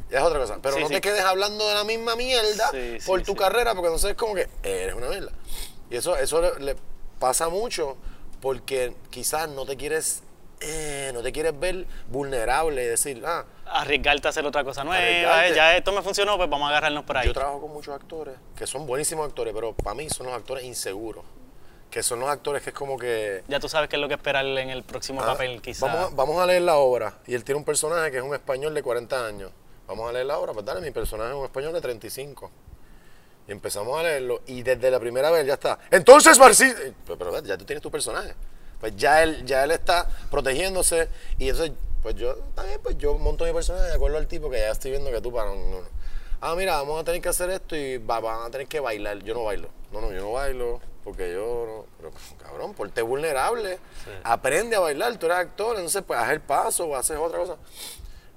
Ya 0.10 0.20
es 0.20 0.24
otra 0.24 0.40
cosa. 0.40 0.60
Pero 0.62 0.76
Sí, 0.76 0.82
no 0.82 0.88
sí. 0.90 0.94
te 0.96 1.02
quedes 1.02 1.22
hablando 1.22 1.68
de 1.68 1.74
la 1.76 1.84
misma 1.84 2.16
mierda 2.16 2.70
Sí, 2.72 2.98
por 3.06 3.22
tu 3.24 3.36
carrera, 3.36 3.74
porque 3.74 3.88
entonces 3.88 4.12
es 4.12 4.18
como 4.18 4.36
que 4.36 4.48
eres 4.64 4.94
una 4.96 5.08
mierda. 5.10 5.32
Y 5.90 5.96
eso, 5.96 6.16
eso 6.18 6.42
le, 6.42 6.60
le 6.60 6.76
pasa 7.20 7.50
mucho 7.50 7.96
porque 8.42 8.94
quizás 9.10 9.48
no 9.50 9.66
te 9.66 9.78
quieres, 9.78 10.22
eh, 10.62 11.12
no 11.14 11.22
te 11.22 11.32
quieres 11.32 11.60
ver 11.60 11.86
vulnerable 12.10 12.84
y 12.84 12.88
decir, 12.88 13.24
ah, 13.26 13.46
Arriesgarte 13.66 14.28
a 14.28 14.30
hacer 14.30 14.46
otra 14.46 14.64
cosa 14.64 14.84
nueva, 14.84 15.48
eh, 15.48 15.54
ya 15.56 15.76
esto 15.76 15.92
me 15.92 16.02
funcionó, 16.02 16.38
pues 16.38 16.50
vamos 16.50 16.68
a 16.68 16.70
agarrarnos 16.70 17.04
por 17.04 17.18
ahí. 17.18 17.28
Yo 17.28 17.34
trabajo 17.34 17.62
con 17.62 17.72
muchos 17.72 17.96
actores 17.96 18.36
que 18.56 18.68
son 18.68 18.86
buenísimos 18.86 19.28
actores, 19.28 19.54
pero 19.54 19.74
para 19.74 19.96
mí 19.96 20.10
son 20.10 20.28
los 20.28 20.36
actores 20.36 20.64
inseguros. 20.64 21.24
Que 21.90 22.04
son 22.04 22.22
los 22.22 22.30
actores 22.30 22.62
que 22.64 22.70
es 22.70 22.76
como 22.76 22.98
que. 22.98 23.44
Ya 23.50 23.60
tú 23.60 23.68
sabes 23.68 23.90
qué 23.90 23.98
es 23.98 24.02
lo 24.02 24.08
que 24.08 24.14
esperar 24.14 24.46
en 24.46 24.70
el 24.70 24.84
próximo 24.84 25.22
ah, 25.24 25.26
papel, 25.26 25.62
quizás. 25.62 25.92
Vamos, 25.92 26.12
a, 26.12 26.16
vamos 26.16 26.38
a 26.38 26.46
leer 26.46 26.62
la 26.62 26.78
obra. 26.78 27.16
Y 27.28 27.34
él 27.34 27.44
tiene 27.44 27.58
un 27.58 27.66
personaje 27.66 28.12
que 28.12 28.18
es 28.18 28.24
un 28.24 28.34
español 28.34 28.74
de 28.74 28.82
40 28.82 29.26
años. 29.26 29.52
Vamos 29.88 30.10
a 30.10 30.14
leer 30.14 30.26
la 30.26 30.38
obra. 30.38 30.54
Pues 30.54 30.66
dale, 30.66 30.80
mi 30.80 30.92
personaje 30.92 31.32
es 31.32 31.36
un 31.36 31.44
español 31.44 31.74
de 31.74 31.82
35. 31.82 32.52
Y 33.46 33.52
empezamos 33.52 34.00
a 34.00 34.04
leerlo. 34.04 34.42
Y 34.48 34.64
desde 34.64 34.90
la 34.90 35.02
primera 35.02 35.32
vez 35.32 35.46
ya 35.46 35.56
está. 35.56 35.80
Entonces, 35.90 36.40
Marci. 36.40 36.72
Pero, 37.06 37.18
pero 37.18 37.44
ya 37.44 37.58
tú 37.58 37.66
tienes 37.66 37.82
tu 37.82 37.92
personaje. 37.92 38.36
Pues 38.82 38.96
ya 38.98 39.24
él, 39.24 39.46
ya 39.46 39.64
él 39.64 39.72
está 39.72 40.10
protegiéndose. 40.30 41.08
Y 41.40 41.50
entonces, 41.50 41.72
pues 42.04 42.16
yo, 42.16 42.36
también, 42.56 42.80
pues 42.84 42.98
yo 42.98 43.18
monto 43.18 43.46
mi 43.46 43.54
personaje 43.54 43.88
de 43.88 43.94
acuerdo 43.94 44.18
al 44.18 44.28
tipo 44.28 44.50
que 44.50 44.60
ya 44.60 44.72
estoy 44.72 44.92
viendo 44.92 45.10
que 45.12 45.22
tú 45.22 45.32
para. 45.32 45.50
No, 45.52 45.56
no. 45.56 45.78
Ah, 46.42 46.56
mira, 46.56 46.74
vamos 46.78 47.00
a 47.00 47.04
tener 47.04 47.22
que 47.22 47.30
hacer 47.30 47.50
esto 47.52 47.76
y 47.76 47.98
va- 48.00 48.20
van 48.20 48.48
a 48.48 48.50
tener 48.50 48.68
que 48.68 48.80
bailar. 48.80 49.20
Yo 49.20 49.34
no 49.36 49.44
bailo. 49.44 49.70
No, 49.94 50.02
no, 50.02 50.12
yo 50.12 50.22
no 50.22 50.32
bailo. 50.34 50.82
Porque 51.04 51.32
yo 51.32 51.66
no. 51.68 51.86
Pero, 51.98 52.12
cabrón, 52.44 52.74
ponte 52.74 53.02
vulnerable. 53.04 53.78
Aprende 54.24 54.76
a 54.76 54.80
bailar. 54.80 55.16
Tú 55.18 55.28
eres 55.28 55.38
actor. 55.38 55.76
Entonces, 55.76 56.02
pues 56.06 56.20
haz 56.20 56.32
el 56.32 56.42
paso 56.42 56.86
o 56.86 56.96
haces 56.96 57.18
otra 57.18 57.38
cosa. 57.40 57.56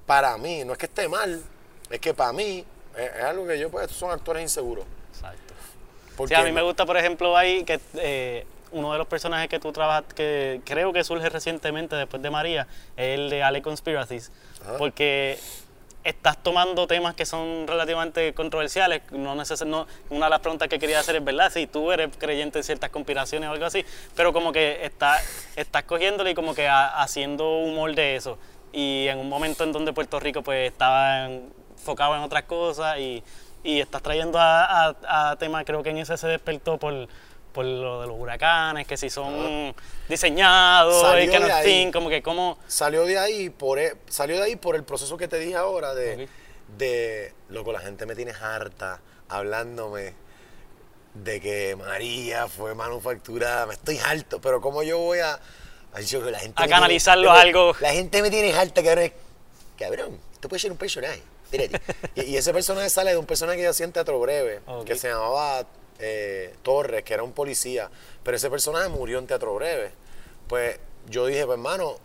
Para 0.06 0.36
mí, 0.36 0.64
no 0.64 0.72
es 0.72 0.78
que 0.78 0.86
esté 0.86 1.08
mal. 1.08 1.42
Es 1.88 2.00
que 2.00 2.12
para 2.12 2.32
mí 2.32 2.64
es, 2.96 3.10
es 3.16 3.22
algo 3.24 3.46
que 3.46 3.58
yo, 3.58 3.70
pues, 3.70 3.84
estos 3.84 3.98
son 3.98 4.10
actores 4.10 4.42
inseguros. 4.42 4.84
Exacto. 5.14 5.54
Porque 6.16 6.34
Sí, 6.34 6.40
a 6.40 6.44
mí 6.44 6.52
me 6.52 6.62
gusta, 6.62 6.84
por 6.86 6.96
ejemplo, 6.96 7.36
ahí 7.36 7.64
que 7.64 7.80
eh, 7.94 8.46
uno 8.74 8.92
de 8.92 8.98
los 8.98 9.06
personajes 9.06 9.48
que 9.48 9.58
tú 9.60 9.72
trabajas, 9.72 10.04
que 10.14 10.60
creo 10.64 10.92
que 10.92 11.02
surge 11.04 11.28
recientemente 11.30 11.96
después 11.96 12.22
de 12.22 12.30
María, 12.30 12.66
es 12.96 13.18
el 13.18 13.30
de 13.30 13.42
Ale 13.42 13.62
Conspiracies, 13.62 14.30
Ajá. 14.62 14.76
porque 14.78 15.38
estás 16.02 16.36
tomando 16.42 16.86
temas 16.86 17.14
que 17.14 17.24
son 17.24 17.66
relativamente 17.66 18.34
controversiales. 18.34 19.00
No 19.12 19.34
neces 19.34 19.64
no, 19.64 19.86
una 20.10 20.26
de 20.26 20.30
las 20.30 20.40
preguntas 20.40 20.68
que 20.68 20.78
quería 20.78 21.00
hacer 21.00 21.16
es, 21.16 21.24
¿verdad? 21.24 21.50
Si 21.50 21.66
tú 21.66 21.90
eres 21.92 22.10
creyente 22.18 22.58
en 22.58 22.64
ciertas 22.64 22.90
conspiraciones 22.90 23.48
o 23.48 23.52
algo 23.52 23.64
así, 23.64 23.84
pero 24.14 24.32
como 24.32 24.52
que 24.52 24.84
está, 24.84 25.18
estás 25.56 25.84
cogiéndole 25.84 26.32
y 26.32 26.34
como 26.34 26.54
que 26.54 26.68
ha- 26.68 27.00
haciendo 27.02 27.58
humor 27.58 27.94
de 27.94 28.16
eso. 28.16 28.38
Y 28.72 29.06
en 29.08 29.18
un 29.18 29.28
momento 29.28 29.64
en 29.64 29.72
donde 29.72 29.92
Puerto 29.92 30.20
Rico 30.20 30.42
pues 30.42 30.70
estaba 30.70 31.26
en- 31.26 31.50
enfocado 31.78 32.14
en 32.16 32.22
otras 32.22 32.42
cosas 32.44 32.98
y, 32.98 33.22
y 33.62 33.80
estás 33.80 34.02
trayendo 34.02 34.38
a, 34.38 34.88
a- 34.88 35.30
a 35.30 35.36
temas, 35.36 35.64
creo 35.64 35.82
que 35.82 35.90
en 35.90 35.98
ese 35.98 36.16
se 36.18 36.26
despertó 36.26 36.76
por, 36.76 37.08
por 37.54 37.64
lo 37.64 38.00
de 38.02 38.06
los 38.08 38.16
huracanes, 38.18 38.86
que 38.86 38.96
si 38.98 39.08
son 39.08 39.74
diseñados, 40.08 41.00
Salió 41.00 41.24
y 41.24 41.28
que 41.30 41.40
no 41.40 41.46
think, 41.64 41.92
como 41.94 42.08
que 42.10 42.22
como... 42.22 42.58
Salió 42.66 43.04
de 43.06 43.18
ahí 43.18 43.48
por 43.48 43.78
e- 43.78 43.94
salió 44.08 44.36
de 44.36 44.42
ahí 44.42 44.56
por 44.56 44.74
el 44.76 44.82
proceso 44.84 45.16
que 45.16 45.28
te 45.28 45.38
dije 45.38 45.54
ahora 45.56 45.94
de, 45.94 46.24
Ok. 46.24 46.30
de 46.76 47.32
loco, 47.48 47.72
la 47.72 47.80
gente 47.80 48.04
me 48.06 48.14
tiene 48.14 48.32
harta 48.32 49.00
hablándome 49.28 50.14
de 51.14 51.40
que 51.40 51.76
María 51.76 52.48
fue 52.48 52.74
manufacturada, 52.74 53.66
me 53.66 53.74
estoy 53.74 53.98
harto, 53.98 54.40
pero 54.40 54.60
cómo 54.60 54.82
yo 54.82 54.98
voy 54.98 55.20
a 55.20 55.38
la 55.92 56.38
gente 56.40 56.60
A 56.60 56.66
canalizarlo 56.66 57.22
tiene- 57.28 57.38
a 57.38 57.42
algo. 57.42 57.72
La 57.80 57.92
gente 57.92 58.20
me 58.20 58.28
tiene 58.30 58.52
harta, 58.52 58.82
cabrón. 58.82 59.12
Cabrón, 59.78 60.18
esto 60.32 60.48
puede 60.48 60.58
ser 60.60 60.72
un 60.72 60.76
personaje. 60.78 61.22
Y, 62.16 62.22
y 62.22 62.36
ese 62.36 62.52
personaje 62.52 62.90
sale 62.90 63.12
de 63.12 63.16
un 63.16 63.26
personaje 63.26 63.58
que 63.58 63.62
yo 63.64 63.70
hacía 63.70 63.86
en 63.86 63.92
teatro 63.92 64.18
breve, 64.18 64.60
Ok. 64.66 64.86
que 64.86 64.96
se 64.96 65.08
llamaba 65.08 65.64
eh, 65.98 66.54
Torres, 66.62 67.02
que 67.04 67.14
era 67.14 67.22
un 67.22 67.32
policía, 67.32 67.90
pero 68.22 68.36
ese 68.36 68.50
personaje 68.50 68.88
murió 68.88 69.18
en 69.18 69.26
teatro 69.26 69.54
breve. 69.54 69.92
Pues 70.48 70.78
yo 71.08 71.26
dije, 71.26 71.44
pues 71.46 71.56
hermano, 71.56 71.96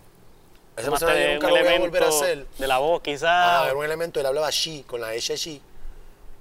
ese 0.78 0.90
personaje 0.90 1.34
nunca 1.34 1.48
un 1.48 1.54
lo 1.54 1.64
voy 1.64 1.74
a 1.74 1.80
volver 1.80 2.04
a 2.04 2.08
hacer. 2.08 2.46
De 2.58 2.68
la 2.68 2.78
voz, 2.78 3.02
quizás. 3.02 3.24
Ah, 3.24 3.64
era 3.66 3.76
un 3.76 3.84
elemento, 3.84 4.20
él 4.20 4.26
hablaba 4.26 4.50
she, 4.50 4.84
con 4.84 5.02
la 5.02 5.10
H 5.10 5.36
she. 5.36 5.62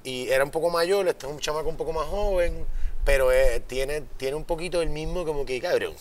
Y 0.05 0.29
era 0.29 0.45
un 0.45 0.51
poco 0.51 0.71
mayor, 0.71 1.09
este 1.09 1.27
es 1.27 1.33
un 1.33 1.41
chamaco 1.41 1.69
un 1.69 1.77
poco 1.77 1.93
más 1.93 2.07
joven, 2.07 2.67
pero 3.05 3.33
eh, 3.33 3.61
tiene, 3.67 4.03
tiene 4.17 4.37
un 4.37 4.45
poquito 4.45 4.81
el 4.81 4.91
mismo 4.91 5.25
como 5.25 5.45
que, 5.45 5.61
cabrón, 5.61 5.95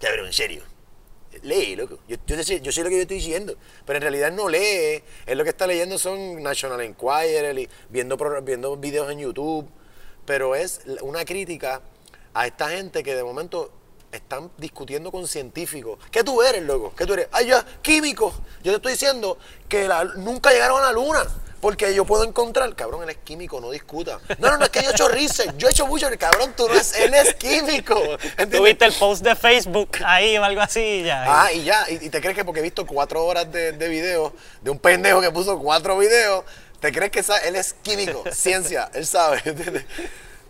cabrón, 0.00 0.26
en 0.26 0.32
serio. 0.32 0.62
Lee, 1.42 1.74
loco. 1.76 1.98
Yo, 2.06 2.16
yo, 2.26 2.42
sé, 2.42 2.60
yo 2.60 2.70
sé 2.70 2.82
lo 2.82 2.90
que 2.90 2.96
yo 2.96 3.02
estoy 3.02 3.16
diciendo, 3.16 3.56
pero 3.84 3.96
en 3.96 4.02
realidad 4.02 4.30
no 4.30 4.48
lee. 4.48 5.02
Él 5.26 5.38
lo 5.38 5.44
que 5.44 5.50
está 5.50 5.66
leyendo 5.66 5.98
son 5.98 6.42
National 6.42 6.80
Enquirer, 6.82 7.68
viendo, 7.88 8.16
viendo 8.42 8.76
videos 8.76 9.10
en 9.10 9.18
YouTube. 9.20 9.68
Pero 10.24 10.54
es 10.54 10.80
una 11.02 11.24
crítica 11.24 11.80
a 12.34 12.46
esta 12.46 12.68
gente 12.70 13.02
que 13.02 13.14
de 13.14 13.24
momento 13.24 13.70
están 14.12 14.50
discutiendo 14.58 15.10
con 15.10 15.26
científicos. 15.26 15.98
¿Qué 16.10 16.22
tú 16.22 16.42
eres, 16.42 16.62
loco? 16.62 16.92
¿Qué 16.96 17.06
tú 17.06 17.14
eres? 17.14 17.28
Ay, 17.32 17.46
ya, 17.46 17.64
químico. 17.80 18.32
Yo 18.62 18.72
te 18.72 18.76
estoy 18.76 18.92
diciendo 18.92 19.38
que 19.68 19.88
la- 19.88 20.04
nunca 20.04 20.50
llegaron 20.50 20.78
a 20.80 20.84
la 20.86 20.92
luna. 20.92 21.22
Porque 21.62 21.94
yo 21.94 22.04
puedo 22.04 22.24
encontrar, 22.24 22.74
cabrón, 22.74 23.04
él 23.04 23.10
es 23.10 23.18
químico, 23.18 23.60
no 23.60 23.70
discuta. 23.70 24.18
No, 24.40 24.50
no, 24.50 24.58
no, 24.58 24.64
es 24.64 24.70
que 24.70 24.82
yo 24.82 24.88
he 24.90 24.92
hecho 24.92 25.06
research, 25.06 25.56
yo 25.56 25.68
he 25.68 25.70
hecho 25.70 25.86
mucho, 25.86 26.08
cabrón, 26.18 26.52
tú 26.56 26.66
no 26.66 26.74
es, 26.74 26.92
él 26.98 27.14
es 27.14 27.34
químico. 27.34 27.94
¿entiendes? 28.20 28.58
Tuviste 28.58 28.84
el 28.86 28.92
post 28.94 29.22
de 29.22 29.36
Facebook 29.36 29.90
ahí 30.04 30.36
o 30.38 30.42
algo 30.42 30.60
así 30.60 30.80
y 30.80 31.02
ya. 31.04 31.22
Ah, 31.44 31.52
y 31.52 31.62
ya, 31.62 31.86
y, 31.88 32.06
y 32.06 32.10
te 32.10 32.20
crees 32.20 32.34
que 32.34 32.44
porque 32.44 32.58
he 32.58 32.62
visto 32.64 32.84
cuatro 32.84 33.24
horas 33.24 33.52
de, 33.52 33.70
de 33.70 33.88
video 33.88 34.32
de 34.60 34.70
un 34.70 34.78
pendejo 34.80 35.20
que 35.20 35.30
puso 35.30 35.56
cuatro 35.60 35.96
videos, 35.98 36.44
te 36.82 36.92
crees 36.92 37.10
que 37.12 37.24
él 37.46 37.56
es 37.56 37.74
químico, 37.74 38.24
ciencia, 38.32 38.90
él 38.92 39.06
sabe. 39.06 39.40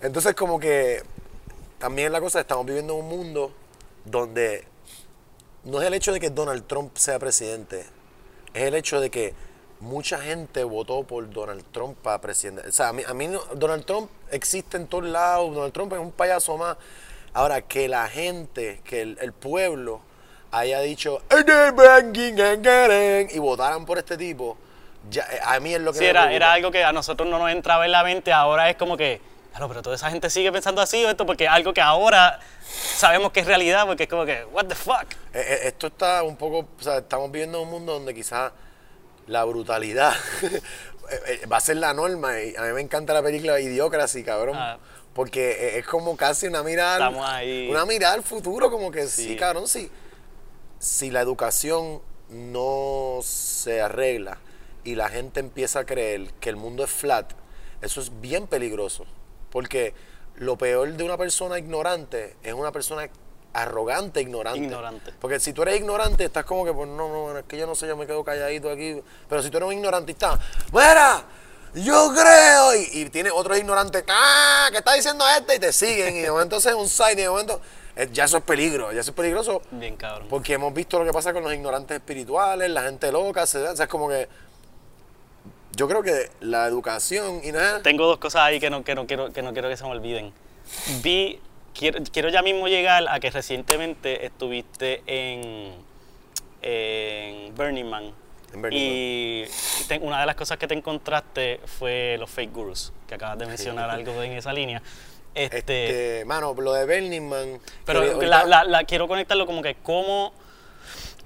Entonces 0.01 0.35
como 0.35 0.59
que 0.59 1.03
también 1.78 2.11
la 2.11 2.20
cosa, 2.20 2.41
estamos 2.41 2.66
viviendo 2.66 2.95
en 2.95 3.01
un 3.01 3.09
mundo 3.09 3.53
donde 4.05 4.66
no 5.64 5.80
es 5.80 5.87
el 5.87 5.95
hecho 5.95 6.12
de 6.12 6.18
que 6.18 6.30
Donald 6.30 6.66
Trump 6.66 6.97
sea 6.97 7.18
presidente, 7.18 7.85
es 8.55 8.62
el 8.62 8.74
hecho 8.74 8.99
de 9.01 9.11
que 9.11 9.35
mucha 9.78 10.18
gente 10.18 10.64
votó 10.64 11.03
por 11.05 11.28
Donald 11.30 11.64
Trump 11.70 11.99
para 11.99 12.20
presidente. 12.20 12.66
O 12.68 12.72
sea, 12.72 12.89
a 12.89 12.93
mí, 12.93 13.03
a 13.07 13.12
mí 13.14 13.28
no- 13.28 13.45
Donald 13.55 13.85
Trump 13.85 14.11
existe 14.30 14.76
en 14.78 14.87
todos 14.87 15.05
lados, 15.05 15.55
Donald 15.55 15.72
Trump 15.72 15.93
es 15.93 15.99
un 15.99 16.12
payaso 16.12 16.57
más. 16.57 16.76
Ahora, 17.35 17.61
que 17.62 17.89
la 17.89 18.09
gente, 18.09 18.80
que 18.85 19.03
el, 19.03 19.18
el 19.20 19.33
pueblo 19.33 20.01
haya 20.51 20.80
dicho 20.80 21.20
y 23.30 23.39
votaran 23.39 23.85
por 23.85 23.99
este 23.99 24.16
tipo, 24.16 24.57
ya, 25.11 25.22
eh, 25.32 25.40
a 25.44 25.61
mí 25.61 25.74
es 25.74 25.80
lo 25.80 25.92
que 25.92 25.98
Sí, 25.98 26.05
me 26.05 26.11
era, 26.11 26.32
era 26.32 26.53
algo 26.53 26.70
que 26.70 26.84
a 26.84 26.92
nosotros 26.92 27.28
no 27.28 27.38
nos 27.38 27.50
entraba 27.50 27.84
en 27.86 27.92
la 27.92 28.03
mente, 28.05 28.32
ahora 28.32 28.70
es 28.70 28.76
como 28.76 28.96
que, 28.96 29.20
claro, 29.50 29.68
pero 29.68 29.82
toda 29.82 29.96
esa 29.96 30.11
gente 30.11 30.30
sigue 30.30 30.50
pensando 30.53 30.80
así 30.80 31.05
o 31.05 31.11
esto, 31.11 31.26
porque 31.26 31.44
es 31.44 31.50
algo 31.50 31.72
que 31.74 31.80
ahora 31.80 32.40
sabemos 32.96 33.32
que 33.32 33.40
es 33.40 33.46
realidad, 33.46 33.86
porque 33.86 34.05
es 34.05 34.09
como 34.09 34.24
que, 34.24 34.44
what 34.53 34.66
the 34.66 34.74
fuck. 34.74 35.11
Eh, 35.34 35.40
eh, 35.40 35.59
esto 35.64 35.88
está 35.88 36.22
un 36.22 36.36
poco, 36.36 36.68
o 36.78 36.82
sea, 36.82 36.98
estamos 36.98 37.30
viviendo 37.30 37.61
un 37.62 37.70
mundo 37.70 37.94
donde 37.94 38.14
quizás 38.14 38.53
la 39.26 39.44
brutalidad 39.44 40.14
va 41.53 41.57
a 41.57 41.61
ser 41.61 41.76
la 41.76 41.94
norma. 41.94 42.40
Y 42.40 42.57
a 42.57 42.62
mí 42.62 42.72
me 42.72 42.80
encanta 42.80 43.12
la 43.12 43.22
película 43.22 43.61
Idiocracy, 43.61 44.24
cabrón. 44.24 44.57
Ah. 44.59 44.78
Porque 45.14 45.78
es 45.78 45.86
como 45.86 46.16
casi 46.16 46.46
una 46.46 46.62
mirada, 46.62 47.11
ahí. 47.36 47.68
una 47.70 47.84
mirada 47.84 48.14
al 48.14 48.22
futuro, 48.22 48.70
como 48.70 48.90
que 48.90 49.07
sí, 49.07 49.28
Sí. 49.28 49.36
cabrón, 49.36 49.68
sí. 49.68 49.90
Si 50.78 51.11
la 51.11 51.20
educación 51.20 52.00
no 52.30 53.18
se 53.22 53.82
arregla 53.82 54.38
y 54.85 54.95
la 54.95 55.09
gente 55.09 55.41
empieza 55.41 55.80
a 55.80 55.85
creer 55.85 56.33
que 56.41 56.49
el 56.49 56.57
mundo 56.57 56.85
es 56.85 56.91
flat, 56.91 57.33
eso 57.80 58.01
es 58.01 58.20
bien 58.20 58.47
peligroso. 58.47 59.05
Porque 59.51 59.95
lo 60.37 60.57
peor 60.57 60.93
de 60.95 61.05
una 61.05 61.16
persona 61.16 61.59
ignorante 61.59 62.37
es 62.43 62.55
una 62.55 62.72
persona 62.72 63.09
arrogante 63.53 64.20
ignorante. 64.20 64.61
Ignorante. 64.61 65.12
Porque 65.20 65.39
si 65.39 65.53
tú 65.53 65.62
eres 65.62 65.76
ignorante, 65.76 66.24
estás 66.24 66.45
como 66.45 66.64
que, 66.64 66.72
pues 66.72 66.89
no, 66.89 67.09
no, 67.09 67.39
es 67.39 67.45
que 67.45 67.59
yo 67.59 67.66
no 67.66 67.74
sé, 67.74 67.87
yo 67.87 67.97
me 67.97 68.07
quedo 68.07 68.24
calladito 68.24 68.70
aquí. 68.70 69.01
Pero 69.28 69.43
si 69.43 69.51
tú 69.51 69.59
eres 69.59 69.66
un 69.68 69.74
ignorante 69.74 70.12
y 70.12 70.14
estás, 70.14 70.39
¡Mira! 70.72 71.24
Yo 71.74 72.12
creo. 72.14 72.76
Y, 72.76 73.01
y 73.01 73.11
tienes 73.11 73.33
otro 73.35 73.57
ignorante, 73.57 74.05
¡ah! 74.09 74.68
que 74.70 74.78
está 74.78 74.95
diciendo 74.95 75.24
este? 75.39 75.57
Y 75.57 75.59
te 75.59 75.72
siguen. 75.72 76.16
Y 76.16 76.20
de 76.20 76.30
momento 76.30 76.57
es 76.57 76.66
un 76.66 76.89
site, 76.89 77.12
y 77.12 77.22
de 77.22 77.30
momento. 77.30 77.61
eh, 77.97 78.09
ya 78.12 78.24
eso 78.24 78.39
es 78.39 78.43
peligro, 78.43 78.93
ya 78.93 79.01
eso 79.01 79.11
es 79.11 79.16
peligroso. 79.16 79.61
Bien 79.70 79.97
cabrón. 79.97 80.28
Porque 80.28 80.55
hemos 80.55 80.72
visto 80.72 80.99
lo 80.99 81.05
que 81.05 81.12
pasa 81.12 81.33
con 81.33 81.43
los 81.43 81.53
ignorantes 81.53 81.95
espirituales, 81.97 82.70
la 82.70 82.83
gente 82.83 83.11
loca, 83.12 83.47
se, 83.47 83.59
o 83.59 83.76
sea, 83.76 83.85
es 83.85 83.91
como 83.91 84.09
que. 84.09 84.28
Yo 85.74 85.88
creo 85.88 86.02
que 86.02 86.30
la 86.40 86.66
educación 86.66 87.40
y 87.42 87.52
nada. 87.52 87.82
Tengo 87.82 88.06
dos 88.06 88.18
cosas 88.18 88.42
ahí 88.42 88.60
que 88.60 88.68
no, 88.70 88.84
que 88.84 88.94
no, 88.94 89.06
quiero, 89.06 89.32
que 89.32 89.42
no 89.42 89.52
quiero 89.52 89.68
que 89.68 89.76
se 89.76 89.84
me 89.84 89.90
olviden. 89.90 90.32
Vi, 91.02 91.38
quiero, 91.74 92.00
quiero 92.12 92.28
ya 92.28 92.42
mismo 92.42 92.68
llegar 92.68 93.06
a 93.08 93.18
que 93.20 93.30
recientemente 93.30 94.24
estuviste 94.26 95.02
en, 95.06 95.72
en 96.62 97.54
Burning 97.54 97.84
Man. 97.86 98.12
En 98.52 98.60
Burning 98.62 98.78
y 98.78 99.44
te- 99.88 99.98
una 99.98 100.20
de 100.20 100.26
las 100.26 100.36
cosas 100.36 100.58
que 100.58 100.66
te 100.68 100.74
encontraste 100.74 101.60
fue 101.78 102.16
los 102.18 102.30
fake 102.30 102.52
gurus, 102.52 102.92
que 103.08 103.14
acabas 103.14 103.38
de 103.38 103.46
mencionar 103.46 103.88
algo 103.90 104.22
en 104.22 104.32
esa 104.32 104.52
línea. 104.52 104.82
Este, 105.34 105.54
Este, 106.18 106.24
mano, 106.26 106.52
lo 106.52 106.74
de 106.74 106.84
Burning 106.84 107.22
Man. 107.26 107.58
pero 107.86 108.18
que 108.18 108.26
la, 108.26 108.40
ahorita- 108.40 108.46
la- 108.46 108.64
la- 108.64 108.84
quiero 108.84 109.08
conectarlo 109.08 109.46
como 109.46 109.62
que 109.62 109.76
cómo, 109.82 110.34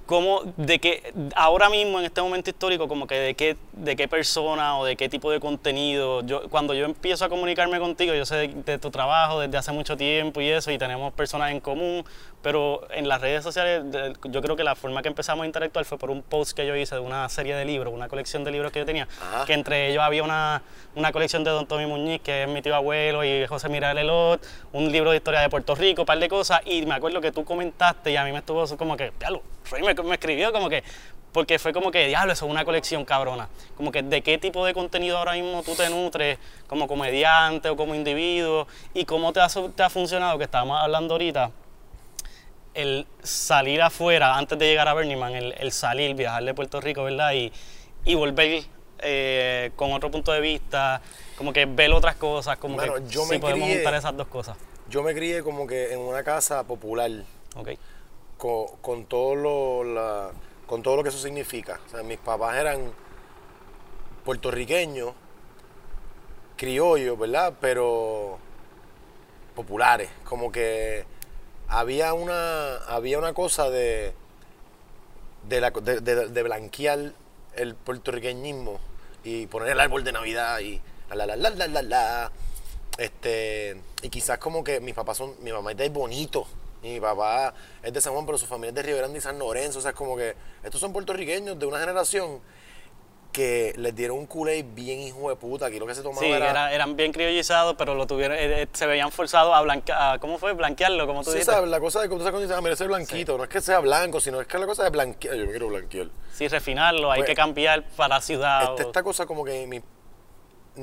cómo 0.05 0.43
de 0.55 0.79
que 0.79 1.13
ahora 1.35 1.69
mismo 1.69 1.99
en 1.99 2.05
este 2.05 2.21
momento 2.21 2.49
histórico 2.49 2.87
como 2.87 3.05
que 3.05 3.15
de 3.15 3.33
qué 3.33 3.57
de 3.77 3.95
qué 3.95 4.07
persona 4.07 4.77
o 4.79 4.85
de 4.85 4.95
qué 4.95 5.07
tipo 5.09 5.29
de 5.31 5.39
contenido 5.39 6.21
yo 6.23 6.49
cuando 6.49 6.73
yo 6.73 6.85
empiezo 6.85 7.25
a 7.25 7.29
comunicarme 7.29 7.79
contigo 7.79 8.13
yo 8.13 8.25
sé 8.25 8.35
de, 8.35 8.47
de 8.47 8.77
tu 8.79 8.89
trabajo 8.91 9.39
desde 9.39 9.57
hace 9.57 9.71
mucho 9.71 9.95
tiempo 9.95 10.41
y 10.41 10.49
eso 10.49 10.71
y 10.71 10.77
tenemos 10.77 11.13
personas 11.13 11.51
en 11.51 11.59
común 11.59 12.03
pero 12.41 12.87
en 12.91 13.07
las 13.07 13.19
redes 13.21 13.43
sociales 13.43 13.83
de- 13.91 14.13
yo 14.29 14.41
creo 14.41 14.55
que 14.55 14.63
la 14.63 14.75
forma 14.75 15.01
que 15.01 15.07
empezamos 15.09 15.43
a 15.43 15.45
interactuar 15.45 15.85
fue 15.85 15.97
por 15.97 16.09
un 16.09 16.21
post 16.23 16.55
que 16.55 16.65
yo 16.65 16.75
hice 16.75 16.95
de 16.95 17.01
una 17.01 17.27
serie 17.29 17.55
de 17.55 17.65
libros 17.65 17.93
una 17.93 18.07
colección 18.07 18.43
de 18.43 18.51
libros 18.51 18.71
que 18.71 18.79
yo 18.79 18.85
tenía 18.85 19.07
Ajá. 19.21 19.45
que 19.45 19.53
entre 19.53 19.89
ellos 19.91 20.01
había 20.03 20.23
una, 20.23 20.61
una 20.95 21.11
colección 21.11 21.43
de 21.43 21.51
Don 21.51 21.67
Tommy 21.67 21.85
Muñiz, 21.85 22.21
que 22.21 22.43
es 22.43 22.49
mi 22.49 22.61
tío 22.61 22.75
abuelo, 22.75 23.23
y 23.23 23.45
José 23.47 23.69
Miral 23.69 23.97
Elot, 23.97 24.41
un 24.73 24.91
libro 24.91 25.11
de 25.11 25.17
historia 25.17 25.41
de 25.41 25.49
Puerto 25.49 25.75
Rico, 25.75 26.01
un 26.01 26.05
par 26.05 26.19
de 26.19 26.27
cosas, 26.29 26.61
y 26.65 26.85
me 26.85 26.95
acuerdo 26.95 27.21
que 27.21 27.31
tú 27.31 27.43
comentaste 27.45 28.11
y 28.11 28.15
a 28.15 28.23
mí 28.23 28.31
me 28.31 28.39
estuvo 28.39 28.65
como 28.77 28.97
que, 28.97 29.11
diablo, 29.19 29.41
Roy 29.69 29.83
me, 29.83 29.93
me 29.93 30.15
escribió 30.15 30.51
como 30.51 30.69
que, 30.69 30.83
porque 31.33 31.59
fue 31.59 31.73
como 31.73 31.91
que, 31.91 32.07
diablo, 32.07 32.33
eso 32.33 32.45
es 32.45 32.51
una 32.51 32.65
colección 32.65 33.05
cabrona. 33.05 33.47
Como 33.75 33.91
que 33.91 34.01
de 34.01 34.21
qué 34.21 34.37
tipo 34.37 34.65
de 34.65 34.73
contenido 34.73 35.17
ahora 35.17 35.33
mismo 35.33 35.61
tú 35.63 35.75
te 35.75 35.89
nutres 35.89 36.39
como 36.67 36.87
comediante 36.87 37.69
o 37.69 37.75
como 37.77 37.93
individuo, 37.95 38.67
y 38.93 39.05
cómo 39.05 39.33
te 39.33 39.39
ha, 39.39 39.49
su- 39.49 39.69
te 39.69 39.83
ha 39.83 39.89
funcionado, 39.89 40.37
que 40.37 40.45
estábamos 40.45 40.79
hablando 40.81 41.13
ahorita, 41.13 41.51
el 42.73 43.07
salir 43.23 43.81
afuera 43.81 44.37
antes 44.37 44.57
de 44.59 44.67
llegar 44.67 44.87
a 44.87 44.93
Burning 44.93 45.17
Man, 45.17 45.35
el, 45.35 45.53
el 45.57 45.71
salir, 45.71 46.15
viajar 46.15 46.43
de 46.43 46.53
Puerto 46.53 46.79
Rico, 46.79 47.03
¿verdad? 47.03 47.33
Y, 47.33 47.51
y 48.05 48.15
volver 48.15 48.63
eh, 48.99 49.71
con 49.75 49.91
otro 49.93 50.09
punto 50.11 50.31
de 50.31 50.39
vista, 50.41 51.01
como 51.37 51.53
que 51.53 51.65
ver 51.65 51.91
otras 51.91 52.15
cosas, 52.15 52.57
como 52.57 52.77
Mano, 52.77 52.95
que 52.95 53.07
yo 53.09 53.25
me 53.25 53.39
podemos 53.39 53.67
crié- 53.67 53.75
juntar 53.77 53.95
esas 53.95 54.15
dos 54.15 54.27
cosas. 54.27 54.57
Yo 54.89 55.03
me 55.03 55.13
crié 55.13 55.43
como 55.43 55.67
que 55.67 55.91
en 55.93 55.99
una 55.99 56.23
casa 56.23 56.63
popular. 56.63 57.11
¿ok? 57.55 57.69
con, 58.37 58.67
con 58.81 59.05
todo 59.05 59.33
lo 59.35 59.83
la- 59.83 60.31
con 60.67 60.83
todo 60.83 60.97
lo 60.97 61.03
que 61.03 61.09
eso 61.09 61.17
significa. 61.17 61.79
O 61.87 61.89
sea, 61.89 62.03
mis 62.03 62.19
papás 62.19 62.57
eran 62.57 62.91
puertorriqueños, 64.23 65.13
criollos, 66.55 67.17
¿verdad? 67.17 67.53
Pero 67.61 68.37
populares, 69.55 70.09
como 70.25 70.51
que 70.51 71.05
había 71.67 72.13
una, 72.13 72.75
había 72.87 73.17
una 73.19 73.33
cosa 73.33 73.69
de, 73.69 74.13
de, 75.47 75.61
la- 75.61 75.71
de- 75.71 76.01
de- 76.29 76.43
blanquear 76.43 77.13
el 77.55 77.75
puertorriqueñismo 77.75 78.79
y 79.23 79.47
poner 79.47 79.69
el 79.69 79.79
árbol 79.79 80.03
de 80.03 80.11
Navidad 80.11 80.59
y 80.59 80.79
la 81.09 81.25
la 81.25 81.35
la 81.35 81.49
la 81.49 81.67
la 81.67 81.81
la. 81.81 82.31
Este, 82.97 83.79
y 84.01 84.09
quizás 84.09 84.37
como 84.39 84.63
que 84.63 84.79
mis 84.79 84.95
papás 84.95 85.17
son, 85.17 85.35
mi 85.41 85.51
mamá 85.51 85.71
es 85.71 85.77
de 85.77 85.89
Bonito, 85.89 86.47
mi 86.93 86.99
papá 86.99 87.53
es 87.83 87.91
de 87.93 88.01
San 88.01 88.13
Juan, 88.13 88.25
pero 88.25 88.37
su 88.37 88.45
familia 88.45 88.69
es 88.69 88.75
de 88.75 88.83
Río 88.83 88.97
Grande 88.97 89.17
y 89.19 89.21
San 89.21 89.37
Lorenzo. 89.39 89.79
O 89.79 89.81
sea, 89.81 89.91
es 89.91 89.97
como 89.97 90.15
que 90.15 90.35
estos 90.63 90.79
son 90.79 90.93
puertorriqueños 90.93 91.57
de 91.59 91.65
una 91.65 91.79
generación 91.79 92.41
que 93.31 93.73
les 93.75 93.93
dieron 93.93 94.17
un 94.17 94.25
culé 94.25 94.63
bien 94.63 94.99
hijo 94.99 95.29
de 95.29 95.35
puta. 95.35 95.67
Aquí 95.67 95.77
lo 95.77 95.85
que 95.85 95.93
se 95.93 96.01
tomaba 96.01 96.21
Sí, 96.21 96.31
era, 96.31 96.49
era- 96.49 96.73
eran 96.73 96.95
bien 96.95 97.11
criollizados, 97.11 97.75
pero 97.77 97.93
lo 97.93 98.07
tuvieron, 98.07 98.35
eh, 98.37 98.63
eh, 98.63 98.67
se 98.73 98.87
veían 98.87 99.11
forzados 99.11 99.53
a 99.53 99.61
blanquear, 99.61 100.19
¿cómo 100.19 100.39
fue? 100.39 100.53
Blanquearlo, 100.53 101.05
como 101.05 101.19
tú 101.23 101.25
Sí, 101.31 101.37
dijiste. 101.37 101.51
¿sabes? 101.53 101.69
La 101.69 101.79
cosa 101.79 102.01
de 102.01 102.07
que 102.09 102.15
tú 102.15 102.19
sabes 102.19 102.31
cuando 102.31 102.41
dices, 102.41 102.57
ah, 102.57 102.61
mira, 102.61 102.73
ese 102.73 102.87
blanquito, 102.87 103.37
no 103.37 103.43
es 103.43 103.49
que 103.49 103.61
sea 103.61 103.79
blanco, 103.79 104.19
sino 104.19 104.41
es 104.41 104.47
que 104.47 104.57
la 104.57 104.65
cosa 104.65 104.83
de 104.85 104.89
blanquear. 104.89 105.35
Yo 105.35 105.45
me 105.45 105.51
quiero 105.51 105.67
blanquear. 105.67 106.07
Sí, 106.33 106.47
refinarlo, 106.47 107.11
hay 107.11 107.19
Pues, 107.19 107.29
que 107.29 107.35
cambiar 107.35 107.83
para 107.89 108.19
ciudad. 108.21 108.63
Este- 108.71 108.83
esta 108.83 109.03
cosa 109.03 109.25
como 109.27 109.43
que 109.45 109.67
mi- 109.67 109.81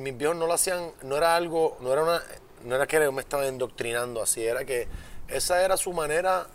mis 0.00 0.16
viejos 0.16 0.36
no 0.36 0.46
lo 0.46 0.52
hacían, 0.52 0.92
no 1.02 1.16
era 1.16 1.34
algo, 1.34 1.76
no 1.80 1.92
era 1.92 2.02
una, 2.04 2.22
no 2.64 2.76
era 2.76 2.86
que 2.86 2.98
me 3.10 3.20
estaban 3.20 3.46
indoctrinando 3.48 4.22
así, 4.22 4.44
era 4.44 4.64
que 4.64 4.86
esa 5.28 5.64
era 5.64 5.76
su 5.76 5.92
manera, 5.92 6.46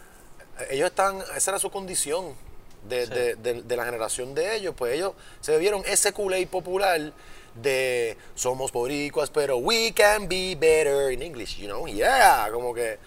ellos 0.70 0.90
estaban, 0.90 1.22
esa 1.36 1.52
era 1.52 1.60
su 1.60 1.70
condición 1.72 2.34
de, 2.88 3.06
Sí. 3.06 3.14
de- 3.14 3.36
de- 3.36 3.62
de 3.64 3.76
la 3.76 3.86
generación 3.86 4.34
de 4.34 4.56
ellos, 4.56 4.74
pues 4.78 4.94
ellos 4.94 5.14
se 5.42 5.52
bebieron 5.52 5.84
ese 5.86 6.12
culé 6.14 6.46
popular 6.48 7.12
de 7.56 8.16
somos 8.36 8.72
boricuas, 8.72 9.30
pero 9.30 9.58
we 9.58 9.92
can 9.94 10.28
be 10.30 10.56
better 10.58 11.12
in 11.12 11.22
English, 11.22 11.58
you 11.58 11.68
know, 11.68 11.88
yeah, 11.88 12.48
como 12.52 12.74
que 12.74 12.98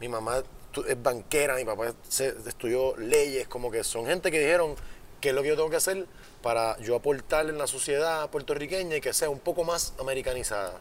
mi 0.00 0.08
mamá 0.08 0.42
es 0.86 1.02
banquera, 1.02 1.56
mi 1.56 1.64
papá 1.64 1.92
se- 2.08 2.34
estudió 2.46 2.96
leyes, 2.96 3.48
como 3.48 3.70
que 3.70 3.82
son 3.84 4.06
gente 4.06 4.30
que 4.30 4.38
dijeron 4.40 4.76
qué 5.20 5.30
es 5.30 5.34
lo 5.34 5.42
que 5.42 5.48
yo 5.48 5.56
tengo 5.56 5.68
que 5.68 5.76
hacer 5.76 6.06
para 6.42 6.78
yo 6.78 6.94
aportar 6.94 7.48
en 7.48 7.58
la 7.58 7.66
sociedad 7.66 8.30
puertorriqueña 8.30 8.96
y 8.96 9.00
que 9.00 9.12
sea 9.12 9.28
un 9.28 9.40
poco 9.40 9.64
más 9.64 9.92
americanizada. 9.98 10.78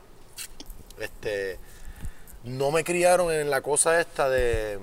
Este, 1.00 1.58
no 2.44 2.72
me 2.72 2.84
criaron 2.84 3.32
en 3.32 3.50
la 3.50 3.62
cosa 3.62 4.00
esta 4.00 4.30
de, 4.30 4.80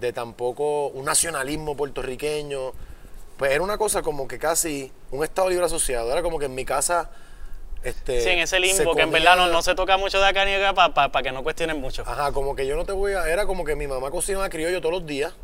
de 0.00 0.12
tampoco 0.12 0.88
un 0.88 1.04
nacionalismo 1.04 1.76
puertorriqueño. 1.76 2.72
Pues 3.36 3.52
era 3.52 3.62
una 3.62 3.78
cosa 3.78 4.02
como 4.02 4.28
que 4.28 4.38
casi 4.38 4.92
un 5.10 5.24
Estado 5.24 5.50
libre 5.50 5.66
asociado. 5.66 6.12
Era 6.12 6.22
como 6.22 6.38
que 6.38 6.46
en 6.46 6.54
mi 6.54 6.64
casa. 6.64 7.10
Este, 7.82 8.22
sí, 8.22 8.30
en 8.30 8.38
ese 8.38 8.56
se 8.56 8.60
limbo, 8.60 8.94
que 8.94 9.02
en 9.02 9.10
verdad 9.10 9.36
no, 9.36 9.48
no 9.48 9.60
se 9.60 9.74
toca 9.74 9.98
mucho 9.98 10.18
de 10.18 10.26
acá 10.26 10.44
ni 10.46 10.52
de 10.52 10.64
acá 10.64 10.94
para 10.94 11.22
que 11.22 11.32
no 11.32 11.42
cuestionen 11.42 11.80
mucho. 11.80 12.02
Ajá, 12.06 12.32
como 12.32 12.56
que 12.56 12.66
yo 12.66 12.76
no 12.76 12.84
te 12.86 12.92
voy 12.92 13.12
a. 13.12 13.28
Era 13.28 13.44
como 13.46 13.64
que 13.64 13.76
mi 13.76 13.86
mamá 13.86 14.10
cocinaba 14.10 14.48
criollo 14.48 14.80
todos 14.80 14.94
los 14.94 15.06
días. 15.06 15.34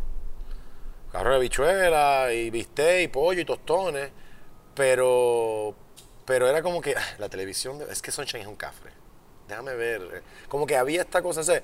Carro 1.12 1.34
de 1.34 1.40
bichuela 1.40 2.32
y 2.32 2.50
bistec 2.50 3.02
y 3.02 3.08
pollo 3.08 3.40
y 3.40 3.44
tostones. 3.44 4.10
Pero. 4.74 5.74
Pero 6.24 6.48
era 6.48 6.62
como 6.62 6.80
que. 6.80 6.94
ah, 6.96 7.14
La 7.18 7.28
televisión. 7.28 7.78
es 7.90 8.00
que 8.00 8.12
Sunshine 8.12 8.42
es 8.42 8.46
un 8.46 8.56
café. 8.56 8.90
Déjame 9.50 9.74
ver. 9.74 10.22
Como 10.48 10.64
que 10.64 10.76
había 10.76 11.02
esta 11.02 11.20
cosa. 11.22 11.42
sea, 11.42 11.60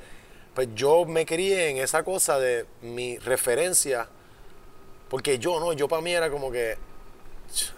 pues 0.55 0.69
yo 0.75 1.05
me 1.05 1.25
crié 1.25 1.69
en 1.71 1.79
esa 1.79 2.03
cosa 2.03 2.39
de 2.39 2.67
mi 2.83 3.17
referencia. 3.19 4.09
Porque 5.09 5.39
yo 5.39 5.61
no, 5.61 5.73
yo 5.73 5.87
para 5.87 6.03
mí 6.03 6.13
era 6.13 6.29
como 6.29 6.51
que. 6.51 6.77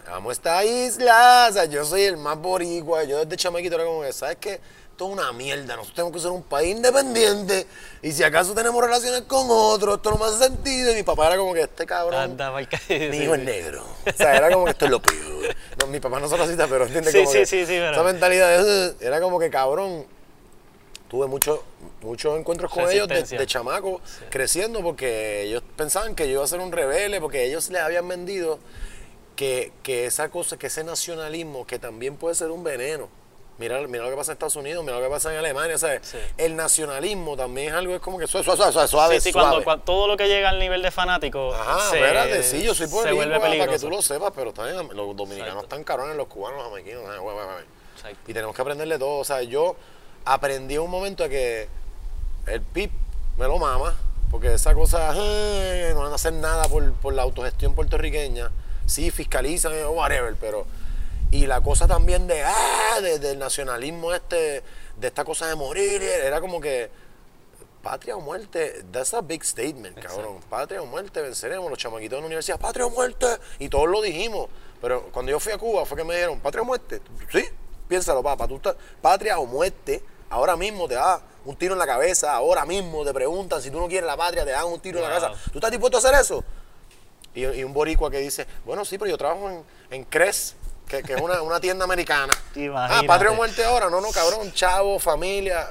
Amo 0.07 0.31
esta 0.31 0.65
isla, 0.65 1.47
o 1.47 1.53
sea, 1.53 1.65
yo 1.65 1.85
soy 1.85 2.01
el 2.01 2.17
más 2.17 2.39
boricua, 2.39 3.03
yo 3.03 3.23
desde 3.23 3.37
chamaquito 3.37 3.75
era 3.75 3.85
como 3.85 4.01
que, 4.01 4.11
¿sabes 4.11 4.37
qué? 4.37 4.59
Esto 4.99 5.07
es 5.07 5.13
una 5.17 5.31
mierda, 5.31 5.77
nosotros 5.77 5.95
tenemos 5.95 6.11
que 6.13 6.19
ser 6.19 6.31
un 6.31 6.43
país 6.43 6.75
independiente 6.75 7.65
y 8.01 8.11
si 8.11 8.21
acaso 8.21 8.53
tenemos 8.53 8.83
relaciones 8.83 9.21
con 9.21 9.47
otros, 9.49 9.95
esto 9.95 10.11
no 10.11 10.17
me 10.17 10.25
hace 10.25 10.39
sentido 10.49 10.91
y 10.91 10.95
mi 10.95 11.03
papá 11.03 11.27
era 11.27 11.37
como 11.37 11.53
que 11.53 11.61
este 11.61 11.85
cabrón, 11.85 12.19
Anda, 12.19 12.51
mi 12.51 13.15
hijo 13.17 13.33
es 13.35 13.41
negro, 13.45 13.85
o 14.05 14.11
sea, 14.11 14.35
era 14.35 14.51
como 14.51 14.65
que 14.65 14.71
esto 14.71 14.83
es 14.83 14.91
lo 14.91 15.01
peor. 15.01 15.55
No, 15.79 15.87
mi 15.87 16.01
papá 16.01 16.19
no 16.19 16.25
es 16.25 16.31
racista, 16.37 16.67
pero 16.67 16.83
entiende 16.85 17.13
Sí, 17.13 17.19
como 17.19 17.31
sí, 17.31 17.37
que 17.37 17.45
sí, 17.45 17.59
sí, 17.65 17.71
pero- 17.77 17.91
esa 17.93 18.03
mentalidad 18.03 19.01
era 19.01 19.21
como 19.21 19.39
que 19.39 19.49
cabrón, 19.49 20.05
tuve 21.07 21.27
mucho- 21.27 21.63
muchos 22.01 22.37
encuentros 22.37 22.69
con 22.69 22.89
ellos 22.91 23.07
de, 23.07 23.23
de 23.23 23.47
chamaco 23.47 24.01
creciendo 24.29 24.81
porque 24.83 25.43
ellos 25.43 25.63
pensaban 25.77 26.13
que 26.13 26.25
yo 26.25 26.31
iba 26.33 26.43
a 26.43 26.47
ser 26.47 26.59
un 26.59 26.73
rebelde 26.73 27.21
porque 27.21 27.45
ellos 27.45 27.69
les 27.69 27.81
habían 27.81 28.05
vendido 28.05 28.59
que, 29.37 29.71
que 29.81 30.07
esa 30.07 30.27
cosa, 30.27 30.57
que 30.57 30.67
ese 30.67 30.83
nacionalismo 30.83 31.65
que 31.65 31.79
también 31.79 32.17
puede 32.17 32.35
ser 32.35 32.51
un 32.51 32.65
veneno. 32.65 33.07
Mira, 33.59 33.79
mira 33.87 34.05
lo 34.05 34.09
que 34.09 34.15
pasa 34.15 34.31
en 34.31 34.35
Estados 34.37 34.55
Unidos, 34.55 34.83
mira 34.85 34.97
lo 34.97 35.03
que 35.03 35.09
pasa 35.09 35.31
en 35.33 35.37
Alemania, 35.37 35.77
¿sabes? 35.77 35.99
Sí. 36.07 36.17
El 36.37 36.55
nacionalismo 36.55 37.35
también 37.35 37.67
es 37.67 37.73
algo, 37.73 37.93
es 37.93 38.01
como 38.01 38.17
que 38.17 38.25
suave, 38.25 38.45
suave, 38.45 38.71
suave, 38.71 38.87
suave, 38.87 39.15
Sí, 39.15 39.21
sí, 39.27 39.31
suave. 39.33 39.47
cuando, 39.49 39.63
cuando- 39.65 39.83
todo 39.83 40.07
lo 40.07 40.15
que 40.15 40.27
llega 40.29 40.47
al 40.49 40.59
nivel 40.59 40.81
de 40.81 40.91
fanático 40.91 41.53
Ajá, 41.53 41.89
se, 41.91 41.97
espérate, 41.99 42.41
sí, 42.43 42.63
yo 42.63 42.73
soy 42.73 42.87
vuelve 42.87 43.37
para 43.39 43.67
que 43.67 43.77
tú 43.77 43.89
lo 43.89 44.01
sepas, 44.01 44.31
pero 44.33 44.53
también 44.53 44.77
los 44.95 45.15
dominicanos 45.15 45.47
Exacto. 45.55 45.63
están 45.65 45.83
cabrones, 45.83 46.15
los 46.15 46.27
cubanos, 46.27 46.59
los 46.59 46.67
jamaiquinos, 46.69 47.03
ah. 47.05 47.59
Y 48.27 48.33
tenemos 48.33 48.55
que 48.55 48.61
aprenderle 48.61 48.97
todo. 48.97 49.19
O 49.19 49.25
sea, 49.25 49.41
yo 49.43 49.75
aprendí 50.23 50.75
en 50.75 50.81
un 50.81 50.89
momento 50.89 51.27
que 51.27 51.67
el 52.47 52.61
PIB 52.61 52.91
me 53.37 53.45
lo 53.45 53.57
mama, 53.57 53.93
porque 54.31 54.53
esa 54.53 54.73
cosa, 54.73 55.11
"Eh, 55.17 55.91
no 55.93 56.01
van 56.03 56.13
a 56.13 56.15
hacer 56.15 56.31
nada 56.31 56.63
por, 56.69 56.93
por 56.93 57.13
la 57.13 57.23
autogestión 57.23 57.75
puertorriqueña. 57.75 58.51
Sí, 58.85 59.11
fiscalizan, 59.11 59.73
eh, 59.73 59.85
whatever, 59.85 60.35
pero. 60.39 60.65
Y 61.31 61.45
la 61.45 61.61
cosa 61.61 61.87
también 61.87 62.25
de, 62.27 62.43
ah, 62.43 62.99
de- 63.01 63.19
del 63.19 63.37
nacionalismo 63.37 64.13
este, 64.13 64.63
de 64.97 65.07
esta 65.07 65.23
cosa 65.23 65.47
de 65.47 65.55
morir, 65.55 66.01
era 66.01 66.41
como 66.41 66.59
que. 66.59 66.89
Patria 67.81 68.17
o 68.17 68.19
muerte, 68.19 68.83
that's 68.91 69.13
a 69.13 69.21
big 69.21 69.41
statement, 69.41 69.97
cabrón. 69.99 70.41
Patria 70.49 70.81
o 70.81 70.85
muerte, 70.85 71.21
venceremos. 71.21 71.69
Los 71.69 71.79
chamaquitos 71.79 72.17
de 72.17 72.21
la 72.21 72.25
universidad, 72.27 72.59
patria 72.59 72.85
o 72.85 72.89
muerte. 72.89 73.25
Y 73.57 73.69
todos 73.69 73.87
lo 73.87 74.01
dijimos. 74.01 74.49
Pero 74.81 75.03
cuando 75.13 75.31
yo 75.31 75.39
fui 75.39 75.53
a 75.53 75.57
Cuba 75.57 75.85
fue 75.85 75.95
que 75.97 76.03
me 76.03 76.13
dijeron, 76.13 76.41
patria 76.41 76.61
o 76.61 76.65
muerte. 76.65 77.01
Sí, 77.31 77.45
piénsalo, 77.87 78.21
papá. 78.21 78.49
Tú 78.49 78.57
estás, 78.57 78.75
patria 79.01 79.39
o 79.39 79.45
muerte, 79.45 80.03
ahora 80.29 80.57
mismo 80.57 80.89
te 80.89 80.95
da 80.95 81.21
un 81.45 81.55
tiro 81.55 81.71
en 81.73 81.79
la 81.79 81.85
cabeza. 81.87 82.33
Ahora 82.33 82.65
mismo 82.65 83.05
te 83.05 83.13
preguntan 83.13 83.61
si 83.61 83.71
tú 83.71 83.79
no 83.79 83.87
quieres 83.87 84.05
la 84.07 84.17
patria, 84.17 84.43
te 84.43 84.51
dan 84.51 84.65
un 84.65 84.81
tiro 84.81 84.99
en 84.99 85.05
la 85.05 85.11
Wow. 85.11 85.21
cabeza. 85.21 85.41
¿Tú 85.51 85.59
estás 85.59 85.71
dispuesto 85.71 85.97
a 85.97 85.99
hacer 85.99 86.15
eso? 86.19 86.43
Y, 87.33 87.45
y 87.45 87.63
un 87.63 87.71
boricua 87.73 88.11
que 88.11 88.17
dice, 88.19 88.45
bueno, 88.65 88.83
sí, 88.83 88.97
pero 88.97 89.09
yo 89.11 89.17
trabajo 89.17 89.49
en, 89.49 89.63
en 89.91 90.03
Cres, 90.03 90.55
que, 90.89 91.01
que 91.03 91.13
es 91.13 91.21
una, 91.21 91.41
una 91.41 91.59
tienda 91.61 91.85
americana. 91.85 92.33
Ah, 92.75 93.01
patria 93.07 93.31
o 93.31 93.35
muerte 93.35 93.63
ahora. 93.63 93.89
No, 93.89 94.01
no, 94.01 94.11
cabrón, 94.11 94.51
chavo, 94.53 94.99
familia. 94.99 95.65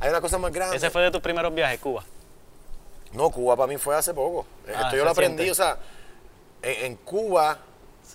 Hay 0.00 0.08
una 0.10 0.20
cosa 0.20 0.38
más 0.38 0.52
grande. 0.52 0.76
Ese 0.76 0.90
fue 0.90 1.02
de 1.02 1.10
tus 1.12 1.20
primeros 1.20 1.54
viajes, 1.54 1.78
Cuba. 1.78 2.02
No, 3.12 3.30
Cuba 3.30 3.56
para 3.56 3.66
mí 3.68 3.76
fue 3.78 3.94
hace 3.94 4.12
poco. 4.12 4.46
Ah, 4.68 4.82
Esto 4.84 4.96
yo 4.96 5.04
lo 5.04 5.10
aprendí, 5.10 5.48
o 5.48 5.54
sea, 5.54 5.78
en, 6.62 6.84
en 6.86 6.96
Cuba 6.96 7.58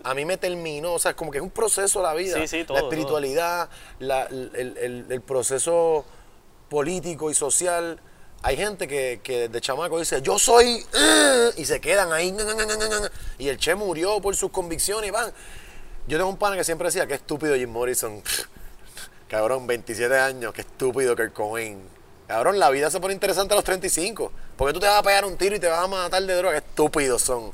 a 0.04 0.14
mí 0.16 0.26
me 0.26 0.38
terminó, 0.38 0.94
o 0.94 1.00
sea, 1.00 1.12
es 1.12 1.18
como 1.18 1.30
que 1.32 1.38
es 1.38 1.44
un 1.44 1.50
proceso 1.52 2.02
la 2.02 2.14
vida. 2.14 2.38
Sí, 2.40 2.48
sí, 2.48 2.64
todo, 2.64 2.78
la 2.78 2.84
espiritualidad, 2.84 3.70
la- 4.00 4.24
el, 4.24 4.76
el- 4.80 5.06
el 5.10 5.22
proceso 5.22 6.04
político 6.70 7.30
y 7.30 7.34
social. 7.36 8.00
Hay 8.42 8.58
gente 8.58 8.88
que, 8.88 9.22
que 9.24 9.48
de 9.50 9.62
chamaco 9.62 10.00
dice, 10.00 10.22
yo 10.22 10.38
soy, 10.40 10.86
eh", 10.94 11.52
y 11.58 11.66
se 11.66 11.80
quedan 11.80 12.12
ahí, 12.12 12.36
y 13.38 13.48
el 13.48 13.58
Che 13.58 13.74
murió 13.76 14.20
por 14.22 14.36
sus 14.36 14.52
convicciones 14.52 15.08
y 15.08 15.12
van. 15.12 15.32
Yo 16.08 16.18
tengo 16.18 16.30
un 16.30 16.38
pana 16.38 16.58
que 16.58 16.64
siempre 16.64 16.88
decía, 16.88 17.08
qué 17.08 17.14
estúpido 17.14 17.56
Jim 17.56 17.70
Morrison. 17.70 18.22
Cabrón, 19.30 19.66
27 19.66 20.18
años, 20.18 20.54
qué 20.54 20.62
estúpido 20.62 21.16
Kurt 21.16 21.34
Cobain. 21.34 21.82
Cabrón, 22.28 22.60
la 22.60 22.70
vida 22.70 22.90
se 22.90 23.00
pone 23.00 23.14
interesante 23.14 23.54
a 23.54 23.56
los 23.56 23.64
35. 23.64 24.32
Porque 24.58 24.74
tú 24.74 24.80
te 24.80 24.88
vas 24.88 25.00
a 25.00 25.04
pegar 25.04 25.26
un 25.26 25.38
tiro 25.38 25.56
y 25.56 25.60
te 25.60 25.68
vas 25.68 25.84
a 25.84 25.88
matar 25.88 26.22
de 26.24 26.36
droga. 26.36 26.60
Qué 26.60 26.66
estúpidos 26.68 27.22
son. 27.22 27.52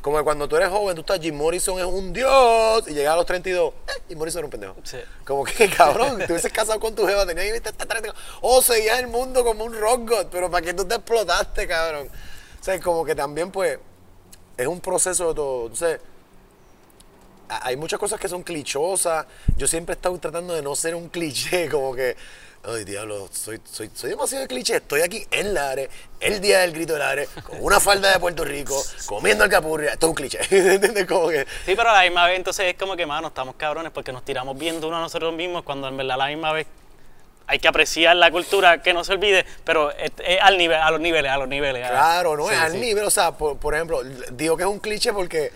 Como 0.00 0.16
que 0.16 0.24
cuando 0.24 0.48
tú 0.48 0.56
eres 0.56 0.70
joven, 0.70 0.94
tú 0.94 1.02
estás, 1.02 1.20
Jim 1.20 1.36
Morrison 1.36 1.78
es 1.78 1.84
un 1.84 2.12
dios. 2.12 2.84
Y 2.86 2.94
llegas 2.94 3.12
a 3.14 3.16
los 3.16 3.26
32, 3.26 3.72
eh, 3.72 3.92
Jim 4.08 4.18
Morrison 4.18 4.38
era 4.38 4.46
un 4.46 4.50
pendejo. 4.50 4.76
Sí. 4.82 4.98
Como 5.24 5.44
que, 5.44 5.68
cabrón, 5.76 6.18
te 6.18 6.32
hubieses 6.32 6.52
casado 6.52 6.80
con 6.80 6.94
tu 6.94 7.06
jeva, 7.06 7.26
tenías 7.26 7.46
que 7.46 7.52
viste 7.52 7.68
hasta 7.68 7.86
30. 7.86 8.14
O 8.40 8.62
seguías 8.62 8.98
el 9.00 9.08
mundo 9.08 9.44
como 9.44 9.64
un 9.64 9.78
rock 9.78 10.08
god, 10.08 10.26
pero 10.30 10.50
¿para 10.50 10.64
qué 10.64 10.72
tú 10.74 10.86
te 10.86 10.94
explotaste, 10.94 11.66
cabrón? 11.66 12.08
O 12.08 12.64
sea, 12.64 12.80
como 12.80 13.04
que 13.04 13.14
también, 13.14 13.50
pues, 13.50 13.78
es 14.56 14.66
un 14.66 14.80
proceso 14.80 15.28
de 15.28 15.34
todo. 15.34 15.62
Entonces, 15.64 16.00
hay 17.62 17.76
muchas 17.76 17.98
cosas 17.98 18.20
que 18.20 18.28
son 18.28 18.42
clichosas. 18.42 19.26
Yo 19.56 19.66
siempre 19.66 19.94
he 19.94 19.96
estado 19.96 20.16
tratando 20.18 20.54
de 20.54 20.62
no 20.62 20.74
ser 20.76 20.94
un 20.94 21.08
cliché, 21.08 21.68
como 21.70 21.94
que, 21.94 22.16
ay, 22.64 22.84
diablo, 22.84 23.28
soy, 23.32 23.60
soy, 23.64 23.90
soy 23.94 24.10
demasiado 24.10 24.46
cliché. 24.46 24.76
Estoy 24.76 25.00
aquí 25.02 25.26
en 25.30 25.54
Lares, 25.54 25.88
el 26.20 26.40
día 26.40 26.60
del 26.60 26.72
grito 26.72 26.92
de 26.94 26.98
Lares, 27.00 27.28
con 27.44 27.58
una 27.62 27.80
falda 27.80 28.12
de 28.12 28.18
Puerto 28.20 28.44
Rico, 28.44 28.80
comiendo 29.06 29.44
alcapurria. 29.44 29.92
Esto 29.92 30.06
es 30.06 30.10
un 30.10 30.14
cliché. 30.16 30.38
¿Entiendes? 30.50 31.06
Como 31.06 31.28
que. 31.28 31.46
Sí, 31.66 31.74
pero 31.76 31.90
a 31.90 31.94
la 31.94 32.02
misma 32.02 32.26
vez 32.26 32.36
entonces 32.36 32.66
es 32.66 32.74
como 32.74 32.96
que, 32.96 33.06
mano, 33.06 33.28
estamos 33.28 33.54
cabrones 33.56 33.92
porque 33.92 34.12
nos 34.12 34.24
tiramos 34.24 34.56
bien 34.58 34.80
duro 34.80 34.96
a 34.96 35.00
nosotros 35.00 35.34
mismos 35.34 35.62
cuando 35.64 35.88
en 35.88 35.96
verdad 35.96 36.14
a 36.14 36.18
la 36.18 36.26
misma 36.28 36.52
vez 36.52 36.66
hay 37.46 37.58
que 37.58 37.66
apreciar 37.66 38.14
la 38.14 38.30
cultura, 38.30 38.80
que 38.80 38.94
no 38.94 39.02
se 39.02 39.12
olvide, 39.12 39.44
pero 39.64 39.90
es, 39.90 40.12
es 40.24 40.38
al 40.40 40.56
nivel, 40.56 40.78
a 40.78 40.88
los 40.92 41.00
niveles, 41.00 41.32
a 41.32 41.36
los 41.36 41.48
niveles. 41.48 41.84
a- 41.84 41.88
Claro, 41.90 42.36
no 42.36 42.46
Sí, 42.46 42.54
es 42.54 42.60
al 42.60 42.72
sí. 42.72 42.78
nivel. 42.78 43.04
O 43.04 43.10
sea, 43.10 43.32
por, 43.32 43.56
por 43.58 43.74
ejemplo, 43.74 44.04
digo 44.30 44.56
que 44.56 44.62
es 44.62 44.68
un 44.68 44.78
cliché 44.78 45.12
porque, 45.12 45.50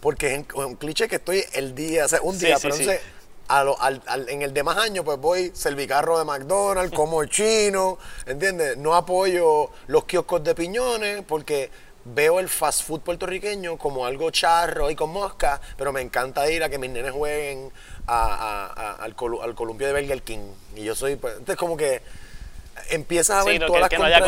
porque 0.00 0.34
es 0.34 0.44
un 0.54 0.76
cliché 0.76 1.08
que 1.08 1.16
estoy 1.16 1.44
el 1.52 1.74
día, 1.74 2.04
o 2.04 2.08
sea, 2.08 2.20
un 2.22 2.38
día, 2.38 2.56
sí, 2.56 2.62
pero 2.62 2.74
sí. 2.76 2.82
entonces 2.82 3.04
a 3.48 3.64
lo- 3.64 3.80
al- 3.80 4.02
al- 4.06 4.28
en 4.28 4.42
el 4.42 4.52
demás 4.52 4.76
año, 4.76 5.02
pues 5.04 5.18
voy 5.18 5.50
servicarro 5.54 6.18
de 6.18 6.24
McDonald's, 6.24 6.92
como 6.96 7.24
chino, 7.24 7.98
¿entiendes? 8.26 8.76
No 8.76 8.94
apoyo 8.94 9.70
los 9.86 10.04
kioscos 10.04 10.44
de 10.44 10.54
piñones 10.54 11.22
porque 11.26 11.70
veo 12.04 12.40
el 12.40 12.48
fast 12.48 12.82
food 12.84 13.00
puertorriqueño 13.00 13.76
como 13.76 14.06
algo 14.06 14.30
charro 14.30 14.90
y 14.90 14.94
con 14.94 15.10
mosca, 15.10 15.60
pero 15.76 15.92
me 15.92 16.00
encanta 16.00 16.50
ir 16.50 16.62
a 16.62 16.68
que 16.68 16.78
mis 16.78 16.90
nenes 16.90 17.12
jueguen 17.12 17.70
a- 18.06 18.24
a- 18.24 18.66
a- 18.66 18.92
al, 19.04 19.14
al 19.42 19.54
columpio 19.54 19.86
de 19.86 19.92
Burger 20.00 20.22
King. 20.22 20.50
Y 20.76 20.84
yo 20.84 20.94
soy, 20.94 21.16
pues, 21.16 21.32
entonces 21.34 21.56
como 21.56 21.76
que 21.76 22.02
empiezas 22.90 23.42
a 23.42 23.44
ver 23.44 23.60
todas 23.66 23.72
que- 23.76 23.80
las 23.80 23.88
que 23.90 23.96
no 23.98 24.04
haya 24.04 24.18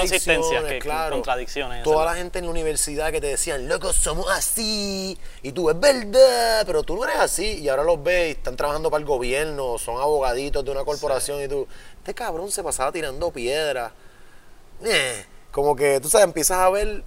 que- 0.68 0.78
claro. 0.80 1.16
contradicciones, 1.16 1.82
Toda 1.82 2.05
la 2.05 2.14
gente 2.14 2.38
en 2.38 2.44
la 2.46 2.51
universidad 2.51 3.11
que 3.12 3.20
te 3.20 3.26
decían, 3.28 3.68
loco, 3.68 3.92
somos 3.92 4.28
así, 4.30 5.18
y 5.42 5.53
tú 5.53 5.70
es 5.70 5.78
verdad, 5.80 6.64
pero 6.66 6.82
tú 6.82 6.96
no 6.96 7.05
eres 7.05 7.16
así, 7.16 7.59
y 7.61 7.68
ahora 7.68 7.84
los 7.84 8.03
ves 8.03 8.36
están 8.36 8.57
trabajando 8.57 8.90
para 8.90 9.01
el 9.01 9.07
gobierno, 9.07 9.78
son 9.78 9.96
abogaditos 10.01 10.64
de 10.64 10.70
una 10.70 10.84
corporación, 10.84 11.42
y 11.42 11.48
tú, 11.48 11.66
este 11.98 12.14
cabrón 12.14 12.51
se 12.51 12.62
pasaba 12.62 12.92
tirando 12.92 13.30
piedras. 13.30 13.92
Eh, 14.84 15.24
como 15.51 15.74
que, 15.76 16.01
tú 16.01 16.09
sabes, 16.09 16.26
empiezas 16.26 16.59
a 16.59 16.70
ver, 16.70 17.03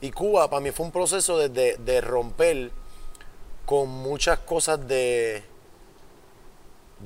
y 0.00 0.10
Cuba 0.10 0.50
para 0.50 0.60
mí 0.60 0.70
fue 0.70 0.84
un 0.86 0.92
proceso 0.92 1.38
de, 1.38 1.48
de- 1.48 1.76
de 1.78 2.00
romper 2.00 2.70
con 3.64 3.88
muchas 3.88 4.38
cosas 4.40 4.86
de 4.86 5.42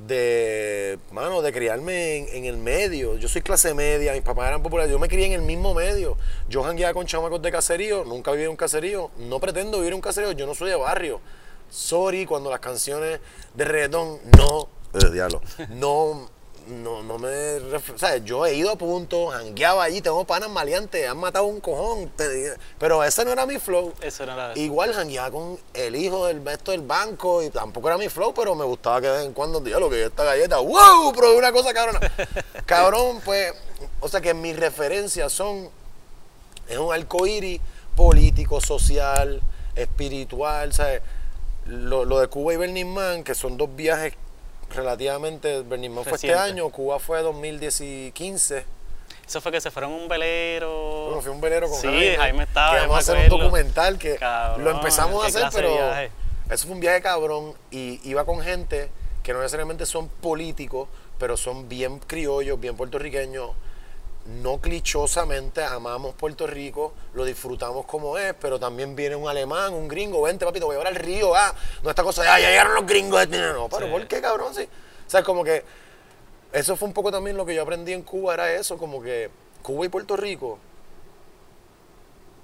de, 0.06 0.98
mano, 1.10 1.42
de 1.42 1.52
criarme 1.52 2.16
en, 2.16 2.28
en 2.28 2.44
el 2.44 2.56
medio. 2.56 3.16
Yo 3.16 3.28
soy 3.28 3.42
clase 3.42 3.74
media, 3.74 4.12
mis 4.12 4.22
papás 4.22 4.48
eran 4.48 4.62
populares, 4.62 4.90
yo 4.90 4.98
me 4.98 5.08
crié 5.08 5.26
en 5.26 5.32
el 5.32 5.42
mismo 5.42 5.74
medio. 5.74 6.16
Yo 6.48 6.62
jangueaba 6.62 6.94
con 6.94 7.06
chamacos 7.06 7.42
de 7.42 7.50
caserío, 7.50 8.04
nunca 8.04 8.30
viví 8.32 8.44
en 8.44 8.50
un 8.50 8.56
caserío, 8.56 9.10
no 9.18 9.40
pretendo 9.40 9.78
vivir 9.78 9.92
en 9.92 9.96
un 9.96 10.00
caserío, 10.00 10.32
yo 10.32 10.46
no 10.46 10.54
soy 10.54 10.70
de 10.70 10.76
barrio. 10.76 11.20
Sorry 11.70 12.24
cuando 12.24 12.50
las 12.50 12.60
canciones 12.60 13.20
de 13.54 13.64
reggaetón 13.64 14.18
no, 14.36 14.68
eh, 14.94 15.10
diablo, 15.12 15.42
no, 15.70 16.30
no, 16.68 17.02
no 17.02 17.18
me, 17.18 17.28
o 17.28 17.98
sea, 17.98 18.18
yo 18.18 18.46
he 18.46 18.54
ido 18.54 18.70
a 18.70 18.76
punto, 18.76 19.28
jangueaba 19.28 19.84
allí, 19.84 20.00
tengo 20.00 20.24
panas 20.24 20.48
maleantes, 20.50 21.08
han 21.08 21.16
matado 21.18 21.46
un 21.46 21.60
cojón, 21.60 22.08
te- 22.16 22.54
pero 22.78 23.02
ese 23.02 23.24
no 23.24 23.32
era 23.32 23.46
mi 23.46 23.58
flow. 23.58 23.92
Eso 24.00 24.24
no 24.26 24.32
era 24.32 24.56
Igual 24.56 24.92
jangueaba 24.94 25.30
con 25.30 25.58
el 25.74 25.96
hijo 25.96 26.26
del 26.26 26.40
maestro 26.40 26.72
del 26.72 26.82
banco 26.82 27.42
y 27.42 27.50
tampoco 27.50 27.88
era 27.88 27.98
mi 27.98 28.08
flow, 28.08 28.32
pero 28.34 28.54
me 28.54 28.64
gustaba 28.64 29.00
que 29.00 29.06
de 29.08 29.12
vez 29.18 29.26
en 29.26 29.32
cuando, 29.32 29.60
lo 29.60 29.90
que 29.90 30.04
esta 30.04 30.24
galleta, 30.24 30.58
¡wow! 30.58 31.12
Probé 31.14 31.36
una 31.38 31.52
cosa 31.52 31.72
cabrona. 31.74 32.00
Cabrón, 32.66 33.20
pues, 33.24 33.52
o 34.00 34.08
sea 34.08 34.20
que 34.20 34.34
mis 34.34 34.56
referencias 34.56 35.32
son, 35.32 35.68
es 36.68 36.78
un 36.78 36.92
arcoíris 36.92 37.60
político, 37.96 38.60
social, 38.60 39.40
espiritual, 39.74 40.72
¿sabes? 40.72 41.02
Lo, 41.66 42.04
lo 42.04 42.20
de 42.20 42.28
Cuba 42.28 42.54
y 42.54 42.56
Burning 42.56 42.86
Man, 42.86 43.24
que 43.24 43.34
son 43.34 43.56
dos 43.56 43.74
viajes 43.74 44.14
relativamente, 44.74 45.62
Burning 45.62 45.90
Man 45.90 46.04
fue 46.04 46.14
este 46.14 46.34
año, 46.34 46.68
Cuba 46.70 46.98
fue 46.98 47.22
2015. 47.22 48.64
Eso 49.26 49.40
fue 49.42 49.52
que 49.52 49.60
se 49.60 49.70
fueron 49.70 49.92
un 49.92 50.08
velero. 50.08 51.04
Bueno, 51.06 51.20
fui 51.20 51.30
a 51.30 51.34
un 51.34 51.40
velero 51.40 51.68
con 51.68 51.78
Sí, 51.78 51.86
Jaime. 51.86 52.16
Jaime 52.16 52.42
estaba. 52.44 52.74
Que 52.74 52.80
vamos 52.80 52.96
a 52.96 52.98
hacer 53.00 53.18
un 53.18 53.28
documental 53.28 53.98
que 53.98 54.16
Cabrón, 54.16 54.64
lo 54.64 54.70
empezamos 54.70 55.22
a 55.22 55.26
hacer, 55.26 55.48
pero 55.52 55.76
eso 56.50 56.66
fue 56.66 56.74
un 56.74 56.80
viaje 56.80 57.02
cabrón 57.02 57.52
y 57.70 58.00
iba 58.08 58.24
con 58.24 58.40
gente 58.40 58.90
que 59.22 59.34
no 59.34 59.40
necesariamente 59.40 59.84
son 59.84 60.08
políticos, 60.08 60.88
pero 61.18 61.36
son 61.36 61.68
bien 61.68 61.98
criollos, 61.98 62.58
bien 62.58 62.76
puertorriqueños. 62.76 63.50
No 64.28 64.60
clichosamente 64.60 65.64
amamos 65.64 66.14
Puerto 66.14 66.46
Rico, 66.46 66.92
lo 67.14 67.24
disfrutamos 67.24 67.86
como 67.86 68.18
es, 68.18 68.34
pero 68.38 68.60
también 68.60 68.94
viene 68.94 69.16
un 69.16 69.26
alemán, 69.26 69.72
un 69.72 69.88
gringo, 69.88 70.20
vente 70.20 70.44
papito, 70.44 70.66
voy 70.66 70.74
a 70.74 70.78
llevar 70.78 70.92
al 70.92 71.00
río, 71.02 71.34
ah, 71.34 71.54
no 71.82 71.88
esta 71.88 72.02
cosa 72.02 72.22
de, 72.22 72.28
ah, 72.28 72.38
ya 72.38 72.50
llegaron 72.50 72.74
los 72.74 72.86
gringos, 72.86 73.26
no, 73.28 73.52
no, 73.54 73.68
pero 73.70 73.86
Sí. 73.86 73.92
¿por 73.92 74.06
qué 74.06 74.20
cabrón? 74.20 74.54
Sí. 74.54 74.64
O 74.64 75.10
sea, 75.10 75.22
como 75.22 75.42
que 75.44 75.64
eso 76.52 76.76
fue 76.76 76.88
un 76.88 76.92
poco 76.92 77.10
también 77.10 77.38
lo 77.38 77.46
que 77.46 77.54
yo 77.54 77.62
aprendí 77.62 77.94
en 77.94 78.02
Cuba, 78.02 78.34
era 78.34 78.52
eso, 78.52 78.76
como 78.76 79.00
que 79.00 79.30
Cuba 79.62 79.86
y 79.86 79.88
Puerto 79.88 80.14
Rico 80.14 80.58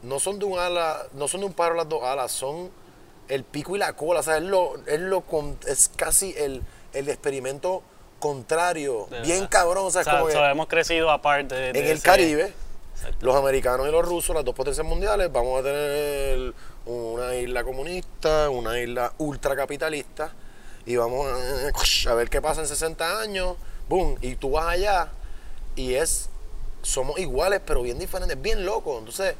no 0.02 0.20
son 0.20 0.38
de 0.38 0.46
un 0.46 0.58
ala, 0.58 1.06
no 1.12 1.28
son 1.28 1.40
de 1.40 1.46
un 1.46 1.52
paro 1.52 1.74
las 1.74 1.88
dos 1.88 2.02
alas, 2.02 2.32
son 2.32 2.70
el 3.28 3.44
pico 3.44 3.76
y 3.76 3.78
la 3.78 3.92
cola, 3.94 4.20
o 4.20 4.22
sea, 4.22 4.38
es 4.38 4.42
lo, 4.42 4.76
es 4.86 5.00
lo 5.00 5.22
es 5.66 5.90
casi 5.94 6.34
el, 6.38 6.62
el 6.94 7.08
experimento 7.10 7.82
contrario, 8.18 9.06
De 9.10 9.20
bien 9.20 9.40
verdad. 9.40 9.50
cabrón, 9.50 9.86
o 9.86 9.90
sea, 9.90 10.02
O 10.02 10.04
sea, 10.04 10.18
como 10.20 10.30
so, 10.30 10.44
hemos 10.46 10.66
crecido 10.68 11.10
aparte 11.10 11.54
de, 11.54 11.72
de 11.72 11.78
en 11.80 11.84
el 11.86 11.92
ese- 11.92 12.02
Caribe, 12.02 12.52
los 13.20 13.36
americanos 13.36 13.86
y 13.88 13.90
los 13.90 14.04
rusos, 14.06 14.34
las 14.34 14.44
dos 14.44 14.54
potencias 14.54 14.86
mundiales, 14.86 15.30
vamos 15.32 15.60
a 15.60 15.62
tener 15.64 16.54
una 16.86 17.34
isla 17.34 17.64
comunista, 17.64 18.48
una 18.50 18.78
isla 18.78 19.12
ultracapitalista, 19.18 20.32
y 20.86 20.96
vamos 20.96 21.26
a, 22.06 22.10
a 22.10 22.14
ver 22.14 22.28
qué 22.30 22.40
pasa 22.42 22.60
en 22.60 22.66
60 22.68 23.20
años, 23.20 23.56
boom, 23.88 24.16
y 24.20 24.36
tú 24.36 24.52
vas 24.52 24.66
allá, 24.66 25.08
y 25.76 25.94
es, 25.94 26.28
somos 26.82 27.18
iguales, 27.18 27.60
pero 27.66 27.82
bien 27.82 27.98
diferentes, 27.98 28.40
bien 28.40 28.64
locos. 28.64 28.98
Entonces, 28.98 29.34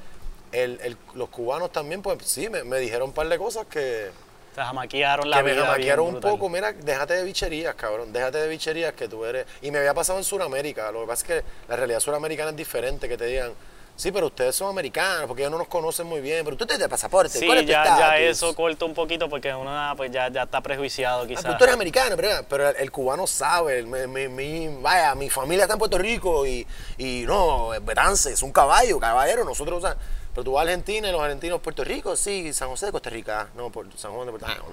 el- 0.53 0.81
el- 0.83 0.97
los 1.15 1.29
cubanos 1.31 1.71
también, 1.73 2.01
pues 2.03 2.19
sí, 2.25 2.49
me, 2.49 2.65
me 2.65 2.79
dijeron 2.79 3.09
un 3.09 3.15
par 3.15 3.29
de 3.29 3.39
cosas 3.39 3.67
que, 3.67 4.11
Sea, 4.55 4.67
jamaquearon 4.67 5.29
la 5.31 5.39
que 5.39 5.43
me 5.43 5.51
vida. 5.51 5.63
bien 5.63 5.67
jamaquearon 5.73 6.07
un 6.07 6.13
brutal. 6.13 6.31
poco, 6.31 6.49
mira, 6.49 6.73
déjate 6.73 7.15
de 7.15 7.25
bicherías, 7.25 7.75
cabrón, 7.75 8.13
déjate 8.13 8.39
de 8.39 8.49
bicherías 8.49 8.93
que 8.93 9.09
tú 9.09 9.25
eres... 9.25 9.47
Y 9.63 9.71
me 9.71 9.79
había 9.79 9.95
pasado 9.95 10.19
en 10.19 10.25
Sudamérica, 10.25 10.91
lo 10.93 11.01
que 11.03 11.07
pasa 11.09 11.23
es 11.27 11.43
que 11.43 11.49
la 11.69 11.77
realidad 11.77 11.99
suramericana 12.01 12.51
es 12.51 12.57
diferente, 12.57 13.09
que 13.09 13.17
te 13.17 13.27
digan, 13.27 13.53
sí, 13.97 14.13
pero 14.13 14.27
ustedes 14.27 14.55
son 14.55 14.69
americanos, 14.71 15.27
porque 15.27 15.43
ellos 15.43 15.51
no 15.51 15.59
nos 15.59 15.67
conocen 15.67 16.07
muy 16.07 16.21
bien, 16.21 16.45
pero 16.45 16.57
tú 16.57 16.67
tienes 16.67 16.87
pasaporte, 16.87 17.37
Sí, 17.37 17.47
¿cuál 17.47 17.59
es 17.59 17.65
tu 17.67 17.73
ya, 17.73 17.85
ya 17.99 18.19
eso 18.19 18.55
corta 18.55 18.85
un 18.85 18.95
poquito 18.95 19.29
porque 19.29 19.53
uno 19.53 19.93
pues 19.97 20.13
ya, 20.13 20.29
ya 20.29 20.45
está 20.45 20.61
prejuiciado 20.61 21.23
Ah, 21.23 21.27
quizás. 21.27 21.43
pero 21.45 21.57
tú 21.57 21.65
eres 21.65 21.75
americano, 21.75 22.15
pero, 22.15 22.29
pero 22.49 22.69
el, 22.69 22.77
el 22.77 22.93
cubano 22.93 23.27
sabe, 23.27 23.81
el- 23.81 23.87
mi, 23.89 24.07
mi- 24.07 24.29
mi- 24.29 24.83
vaya, 24.83 25.17
mi 25.17 25.31
familia 25.31 25.65
está 25.65 25.75
en 25.75 25.79
Puerto 25.81 25.99
Rico 25.99 26.47
y, 26.47 26.65
y 26.99 27.25
no, 27.27 27.75
es 27.75 27.85
Betance, 27.85 28.33
es 28.33 28.43
un 28.43 28.53
caballo, 28.53 29.01
caballero, 29.01 29.45
nosotros, 29.45 29.83
o 29.83 29.87
sea, 29.89 29.97
pero 30.35 30.45
tú 30.45 30.53
vas 30.53 30.63
a 30.63 30.71
Argentina 30.71 31.09
y 31.09 31.13
los 31.13 31.21
argentinos, 31.21 31.61
Puerto 31.61 31.85
Rico, 31.85 32.17
sí, 32.17 32.53
San 32.53 32.69
José 32.69 32.87
de 32.87 32.93
Costa 32.93 33.09
Rica, 33.09 33.49
no, 33.55 33.71
por 33.71 33.87
San 33.97 34.13
Juan 34.13 34.27
de 34.27 34.33
Puerto 34.33 34.49
Rico. 34.49 34.67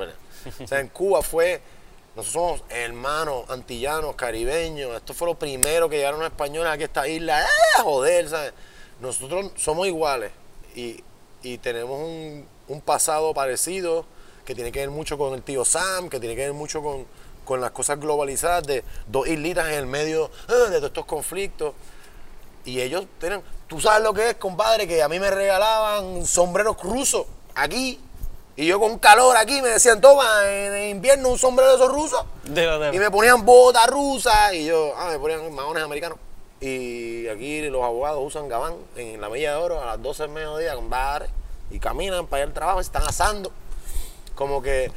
o 0.64 0.68
sea, 0.68 0.80
en 0.80 0.88
Cuba 0.90 1.22
fue, 1.22 1.62
nosotros 2.16 2.34
somos 2.34 2.64
hermanos, 2.70 3.50
antillanos, 3.50 4.16
caribeños, 4.16 4.96
esto 4.96 5.14
fue 5.14 5.28
lo 5.28 5.36
primero 5.36 5.88
que 5.88 5.98
llegaron 5.98 6.20
los 6.20 6.30
españoles 6.30 6.74
aquí 6.74 6.84
a 6.84 6.86
esta 6.88 7.08
isla, 7.08 7.44
¡eh! 7.44 7.82
joder, 7.84 8.28
¿sabes? 8.28 8.54
Nosotros 9.00 9.52
somos 9.56 9.88
iguales 9.88 10.32
y, 10.76 11.04
y 11.44 11.58
tenemos 11.60 12.00
un, 12.00 12.46
un 12.68 12.82
pasado 12.82 13.34
parecido 13.34 14.06
que 14.46 14.56
tiene 14.56 14.72
que 14.72 14.80
ver 14.80 14.90
mucho 14.90 15.18
con 15.18 15.34
el 15.34 15.44
tío 15.44 15.64
Sam, 15.64 16.10
que 16.10 16.20
tiene 16.20 16.36
que 16.36 16.42
ver 16.42 16.54
mucho 16.54 16.82
con, 16.82 17.06
con 17.46 17.62
las 17.62 17.72
cosas 17.72 18.00
globalizadas 18.00 18.64
de 18.66 18.84
dos 19.08 19.28
islitas 19.28 19.68
en 19.70 19.76
el 19.76 19.86
medio 19.86 20.32
eh, 20.48 20.70
de 20.70 20.78
todos 20.78 20.84
estos 20.86 21.06
conflictos. 21.06 21.74
Y 22.66 22.82
ellos 22.82 23.06
tienen, 23.20 23.42
tú 23.68 23.80
sabes 23.82 24.04
lo 24.04 24.14
que 24.14 24.30
es, 24.32 24.36
compadre, 24.36 24.88
que 24.88 25.02
a 25.02 25.08
mí 25.10 25.20
me 25.20 25.32
regalaban 25.32 26.26
sombreros 26.26 26.78
rusos 26.82 27.26
aquí. 27.56 28.00
Y 28.56 28.66
yo 28.68 28.80
con 28.80 29.00
calor 29.00 29.38
aquí 29.38 29.62
me 29.62 29.70
decían, 29.70 30.02
toma, 30.02 30.26
en 30.46 30.90
invierno 30.90 31.30
un 31.30 31.38
sombrero 31.40 31.72
de 31.72 31.78
esos 31.78 31.92
rusos. 31.92 32.24
De- 32.44 32.68
de- 32.68 32.96
Y 32.96 33.00
me 33.00 33.10
ponían 33.10 33.44
botas 33.46 33.88
rusas 33.88 34.54
y 34.54 34.66
yo, 34.66 34.94
ah, 34.98 35.08
me 35.10 35.18
ponían 35.18 35.52
maones 35.54 35.84
americanos. 35.84 36.18
Y 36.60 37.28
aquí 37.28 37.62
los 37.70 37.82
abogados 37.84 38.22
usan 38.24 38.48
gabán 38.48 38.76
en 38.96 39.20
la 39.20 39.30
milla 39.30 39.52
de 39.52 39.58
oro 39.58 39.82
a 39.82 39.86
las 39.86 40.02
12 40.02 40.24
del 40.24 40.32
mediodía 40.32 40.76
con 40.76 40.90
bares 40.90 41.30
y 41.72 41.80
caminan 41.80 42.28
para 42.28 42.44
ir 42.44 42.48
al 42.50 42.54
trabajo 42.54 42.82
y 42.82 42.84
se 42.84 42.90
están 42.90 43.04
asando. 43.08 43.52
Como 44.36 44.62
que 44.62 44.92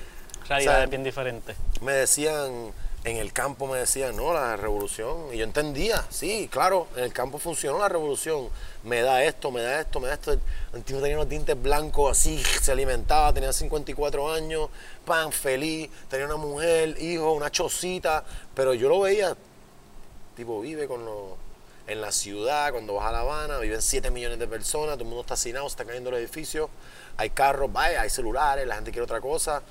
realidad 0.49 0.75
o 0.75 0.77
sea, 0.77 0.85
es 0.85 0.91
bien 0.91 1.05
diferente. 1.05 1.55
me 1.81 1.93
decían, 1.93 2.73
en 3.05 3.19
el 3.19 3.35
campo 3.35 3.67
me 3.67 3.79
decían, 3.79 4.17
no, 4.17 4.33
la 4.33 4.57
revolución. 4.57 5.33
Y 5.33 5.37
yo 5.37 5.45
entendía, 5.45 6.05
sí, 6.09 6.49
claro, 6.51 6.89
en 6.97 7.05
el 7.05 7.13
campo 7.13 7.39
funcionó 7.39 7.79
la 7.79 7.89
revolución. 7.89 8.49
Me 8.83 9.03
da 9.03 9.23
esto, 9.23 9.51
me 9.51 9.61
da 9.61 9.81
esto, 9.81 10.01
me 10.01 10.09
da 10.09 10.15
esto. 10.15 10.33
El 10.73 10.83
tipo 10.85 11.01
tenía 11.01 11.17
unos 11.17 11.29
dientes 11.29 11.61
blancos 11.61 12.11
así, 12.13 12.43
se 12.43 12.73
alimentaba, 12.73 13.33
tenía 13.35 13.53
54 13.53 14.33
años, 14.33 14.71
pan, 15.05 15.33
feliz, 15.33 15.91
tenía 16.09 16.25
una 16.27 16.37
mujer, 16.37 16.97
hijo, 16.99 17.33
una 17.33 17.51
chocita. 17.51 18.25
Pero 18.55 18.73
yo 18.73 18.89
lo 18.89 19.01
veía, 19.01 19.37
tipo, 20.35 20.63
vive 20.63 20.89
con 20.89 21.05
los 21.05 21.45
en 21.87 22.01
la 22.01 22.13
ciudad, 22.13 22.73
cuando 22.73 22.95
vas 22.95 23.07
a 23.07 23.13
La 23.13 23.21
Habana, 23.21 23.59
viven 23.59 23.83
7 23.83 24.11
millones 24.11 24.39
de 24.39 24.47
personas, 24.47 24.95
todo 24.95 25.03
el 25.03 25.09
mundo 25.09 25.21
está 25.21 25.35
hacinado, 25.35 25.69
se 25.69 25.75
está 25.75 25.85
cayendo 25.85 26.09
el 26.11 26.17
edificio, 26.17 26.71
hay 27.19 27.29
carros, 27.31 27.71
vaya, 27.73 28.01
hay 28.01 28.09
celulares, 28.09 28.67
la 28.67 28.77
gente 28.77 28.91
quiere 28.91 29.05
otra 29.05 29.21
cosa. 29.21 29.63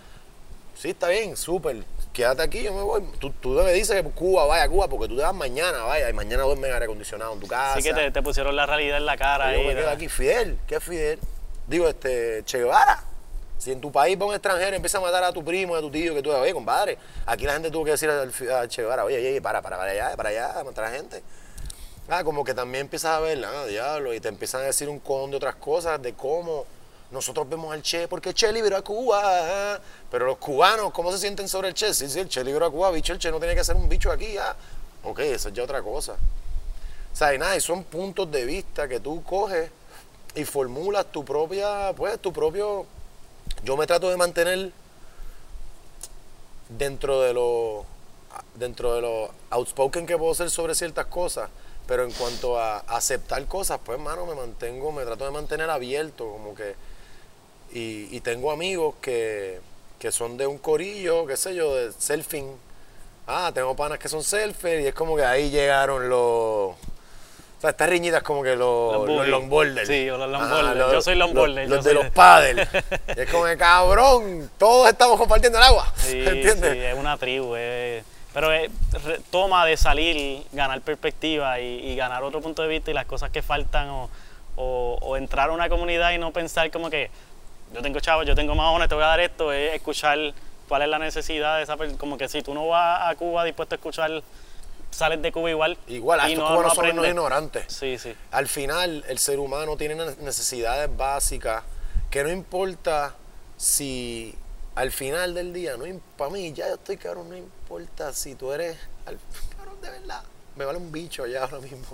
Sí, 0.75 0.91
está 0.91 1.07
bien, 1.07 1.35
súper. 1.35 1.83
Quédate 2.13 2.43
aquí, 2.43 2.61
yo 2.61 2.71
me 2.73 2.83
voy. 2.83 3.01
Tú, 3.19 3.31
tú 3.31 3.49
me 3.49 3.73
dices 3.73 3.99
que 4.01 4.07
Cuba, 4.11 4.45
vaya 4.45 4.69
Cuba, 4.69 4.87
porque 4.87 5.07
tú 5.07 5.17
te 5.17 5.23
vas 5.23 5.33
mañana, 5.33 5.81
vaya, 5.83 6.09
y 6.09 6.13
mañana 6.13 6.43
duermes 6.43 6.67
en 6.67 6.73
aire 6.73 6.85
acondicionado 6.85 7.33
en 7.33 7.39
tu 7.39 7.47
casa. 7.47 7.73
Así 7.73 7.81
que 7.81 7.93
te, 7.93 8.11
te 8.11 8.21
pusieron 8.21 8.55
la 8.55 8.67
realidad 8.67 8.97
en 8.97 9.05
la 9.07 9.17
cara 9.17 9.51
Yo 9.51 9.61
ahí. 9.61 9.67
me 9.67 9.75
quedo 9.75 9.89
aquí, 9.89 10.07
Fidel, 10.07 10.59
¿qué 10.67 10.75
es 10.75 10.83
Fidel? 10.83 11.19
Digo, 11.67 11.87
este, 11.87 12.43
Che 12.45 12.59
Guevara. 12.59 13.03
Si 13.57 13.71
en 13.71 13.81
tu 13.81 13.91
país 13.91 14.19
va 14.19 14.25
un 14.25 14.33
extranjero 14.33 14.73
y 14.73 14.75
empieza 14.75 14.97
a 14.97 15.01
matar 15.01 15.23
a 15.23 15.31
tu 15.31 15.43
primo, 15.43 15.75
a 15.75 15.79
tu 15.79 15.89
tío, 15.89 16.13
que 16.13 16.21
tú 16.21 16.31
oye, 16.31 16.53
compadre, 16.53 16.97
aquí 17.25 17.45
la 17.45 17.53
gente 17.53 17.71
tuvo 17.71 17.85
que 17.85 17.91
decir 17.91 18.09
a 18.09 18.67
Che 18.67 18.81
Guevara, 18.83 19.05
oye, 19.05 19.17
oye, 19.17 19.41
para, 19.41 19.61
para, 19.61 19.77
para 19.77 19.91
allá, 19.91 20.15
para 20.15 20.29
allá, 20.29 20.63
matar 20.63 20.85
a 20.85 20.91
la 20.91 20.97
gente. 20.97 21.23
Ah, 22.09 22.23
como 22.23 22.43
que 22.43 22.53
también 22.53 22.81
empiezas 22.81 23.11
a 23.11 23.19
ver, 23.21 23.43
ah, 23.43 23.65
diablo, 23.65 24.13
y 24.13 24.19
te 24.19 24.27
empiezan 24.27 24.61
a 24.61 24.65
decir 24.65 24.87
un 24.89 24.99
con 24.99 25.31
de 25.31 25.37
otras 25.37 25.55
cosas, 25.55 26.01
de 26.01 26.13
cómo 26.13 26.65
nosotros 27.13 27.47
vemos 27.47 27.71
al 27.71 27.81
Che 27.83 28.07
porque 28.07 28.29
el 28.29 28.35
Che 28.35 28.51
liberó 28.51 28.75
a 28.75 28.81
Cuba. 28.81 29.79
Pero 30.09 30.25
los 30.25 30.37
cubanos, 30.37 30.91
¿cómo 30.91 31.11
se 31.11 31.19
sienten 31.19 31.47
sobre 31.47 31.69
el 31.69 31.73
Che? 31.75 31.93
Sí, 31.93 32.09
sí, 32.09 32.19
el 32.19 32.27
Che 32.27 32.43
liberó 32.43 32.65
a 32.65 32.71
Cuba, 32.71 32.91
bicho, 32.91 33.13
el 33.13 33.19
Che 33.19 33.29
no 33.31 33.37
tiene 33.39 33.55
que 33.55 33.63
ser 33.63 33.75
un 33.75 33.87
bicho 33.87 34.11
aquí. 34.11 34.35
Ah. 34.37 34.55
Ok, 35.03 35.19
eso 35.19 35.49
es 35.49 35.53
ya 35.53 35.63
otra 35.63 35.81
cosa. 35.81 36.13
O 36.13 37.15
sea, 37.15 37.33
y 37.35 37.37
nada, 37.37 37.55
y 37.55 37.61
son 37.61 37.83
puntos 37.83 38.31
de 38.31 38.45
vista 38.45 38.87
que 38.87 38.99
tú 38.99 39.23
coges 39.23 39.69
y 40.33 40.43
formulas 40.45 41.05
tu 41.11 41.23
propia, 41.23 41.93
pues, 41.95 42.19
tu 42.19 42.33
propio... 42.33 42.87
Yo 43.63 43.77
me 43.77 43.85
trato 43.85 44.09
de 44.09 44.17
mantener 44.17 44.71
dentro 46.69 47.21
de 47.21 47.33
lo 47.33 47.85
dentro 48.55 48.95
de 48.95 49.01
lo 49.01 49.29
outspoken 49.51 50.07
que 50.07 50.17
puedo 50.17 50.33
ser 50.33 50.49
sobre 50.49 50.73
ciertas 50.73 51.05
cosas, 51.05 51.49
pero 51.85 52.03
en 52.03 52.11
cuanto 52.11 52.57
a 52.59 52.79
aceptar 52.79 53.45
cosas, 53.45 53.79
pues, 53.85 53.99
mano, 53.99 54.25
me 54.25 54.33
mantengo, 54.33 54.91
me 54.91 55.03
trato 55.03 55.25
de 55.25 55.31
mantener 55.31 55.69
abierto, 55.69 56.27
como 56.31 56.55
que... 56.55 56.75
Y, 57.73 58.07
y 58.15 58.19
tengo 58.21 58.51
amigos 58.51 58.95
que, 59.01 59.59
que 59.99 60.11
son 60.11 60.37
de 60.37 60.45
un 60.47 60.57
corillo, 60.57 61.25
qué 61.25 61.37
sé 61.37 61.55
yo, 61.55 61.75
de 61.75 61.91
surfing. 61.91 62.55
Ah, 63.27 63.51
tengo 63.53 63.75
panas 63.75 63.99
que 63.99 64.09
son 64.09 64.23
surfers 64.23 64.83
y 64.83 64.87
es 64.87 64.93
como 64.93 65.15
que 65.15 65.23
ahí 65.25 65.49
llegaron 65.49 66.09
los... 66.09 66.19
O 66.19 66.75
sea, 67.65 67.69
estas 67.69 67.89
riñitas 67.89 68.21
como 68.23 68.43
que 68.43 68.55
los, 68.57 69.07
Los 69.07 69.27
longboarders. 69.29 69.87
Sí, 69.87 70.09
o 70.09 70.17
los 70.17 70.29
longboarders. 70.29 70.75
los- 70.77 70.91
Yo 70.91 71.01
soy 71.01 71.15
longboarder, 71.15 71.69
Los, 71.69 71.85
de 71.85 71.93
los 71.93 72.07
paddles. 72.09 72.67
Y 73.15 73.21
es 73.21 73.29
como 73.31 73.45
que, 73.45 73.57
cabrón, 73.57 74.51
todos 74.57 74.89
estamos 74.89 75.17
compartiendo 75.17 75.57
el 75.59 75.63
agua. 75.63 75.91
Sí, 75.95 76.19
¿Entiendes? 76.27 76.73
sí, 76.73 76.79
es 76.79 76.93
una 76.95 77.17
tribu. 77.17 77.55
es- 77.55 78.03
pero 78.33 78.51
es- 78.51 78.69
re- 79.05 79.21
toma 79.31 79.65
de 79.65 79.77
salir, 79.77 80.43
ganar 80.51 80.81
perspectiva 80.81 81.59
y, 81.61 81.87
y 81.91 81.95
ganar 81.95 82.23
otro 82.23 82.41
punto 82.41 82.61
de 82.63 82.67
vista 82.67 82.91
y 82.91 82.93
las 82.93 83.05
cosas 83.05 83.29
que 83.31 83.41
faltan 83.41 83.87
o, 83.89 84.09
o- 84.57 84.97
o 85.01 85.15
entrar 85.15 85.49
a 85.49 85.53
una 85.53 85.69
comunidad 85.69 86.11
y 86.11 86.17
no 86.17 86.31
pensar 86.33 86.69
como 86.69 86.89
que 86.89 87.09
yo 87.73 87.81
tengo 87.81 87.99
chavos, 87.99 88.25
yo 88.25 88.35
tengo 88.35 88.55
mahones, 88.55 88.87
te 88.89 88.95
voy 88.95 89.03
a 89.03 89.07
dar 89.07 89.19
esto, 89.19 89.51
es 89.51 89.73
escuchar 89.73 90.17
cuál 90.67 90.81
es 90.83 90.87
la 90.89 90.99
necesidad 90.99 91.57
de 91.57 91.63
esa 91.63 91.75
persona. 91.77 91.97
Como 91.99 92.17
que 92.17 92.27
si 92.29 92.41
tú 92.41 92.53
no 92.53 92.67
vas 92.67 93.09
a 93.09 93.15
Cuba 93.15 93.43
dispuesto 93.43 93.75
a 93.75 93.77
escuchar, 93.77 94.23
sales 94.91 95.21
de 95.21 95.31
Cuba 95.31 95.49
igual. 95.49 95.77
Igual, 95.87 96.19
a 96.19 96.29
estos 96.29 96.39
no- 96.43 96.55
cubanos 96.55 96.75
no 96.77 96.83
son 96.83 96.91
unos 96.91 97.07
ignorantes. 97.07 97.65
Sí, 97.73 97.97
sí. 97.97 98.15
Al 98.31 98.47
final, 98.47 99.03
el 99.07 99.17
ser 99.17 99.39
humano 99.39 99.75
tiene 99.75 99.95
ne- 99.95 100.15
necesidades 100.21 100.95
básicas 100.95 101.63
que 102.11 102.23
no 102.23 102.29
importa 102.29 103.15
si 103.57 104.35
al 104.75 104.91
final 104.91 105.33
del 105.33 105.53
día, 105.53 105.77
no 105.77 105.85
para 106.17 106.29
mí, 106.31 106.51
ya 106.53 106.67
yo 106.67 106.75
estoy 106.75 106.97
cabrón, 106.97 107.29
no 107.29 107.37
importa 107.37 108.13
si 108.13 108.35
tú 108.35 108.51
eres, 108.51 108.77
al- 109.05 109.17
cabrón, 109.57 109.81
de 109.81 109.89
verdad, 109.89 110.23
me 110.55 110.65
vale 110.65 110.77
un 110.77 110.91
bicho 110.91 111.25
ya 111.25 111.43
ahora 111.43 111.59
mismo. 111.59 111.87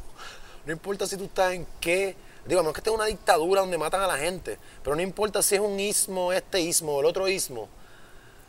No 0.65 0.73
importa 0.73 1.07
si 1.07 1.15
tú 1.18 1.23
estás 1.26 1.53
en 1.53 1.65
qué, 1.80 2.15
digo, 2.45 2.61
es 2.61 2.67
que 2.73 2.79
esté 2.79 2.89
en 2.89 2.95
una 2.95 3.05
dictadura 3.05 3.61
donde 3.61 3.77
matan 3.77 4.01
a 4.01 4.07
la 4.07 4.17
gente, 4.17 4.57
pero 4.83 4.95
no 4.95 5.01
importa 5.01 5.41
si 5.41 5.55
es 5.55 5.61
un 5.61 5.79
ismo, 5.79 6.33
este 6.33 6.59
ismo, 6.61 6.95
o 6.95 6.99
el 6.99 7.05
otro 7.05 7.27
ismo, 7.27 7.69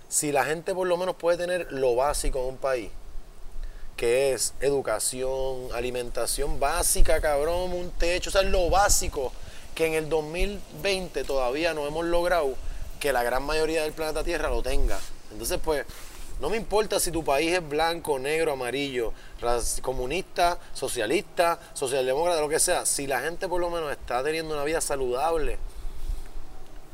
si 0.09 0.33
la 0.33 0.45
gente 0.45 0.75
por 0.75 0.87
lo 0.87 0.97
menos 0.97 1.17
puede 1.17 1.39
tener 1.39 1.71
lo 1.71 1.95
básico 1.95 2.41
en 2.41 2.47
un 2.47 2.57
país, 2.57 2.91
que 3.97 4.33
es 4.33 4.55
educación, 4.61 5.69
alimentación 5.75 6.59
básica, 6.59 7.21
cabrón, 7.21 7.73
un 7.73 7.91
techo, 7.91 8.31
o 8.31 8.33
sea, 8.33 8.43
es 8.43 8.49
lo 8.49 8.71
básico 8.71 9.33
que 9.75 9.87
en 9.87 9.95
el 9.95 10.09
2020 10.09 11.25
todavía 11.25 11.75
no 11.75 11.87
hemos 11.87 12.05
logrado 12.07 12.55
que 12.99 13.13
la 13.13 13.23
gran 13.23 13.43
mayoría 13.43 13.83
del 13.83 13.93
planeta 13.93 14.25
Tierra 14.25 14.51
lo 14.51 14.63
tenga. 14.63 14.99
Entonces, 15.33 15.59
pues, 15.63 15.85
no 16.41 16.49
me 16.51 16.57
importa 16.57 16.99
si 16.99 17.11
tu 17.11 17.23
país 17.23 17.53
es 17.53 17.69
blanco, 17.69 18.19
negro, 18.19 18.53
amarillo, 18.53 19.13
comunista, 19.83 20.59
socialista, 20.73 21.59
socialdemócrata, 21.75 22.41
lo 22.41 22.49
que 22.49 22.59
sea, 22.59 22.87
si 22.87 23.07
la 23.07 23.21
gente 23.21 23.47
por 23.49 23.61
lo 23.61 23.71
menos 23.71 23.91
está 23.93 24.23
teniendo 24.23 24.55
una 24.55 24.65
vida 24.65 24.81
saludable, 24.81 25.59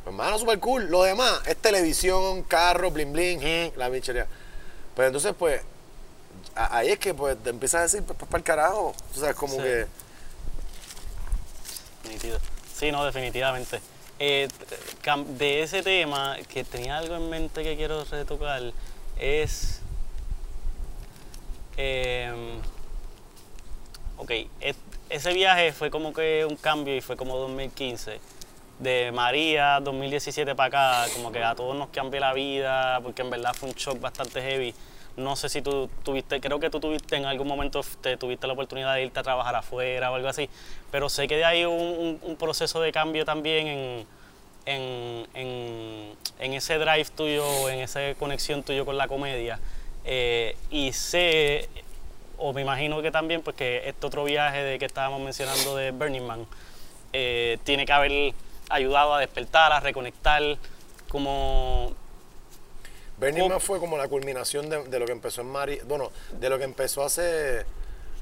hermano, 0.05 0.39
super 0.39 0.59
cool. 0.61 0.87
Lo 0.91 1.03
demás 1.03 1.41
es 1.47 1.57
televisión, 1.57 2.43
carro, 2.43 2.91
bling 2.91 3.13
bling, 3.13 3.41
eh, 3.43 3.73
la 3.77 3.89
bichería. 3.89 4.27
Pero 4.95 5.09
entonces, 5.09 5.35
pues, 5.39 5.61
ahí 6.55 6.91
es 6.91 6.99
que 6.99 7.13
pues 7.15 7.37
te 7.43 7.51
empiezas 7.51 7.79
a 7.79 7.83
decir, 7.83 8.03
pues, 8.03 8.19
para 8.29 8.39
el 8.39 8.45
carajo. 8.45 8.95
O 9.15 9.19
sea, 9.19 9.31
es 9.31 9.37
como 9.37 9.55
Sí. 9.55 9.63
que. 9.63 9.87
Nítido. 12.09 12.39
Sí, 12.75 12.91
no, 12.93 13.05
definitivamente. 13.05 13.81
Eh, 14.19 14.49
de 15.39 15.63
ese 15.63 15.83
tema, 15.83 16.37
que 16.49 16.65
tenía 16.65 16.97
algo 16.99 17.17
en 17.17 17.29
mente 17.29 17.63
que 17.63 17.77
quiero 17.77 18.05
retocar, 18.05 18.73
es... 19.19 19.81
em, 21.77 22.61
ok, 24.19 24.31
es- 24.61 24.77
ese 25.09 25.33
viaje 25.35 25.73
fue 25.73 25.91
como 25.91 26.13
que 26.13 26.45
un 26.49 26.57
cambio 26.57 26.97
y 26.97 27.01
fue 27.01 27.17
como 27.17 27.37
2015. 27.37 28.21
De 28.79 29.11
María 29.13 29.81
2017 29.81 30.55
para 30.55 31.03
acá, 31.05 31.13
como 31.15 31.33
que 31.33 31.43
a 31.43 31.55
todos 31.55 31.77
nos 31.77 31.89
cambió 31.91 32.21
la 32.21 32.33
vida, 32.35 33.01
porque 33.03 33.23
en 33.23 33.31
verdad 33.31 33.55
fue 33.55 33.69
un 33.71 33.75
shock 33.75 34.01
bastante 34.01 34.43
heavy. 34.43 34.75
No 35.17 35.35
sé 35.37 35.49
si 35.49 35.63
tú 35.63 35.89
tuviste, 36.05 36.41
creo 36.43 36.61
que 36.61 36.69
tú 36.69 36.79
tuviste 36.81 37.17
en 37.17 37.25
algún 37.25 37.49
momento, 37.49 37.81
te 38.03 38.17
tuviste 38.19 38.47
la 38.47 38.53
oportunidad 38.53 38.95
de 38.95 39.05
irte 39.05 39.19
a 39.21 39.23
trabajar 39.23 39.55
afuera 39.55 40.11
o 40.13 40.15
algo 40.17 40.29
así, 40.29 40.51
pero 40.91 41.09
sé 41.09 41.27
que 41.27 41.37
de 41.37 41.45
ahí 41.47 41.65
un, 41.65 41.73
un- 41.81 42.21
un 42.23 42.37
proceso 42.37 42.81
de 42.83 42.93
cambio 42.93 43.25
también 43.25 43.67
en, 43.67 44.07
en, 44.67 45.27
en- 45.35 46.17
en 46.39 46.53
ese 46.53 46.77
drive 46.77 47.07
tuyo, 47.17 47.69
en 47.71 47.79
esa 47.81 48.01
conexión 48.19 48.63
tuyo 48.63 48.85
con 48.85 48.97
la 48.99 49.09
comedia. 49.09 49.59
Eh, 50.05 50.55
y 50.71 50.93
sé, 50.93 51.69
o 52.37 52.53
me 52.53 52.61
imagino 52.63 53.01
que 53.01 53.11
también, 53.11 53.43
pues 53.43 53.57
que 53.57 53.89
este 53.89 54.07
otro 54.07 54.25
viaje 54.25 54.63
de 54.63 54.79
que 54.79 54.85
estábamos 54.85 55.21
mencionando 55.21 55.75
de 55.77 55.93
Burning 55.93 56.23
Man, 56.27 56.47
eh, 57.13 57.59
tiene 57.65 57.87
que 57.87 57.93
haber 57.93 58.35
ayudado 58.69 59.15
a 59.15 59.21
despertar, 59.21 59.73
a 59.73 59.81
reconectar, 59.81 60.43
como... 61.09 61.95
Burning. 63.19 63.49
Man 63.49 63.61
fue 63.61 63.79
como 63.81 63.97
la 63.97 64.09
culminación 64.09 64.69
de, 64.69 64.85
de 64.85 64.99
lo 64.99 65.07
que 65.07 65.13
empezó 65.13 65.41
en 65.41 65.47
María. 65.49 65.83
Bueno, 65.87 66.13
de 66.39 66.51
lo 66.51 66.59
que 66.59 66.65
empezó 66.65 67.03
hace 67.03 67.65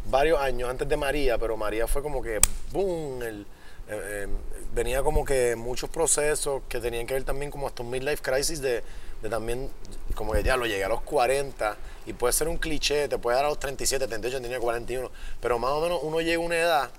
varios 0.05 0.39
años 0.39 0.71
antes 0.71 0.89
de 0.89 0.97
María, 0.97 1.37
pero 1.37 1.57
María 1.57 1.89
fue 1.89 2.01
como 2.03 2.23
que 2.23 2.39
boom. 2.71 3.21
el- 3.23 3.47
eh, 3.89 4.27
eh, 4.27 4.54
venía 4.75 5.03
como 5.03 5.25
que 5.25 5.57
muchos 5.57 5.89
procesos 5.89 6.63
que 6.69 6.81
tenían 6.81 7.07
que 7.07 7.15
ver 7.15 7.25
también 7.25 7.51
como 7.51 7.67
hasta 7.67 7.83
un 7.83 7.91
midlife 7.91 8.23
crisis 8.23 8.61
de, 8.61 8.83
de 9.23 9.29
también, 9.29 9.71
como 10.15 10.33
que 10.33 10.43
ya 10.43 10.57
lo 10.57 10.67
llegué 10.67 10.85
a 10.85 10.89
los 10.89 11.03
40 11.03 11.77
y 12.07 12.13
puede 12.13 12.33
ser 12.33 12.49
un 12.49 12.57
cliché, 12.57 13.09
te 13.09 13.19
puede 13.19 13.37
dar 13.37 13.47
a 13.47 13.49
los 13.49 13.59
37, 13.59 14.07
38, 14.07 14.41
tenía 14.43 14.59
41, 14.59 15.11
pero 15.41 15.59
más 15.59 15.71
o 15.71 15.81
menos 15.81 16.01
uno 16.03 16.21
llega 16.21 16.43
a 16.43 16.45
una 16.47 16.57
edad 16.57 16.91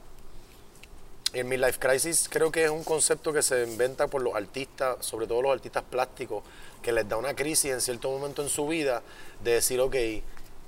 y 1.34 1.39
el 1.39 1.45
midlife 1.45 1.80
crisis 1.80 2.30
creo 2.30 2.49
que 2.49 2.64
es 2.64 2.69
un 2.69 2.85
concepto 2.85 3.34
que 3.34 3.41
se 3.43 3.64
inventa 3.64 4.07
por 4.07 4.22
los 4.22 4.35
artistas, 4.35 5.06
sobre 5.06 5.27
todo 5.27 5.41
los 5.41 5.52
artistas 5.52 5.84
plásticos, 5.84 6.43
que 6.81 6.93
les 6.93 7.10
da 7.10 7.18
una 7.18 7.35
crisis 7.35 7.72
en 7.72 7.81
cierto 7.81 8.10
momento 8.10 8.41
en 8.41 8.47
su 8.47 8.68
vida 8.68 9.03
de 9.43 9.56
decir, 9.56 9.81
ok, 9.81 9.95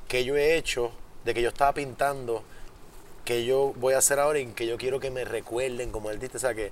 ¿qué 0.10 0.26
yo 0.26 0.36
he 0.36 0.58
hecho? 0.58 0.92
De 1.24 1.34
que 1.34 1.42
yo 1.42 1.50
estaba 1.50 1.74
pintando, 1.74 2.44
que 3.24 3.46
yo 3.46 3.74
voy 3.78 3.94
a 3.94 4.00
hacer 4.00 4.20
ahora 4.20 4.40
y 4.40 4.48
que 4.48 4.66
yo 4.66 4.78
quiero 4.78 5.00
que 5.00 5.10
me 5.10 5.24
recuerden 5.24 5.92
como 5.92 6.10
artista. 6.10 6.38
O 6.38 6.42
sea, 6.42 6.54
que 6.54 6.72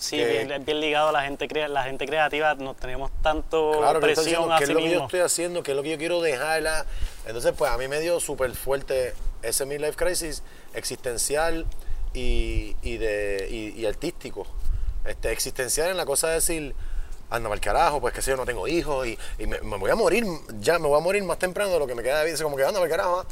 Sí, 0.00 0.16
que- 0.16 0.44
bien, 0.44 0.64
bien 0.64 0.80
ligado 0.80 1.08
a 1.10 1.12
la 1.12 1.22
gente, 1.22 1.46
crea- 1.46 1.68
la 1.68 1.82
gente 1.84 2.06
creativa, 2.06 2.54
nos 2.54 2.76
tenemos 2.76 3.10
tanto 3.22 3.72
claro 3.78 4.00
presión 4.00 4.24
diciendo 4.26 4.52
a 4.54 4.58
qué 4.58 4.64
es 4.64 4.68
sí 4.68 4.72
lo 4.74 4.78
que 4.80 4.84
yo 4.86 4.90
mismo. 4.92 5.04
estoy 5.06 5.20
haciendo, 5.20 5.62
qué 5.62 5.70
es 5.72 5.76
lo 5.76 5.82
que 5.82 5.90
yo 5.90 5.98
quiero 5.98 6.20
dejarla. 6.22 6.86
Entonces, 7.26 7.52
pues 7.56 7.70
a 7.70 7.76
mí 7.78 7.86
me 7.86 8.00
dio 8.00 8.18
súper 8.18 8.50
fuerte 8.52 9.14
ese 9.42 9.66
midlife 9.66 9.96
crisis 9.96 10.42
existencial 10.74 11.66
y, 12.14 12.76
y 12.82 12.96
de, 12.96 13.46
y, 13.50 13.80
y 13.80 13.86
artístico. 13.86 14.46
Este, 15.04 15.30
existencial 15.32 15.90
en 15.90 15.96
la 15.96 16.06
cosa 16.06 16.28
de 16.28 16.34
decir, 16.34 16.74
anda 17.30 17.48
mal 17.48 17.60
carajo, 17.60 18.00
pues 18.00 18.12
que 18.14 18.22
sé 18.22 18.30
yo, 18.32 18.36
no 18.36 18.44
tengo 18.46 18.66
hijos 18.66 19.06
y, 19.06 19.18
y 19.38 19.46
me, 19.46 19.60
me 19.60 19.76
voy 19.76 19.90
a 19.90 19.94
morir, 19.94 20.24
ya 20.60 20.78
me 20.78 20.88
voy 20.88 20.98
a 20.98 21.02
morir 21.02 21.22
más 21.24 21.38
temprano 21.38 21.70
de 21.72 21.78
lo 21.78 21.86
que 21.86 21.94
me 21.94 22.02
queda 22.02 22.18
de 22.20 22.24
vida. 22.24 22.34
Así 22.34 22.42
como 22.42 22.56
que 22.56 22.64
anda 22.64 22.80
mal 22.80 22.88
carajo. 22.88 23.20
ah. 23.20 23.26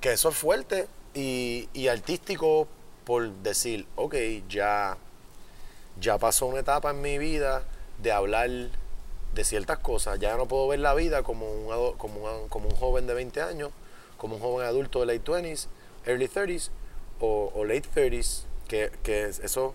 Que 0.00 0.12
eso 0.12 0.30
es 0.30 0.34
fuerte 0.36 0.86
y, 1.14 1.68
y 1.72 1.88
artístico 1.88 2.66
por 3.04 3.28
decir, 3.30 3.86
ok, 3.96 4.14
ya 4.48 4.96
ya 6.00 6.18
pasó 6.18 6.46
una 6.46 6.60
etapa 6.60 6.90
en 6.90 7.00
mi 7.00 7.18
vida 7.18 7.64
de 7.98 8.12
hablar 8.12 8.50
de 8.50 9.44
ciertas 9.44 9.78
cosas. 9.78 10.18
Ya 10.18 10.36
no 10.36 10.46
puedo 10.46 10.68
ver 10.68 10.80
la 10.80 10.94
vida 10.94 11.22
como 11.22 11.50
un, 11.50 11.96
como 11.96 12.24
un, 12.24 12.48
como 12.48 12.68
un 12.68 12.76
joven 12.76 13.06
de 13.06 13.14
20 13.14 13.40
años, 13.42 13.70
como 14.16 14.36
un 14.36 14.42
joven 14.42 14.66
adulto 14.66 15.00
de 15.00 15.06
late 15.06 15.24
20s, 15.30 15.66
early 16.06 16.28
30s 16.28 16.70
o, 17.20 17.50
o 17.54 17.64
late 17.64 17.88
30s, 17.94 18.44
que, 18.68 18.90
que 19.02 19.24
es- 19.24 19.38
esos 19.40 19.72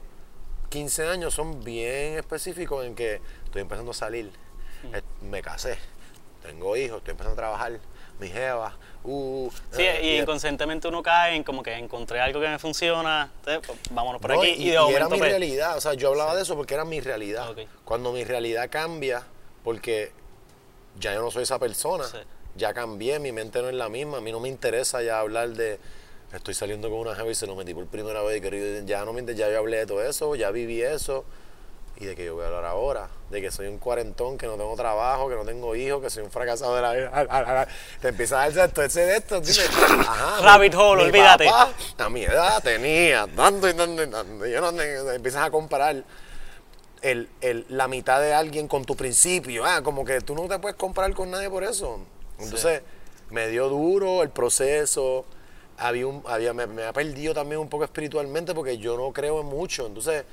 15 0.69 1.07
años 1.07 1.33
son 1.33 1.63
bien 1.63 2.17
específicos 2.17 2.85
en 2.85 2.95
que 2.95 3.21
estoy 3.45 3.61
empezando 3.61 3.91
a 3.91 3.93
salir, 3.95 4.31
eh, 4.93 5.01
me 5.21 5.41
casé, 5.41 5.77
tengo 6.43 6.75
hijos, 6.77 6.99
estoy 6.99 7.11
empezando 7.11 7.33
a 7.33 7.43
trabajar, 7.43 7.79
mi 8.19 8.27
jeva, 8.29 8.77
uh, 9.03 9.49
Sí, 9.71 9.81
eh, 9.83 9.99
y 10.03 10.21
inconscientemente 10.21 10.87
uno 10.87 11.01
cae 11.03 11.35
en 11.35 11.43
como 11.43 11.63
que 11.63 11.73
encontré 11.73 12.19
algo 12.19 12.39
que 12.39 12.47
me 12.47 12.59
funciona, 12.59 13.31
entonces, 13.39 13.61
pues, 13.65 13.79
vámonos 13.91 14.21
por 14.21 14.31
No, 14.33 14.41
aquí. 14.41 14.51
y, 14.51 14.69
Y, 14.69 14.71
de 14.71 14.79
y 14.89 14.93
era 14.93 15.09
mi 15.09 15.17
pues, 15.17 15.29
realidad, 15.29 15.77
o 15.77 15.81
sea, 15.81 15.93
yo 15.93 16.09
hablaba 16.09 16.35
de 16.35 16.41
eso 16.43 16.55
porque 16.55 16.73
era 16.73 16.85
mi 16.85 16.99
realidad. 16.99 17.53
Cuando 17.85 18.11
mi 18.11 18.23
realidad 18.23 18.69
cambia, 18.69 19.23
porque 19.63 20.11
ya 20.99 21.13
yo 21.13 21.21
no 21.21 21.31
soy 21.31 21.43
esa 21.43 21.59
persona, 21.59 22.05
Sí. 22.05 22.17
ya 22.55 22.73
cambié, 22.73 23.19
mi 23.19 23.31
mente 23.31 23.61
no 23.61 23.69
es 23.69 23.75
la 23.75 23.89
misma, 23.89 24.17
a 24.17 24.21
mí 24.21 24.31
no 24.31 24.39
me 24.39 24.49
interesa 24.49 25.01
ya 25.01 25.19
hablar 25.19 25.49
de 25.49 25.79
estoy 26.33 26.53
saliendo 26.53 26.89
con 26.89 26.99
una 26.99 27.15
jeva 27.15 27.31
y 27.31 27.35
se 27.35 27.47
lo 27.47 27.55
metí 27.55 27.73
por 27.73 27.87
primera 27.87 28.21
vez, 28.21 28.41
querido, 28.41 28.85
ya 28.85 29.03
no 29.05 29.13
me 29.13 29.23
ya 29.33 29.49
yo 29.49 29.57
hablé 29.59 29.77
de 29.77 29.85
todo 29.87 30.03
eso, 30.03 30.35
ya 30.35 30.51
viví 30.51 30.81
eso 30.81 31.25
¿Y 31.99 32.05
de 32.05 32.15
qué 32.15 32.23
yo 32.25 32.35
voy 32.35 32.43
a 32.43 32.47
hablar 32.47 32.63
ahora? 32.65 33.09
De 33.29 33.41
que 33.41 33.51
soy 33.51 33.67
un 33.67 33.77
cuarentón, 33.77 34.37
que 34.37 34.45
no 34.47 34.53
tengo 34.53 34.73
trabajo, 34.75 35.27
que 35.27 35.35
no 35.35 35.43
tengo 35.43 35.75
hijos, 35.75 36.01
que 36.01 36.09
soy 36.09 36.23
un 36.23 36.31
fracasado 36.31 36.73
de 36.75 36.81
la 36.81 36.93
vida. 36.93 37.67
Te 38.01 38.07
empiezas 38.07 38.39
a 38.39 38.49
dar 38.57 38.71
todo 38.71 38.85
ese 38.85 39.01
de 39.01 39.17
esto. 39.17 39.41
Ajá, 39.99 40.41
Rabbit 40.41 40.73
hole, 40.75 41.03
mi 41.03 41.09
olvídate. 41.09 41.45
papá 41.45 41.73
a 41.97 42.09
mi 42.09 42.23
edad 42.23 42.63
tenía 42.63 43.27
tanto 43.35 43.67
y 43.67 43.73
tanto 43.73 44.01
y 44.03 44.07
tanto. 44.09 44.45
Yo 44.45 44.61
no 44.61 44.71
tengo- 44.73 45.11
empiezas 45.11 45.43
a 45.45 45.51
comparar 45.51 46.03
el, 47.01 47.29
el- 47.41 47.65
la 47.69 47.87
mitad 47.89 48.21
de 48.21 48.33
alguien 48.33 48.69
con 48.69 48.85
tu 48.85 48.95
principio. 48.95 49.65
Ah, 49.65 49.81
como 49.83 50.05
que 50.05 50.21
tú 50.21 50.35
no 50.35 50.47
te 50.47 50.57
puedes 50.59 50.77
comparar 50.77 51.13
con 51.13 51.29
nadie 51.29 51.49
por 51.49 51.65
eso. 51.65 51.99
Entonces, 52.39 52.81
me 53.29 53.49
dio 53.49 53.67
duro 53.67 54.23
el 54.23 54.29
proceso. 54.29 55.25
Había 55.77 56.07
un, 56.07 56.23
había, 56.27 56.53
me, 56.53 56.65
me 56.67 56.83
ha 56.85 56.93
perdido 56.93 57.33
también 57.33 57.59
un 57.59 57.67
poco 57.69 57.83
espiritualmente 57.83 58.53
porque 58.53 58.77
yo 58.77 58.95
no 58.97 59.11
creo 59.11 59.41
en 59.41 59.47
mucho. 59.47 59.85
Entonces, 59.85 60.23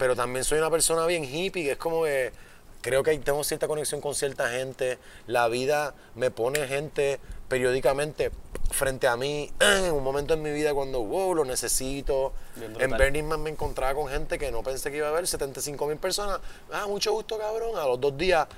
pero 0.00 0.16
también 0.16 0.44
soy 0.44 0.58
una 0.58 0.70
persona 0.70 1.04
bien 1.04 1.24
hippie, 1.26 1.62
que 1.62 1.72
es 1.72 1.76
como 1.76 2.04
que 2.04 2.32
creo 2.80 3.02
que 3.02 3.18
tengo 3.18 3.44
cierta 3.44 3.68
conexión 3.68 4.00
con 4.00 4.14
cierta 4.14 4.48
gente. 4.48 4.98
La 5.26 5.46
vida 5.48 5.94
me 6.14 6.30
pone 6.30 6.66
gente 6.66 7.20
periódicamente 7.48 8.30
frente 8.70 9.06
a 9.08 9.18
mí 9.18 9.52
en 9.60 9.92
un 9.92 10.02
momento 10.02 10.32
en 10.32 10.40
mi 10.40 10.52
vida 10.52 10.72
cuando, 10.72 11.02
wow, 11.02 11.34
lo 11.34 11.44
necesito. 11.44 12.32
En. 12.78 12.92
Burning 12.92 13.26
Man 13.26 13.42
me 13.42 13.50
encontraba 13.50 13.94
con 13.94 14.08
gente 14.08 14.38
que 14.38 14.50
no 14.50 14.62
pensé 14.62 14.90
que 14.90 14.96
iba 14.96 15.08
a 15.08 15.10
haber, 15.10 15.26
75 15.26 15.86
mil 15.86 15.98
personas. 15.98 16.40
Ah, 16.72 16.86
mucho 16.86 17.12
gusto, 17.12 17.36
cabrón. 17.36 17.76
A 17.76 17.84
los 17.84 18.00
dos 18.00 18.16
días, 18.16 18.48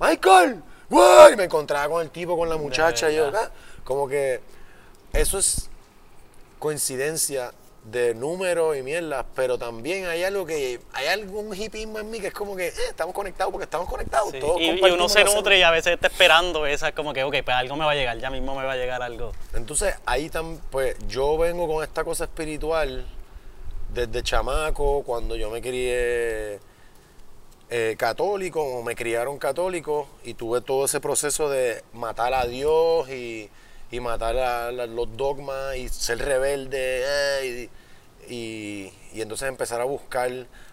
Michael, 0.00 0.60
¡wow! 0.90 1.28
Y 1.32 1.36
me 1.36 1.44
encontraba 1.44 1.88
con 1.88 2.02
el 2.02 2.10
tipo, 2.10 2.36
con 2.36 2.48
la 2.48 2.56
muchacha. 2.56 3.12
Y 3.12 3.14
yo. 3.14 3.30
"Ah". 3.32 3.48
como 3.84 4.08
que 4.08 4.40
eso 5.12 5.38
es 5.38 5.70
coincidencia 6.58 7.52
de 7.84 8.14
números 8.14 8.76
y 8.78 8.82
mierdas, 8.82 9.26
pero 9.34 9.58
también 9.58 10.06
hay 10.06 10.24
algo 10.24 10.46
que, 10.46 10.80
hay 10.94 11.06
algún 11.08 11.54
hipismo 11.54 11.98
en 11.98 12.10
mí 12.10 12.18
que 12.18 12.28
es 12.28 12.32
como 12.32 12.56
que 12.56 12.68
eh, 12.68 12.72
estamos 12.88 13.14
conectados 13.14 13.52
porque 13.52 13.64
estamos 13.64 13.88
conectados. 13.88 14.30
Sí, 14.30 14.40
todos 14.40 14.58
Y, 14.58 14.70
y 14.70 14.90
uno 14.90 15.06
se 15.08 15.22
nutre 15.24 15.58
y 15.58 15.62
a 15.62 15.70
veces 15.70 15.92
está 15.92 16.06
esperando 16.06 16.64
esa, 16.66 16.92
como 16.92 17.12
que, 17.12 17.22
ok, 17.24 17.34
pues 17.44 17.56
algo 17.56 17.76
me 17.76 17.84
va 17.84 17.90
a 17.92 17.94
llegar, 17.94 18.18
ya 18.18 18.30
mismo 18.30 18.54
me 18.56 18.64
va 18.64 18.72
a 18.72 18.76
llegar 18.76 19.02
algo. 19.02 19.32
Entonces, 19.52 19.94
ahí 20.06 20.30
tam- 20.30 20.58
pues 20.70 20.96
yo 21.06 21.36
vengo 21.36 21.66
con 21.68 21.84
esta 21.84 22.04
cosa 22.04 22.24
espiritual 22.24 23.04
desde 23.92 24.22
chamaco, 24.22 25.02
cuando 25.04 25.36
yo 25.36 25.50
me 25.50 25.60
crié 25.60 26.58
eh, 27.68 27.96
católico, 27.98 28.62
o 28.62 28.82
me 28.82 28.94
criaron 28.96 29.38
católico, 29.38 30.08
y 30.24 30.32
tuve 30.34 30.62
todo 30.62 30.86
ese 30.86 31.00
proceso 31.00 31.50
de 31.50 31.84
matar 31.92 32.32
a 32.32 32.46
Dios 32.46 33.10
y, 33.10 33.50
y 33.94 34.00
matar 34.00 34.36
a, 34.36 34.72
los 34.72 35.16
dogmas 35.16 35.76
y 35.76 35.88
ser 35.88 36.18
rebelde, 36.18 37.02
eh, 37.06 37.70
y, 38.28 38.92
y- 39.12 39.20
entonces 39.22 39.48
empezar 39.48 39.80
a 39.80 39.84
buscar 39.84 40.28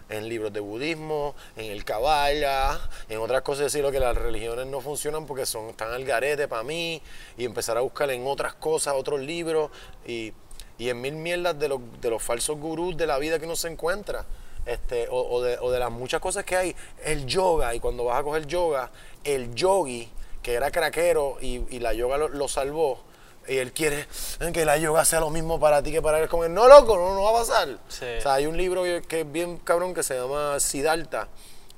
en 0.08 0.28
libros 0.28 0.52
de 0.52 0.58
budismo, 0.58 1.36
en 1.56 1.70
el 1.70 1.84
cabala, 1.84 2.80
en 3.08 3.20
otras 3.20 3.42
cosas, 3.42 3.66
decir 3.66 3.82
lo 3.82 3.92
que 3.92 4.00
las 4.00 4.16
religiones 4.16 4.66
no 4.66 4.80
funcionan 4.80 5.24
porque 5.26 5.46
son, 5.46 5.68
están 5.68 5.92
al 5.92 6.04
garete 6.04 6.48
para 6.48 6.64
mí, 6.64 7.00
y 7.38 7.44
empezar 7.44 7.78
a 7.78 7.82
buscar 7.82 8.10
en 8.10 8.26
otras 8.26 8.54
cosas, 8.54 8.94
otros 8.96 9.20
libros, 9.20 9.70
y, 10.04 10.32
y 10.76 10.88
en 10.88 11.00
mil 11.00 11.14
mierdas 11.14 11.56
de 11.56 11.68
los, 11.68 11.80
de 12.00 12.10
los 12.10 12.20
falsos 12.20 12.58
gurús 12.58 12.96
de 12.96 13.06
la 13.06 13.18
vida 13.18 13.38
que 13.38 13.44
uno 13.44 13.54
se 13.54 13.68
encuentra. 13.68 14.26
Este, 14.66 15.08
o, 15.08 15.16
o 15.16 15.42
de, 15.42 15.58
o 15.60 15.70
de 15.70 15.78
las 15.78 15.90
muchas 15.92 16.20
cosas 16.20 16.44
que 16.44 16.56
hay, 16.56 16.76
el 17.04 17.26
yoga, 17.26 17.72
y 17.74 17.78
cuando 17.78 18.04
vas 18.04 18.18
a 18.18 18.24
coger 18.24 18.46
yoga, 18.48 18.90
el 19.22 19.54
yogi, 19.54 20.08
que 20.42 20.54
era 20.54 20.72
craquero 20.72 21.36
y, 21.40 21.62
y 21.70 21.78
la 21.78 21.92
yoga 21.92 22.16
lo, 22.16 22.28
lo 22.28 22.48
salvó, 22.48 23.00
y 23.48 23.56
él 23.56 23.72
quiere 23.72 24.06
que 24.52 24.64
la 24.64 24.76
yoga 24.76 25.04
sea 25.04 25.20
lo 25.20 25.30
mismo 25.30 25.58
para 25.58 25.82
ti 25.82 25.92
que 25.92 26.02
para 26.02 26.18
él. 26.18 26.24
Es 26.24 26.30
como, 26.30 26.46
no, 26.48 26.68
loco, 26.68 26.96
no, 26.96 27.14
no 27.14 27.22
va 27.22 27.30
a 27.30 27.40
pasar. 27.40 27.78
Sí. 27.88 28.06
O 28.18 28.20
sea, 28.20 28.34
hay 28.34 28.46
un 28.46 28.56
libro 28.56 28.82
que, 28.82 29.20
es 29.20 29.32
bien 29.32 29.58
cabrón 29.58 29.94
que 29.94 30.02
se 30.02 30.14
llama 30.14 30.58
Siddhartha, 30.60 31.28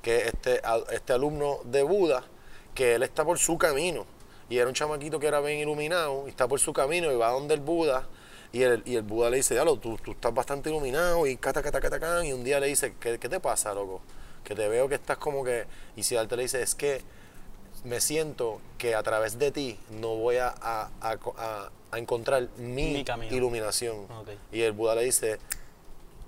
que 0.01 0.17
es 0.17 0.25
este, 0.27 0.61
este 0.91 1.13
alumno 1.13 1.59
de 1.63 1.83
Buda, 1.83 2.23
que 2.73 2.95
él 2.95 3.03
está 3.03 3.25
por 3.25 3.39
su 3.39 3.57
camino. 3.57 4.05
Y 4.49 4.57
era 4.57 4.67
un 4.67 4.73
chamaquito 4.75 5.19
que 5.19 5.27
era 5.27 5.39
bien 5.39 5.59
iluminado, 5.59 6.25
y 6.27 6.29
está 6.29 6.47
por 6.47 6.59
su 6.59 6.71
camino 6.71 7.11
y 7.11 7.15
va 7.15 7.29
donde 7.29 7.55
el 7.55 7.61
Buda. 7.61 8.07
Y 8.51 8.61
el, 8.61 8.83
y 8.85 8.95
el 8.95 9.01
Buda 9.01 9.29
le 9.29 9.37
dice, 9.37 9.53
diablo, 9.53 9.77
tú, 9.77 9.97
tú 9.97 10.11
estás 10.11 10.33
bastante 10.33 10.69
iluminado 10.69 11.25
y 11.27 11.35
cata, 11.35 11.61
cata, 11.61 11.81
cata, 11.81 11.99
can", 11.99 12.25
Y 12.25 12.31
un 12.31 12.43
día 12.43 12.59
le 12.59 12.67
dice, 12.67 12.93
¿qué, 12.99 13.19
qué 13.19 13.27
te 13.27 13.39
pasa, 13.39 13.73
loco? 13.73 14.01
Que 14.43 14.55
te 14.55 14.67
veo 14.69 14.87
que 14.87 14.95
estás 14.95 15.17
como 15.17 15.43
que... 15.43 15.65
Y 15.95 16.03
Siddhartha 16.03 16.35
le 16.35 16.43
dice, 16.43 16.61
es 16.61 16.75
que 16.75 17.01
me 17.85 18.01
siento 18.01 18.59
que 18.77 18.95
a 18.95 19.03
través 19.03 19.39
de 19.39 19.51
ti 19.51 19.79
no 19.89 20.15
voy 20.15 20.37
a, 20.37 20.53
a- 20.59 20.89
a- 21.01 21.69
encontrar 21.97 22.49
mi, 22.57 23.03
iluminación. 23.35 24.07
Y 24.51 24.61
el 24.61 24.73
Buda 24.73 24.95
le 24.95 25.03
dice, 25.03 25.39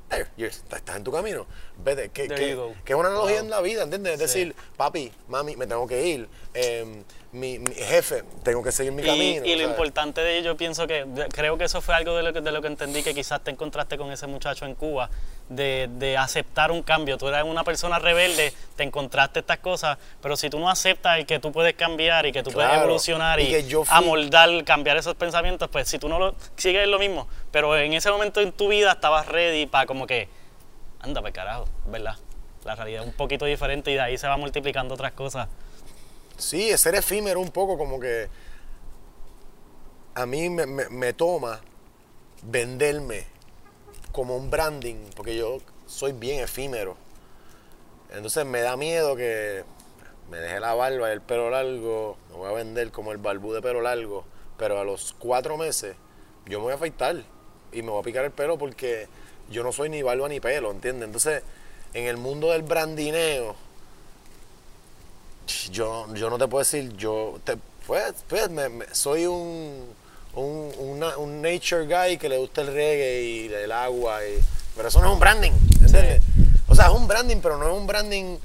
"There, 0.10 0.28
you're- 0.38 0.48
estás 0.48 0.96
en 0.96 1.04
tu 1.04 1.12
camino. 1.12 1.46
Vete, 1.84 2.10
que, 2.10 2.24
es 2.26 2.96
una 2.96 3.10
analogía 3.10 3.36
Wow. 3.38 3.44
en 3.46 3.50
la 3.50 3.62
vida, 3.62 3.84
¿entiendes? 3.84 4.20
Es 4.20 4.32
Sí. 4.32 4.40
decir, 4.40 4.56
papi, 4.76 5.12
mami, 5.28 5.56
me 5.56 5.68
tengo 5.68 5.88
que 5.88 6.06
ir. 6.08 6.28
em, 6.60 7.04
mi, 7.34 7.60
mi 7.60 7.76
jefe, 7.76 8.24
tengo 8.42 8.64
que 8.64 8.72
seguir 8.72 8.92
mi 8.92 9.04
Y, 9.04 9.06
camino. 9.06 9.46
y 9.46 9.56
lo 9.58 9.62
importante 9.64 10.22
de 10.22 10.40
ello, 10.40 10.58
pienso 10.58 10.88
que, 10.88 11.06
creo 11.32 11.56
que 11.56 11.66
eso 11.66 11.82
fue 11.82 11.94
algo 11.94 12.16
de 12.16 12.24
lo 12.24 12.34
que, 12.34 12.42
de 12.42 12.52
lo 12.52 12.62
que 12.64 12.68
entendí, 12.68 13.04
que 13.04 13.14
quizás 13.14 13.44
te 13.44 13.52
encontraste 13.52 13.96
con 13.96 14.12
ese 14.12 14.26
muchacho 14.26 14.66
en 14.66 14.74
Cuba, 14.74 15.08
de, 15.50 15.88
de 15.92 16.18
aceptar 16.18 16.72
un 16.72 16.82
cambio. 16.82 17.16
Tú 17.20 17.28
eras 17.28 17.44
una 17.44 17.64
persona 17.64 18.00
rebelde, 18.00 18.54
te 18.76 18.82
encontraste 18.84 19.42
estas 19.42 19.60
cosas, 19.60 20.00
pero 20.20 20.36
si 20.36 20.50
tú 20.50 20.58
no 20.58 20.68
aceptas 20.68 21.20
el 21.20 21.28
que 21.28 21.38
tú 21.38 21.52
puedes 21.52 21.76
cambiar 21.76 22.26
y 22.26 22.32
que 22.32 22.42
tú 22.42 22.52
puedes 22.52 22.74
evolucionar 22.74 23.40
y 23.40 23.44
y, 23.44 23.50
que 23.52 23.68
yo 23.68 23.86
fui- 23.86 23.96
amoldar, 23.96 24.64
cambiar 24.64 24.98
esos 24.98 25.14
pensamientos, 25.14 25.70
pues 25.70 25.88
si 25.88 26.00
tú 26.00 26.10
no 26.10 26.18
lo 26.18 26.34
sigues 26.56 26.88
lo 26.88 26.98
mismo, 26.98 27.28
pero 27.52 27.78
en 27.78 27.94
ese 27.94 28.10
momento 28.10 28.42
en 28.42 28.52
tu 28.52 28.70
vida 28.70 28.94
estabas 28.94 29.28
ready 29.28 29.68
para 29.68 29.86
como 29.86 30.08
que, 30.08 30.28
anda, 31.00 31.22
pues 31.22 31.34
carajo, 31.34 31.66
¿verdad? 31.88 32.16
La 32.66 32.76
realidad 32.76 33.02
es 33.04 33.08
un 33.08 33.14
poquito 33.14 33.46
diferente 33.46 33.92
y 33.92 33.96
de 33.96 34.02
ahí 34.02 34.18
se 34.18 34.28
va 34.28 34.38
multiplicando 34.38 34.94
otras 34.96 35.14
cosas. 35.14 35.48
Sí, 36.38 36.70
es 36.70 36.82
ser 36.82 36.96
efímero 36.96 37.40
un 37.40 37.50
poco, 37.50 37.78
como 37.78 38.00
que 38.00 38.28
a 40.16 40.26
mí 40.26 40.50
me, 40.50 40.66
me- 40.66 40.90
me 40.90 41.14
toma 41.14 41.62
venderme 42.44 43.26
como 44.12 44.36
un 44.36 44.50
branding, 44.50 44.96
porque 45.16 45.36
yo 45.38 45.58
soy 45.86 46.12
bien 46.12 46.44
efímero. 46.44 46.98
Entonces 48.12 48.46
me 48.46 48.62
da 48.62 48.78
miedo 48.78 49.16
que 49.16 49.64
me 50.30 50.38
deje 50.38 50.60
la 50.60 50.74
barba 50.74 51.10
y 51.10 51.14
el 51.14 51.22
pelo 51.22 51.50
largo, 51.50 52.18
me 52.30 52.36
voy 52.38 52.50
a 52.50 52.54
vender 52.54 52.92
como 52.92 53.12
el 53.12 53.18
barbú 53.18 53.54
de 53.54 53.62
pelo 53.62 53.82
largo, 53.82 54.26
pero 54.58 54.80
a 54.80 54.84
los 54.84 55.14
cuatro 55.18 55.58
meses 55.58 55.96
yo 56.46 56.60
me 56.60 56.64
voy 56.66 56.72
a 56.74 56.76
afeitar 56.76 57.18
y 57.72 57.82
me 57.82 57.92
voy 57.92 58.00
a 58.00 58.04
picar 58.04 58.26
el 58.26 58.32
pelo 58.32 58.58
porque 58.58 59.08
yo 59.50 59.64
no 59.64 59.72
soy 59.72 59.90
ni 59.90 60.02
barba 60.02 60.28
ni 60.30 60.40
pelo, 60.40 60.72
¿entiendes? 60.72 61.06
Entonces, 61.08 61.44
en 61.94 62.06
el 62.06 62.18
mundo 62.18 62.52
del 62.52 62.62
brandineo, 62.64 63.56
yo, 65.72 66.14
yo 66.14 66.30
no 66.30 66.38
te 66.38 66.48
puedo 66.48 66.64
decir, 66.64 66.96
yo 66.98 67.40
te, 67.44 67.58
pues, 67.86 68.14
pues 68.28 68.50
me- 68.50 68.70
me- 68.70 68.86
soy 68.94 69.26
un, 69.26 69.86
un, 70.34 70.72
una- 70.78 71.18
un 71.18 71.42
nature 71.42 71.86
guy 71.86 72.18
que 72.18 72.28
le 72.30 72.38
gusta 72.38 72.62
el 72.62 72.68
reggae 72.68 73.22
y 73.24 73.54
el 73.54 73.72
agua, 73.72 74.20
y- 74.26 74.40
pero 74.76 74.90
eso 74.90 75.00
no 75.02 75.08
es 75.08 75.14
un 75.14 75.20
branding, 75.20 75.52
¿entiendes? 75.82 76.22
O 76.68 76.76
sea, 76.76 76.88
es 76.88 76.92
un 76.94 77.08
branding, 77.08 77.38
pero 77.42 77.58
no 77.58 77.68
es 77.68 77.74
un 77.78 77.88
branding 77.88 78.38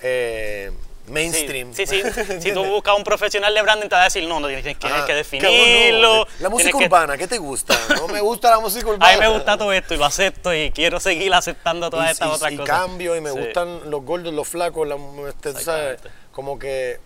eh, 0.00 0.70
mainstream. 1.08 1.72
Sí, 1.74 1.86
sí, 1.86 2.02
sí. 2.02 2.40
si 2.40 2.52
tú 2.52 2.64
buscas 2.66 2.96
un 2.96 3.04
profesional 3.04 3.54
de 3.54 3.62
branding, 3.62 3.88
te 3.88 3.94
va 3.94 4.02
a 4.02 4.04
decir, 4.04 4.26
no, 4.28 4.40
no 4.40 4.46
tienes 4.48 4.64
que, 4.76 4.86
Ajá, 4.86 5.06
que 5.06 5.12
no, 5.12 5.16
definirlo. 5.18 6.26
La 6.40 6.48
música 6.48 6.78
que- 6.78 6.84
urbana, 6.86 7.16
¿qué 7.16 7.26
te 7.26 7.38
gusta? 7.38 7.78
No 7.96 8.08
me 8.08 8.20
gusta 8.20 8.50
la 8.50 8.60
música 8.60 8.86
urbana. 8.88 9.08
A 9.12 9.14
mí 9.14 9.20
me 9.20 9.28
gusta 9.28 9.56
todo 9.56 9.72
esto 9.72 9.94
y 9.94 9.96
lo 9.96 10.04
acepto 10.04 10.52
y 10.54 10.70
quiero 10.72 11.00
seguir 11.00 11.32
aceptando 11.34 11.90
todas 11.90 12.08
y, 12.08 12.12
estas 12.12 12.28
y- 12.28 12.32
otras 12.32 12.52
y 12.52 12.56
cosas. 12.56 12.76
cambio 12.78 13.16
y 13.16 13.20
me 13.20 13.30
Sí. 13.32 13.38
gustan 13.38 13.90
los 13.90 14.02
gordos, 14.04 14.32
los 14.34 14.48
flacos, 14.48 14.86
la- 14.88 14.96
este, 15.28 15.52
¿sabes? 15.54 16.00
Como 16.32 16.58
que 16.58 16.98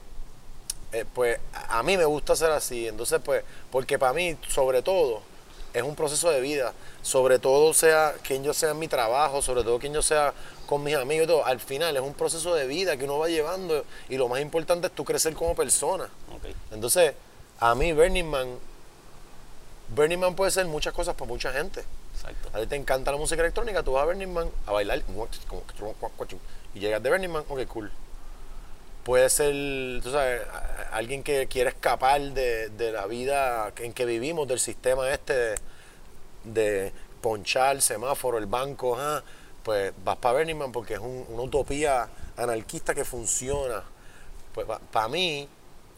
eh, 0.93 1.05
pues 1.15 1.39
a 1.69 1.83
mí 1.85 1.97
me 1.97 2.05
gusta 2.05 2.35
ser 2.35 2.51
así, 2.51 2.89
entonces 2.89 3.21
pues 3.25 3.45
porque 3.71 3.97
para 3.99 4.13
mí 4.13 4.37
sobre 4.49 4.83
todo 4.83 5.23
es 5.73 5.83
un 5.83 5.95
proceso 5.95 6.31
de 6.31 6.41
vida, 6.41 6.73
sobre 7.03 7.39
todo 7.39 7.73
sea 7.75 8.15
quien 8.23 8.43
yo 8.43 8.53
sea 8.53 8.71
en 8.71 8.79
mi 8.79 8.89
trabajo, 8.89 9.43
sobre 9.43 9.63
todo 9.63 9.79
quien 9.79 9.93
yo 9.93 10.03
sea 10.03 10.35
con 10.67 10.83
mis 10.83 10.95
amigos 10.95 11.25
y 11.25 11.27
todo, 11.29 11.45
al 11.45 11.61
final 11.61 11.97
es 11.97 12.03
un 12.03 12.15
proceso 12.15 12.55
de 12.55 12.67
vida 12.67 12.97
que 12.97 13.05
uno 13.05 13.19
va 13.19 13.29
llevando 13.29 13.85
y 14.09 14.17
lo 14.17 14.29
más 14.29 14.41
importante 14.41 14.87
es 14.87 14.93
tú 14.93 15.05
crecer 15.05 15.35
como 15.35 15.55
persona. 15.55 16.09
Entonces, 16.71 17.15
a 17.59 17.75
mí 17.75 17.93
Burning 17.93 18.25
Man 18.25 18.49
Burning 19.89 20.19
Man 20.19 20.37
puede 20.37 20.51
ser 20.53 20.67
muchas 20.67 20.95
cosas 20.95 21.15
para 21.15 21.29
mucha 21.29 21.53
gente. 21.53 21.83
Exacto. 22.15 22.51
A 22.53 22.61
ti 22.61 22.67
te 22.67 22.77
encanta 22.77 23.11
la 23.11 23.17
música 23.17 23.41
electrónica, 23.43 23.83
tú 23.83 23.93
vas 23.93 24.03
a 24.03 24.07
Burning 24.07 24.33
Man 24.33 24.49
a 24.67 24.73
bailar 24.73 25.03
y 26.75 26.79
llegas 26.79 27.03
de 27.03 27.11
Burning 27.11 27.31
Man, 27.31 27.45
ok, 27.49 27.67
cool. 27.67 27.91
Puede 29.05 29.29
ser, 29.31 30.03
tú 30.03 30.11
sabes, 30.11 30.43
alguien 30.93 31.23
que 31.23 31.47
quiere 31.47 31.71
escapar 31.71 32.21
de, 32.21 32.69
de 32.71 32.93
la 32.93 33.07
vida 33.07 33.73
en 33.79 33.93
que 33.93 34.05
vivimos, 34.05 34.47
del 34.47 34.61
sistema 34.61 35.11
este 35.11 35.33
de, 35.35 35.59
de 36.45 36.93
ponchar, 37.23 37.81
semáforo, 37.81 38.39
el 38.39 38.47
banco, 38.47 38.97
ah, 38.99 39.23
pues 39.63 39.93
vas 40.05 40.17
para 40.17 40.39
Burning 40.39 40.57
Man 40.57 40.73
porque 40.73 40.95
es 40.95 41.01
un- 41.01 41.27
una 41.29 41.43
utopía 41.43 42.09
anarquista 42.37 42.95
que 42.95 43.05
funciona. 43.05 43.83
Pues 44.55 44.67
para 44.91 45.09
mí, 45.09 45.49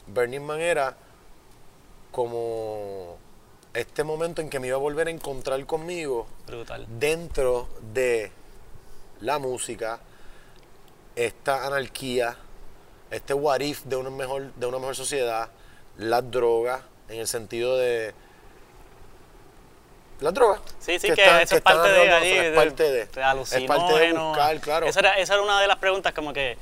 Burning 0.07 0.41
Man 0.43 0.61
era 0.61 0.97
como 2.11 3.17
este 3.75 4.05
momento 4.05 4.43
en 4.43 4.51
que 4.51 4.61
me 4.61 4.67
iba 4.69 4.77
a 4.77 4.81
volver 4.81 5.09
a 5.09 5.11
encontrar 5.11 5.65
conmigo 5.67 6.27
Brutal. 6.47 6.87
dentro 6.99 7.69
de 7.93 8.31
la 9.21 9.39
música, 9.39 10.01
esta 11.17 11.67
anarquía, 11.67 12.37
este 13.13 13.35
what 13.35 13.61
if 13.61 13.85
de 13.85 13.97
una 13.97 14.11
mejor, 14.11 14.53
de 14.55 14.67
una 14.67 14.79
mejor 14.79 14.97
sociedad, 14.97 15.51
las 15.99 16.29
drogas, 16.31 16.83
en 17.09 17.21
el 17.21 17.27
sentido 17.27 17.77
de 17.77 18.15
las 20.23 20.35
drogas. 20.35 20.61
Sí, 20.79 20.99
sí, 20.99 21.11
que, 21.13 21.43
eso 21.43 21.57
es 21.57 21.61
parte 21.61 21.89
de 21.89 22.11
ahí. 22.11 22.31
Es 22.33 22.55
parte 22.55 22.83
de. 22.91 23.01
Es 23.03 23.65
parte 23.67 23.99
de 23.99 24.13
buscar, 24.13 24.61
claro. 24.61 24.87
Esa 24.87 25.01
era, 25.01 25.15
esa 25.15 25.35
era 25.35 25.43
una 25.43 25.61
de 25.61 25.67
las 25.67 25.79
preguntas, 25.79 26.13
como 26.13 26.33
que. 26.33 26.57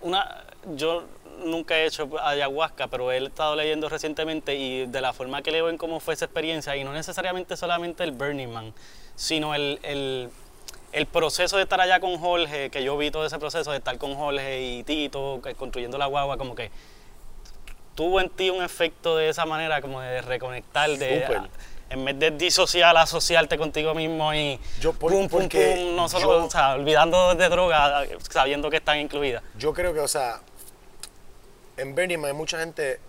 Una, 0.00 0.44
yo 0.74 1.04
nunca 1.44 1.76
he 1.76 1.86
hecho 1.86 2.08
ayahuasca, 2.20 2.88
pero 2.88 3.12
he 3.12 3.24
estado 3.24 3.54
leyendo 3.56 3.88
recientemente 3.88 4.54
y 4.54 4.86
de 4.86 5.00
la 5.00 5.12
forma 5.12 5.42
que 5.42 5.50
leo 5.50 5.68
en 5.68 5.76
cómo 5.76 6.00
fue 6.00 6.14
esa 6.14 6.24
experiencia, 6.24 6.74
y 6.76 6.84
no 6.84 6.92
necesariamente 6.92 7.56
solamente 7.56 8.04
el 8.04 8.12
Burning 8.12 8.48
Man, 8.48 8.74
sino 9.14 9.54
el, 9.54 9.78
el, 9.82 10.30
el, 10.92 11.06
proceso 11.06 11.56
de 11.56 11.62
estar 11.64 11.80
allá 11.80 12.00
con 12.00 12.18
Jorge, 12.18 12.70
que 12.70 12.82
yo 12.82 12.96
vi 12.96 13.10
todo 13.10 13.26
ese 13.26 13.38
proceso 13.38 13.70
de 13.70 13.78
estar 13.78 13.96
con 13.98 14.14
Jorge 14.14 14.60
y 14.62 14.82
Tito, 14.84 15.40
construyendo 15.56 15.98
la 15.98 16.06
guagua, 16.06 16.36
como 16.36 16.54
que 16.54 16.70
tuvo 17.94 18.20
en 18.20 18.30
ti 18.30 18.50
un 18.50 18.62
efecto 18.62 19.16
de 19.16 19.28
esa 19.28 19.44
manera, 19.44 19.80
como 19.80 20.00
de 20.00 20.22
reconectar, 20.22 20.88
de 20.90 21.48
en 21.90 22.04
vez 22.04 22.18
de 22.18 22.30
disociar, 22.32 22.96
asociarte 22.96 23.56
contigo 23.56 23.94
mismo 23.94 24.34
y 24.34 24.60
yo 24.80 24.92
pum, 24.92 25.28
pum, 25.28 25.48
pum, 25.48 25.96
no 25.96 26.08
solo, 26.08 26.44
o 26.44 26.50
sea, 26.50 26.74
olvidando 26.74 27.34
de 27.34 27.48
droga, 27.48 28.04
sabiendo 28.28 28.70
que 28.70 28.76
están 28.76 28.98
incluidas. 28.98 29.42
Yo 29.56 29.72
creo 29.72 29.94
que, 29.94 30.00
o 30.00 30.08
sea, 30.08 30.40
en 31.76 31.94
Burning 31.94 32.24
hay 32.24 32.34
mucha 32.34 32.58
gente 32.58 33.00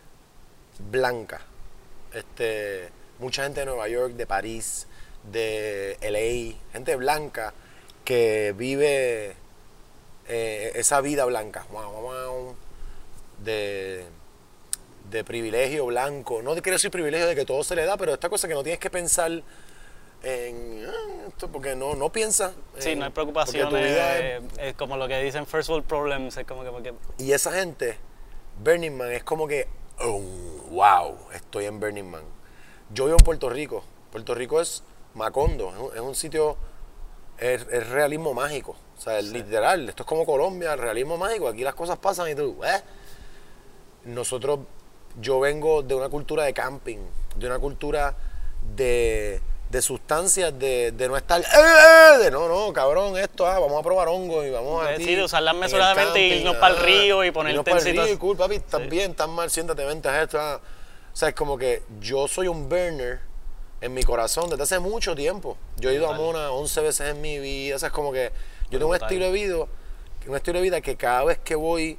blanca, 0.79 1.41
este, 2.13 2.89
mucha 3.19 3.43
gente 3.43 3.61
de 3.61 3.65
Nueva 3.65 3.89
York, 3.89 4.13
de 4.13 4.25
París, 4.25 4.87
de 5.23 5.97
LA, 6.01 6.57
gente 6.71 6.95
blanca 6.95 7.53
que 8.09 8.55
vive 8.57 9.35
eh, 10.27 10.71
esa 10.73 10.99
vida 10.99 11.25
blanca, 11.25 11.67
de 13.43 14.03
de 15.11 15.23
privilegio 15.23 15.85
blanco. 15.85 16.41
No 16.41 16.55
quiero 16.55 16.71
decir 16.71 16.89
privilegio 16.89 17.27
de 17.27 17.35
que 17.35 17.45
todo 17.45 17.63
se 17.63 17.75
le 17.75 17.85
da, 17.85 17.97
pero 17.97 18.15
esta 18.15 18.27
cosa 18.27 18.47
que 18.47 18.55
no 18.55 18.63
tienes 18.63 18.79
que 18.79 18.89
pensar 18.89 19.31
en 20.23 20.85
ah, 20.87 21.27
esto 21.27 21.49
porque 21.51 21.75
no, 21.75 21.93
no 21.93 22.11
piensa. 22.11 22.53
Sí, 22.79 22.95
no 22.95 23.05
hay 23.05 23.11
preocupaciones. 23.11 24.41
Es, 24.57 24.73
como 24.73 24.97
lo 24.97 25.07
que 25.07 25.21
dicen 25.21 25.45
first 25.45 25.69
world 25.69 25.85
problems. 25.85 26.35
Es 26.35 26.47
como 26.47 26.63
que, 26.63 26.93
Y 27.19 27.31
esa 27.31 27.51
gente, 27.51 27.97
Burning 28.63 28.97
Man, 28.97 29.11
es 29.11 29.23
como 29.23 29.47
que, 29.47 29.67
oh, 29.99 30.19
wow, 30.71 31.15
estoy 31.35 31.65
en 31.65 31.79
Burning 31.79 32.09
Man. 32.09 32.23
Yo 32.91 33.05
vivo 33.05 33.17
en 33.19 33.23
Puerto 33.23 33.49
Rico. 33.49 33.83
Puerto 34.11 34.33
Rico 34.33 34.59
es 34.59 34.81
Macondo, 35.13 35.91
es 35.93 36.01
un, 36.01 36.15
sitio, 36.15 36.57
es, 37.39 37.89
realismo 37.89 38.33
mágico. 38.33 38.75
O 38.97 39.01
sea, 39.01 39.19
es 39.19 39.25
literal, 39.25 39.87
esto 39.87 40.03
es 40.03 40.07
como 40.07 40.25
Colombia, 40.25 40.73
el 40.73 40.79
realismo 40.79 41.17
mágico. 41.17 41.47
Aquí 41.47 41.63
las 41.63 41.75
cosas 41.75 41.97
pasan 41.97 42.29
y 42.29 42.35
tú, 42.35 42.57
¿eh? 42.63 42.81
Nosotros 44.05 44.59
yo 45.19 45.39
vengo 45.39 45.81
de 45.81 45.95
una 45.95 46.09
cultura 46.09 46.43
de 46.43 46.53
camping, 46.53 46.99
de 47.35 47.47
una 47.47 47.59
cultura 47.59 48.15
de, 48.75 49.41
sustancias, 49.81 50.57
de, 50.57 50.93
no 51.07 51.17
estar, 51.17 51.41
¡Eh! 51.41 52.17
de 52.17 52.31
no, 52.31 52.47
no, 52.47 52.73
cabrón, 52.73 53.17
esto, 53.17 53.45
ah, 53.45 53.59
vamos 53.59 53.79
a 53.79 53.83
probar 53.83 54.07
hongo 54.07 54.43
y 54.43 54.49
vamos 54.49 54.85
a... 54.85 54.95
Sí, 54.97 55.15
de 55.15 55.23
usarlas 55.23 55.55
mesuradamente 55.55 56.19
y 56.19 56.33
irnos 56.39 56.57
para 56.57 56.75
el 56.75 56.81
río 56.81 57.23
y 57.23 57.31
ponerte 57.31 57.63
para 57.63 57.79
el 57.81 57.95
río, 57.95 58.19
cool, 58.19 58.37
papi, 58.37 58.55
estás 58.55 58.87
bien, 58.87 59.11
estás 59.11 59.29
mal, 59.29 59.49
siéntate, 59.49 59.85
vente 59.85 60.09
a 60.09 60.23
esto. 60.23 60.39
Ah. 60.39 60.59
O 61.11 61.15
sea, 61.15 61.29
es 61.29 61.35
como 61.35 61.57
que 61.57 61.83
yo 61.99 62.27
soy 62.27 62.47
un 62.47 62.69
burner 62.69 63.28
en 63.81 63.93
mi 63.93 64.03
corazón 64.03 64.49
desde 64.49 64.63
hace 64.63 64.79
mucho 64.79 65.15
tiempo. 65.15 65.57
Yo 65.77 65.89
he 65.89 65.95
ido 65.95 66.09
a 66.09 66.13
Mona 66.13 66.51
11 66.51 66.81
veces 66.81 67.09
en 67.09 67.21
mi 67.21 67.39
vida, 67.39 67.75
o 67.75 67.79
sea, 67.79 67.87
es 67.87 67.93
como 67.93 68.11
que 68.11 68.31
yo 68.69 68.79
tengo 68.79 68.91
un 68.91 68.95
estilo 68.95 69.25
de 69.25 69.31
vida, 69.31 69.57
un 70.27 70.35
estilo 70.35 70.59
de 70.59 70.63
vida 70.63 70.81
que 70.81 70.95
cada 70.95 71.23
vez 71.23 71.39
que 71.39 71.55
voy 71.55 71.97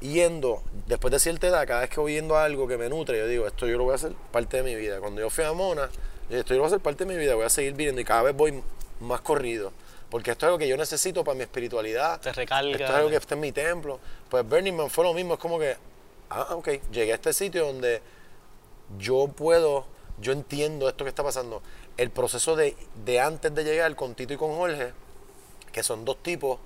yendo, 0.00 0.62
después 0.86 1.12
de 1.12 1.18
cierta 1.18 1.46
edad, 1.46 1.66
cada 1.66 1.80
vez 1.80 1.90
que 1.90 2.00
voy 2.00 2.14
yendo 2.14 2.36
a 2.36 2.44
algo 2.44 2.66
que 2.68 2.76
me 2.76 2.88
nutre, 2.88 3.18
yo 3.18 3.26
digo, 3.26 3.46
esto 3.46 3.66
yo 3.66 3.78
lo 3.78 3.84
voy 3.84 3.92
a 3.92 3.96
hacer 3.96 4.12
parte 4.30 4.58
de 4.58 4.62
mi 4.62 4.74
vida. 4.74 5.00
Cuando 5.00 5.20
yo 5.20 5.30
fui 5.30 5.44
a 5.44 5.52
Mona, 5.52 5.88
esto 6.28 6.48
yo 6.50 6.56
lo 6.56 6.62
voy 6.62 6.66
a 6.66 6.66
hacer 6.66 6.80
parte 6.80 7.04
de 7.04 7.12
mi 7.12 7.18
vida, 7.18 7.34
voy 7.34 7.44
a 7.44 7.50
seguir 7.50 7.74
viviendo 7.74 8.00
y 8.00 8.04
cada 8.04 8.22
vez 8.22 8.36
voy 8.36 8.62
más 9.00 9.20
corrido. 9.20 9.72
Porque 10.10 10.32
esto 10.32 10.44
es 10.44 10.48
algo 10.48 10.58
que 10.58 10.68
yo 10.68 10.76
necesito 10.76 11.24
para 11.24 11.34
mi 11.34 11.42
espiritualidad. 11.42 12.20
Te 12.20 12.32
recarga. 12.32 12.70
Esto 12.70 12.84
es 12.84 12.90
algo 12.90 13.08
que 13.08 13.16
está 13.16 13.34
en 13.34 13.40
mi 13.40 13.50
templo. 13.50 13.98
Pues 14.28 14.46
Burning 14.46 14.74
Man 14.74 14.90
fue 14.90 15.04
lo 15.04 15.14
mismo, 15.14 15.34
es 15.34 15.40
como 15.40 15.58
que, 15.58 15.74
ah, 16.28 16.48
ok, 16.50 16.68
llegué 16.90 17.12
a 17.12 17.14
este 17.14 17.32
sitio 17.32 17.64
donde 17.64 18.02
yo 18.98 19.28
puedo, 19.28 19.86
yo 20.20 20.32
entiendo 20.32 20.88
esto 20.88 21.04
que 21.04 21.10
está 21.10 21.22
pasando. 21.22 21.62
El 21.96 22.10
proceso 22.10 22.56
de, 22.56 22.76
de 23.04 23.20
antes 23.20 23.54
de 23.54 23.64
llegar 23.64 23.94
con 23.96 24.14
Tito 24.14 24.34
y 24.34 24.36
con 24.36 24.56
Jorge, 24.56 24.92
que 25.72 25.82
son 25.82 26.04
dos 26.04 26.22
tipos 26.22 26.58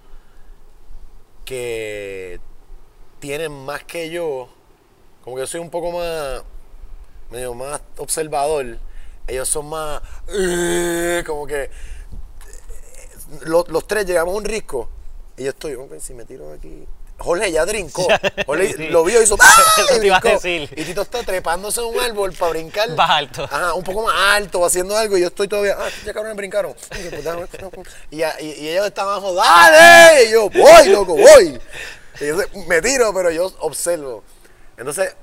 que 1.45 2.41
tienen 3.21 3.53
más 3.53 3.85
que 3.85 4.11
yo, 4.11 4.49
como 5.25 5.37
que 5.37 5.43
yo 5.43 5.47
soy 5.47 5.61
un 5.61 5.71
poco 5.71 5.93
más, 5.93 6.43
medio 7.31 7.55
más 7.55 7.81
observador, 7.97 8.79
ellos 9.27 9.49
son 9.49 9.69
más, 9.69 10.03
eh, 10.29 11.23
como 11.27 11.47
que 11.47 11.71
los, 13.43 13.69
los, 13.69 13.87
tres 13.87 14.07
llegamos 14.07 14.35
a 14.35 14.39
un 14.39 14.45
risco 14.45 14.89
y 15.37 15.45
yo 15.45 15.51
estoy, 15.51 15.75
ok, 15.75 15.99
si 15.99 16.15
me 16.15 16.25
tiro 16.25 16.53
aquí. 16.53 16.87
Jorge 17.19 17.51
ya 17.51 17.65
brincó. 17.65 18.07
Jorge 18.47 18.91
lo 18.91 19.05
vio 19.05 19.21
y 19.21 19.25
hizo. 19.25 19.37
Y, 20.45 20.81
y 20.81 20.85
Tito 20.85 21.03
está 21.03 21.23
trepándose 21.23 21.81
en 21.81 21.87
un 21.87 22.01
árbol 22.01 22.33
para 22.33 22.51
brincar. 22.51 22.91
Más 22.91 23.11
alto. 23.11 23.45
Ajá, 23.45 23.75
un 23.75 23.83
poco 23.83 24.05
más 24.05 24.15
alto, 24.35 24.65
haciendo 24.65 24.97
algo. 24.97 25.17
Y 25.17 25.23
yo 25.23 25.29
estoy 25.29 25.49
todavía. 25.49 25.77
Ah, 25.79 25.89
ya 26.05 26.13
cabrón, 26.13 26.37
brincaron. 26.37 26.75
Y, 28.11 28.23
y, 28.23 28.25
y 28.41 28.69
ellos 28.69 28.87
estaban 28.87 29.15
abajo, 29.15 29.35
¡dale! 29.35 30.25
Y 30.25 30.33
yo, 30.33 30.51
voy, 30.51 30.89
loco, 30.89 31.17
voy. 31.17 31.61
Y 32.21 32.27
yo 32.27 32.37
me 32.67 32.81
tiro, 32.83 33.13
pero 33.15 33.31
yo 33.31 33.53
observo. 33.61 34.23
Entonces, 34.77 35.15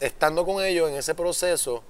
estando 0.00 0.44
con 0.44 0.64
ellos 0.64 0.90
en 0.90 0.96
ese 0.96 1.14
proceso, 1.14 1.82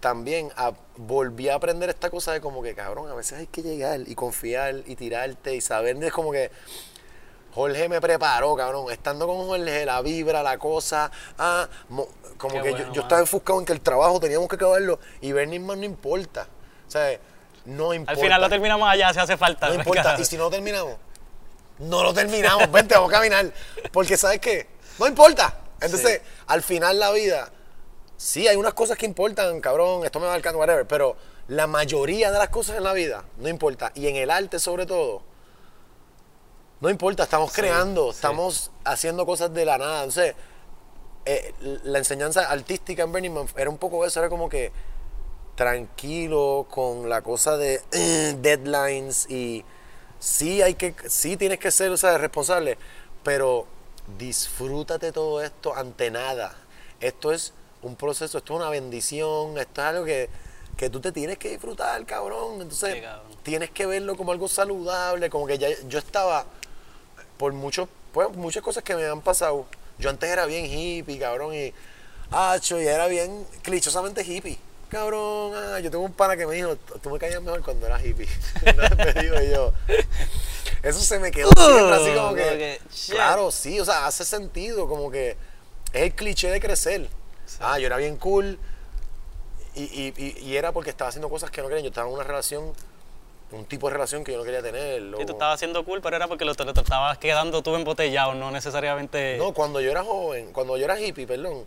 también 0.00 0.50
volví 0.96 1.48
a 1.48 1.54
aprender 1.54 1.90
esta 1.90 2.10
cosa 2.10 2.32
de 2.32 2.40
como 2.40 2.62
que, 2.62 2.74
cabrón, 2.74 3.10
a 3.10 3.14
veces 3.14 3.38
hay 3.38 3.46
que 3.46 3.62
llegar 3.62 4.00
y 4.06 4.14
confiar 4.14 4.82
y 4.86 4.96
tirarte 4.96 5.54
y 5.54 5.60
saber. 5.60 6.02
Es 6.02 6.12
como 6.12 6.32
que 6.32 6.50
Jorge 7.54 7.88
me 7.88 8.00
preparó, 8.00 8.54
cabrón. 8.56 8.90
Estando 8.90 9.26
con 9.26 9.46
Jorge, 9.46 9.84
la 9.84 10.00
vibra, 10.02 10.42
la 10.42 10.58
cosa. 10.58 11.10
Ah, 11.38 11.68
como 12.36 12.62
que 12.62 12.72
yo, 12.92 13.02
estaba 13.02 13.20
enfocado 13.20 13.58
en 13.58 13.66
que 13.66 13.72
el 13.72 13.80
trabajo 13.80 14.18
teníamos 14.20 14.48
que 14.48 14.56
acabarlo 14.56 14.98
y 15.20 15.32
Bernie 15.32 15.60
más 15.60 15.76
no 15.76 15.84
importa. 15.84 16.46
O 16.86 16.90
sea, 16.90 17.18
no 17.66 17.92
importa. 17.92 18.12
Al 18.12 18.18
final 18.18 18.40
lo 18.40 18.48
terminamos 18.48 18.88
allá, 18.88 19.12
si 19.12 19.18
hace 19.18 19.36
falta. 19.36 19.68
No 19.68 19.74
importa. 19.74 20.16
Y 20.20 20.24
si 20.24 20.36
no 20.36 20.48
terminamos, 20.48 20.96
no 21.78 22.02
lo 22.02 22.14
terminamos, 22.14 22.70
vente, 22.70 22.94
vamos 22.94 23.10
a 23.10 23.16
caminar. 23.16 23.52
Porque 23.92 24.16
sabes 24.16 24.40
qué, 24.40 24.68
no 24.98 25.06
importa. 25.06 25.56
Entonces, 25.80 26.20
al 26.46 26.62
final 26.62 26.98
la 26.98 27.10
vida, 27.10 27.50
sí 28.16 28.46
hay 28.46 28.56
unas 28.56 28.74
cosas 28.74 28.98
que 28.98 29.06
importan, 29.06 29.60
cabrón, 29.60 30.04
esto 30.04 30.20
me 30.20 30.26
va 30.26 30.34
al 30.34 30.56
whatever, 30.56 30.86
pero 30.86 31.16
la 31.48 31.66
mayoría 31.66 32.30
de 32.30 32.38
las 32.38 32.50
cosas 32.50 32.76
en 32.76 32.84
la 32.84 32.92
vida 32.92 33.24
no 33.38 33.48
importa. 33.48 33.92
Y 33.94 34.06
en 34.08 34.16
el 34.16 34.30
arte 34.30 34.58
sobre 34.58 34.86
todo, 34.86 35.22
no 36.80 36.88
importa, 36.88 37.24
estamos 37.24 37.52
creando, 37.52 38.10
estamos 38.10 38.70
haciendo 38.84 39.26
cosas 39.26 39.52
de 39.52 39.64
la 39.64 39.76
nada. 39.76 40.04
Entonces, 40.04 40.34
eh, 41.26 41.52
la 41.84 41.98
enseñanza 41.98 42.50
artística 42.50 43.02
en 43.02 43.12
Burning 43.12 43.30
Man 43.30 43.46
era 43.56 43.68
un 43.68 43.76
poco 43.76 44.06
eso, 44.06 44.20
era 44.20 44.30
como 44.30 44.48
que 44.48 44.72
tranquilo 45.56 46.66
con 46.70 47.10
la 47.10 47.20
cosa 47.20 47.58
de 47.58 47.82
deadlines 48.40 49.28
y 49.30 49.62
sí 50.18 50.62
hay 50.62 50.74
que, 50.74 50.94
sí 51.06 51.36
tienes 51.36 51.58
que 51.58 51.70
ser, 51.70 51.90
o 51.90 51.98
sea, 51.98 52.16
responsable, 52.16 52.78
pero 53.22 53.66
disfrútate 54.18 55.12
todo 55.12 55.42
esto 55.42 55.76
ante 55.76 56.10
nada. 56.10 56.56
Esto 56.98 57.30
es 57.32 57.52
un 57.82 57.96
proceso, 57.96 58.38
esto 58.38 58.54
es 58.54 58.60
una 58.60 58.70
bendición, 58.70 59.58
esto 59.58 59.82
es 59.82 59.86
algo 59.86 60.04
que, 60.04 60.30
tú 60.90 60.98
te 60.98 61.12
tienes 61.12 61.36
que 61.36 61.50
disfrutar, 61.50 62.06
cabrón. 62.06 62.62
Entonces, 62.62 63.04
tienes 63.42 63.70
que 63.70 63.84
verlo 63.84 64.16
como 64.16 64.32
algo 64.32 64.48
saludable, 64.48 65.28
como 65.28 65.46
que 65.46 65.58
ya 65.58 65.68
yo 65.86 65.98
estaba 65.98 66.46
por 67.40 67.52
muchos, 67.52 67.88
pues, 68.12 68.28
muchas 68.36 68.62
cosas 68.62 68.84
que 68.84 68.94
me 68.94 69.04
han 69.04 69.22
pasado. 69.22 69.66
Yo 69.98 70.10
antes 70.10 70.30
era 70.30 70.46
bien 70.46 70.66
hippie, 70.66 71.18
cabrón, 71.18 71.54
y, 71.54 71.72
y 71.72 72.86
era 72.86 73.08
bien 73.08 73.46
clichosamente 73.62 74.22
hippie 74.22 74.58
cabrón, 74.90 75.52
ah, 75.54 75.78
yo 75.80 75.90
tengo 75.90 76.04
un 76.04 76.12
pana 76.12 76.36
que 76.36 76.46
me 76.46 76.56
dijo, 76.56 76.76
tú 76.76 77.10
me 77.10 77.18
caías 77.18 77.40
mejor 77.40 77.62
cuando 77.62 77.86
eras 77.86 78.04
hippie. 78.04 78.26
me 78.64 79.48
yo. 79.48 79.72
Eso 80.82 81.00
se 81.00 81.18
me 81.18 81.30
quedó 81.30 81.50
siempre 81.56 81.94
así 81.94 82.12
como 82.14 82.34
que, 82.34 82.80
claro, 83.08 83.50
sí, 83.50 83.78
o 83.80 83.84
sea, 83.84 84.06
hace 84.06 84.24
sentido, 84.24 84.88
como 84.88 85.10
que 85.10 85.36
es 85.92 86.02
el 86.02 86.14
cliché 86.14 86.50
de 86.50 86.60
crecer. 86.60 87.08
Ah, 87.60 87.78
yo 87.78 87.86
era 87.86 87.96
bien 87.96 88.16
cool 88.16 88.58
y, 89.74 89.82
y, 89.82 90.36
y, 90.42 90.56
era 90.56 90.72
porque 90.72 90.90
estaba 90.90 91.08
haciendo 91.08 91.28
cosas 91.28 91.50
que 91.50 91.62
no 91.62 91.68
quería. 91.68 91.82
Yo 91.82 91.88
estaba 91.88 92.08
en 92.08 92.14
una 92.14 92.24
relación, 92.24 92.72
un 93.52 93.64
tipo 93.64 93.88
de 93.88 93.94
relación 93.94 94.22
que 94.24 94.32
yo 94.32 94.38
no 94.38 94.44
quería 94.44 94.62
tener. 94.62 95.02
Y 95.02 95.26
tú 95.26 95.32
estabas 95.32 95.54
haciendo 95.54 95.84
cool, 95.84 96.00
pero 96.00 96.16
era 96.16 96.28
porque 96.28 96.44
lo, 96.44 96.54
te, 96.54 96.62
estabas 96.62 97.18
quedando 97.18 97.62
tú 97.62 97.74
embotellado, 97.74 98.34
no 98.34 98.50
necesariamente... 98.50 99.36
No, 99.38 99.52
cuando 99.52 99.80
yo 99.80 99.90
era 99.90 100.04
joven, 100.04 100.52
cuando 100.52 100.76
yo 100.76 100.84
era 100.84 101.00
hippie, 101.00 101.26
perdón, 101.26 101.64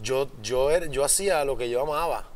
yo, 0.00 0.28
yo, 0.42 0.70
era, 0.70 0.86
yo 0.86 1.04
hacía 1.04 1.44
lo 1.44 1.56
que 1.56 1.68
yo 1.68 1.82
amaba 1.82 2.28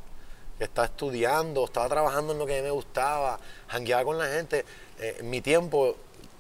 estaba 0.59 0.87
estudiando, 0.87 1.65
estaba 1.65 1.89
trabajando 1.89 2.33
en 2.33 2.39
lo 2.39 2.47
que 2.47 2.55
a 2.55 2.57
mí 2.57 2.63
me 2.63 2.71
gustaba, 2.71 3.39
jangueaba 3.69 4.05
con 4.05 4.19
la 4.19 4.27
gente. 4.27 4.65
Eh, 4.99 5.19
mi 5.23 5.41
tiempo 5.41 5.97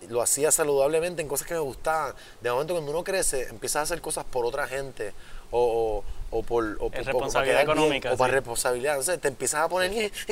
lo 0.08 0.22
hacía 0.22 0.50
saludablemente 0.50 1.22
en 1.22 1.28
cosas 1.28 1.46
que 1.46 1.54
me 1.54 1.60
gustaban. 1.60 2.14
De 2.40 2.50
momento 2.50 2.74
cuando 2.74 2.90
uno 2.90 3.04
crece, 3.04 3.48
empiezas 3.48 3.80
a 3.80 3.82
hacer 3.82 4.00
cosas 4.00 4.24
por 4.24 4.46
otra 4.46 4.66
gente 4.66 5.12
o, 5.50 6.02
o, 6.30 6.38
o 6.38 6.42
por... 6.42 6.64
O, 6.80 6.90
por- 6.90 7.04
responsabilidad 7.04 7.32
para 7.32 7.44
quedar 7.44 7.66
bien, 7.66 7.76
económica, 7.78 8.12
O 8.12 8.16
para 8.16 8.30
sí. 8.32 8.34
responsabilidad. 8.36 8.94
Entonces 8.94 9.20
te 9.20 9.28
empiezas 9.28 9.60
a 9.62 9.68
poner... 9.68 10.12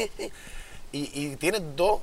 Y, 0.94 1.10
y 1.12 1.36
tienes 1.36 1.60
dos, 1.74 2.00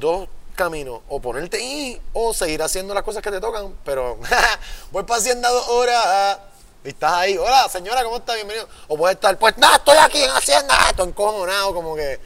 dos 0.00 0.26
caminos. 0.56 1.00
O 1.08 1.20
ponerte 1.20 1.62
y 1.62 2.00
o 2.14 2.32
seguir 2.32 2.62
haciendo 2.62 2.94
las 2.94 3.02
cosas 3.02 3.22
que 3.22 3.30
te 3.30 3.40
tocan. 3.40 3.74
Pero 3.84 4.18
voy 4.90 5.02
para 5.02 5.20
Hacienda 5.20 5.50
dos 5.50 5.68
horas. 5.68 6.38
Y 6.82 6.88
estás 6.88 7.12
ahí, 7.12 7.36
hola 7.36 7.68
señora, 7.70 8.02
¿cómo 8.04 8.16
está? 8.16 8.34
Bienvenido. 8.34 8.66
O 8.88 8.96
puedes 8.96 9.16
estar, 9.16 9.38
pues 9.38 9.56
nada, 9.58 9.76
estoy 9.76 9.96
aquí 9.98 10.22
en 10.22 10.30
Hacienda, 10.30 10.74
estoy 10.88 11.08
encojonado, 11.08 11.74
como 11.74 11.94
que 11.94 12.18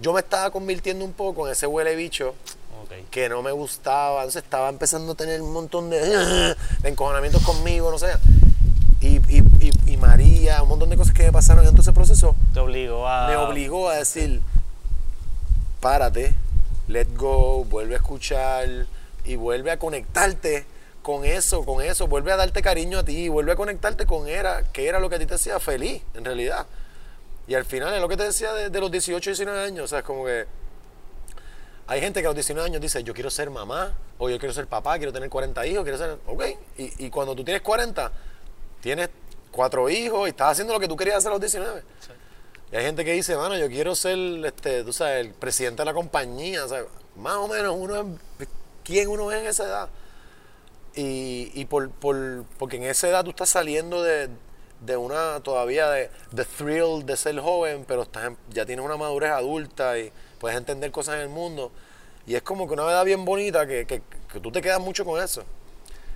yo 0.00 0.12
me 0.12 0.20
estaba 0.20 0.50
convirtiendo 0.50 1.04
un 1.04 1.12
poco 1.12 1.46
en 1.46 1.52
ese 1.52 1.66
huele 1.66 1.94
bicho 1.96 2.34
Ok. 2.82 3.10
que 3.10 3.28
no 3.28 3.42
me 3.42 3.52
gustaba, 3.52 4.20
entonces 4.20 4.42
estaba 4.42 4.70
empezando 4.70 5.12
a 5.12 5.14
tener 5.14 5.42
un 5.42 5.52
montón 5.52 5.90
de, 5.90 6.00
de 6.80 6.88
encojonamientos 6.88 7.42
conmigo, 7.42 7.90
no 7.90 7.98
sé. 7.98 8.12
Y, 9.02 9.16
y, 9.34 9.42
y, 9.60 9.92
y 9.92 9.96
María, 9.98 10.62
un 10.62 10.70
montón 10.70 10.88
de 10.88 10.96
cosas 10.96 11.12
que 11.14 11.24
me 11.24 11.32
pasaron 11.32 11.64
en 11.66 11.72
todo 11.72 11.82
ese 11.82 11.92
proceso, 11.92 12.34
Te 12.54 12.60
obligó 12.60 13.06
a... 13.06 13.28
me 13.28 13.36
obligó 13.36 13.90
a 13.90 13.96
decir, 13.96 14.40
párate, 15.80 16.34
let 16.88 17.08
go, 17.16 17.64
vuelve 17.64 17.94
a 17.94 17.96
escuchar 17.96 18.86
y 19.24 19.36
vuelve 19.36 19.70
a 19.70 19.78
conectarte 19.78 20.66
con 21.02 21.24
eso, 21.24 21.64
con 21.64 21.82
eso, 21.82 22.06
vuelve 22.06 22.32
a 22.32 22.36
darte 22.36 22.62
cariño 22.62 22.98
a 22.98 23.04
ti, 23.04 23.28
vuelve 23.28 23.52
a 23.52 23.56
conectarte 23.56 24.06
con 24.06 24.28
era, 24.28 24.64
que 24.72 24.86
era 24.86 25.00
lo 25.00 25.08
que 25.08 25.16
a 25.16 25.18
ti 25.18 25.26
te 25.26 25.34
hacía 25.34 25.58
feliz, 25.58 26.02
en 26.14 26.24
realidad. 26.24 26.66
Y 27.48 27.54
al 27.54 27.64
final 27.64 27.94
es 27.94 28.00
lo 28.00 28.08
que 28.08 28.16
te 28.16 28.24
decía 28.24 28.52
de, 28.52 28.80
los 28.80 28.90
18, 28.90 29.30
19 29.30 29.60
años, 29.60 29.84
o 29.84 29.88
sea, 29.88 30.00
es 30.00 30.04
como 30.04 30.24
que 30.24 30.46
hay 31.86 32.00
gente 32.00 32.20
que 32.20 32.26
a 32.26 32.30
los 32.30 32.36
19 32.36 32.68
años 32.68 32.80
dice, 32.80 33.02
yo 33.02 33.14
quiero 33.14 33.30
ser 33.30 33.50
mamá, 33.50 33.94
o 34.18 34.28
yo 34.28 34.38
quiero 34.38 34.52
ser 34.52 34.66
papá, 34.66 34.98
quiero 34.98 35.12
tener 35.12 35.28
40 35.28 35.66
hijos, 35.66 35.82
quiero 35.82 35.98
ser... 35.98 36.18
Ok, 36.26 36.44
y, 36.76 37.06
y 37.06 37.10
cuando 37.10 37.34
tú 37.34 37.42
tienes 37.42 37.62
40, 37.62 38.12
tienes 38.80 39.08
cuatro 39.50 39.88
hijos 39.88 40.28
y 40.28 40.30
estás 40.30 40.52
haciendo 40.52 40.74
lo 40.74 40.78
que 40.78 40.86
tú 40.86 40.96
querías 40.96 41.16
hacer 41.16 41.28
a 41.28 41.32
los 41.32 41.40
19. 41.40 41.82
Y 42.72 42.76
hay 42.76 42.84
gente 42.84 43.04
que 43.04 43.12
dice, 43.12 43.36
mano, 43.36 43.56
yo 43.58 43.68
quiero 43.68 43.94
ser, 43.94 44.16
este, 44.44 44.84
tú 44.84 44.92
sabes, 44.92 45.26
el 45.26 45.32
presidente 45.32 45.82
de 45.82 45.86
la 45.86 45.94
compañía, 45.94 46.68
sea, 46.68 46.84
más 47.16 47.34
o 47.34 47.48
menos 47.48 47.74
uno 47.76 47.96
es, 48.38 48.48
quién 48.84 49.08
uno 49.08 49.30
es 49.32 49.40
en 49.40 49.46
esa 49.46 49.64
edad. 49.64 49.88
Y, 50.94 51.50
y 51.54 51.64
por, 51.66 51.90
por- 51.90 52.44
porque 52.58 52.76
en 52.76 52.84
esa 52.84 53.08
edad 53.08 53.24
tú 53.24 53.30
estás 53.30 53.48
saliendo 53.50 54.02
de, 54.02 54.28
de 54.80 54.96
una, 54.96 55.40
todavía 55.40 55.88
de, 55.90 56.10
de 56.32 56.44
thrill 56.44 57.06
de 57.06 57.16
ser 57.16 57.38
joven, 57.40 57.84
pero 57.86 58.02
estás 58.02 58.26
en- 58.26 58.36
ya 58.50 58.66
tienes 58.66 58.84
una 58.84 58.96
madurez 58.96 59.30
adulta 59.30 59.98
y 59.98 60.12
puedes 60.38 60.56
entender 60.58 60.90
cosas 60.90 61.16
en 61.16 61.22
el 61.22 61.28
mundo. 61.28 61.70
Y 62.26 62.34
es 62.34 62.42
como 62.42 62.66
que 62.66 62.74
una 62.74 62.84
edad 62.84 63.04
bien 63.04 63.24
bonita 63.24 63.66
que, 63.66 63.86
que, 63.86 64.02
que 64.32 64.40
tú 64.40 64.50
te 64.52 64.60
quedas 64.62 64.80
mucho 64.80 65.04
con 65.04 65.22
eso. 65.22 65.42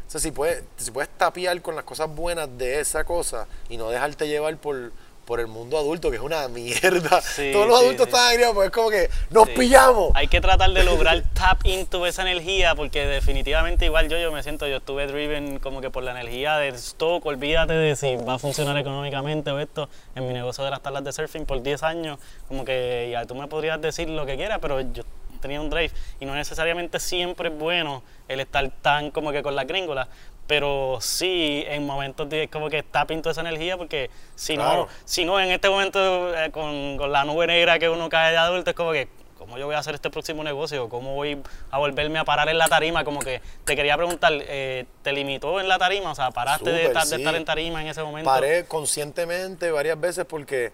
O 0.07 0.11
sea, 0.11 0.21
si 0.21 0.31
puedes, 0.33 0.63
si 0.77 0.91
puedes 0.91 1.09
tapiar 1.17 1.61
con 1.63 1.77
las 1.77 1.85
cosas 1.85 2.15
buenas 2.15 2.49
de 2.59 2.81
esa 2.81 3.05
cosa 3.05 3.47
y 3.69 3.77
no 3.77 3.89
dejarte 3.91 4.29
llevar 4.29 4.57
por, 4.59 4.93
por 5.25 5.41
el 5.41 5.47
mundo 5.47 5.79
adulto, 5.79 6.11
que 6.11 6.17
es 6.17 6.23
una 6.23 6.47
mierda. 6.49 7.21
Sí, 7.21 7.51
Todos 7.53 7.67
los 7.67 7.79
sí, 7.79 7.85
adultos 7.85 8.07
sí. 8.07 8.11
están 8.11 8.29
agriados, 8.31 8.55
pues 8.55 8.67
es 8.67 8.73
como 8.73 8.91
que 8.91 9.11
nos 9.31 9.49
pillamos. 9.51 10.11
Hay 10.15 10.29
que 10.29 10.41
tratar 10.41 10.71
de 10.73 10.85
lograr 10.85 11.23
tap 11.35 11.65
into 11.65 12.07
esa 12.07 12.23
energía 12.23 12.75
porque 12.75 13.07
definitivamente 13.07 13.85
igual 13.87 14.09
yo, 14.09 14.19
yo 14.19 14.33
me 14.33 14.43
siento, 14.43 14.67
yo 14.67 14.77
estuve 14.77 15.07
driven 15.07 15.59
como 15.59 15.81
que 15.81 15.91
por 15.91 16.03
la 16.03 16.13
energía 16.13 16.57
del 16.59 16.75
stock, 16.75 17.25
olvídate 17.27 17.73
de 17.73 17.97
si 17.97 18.17
va 18.17 18.35
a 18.35 18.39
funcionar 18.39 18.77
económicamente 18.77 19.51
o 19.51 19.59
esto, 19.59 19.89
en 20.15 20.27
mi 20.27 20.35
negocio 20.35 20.65
de 20.65 20.71
las 20.71 20.83
tablas 20.83 21.05
de 21.05 21.13
surfing 21.13 21.47
por 21.47 21.63
10 21.63 21.83
años, 21.83 22.19
como 22.49 22.65
que 22.65 23.09
ya 23.11 23.25
tú 23.25 23.35
me 23.35 23.47
podrías 23.49 23.81
decir 23.81 24.09
lo 24.09 24.27
que 24.27 24.37
quieras, 24.37 24.59
pero 24.61 24.81
yo 24.81 25.03
tenía 25.41 25.61
un 25.61 25.69
drive 25.69 25.93
y 26.21 26.25
no 26.25 26.35
necesariamente 26.35 26.99
siempre 26.99 27.51
es 27.51 27.59
bueno 27.59 28.03
el 28.29 28.41
estar 28.41 28.67
tan 28.81 29.11
como 29.11 29.31
que 29.31 29.43
con 29.43 29.55
la 29.55 29.65
gringola, 29.65 30.09
pero 30.47 30.99
sí 31.01 31.65
en 31.67 31.87
momentos 31.87 32.29
de 32.29 32.49
como 32.49 32.69
que 32.69 32.83
tap 32.83 33.11
into 33.11 33.31
esa 33.31 33.41
energía 33.41 33.77
porque 33.77 34.11
si 34.35 34.55
Claro. 34.57 34.83
no, 34.83 34.89
si 35.05 35.25
no 35.25 35.41
en 35.41 35.51
este 35.51 35.69
momento 35.71 36.35
eh, 36.37 36.51
con, 36.51 36.97
con 36.99 37.11
la 37.13 37.25
nube 37.25 37.47
negra 37.47 37.79
que 37.79 37.89
uno 37.89 38.09
cae 38.09 38.33
de 38.33 38.39
adulto 38.39 38.71
es 38.71 38.77
como 38.77 38.93
que 38.93 39.09
¿cómo 39.39 39.59
yo 39.59 39.67
voy 39.67 39.75
a 39.75 39.79
hacer 39.79 39.95
este 39.95 40.09
próximo 40.09 40.43
negocio? 40.43 40.89
¿Cómo 40.89 41.15
voy 41.15 41.39
a 41.71 41.79
volverme 41.79 42.19
a 42.19 42.25
parar 42.25 42.49
en 42.49 42.57
la 42.57 42.67
tarima? 42.67 43.05
Como 43.05 43.21
que 43.21 43.43
te 43.67 43.77
quería 43.77 43.95
preguntar, 43.97 44.33
eh, 44.35 44.87
¿te 45.03 45.13
limitó 45.13 45.61
en 45.61 45.69
la 45.69 45.77
tarima? 45.79 46.13
O 46.13 46.15
sea, 46.15 46.31
¿paraste 46.31 46.71
de, 46.71 46.87
estar, 46.87 47.07
de 47.07 47.17
estar 47.17 47.35
en 47.35 47.45
tarima 47.45 47.83
en 47.83 47.89
ese 47.89 48.03
momento? 48.03 48.31
Paré 48.31 48.65
conscientemente 48.65 49.71
varias 49.71 50.01
veces 50.01 50.25
porque, 50.25 50.73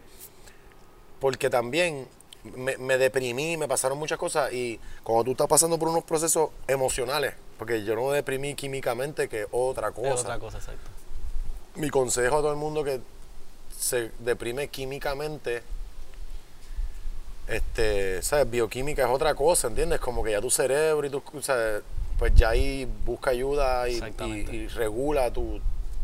porque 1.18 1.51
también 1.51 2.06
me, 2.44 2.76
me 2.78 2.97
deprimí, 2.97 3.56
me 3.56 3.66
pasaron 3.66 3.98
muchas 3.98 4.18
cosas 4.18 4.52
y 4.52 4.78
cuando 5.02 5.24
tú 5.24 5.30
estás 5.32 5.48
pasando 5.48 5.76
por 5.78 5.88
unos 5.88 6.05
procesos 6.05 6.51
emocionales, 6.68 7.34
porque 7.61 7.85
yo 7.85 7.95
no 7.95 8.07
me 8.09 8.15
deprimí 8.16 8.55
químicamente, 8.55 9.28
que 9.28 9.47
otra 9.51 9.91
cosa. 9.93 10.15
Es 10.15 10.20
otra 10.20 10.39
cosa, 10.39 10.57
exacto. 10.57 10.89
Mi 11.74 11.91
consejo 11.91 12.39
a 12.39 12.41
todo 12.41 12.53
el 12.53 12.57
mundo 12.57 12.82
que 12.82 13.03
se 13.78 14.12
deprime 14.19 14.69
químicamente, 14.69 15.62
este, 17.47 18.23
¿sabes? 18.23 18.51
Bioquímica 18.51 19.05
es 19.05 19.11
otra 19.11 19.35
cosa, 19.35 19.69
¿entiendes? 19.69 20.01
Como 20.01 20.24
que 20.24 20.31
ya 20.31 20.41
tu 20.41 20.51
cerebro 20.51 21.07
y 21.07 21.11
tu, 21.11 21.23
¿sabes? 21.43 21.82
pues 22.19 22.35
ya 22.35 22.49
ahí 22.49 22.89
busca 23.05 23.31
ayuda 23.31 23.87
y, 23.91 23.95
Exactamente. 23.97 24.57
y- 24.57 24.61
y 24.61 24.69
regula 24.69 25.31
tu, 25.31 25.61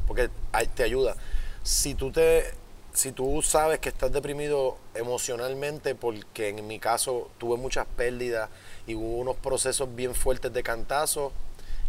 porque 0.06 0.28
ahí 0.52 0.66
te 0.66 0.82
ayuda. 0.82 1.16
Si 1.62 1.94
tú 1.94 2.12
te, 2.12 2.44
si 2.92 3.12
tú 3.12 3.40
sabes 3.40 3.78
que 3.78 3.88
estás 3.88 4.12
deprimido 4.12 4.76
emocionalmente, 4.94 5.94
porque 5.94 6.50
en 6.50 6.66
mi 6.66 6.78
caso 6.78 7.30
tuve 7.38 7.56
muchas 7.56 7.86
pérdidas 7.96 8.50
y 8.86 8.94
hubo 8.94 9.16
unos 9.16 9.36
procesos 9.36 9.94
bien 9.96 10.14
fuertes 10.14 10.52
de 10.52 10.62
cantazo 10.62 11.32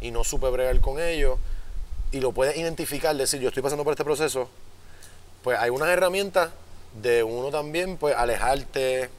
y 0.02 0.12
no 0.12 0.24
supe 0.24 0.50
bregar 0.50 0.80
con 0.80 1.00
ellos, 1.00 1.40
y 2.12 2.20
lo 2.22 2.32
puedes 2.32 2.58
identificar, 2.58 3.16
decir, 3.16 3.42
yo 3.42 3.50
estoy 3.50 3.64
pasando 3.64 3.84
por 3.84 3.94
este 3.94 4.04
proceso, 4.04 4.50
pues 5.44 5.60
hay 5.60 5.70
unas 5.70 5.90
herramientas 5.90 6.52
de 7.02 7.24
uno 7.24 7.50
también, 7.50 7.98
pues 7.98 8.16
alejarte, 8.16 9.10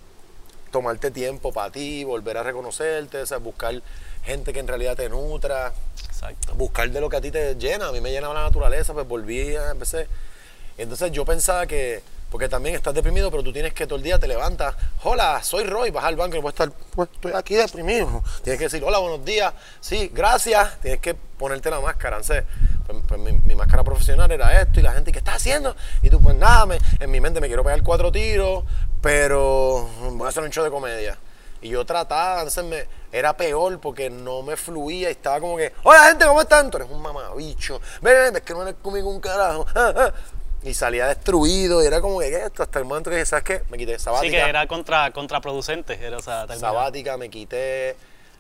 tomarte 0.71 1.11
tiempo 1.11 1.53
para 1.53 1.71
ti, 1.71 2.05
volver 2.05 2.37
a 2.39 2.43
reconocerte, 2.43 3.23
o 3.23 3.27
sea, 3.27 3.39
buscar 3.39 3.83
gente 4.25 4.53
que 4.53 4.61
en 4.61 4.69
realidad 4.69 4.97
te 4.97 5.09
nutra, 5.09 5.73
Exacto. 6.07 6.55
buscar 6.55 6.91
de 6.91 7.01
lo 7.01 7.09
que 7.09 7.17
a 7.17 7.21
ti 7.21 7.31
te 7.31 7.55
llena. 7.55 7.89
A 7.89 7.93
mí 7.93 8.01
me 8.01 8.11
llenaba 8.11 8.35
la 8.35 8.43
naturaleza, 8.43 8.93
pues 8.93 9.07
volví 9.07 9.55
empecé. 9.55 10.07
Entonces 10.77 11.13
yo 11.13 11.25
pensaba 11.25 11.67
que, 11.67 12.03
porque 12.31 12.49
también 12.49 12.75
estás 12.75 12.95
deprimido, 12.95 13.31
pero 13.31 13.43
tú 13.43 13.53
tienes 13.53 13.73
que 13.73 13.87
todo 13.87 13.97
el 13.97 14.03
día 14.03 14.19
te 14.19 14.29
levantas, 14.29 14.75
hola, 15.03 15.43
soy 15.43 15.65
Roy, 15.65 15.91
vas 15.91 16.05
al 16.05 16.17
banco 16.17 16.37
y 16.37 16.41
puedes 16.41 16.55
estar, 16.61 16.71
pues 16.95 17.09
estoy 17.13 17.33
aquí 17.35 17.55
deprimido. 17.55 18.23
Tienes 18.43 18.59
que 18.59 18.65
decir, 18.67 18.85
hola, 18.85 18.99
buenos 18.99 19.25
días, 19.25 19.53
sí, 19.81 20.11
gracias. 20.13 20.79
Tienes 20.81 21.01
que 21.01 21.15
ponerte 21.15 21.71
la 21.71 21.81
máscara. 21.81 22.17
Entonces, 22.19 22.45
pues, 22.87 22.99
pues, 23.07 23.21
mi, 23.21 23.55
máscara 23.55 23.83
profesional 23.83 24.31
era 24.31 24.61
esto 24.61 24.81
y 24.81 24.83
la 24.83 24.93
gente, 24.93 25.11
¿qué 25.11 25.19
estás 25.19 25.37
haciendo? 25.37 25.75
Y 26.03 26.11
tú, 26.11 26.21
pues 26.21 26.37
nada, 26.37 26.67
me- 26.67 26.79
en 27.01 27.11
mi 27.11 27.21
mente 27.21 27.41
me 27.41 27.47
quiero 27.47 27.65
pegar 27.65 27.83
cuatro 27.83 28.13
tiros, 28.13 28.65
pero 29.01 29.89
voy 30.13 30.27
a 30.27 30.29
hacer 30.29 30.43
un 30.43 30.51
show 30.51 30.65
de 30.65 30.71
comedia. 30.71 31.19
Y 31.61 31.71
yo 31.71 31.85
trataba, 31.85 32.39
entonces 32.43 32.65
me, 32.65 32.87
era 33.11 33.37
peor 33.37 33.81
porque 33.81 34.11
no 34.11 34.43
me 34.43 34.57
fluía 34.57 35.09
y 35.09 35.13
estaba 35.13 35.41
como 35.41 35.57
que, 35.57 35.73
hola 35.83 36.05
gente, 36.05 36.25
¿cómo 36.25 36.41
están? 36.41 36.71
Tú 36.71 36.77
eres 36.77 36.89
un 36.89 37.03
mamabicho, 37.03 37.81
ven, 38.01 38.15
ven, 38.15 38.37
es 38.37 38.43
que 38.43 38.53
no 38.55 38.63
eres 38.63 38.77
conmigo 38.81 39.11
un 39.11 39.21
carajo. 39.21 39.67
Ah, 40.59 40.64
ah". 40.64 40.68
Y 40.68 40.74
salía 40.74 41.06
destruido 41.06 41.82
y 41.82 41.86
era 41.86 42.01
como 42.01 42.18
que, 42.20 42.30
¿qué 42.30 42.36
es 42.36 42.44
esto? 42.44 42.62
Hasta 42.62 42.78
el 42.78 42.85
momento 42.85 43.10
que 43.10 43.16
dije, 43.16 43.26
¿sabes 43.26 43.44
qué? 43.44 43.62
Me 43.70 43.78
quité 43.78 43.98
Sí 43.98 44.05
sabática. 44.05 44.30
que 44.44 44.48
era 44.48 44.66
contra, 44.66 45.10
contraproducente. 45.12 45.94
Era, 46.05 46.16
o 46.18 46.22
sea, 46.22 46.47
terminar- 46.47 46.60
sabática, 46.72 47.16
me 47.16 47.28
quité. 47.28 47.97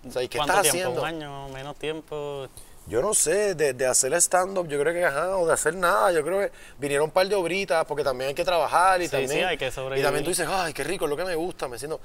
O 0.06 0.12
sea, 0.12 0.22
¿y 0.22 0.28
qué 0.28 0.38
¿Cuánto 0.38 0.54
estás 0.60 0.72
tiempo? 0.72 1.00
haciendo? 1.00 1.02
¿Un 1.02 1.06
año? 1.08 1.48
¿Menos 1.48 1.76
tiempo? 1.76 2.48
Yo 2.86 3.02
no 3.02 3.12
sé, 3.12 3.54
de, 3.54 3.74
de 3.74 3.86
hacer 3.86 4.14
stand-up, 4.14 4.66
yo 4.66 4.80
creo 4.80 4.94
que, 4.94 5.04
ajá, 5.04 5.36
o 5.36 5.46
de 5.46 5.52
hacer 5.52 5.74
nada, 5.74 6.10
yo 6.10 6.24
creo 6.24 6.40
que 6.40 6.52
vinieron 6.78 7.04
un 7.06 7.10
par 7.10 7.28
de 7.28 7.34
obritas, 7.34 7.84
porque 7.84 8.02
también 8.02 8.28
hay 8.28 8.34
que 8.34 8.44
trabajar 8.46 9.02
y 9.02 9.04
Sí, 9.04 9.10
también... 9.10 9.30
sí, 9.30 9.38
hay 9.40 9.58
que 9.58 9.66
Y 9.68 10.02
también 10.02 10.24
tú 10.24 10.30
dices, 10.30 10.48
ay, 10.48 10.72
qué 10.72 10.84
rico, 10.84 11.04
es 11.04 11.10
lo 11.10 11.16
que 11.16 11.24
me 11.24 11.34
gusta, 11.34 11.68
me 11.68 11.78
siento... 11.78 12.00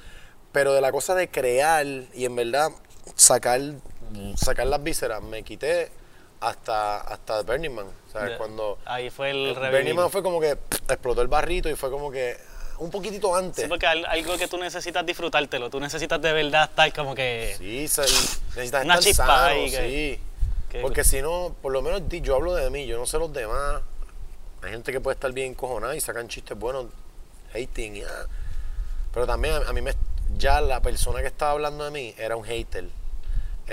Pero 0.51 0.73
de 0.73 0.81
la 0.81 0.91
cosa 0.91 1.15
de 1.15 1.29
crear 1.29 1.85
y 1.85 2.25
en 2.25 2.35
verdad 2.35 2.69
sacar, 3.15 3.61
sacar 4.35 4.67
las 4.67 4.83
vísceras, 4.83 5.21
me 5.21 5.41
quité 5.43 5.89
hasta, 6.47 7.01
hasta 7.01 7.41
Burning 7.43 7.71
Man, 7.71 7.87
Cuando... 8.37 8.77
Ahí 8.85 9.09
fue 9.09 9.31
el 9.31 9.53
Burning 9.53 9.71
revivir. 9.71 9.95
Man 9.95 10.09
fue 10.09 10.21
como 10.23 10.39
que 10.39 10.51
explotó 10.89 11.21
el 11.21 11.27
barrito 11.27 11.69
y 11.69 11.75
fue 11.75 11.89
como 11.89 12.11
que 12.11 12.37
un 12.79 12.89
poquitito 12.91 13.35
antes. 13.35 13.63
Sí, 13.63 13.69
porque 13.69 13.85
al- 13.85 14.05
algo 14.05 14.37
que 14.37 14.47
tú 14.47 14.57
necesitas 14.57 15.05
disfrutártelo, 15.05 15.69
tú 15.69 15.79
necesitas 15.79 16.21
de 16.21 16.33
verdad 16.33 16.65
estar 16.69 16.91
como 16.93 17.15
que... 17.15 17.55
Sí, 17.57 17.81
necesitas 17.81 18.83
Una 18.83 18.95
estar 18.95 18.99
chispa 18.99 19.25
sano, 19.25 19.45
ahí 19.45 19.71
que- 19.71 19.77
sí. 20.17 20.21
que- 20.69 20.81
Porque 20.81 21.03
si 21.03 21.21
no, 21.21 21.55
por 21.61 21.71
lo 21.71 21.81
menos 21.81 22.01
yo 22.09 22.35
hablo 22.35 22.53
de 22.55 22.69
mí, 22.69 22.85
yo 22.87 22.97
no 22.97 23.05
sé 23.05 23.17
los 23.19 23.31
demás. 23.31 23.81
Hay 24.63 24.71
gente 24.71 24.91
que 24.91 24.99
puede 24.99 25.15
estar 25.15 25.31
bien 25.31 25.53
cojonada 25.55 25.95
y 25.95 26.01
sacan 26.01 26.27
chistes 26.27 26.57
buenos, 26.57 26.85
hating, 27.53 27.97
y, 27.97 28.01
ah. 28.03 28.25
Pero 29.13 29.27
también 29.27 29.53
a, 29.55 29.69
a 29.69 29.73
mí 29.73 29.81
me, 29.81 29.93
ya 30.37 30.59
la 30.61 30.81
persona 30.81 31.21
que 31.21 31.27
estaba 31.27 31.51
hablando 31.51 31.83
de 31.85 31.91
mí 31.91 32.15
era 32.17 32.35
un 32.35 32.43
hater. 32.43 32.85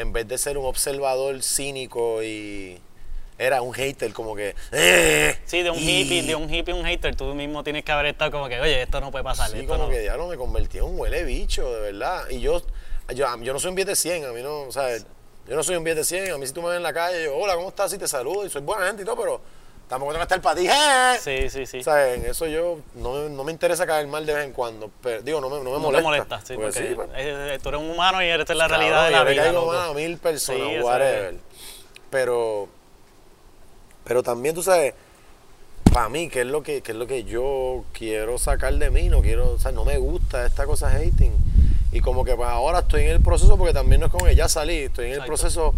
En 0.00 0.12
vez 0.14 0.26
de 0.26 0.38
ser 0.38 0.56
un 0.56 0.64
observador 0.64 1.42
cínico 1.42 2.22
y 2.22 2.80
era 3.38 3.60
un 3.60 3.72
hater 3.74 4.12
como 4.14 4.34
que... 4.34 4.54
"Eh", 4.72 5.36
Sí, 5.44 5.62
de 5.62 5.70
un 5.70 5.78
y- 5.78 6.00
hippie, 6.02 6.22
de 6.22 6.34
un 6.34 6.52
hippie, 6.52 6.72
un 6.74 6.84
hater, 6.86 7.14
tú 7.16 7.34
mismo 7.34 7.62
tienes 7.62 7.84
que 7.84 7.92
haber 7.92 8.06
estado 8.06 8.30
como 8.30 8.48
que, 8.48 8.58
oye, 8.60 8.82
esto 8.82 9.00
no 9.00 9.10
puede 9.10 9.24
pasar. 9.24 9.50
Sí, 9.50 9.58
esto 9.60 9.68
como 9.72 9.84
no. 9.84 9.90
que 9.90 10.00
diablo 10.00 10.26
me 10.28 10.36
convertí 10.36 10.78
en 10.78 10.84
un 10.84 10.98
huele 10.98 11.24
bicho, 11.24 11.70
de 11.74 11.80
verdad. 11.92 12.24
Y 12.30 12.40
yo, 12.40 12.62
yo, 13.14 13.26
yo 13.42 13.52
no 13.52 13.58
soy 13.60 13.70
un 13.70 13.76
7 13.76 13.94
100, 13.94 14.24
a 14.24 14.32
mí 14.32 14.42
no, 14.42 14.62
o 14.62 14.72
sea, 14.72 14.88
Yo 15.48 15.56
no 15.56 15.62
soy 15.64 15.76
un 15.76 15.84
billete 15.84 16.00
de 16.00 16.04
100, 16.04 16.32
a 16.32 16.38
mí 16.38 16.46
si 16.46 16.52
tú 16.52 16.62
me 16.62 16.68
ves 16.68 16.76
en 16.76 16.82
la 16.82 16.92
calle, 16.92 17.24
yo, 17.24 17.36
hola, 17.36 17.54
¿cómo 17.56 17.68
estás? 17.70 17.92
Y 17.92 17.98
te 17.98 18.06
saludo, 18.06 18.46
y 18.46 18.50
soy 18.50 18.62
buena 18.62 18.86
gente 18.86 19.02
y 19.02 19.04
todo, 19.04 19.16
pero 19.16 19.40
tampoco 19.90 20.12
tengo 20.12 20.20
que 20.26 20.34
estar 20.34 20.40
para 20.40 20.58
ti. 20.58 20.66
¡eh! 20.66 21.18
Sí, 21.20 21.50
sí, 21.50 21.66
sí. 21.66 21.80
O 21.80 21.82
sea, 21.84 22.14
en 22.14 22.24
eso 22.24 22.46
yo 22.46 22.78
no, 22.94 23.12
me- 23.12 23.28
no 23.28 23.44
me 23.44 23.52
interesa 23.52 23.86
caer 23.86 24.06
mal 24.06 24.24
de 24.24 24.32
vez 24.32 24.44
en 24.46 24.52
cuando. 24.52 24.90
Pero, 25.02 25.20
digo, 25.20 25.40
no 25.42 25.50
me, 25.50 25.56
no 25.58 25.64
me 25.64 25.70
no 25.72 25.78
molesta. 25.80 25.98
te 26.00 26.02
molesta, 26.02 26.40
sí, 26.40 26.54
Porque 26.54 26.66
porque 26.72 26.88
sí, 26.88 26.94
pues, 26.94 27.62
tú 27.62 27.68
eres 27.68 27.80
un 27.82 27.90
humano 27.90 28.22
y 28.22 28.26
eres 28.28 28.48
la 28.48 28.66
realidad 28.68 29.04
de 29.04 29.10
la 29.10 29.18
yo 29.18 29.24
le 29.24 29.30
vida. 29.32 29.42
caigo 29.42 29.60
loco. 29.60 29.72
mal 29.74 29.90
a 29.90 29.92
mil 29.92 30.16
personas, 30.16 30.60
Sí, 30.62 30.78
whatever. 30.80 31.34
Pero, 32.08 32.68
pero 34.04 34.22
también 34.22 34.54
tú 34.54 34.62
sabes, 34.62 34.94
para 35.92 36.08
mí, 36.08 36.28
¿qué 36.28 36.40
es 36.42 36.46
lo 36.46 36.62
que, 36.62 36.82
qué 36.82 36.92
es 36.92 36.98
lo 36.98 37.06
que 37.06 37.24
yo 37.24 37.84
quiero 37.92 38.38
sacar 38.38 38.72
de 38.74 38.90
mí? 38.90 39.08
No 39.08 39.20
quiero, 39.22 39.50
o 39.52 39.58
sea, 39.58 39.72
no 39.72 39.84
me 39.84 39.98
gusta 39.98 40.46
esta 40.46 40.66
cosa 40.66 40.88
hating. 40.88 41.32
Y 41.92 42.00
como 42.00 42.24
que 42.24 42.36
pues 42.36 42.48
ahora 42.48 42.80
estoy 42.80 43.02
en 43.02 43.10
el 43.10 43.20
proceso, 43.20 43.56
porque 43.58 43.74
también 43.74 44.00
no 44.00 44.06
es 44.06 44.12
como 44.12 44.24
que 44.24 44.36
ya 44.36 44.48
salí, 44.48 44.76
estoy 44.84 45.06
en 45.06 45.12
el 45.12 45.18
Exacto. 45.18 45.28
proceso 45.32 45.74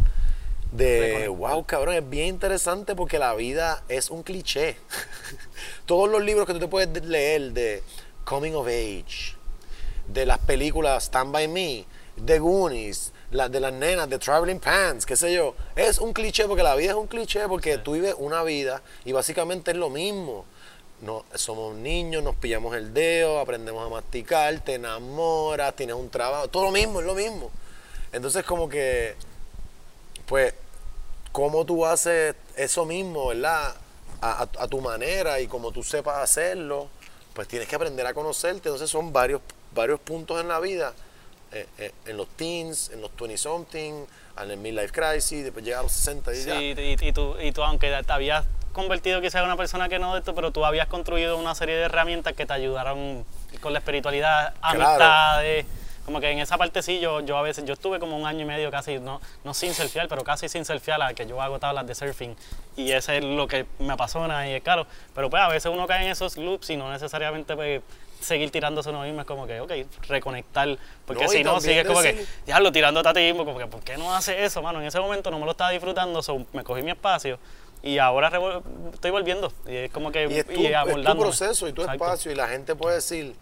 de, 0.72 1.28
wow, 1.28 1.64
cabrón, 1.64 1.94
es 1.94 2.08
bien 2.08 2.28
interesante 2.28 2.94
porque 2.94 3.18
la 3.18 3.34
vida 3.34 3.82
es 3.88 4.10
un 4.10 4.22
cliché. 4.22 4.76
Todos 5.86 6.10
los 6.10 6.22
libros 6.22 6.46
que 6.46 6.54
tú 6.54 6.60
te 6.60 6.68
puedes 6.68 7.04
leer 7.04 7.52
de 7.52 7.82
Coming 8.24 8.54
of 8.54 8.66
Age, 8.66 9.36
de 10.08 10.26
las 10.26 10.38
películas 10.38 11.04
Stand 11.04 11.32
By 11.32 11.48
Me, 11.48 11.84
de 12.16 12.38
Goonies, 12.38 13.12
la, 13.30 13.48
de 13.48 13.60
las 13.60 13.72
nenas, 13.72 14.08
de 14.08 14.18
Traveling 14.18 14.60
Pants, 14.60 15.06
qué 15.06 15.16
sé 15.16 15.32
yo, 15.32 15.54
es 15.76 15.98
un 15.98 16.12
cliché 16.12 16.46
porque 16.46 16.62
la 16.62 16.74
vida 16.74 16.90
es 16.90 16.96
un 16.96 17.06
cliché 17.06 17.46
porque 17.48 17.78
tú 17.78 17.92
vives 17.92 18.14
una 18.18 18.42
vida 18.42 18.82
y 19.04 19.12
básicamente 19.12 19.72
es 19.72 19.76
lo 19.76 19.90
mismo. 19.90 20.44
No, 21.00 21.24
somos 21.34 21.74
niños, 21.74 22.22
nos 22.22 22.36
pillamos 22.36 22.76
el 22.76 22.94
dedo, 22.94 23.40
aprendemos 23.40 23.84
a 23.84 23.90
masticar, 23.90 24.60
te 24.60 24.74
enamoras, 24.74 25.74
tienes 25.74 25.96
un 25.96 26.08
trabajo, 26.08 26.48
todo 26.48 26.64
lo 26.64 26.70
mismo, 26.70 27.00
es 27.00 27.06
lo 27.06 27.14
mismo. 27.14 27.50
Entonces 28.12 28.44
como 28.44 28.68
que, 28.68 29.16
pues, 30.32 30.54
cómo 31.30 31.66
tú 31.66 31.84
haces 31.84 32.34
eso 32.56 32.86
mismo, 32.86 33.26
¿verdad? 33.28 33.74
A, 34.22 34.44
a- 34.44 34.62
a 34.64 34.66
tu 34.66 34.80
manera 34.80 35.38
y 35.40 35.46
como 35.46 35.72
tú 35.72 35.82
sepas 35.82 36.16
hacerlo, 36.22 36.88
pues 37.34 37.46
tienes 37.48 37.68
que 37.68 37.76
aprender 37.76 38.06
a 38.06 38.14
conocerte. 38.14 38.70
Entonces 38.70 38.88
son 38.88 39.12
varios, 39.12 39.42
varios 39.74 40.00
puntos 40.00 40.40
en 40.40 40.48
la 40.48 40.58
vida, 40.58 40.94
eh, 41.52 41.66
eh, 41.76 41.92
en 42.06 42.16
los 42.16 42.28
teens, 42.28 42.88
en 42.88 43.02
los 43.02 43.10
20-something, 43.10 44.06
en 44.42 44.50
el 44.50 44.56
midlife 44.56 44.90
crisis, 44.90 45.44
después 45.44 45.62
llegar 45.66 45.80
a 45.80 45.82
los 45.82 45.92
60 45.92 46.32
y 46.32 46.36
Sí, 46.36 46.46
ya. 46.46 46.54
y, 46.62 46.96
y 47.08 47.12
tú, 47.12 47.36
y 47.38 47.52
tú, 47.52 47.62
aunque 47.62 47.94
te 48.06 48.12
habías 48.14 48.46
convertido 48.72 49.20
quizás 49.20 49.40
en 49.40 49.44
una 49.48 49.58
persona 49.58 49.90
que 49.90 49.98
no 49.98 50.14
de 50.14 50.20
esto, 50.20 50.34
pero 50.34 50.50
tú 50.50 50.64
habías 50.64 50.86
construido 50.86 51.36
una 51.36 51.54
serie 51.54 51.74
de 51.76 51.82
herramientas 51.82 52.32
que 52.32 52.46
te 52.46 52.54
ayudaron 52.54 53.26
con 53.60 53.74
la 53.74 53.80
espiritualidad, 53.80 54.54
Claro. 54.72 55.42
Como 56.04 56.20
que 56.20 56.30
en 56.30 56.40
esa 56.40 56.58
parte 56.58 56.82
sí, 56.82 56.98
yo, 56.98 57.20
yo 57.20 57.36
a 57.36 57.42
veces, 57.42 57.64
yo 57.64 57.74
estuve 57.74 58.00
como 58.00 58.16
un 58.16 58.26
año 58.26 58.40
y 58.40 58.44
medio 58.44 58.70
casi, 58.70 58.98
no, 58.98 59.20
no 59.44 59.54
sin 59.54 59.72
surfear, 59.72 60.08
pero 60.08 60.24
casi 60.24 60.48
sin 60.48 60.64
surfear, 60.64 60.98
la 60.98 61.14
que 61.14 61.26
yo 61.26 61.40
hago 61.40 61.58
tablas 61.58 61.86
de 61.86 61.94
surfing. 61.94 62.36
Y 62.76 62.90
ese 62.90 63.18
es 63.18 63.24
lo 63.24 63.46
que 63.46 63.66
me 63.78 63.92
apasiona 63.92 64.48
y 64.48 64.54
es 64.54 64.62
claro. 64.62 64.86
Pero 65.14 65.30
pues 65.30 65.42
a 65.42 65.48
veces 65.48 65.70
uno 65.72 65.86
cae 65.86 66.04
en 66.04 66.10
esos 66.10 66.36
loops 66.36 66.70
y 66.70 66.76
no 66.76 66.90
necesariamente 66.90 67.54
pues, 67.54 67.82
seguir 68.20 68.50
tirándose 68.50 68.90
uno 68.90 69.02
mismo 69.02 69.20
es 69.20 69.26
como 69.26 69.46
que, 69.46 69.60
ok, 69.60 69.72
reconectar. 70.08 70.76
Porque 71.06 71.24
No, 71.24 71.30
si 71.30 71.44
no, 71.44 71.60
sigues 71.60 71.86
como 71.86 72.02
que, 72.02 72.26
diablo, 72.46 72.72
tirándote 72.72 73.08
a 73.08 73.12
ti 73.14 73.20
mismo, 73.20 73.44
como 73.44 73.58
que, 73.58 73.66
¿por 73.66 73.80
qué 73.82 73.96
no 73.96 74.14
hace 74.14 74.44
eso, 74.44 74.60
mano? 74.60 74.80
En 74.80 74.86
ese 74.86 74.98
momento 74.98 75.30
no 75.30 75.38
me 75.38 75.44
lo 75.44 75.52
estaba 75.52 75.70
disfrutando, 75.70 76.22
so, 76.22 76.44
me 76.52 76.64
cogí 76.64 76.82
mi 76.82 76.90
espacio 76.90 77.38
y 77.82 77.98
ahora 77.98 78.30
estoy 78.92 79.10
volviendo. 79.10 79.52
Y 79.66 79.74
es 79.74 79.90
como 79.90 80.12
que, 80.12 80.26
Y 80.28 80.38
es 80.38 80.46
tu, 80.46 80.52
y 80.60 80.66
es 80.66 81.04
tu 81.04 81.18
proceso 81.18 81.68
y 81.68 81.72
tu 81.72 81.82
Exacto. 81.82 82.04
espacio 82.04 82.32
y 82.32 82.34
la 82.34 82.48
gente 82.48 82.74
puede 82.76 82.96
decir, 82.96 83.34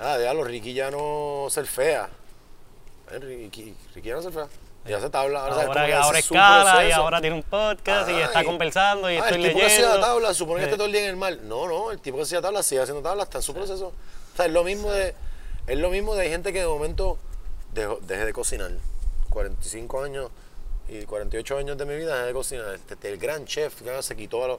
ah, 0.00 0.18
diablo, 0.18 0.44
Ricky 0.44 0.72
ya 0.74 0.90
no 0.90 1.46
surfea. 1.50 2.08
Eh, 3.12 3.18
Ricky, 3.18 3.74
Ricky 3.94 4.08
ya 4.08 4.14
no 4.16 4.22
surfea. 4.22 4.46
Ya 4.86 4.98
se 5.00 5.10
tabla. 5.10 5.40
Ahora. 5.44 5.62
Ahora, 5.66 5.86
que 5.86 5.94
ahora 5.94 6.18
escala 6.18 6.84
y 6.88 6.90
ahora 6.92 7.20
tiene 7.20 7.36
un 7.36 7.42
podcast 7.42 8.08
y 8.08 8.14
Ah, 8.14 8.24
está 8.24 8.42
conversando 8.44 9.10
y 9.10 9.16
ah, 9.16 9.20
estoy 9.28 9.36
el 9.42 9.48
tipo 9.48 9.58
que 9.60 9.66
hacía 9.66 9.78
leyendo. 9.86 10.00
tabla, 10.06 10.32
supone 10.34 10.60
que 10.60 10.64
esté 10.64 10.76
todo 10.76 10.86
el 10.86 10.92
día 10.92 11.02
en 11.02 11.10
el 11.10 11.16
mar. 11.16 11.36
No, 11.42 11.68
no, 11.68 11.90
el 11.90 12.00
tipo 12.00 12.16
que 12.16 12.22
hacía 12.22 12.40
tabla 12.40 12.62
sigue 12.62 12.80
haciendo 12.80 13.02
tabla, 13.02 13.24
está 13.24 13.38
en 13.38 13.42
su 13.42 13.52
proceso. 13.54 13.88
O 13.88 14.36
sea, 14.36 14.46
es 14.46 14.52
lo 14.52 14.64
mismo 14.64 14.90
de, 14.90 15.14
es 15.66 15.78
lo 15.78 15.90
mismo 15.90 16.14
de 16.14 16.28
gente 16.30 16.52
que 16.52 16.60
de 16.60 16.66
momento 16.66 17.18
dejó- 17.74 17.98
deje 18.00 18.24
de 18.24 18.32
cocinar. 18.32 18.70
45 19.28 20.02
años 20.02 20.30
y 20.88 21.04
48 21.04 21.58
años 21.58 21.76
de 21.76 21.84
mi 21.84 21.94
vida 21.96 22.14
dejé 22.14 22.26
de 22.28 22.32
cocinar. 22.32 22.74
Este, 22.74 23.08
el 23.12 23.18
gran 23.18 23.44
chef 23.44 23.82
ya 23.82 24.00
se 24.02 24.16
quitó 24.16 24.44
a 24.44 24.48
los... 24.48 24.58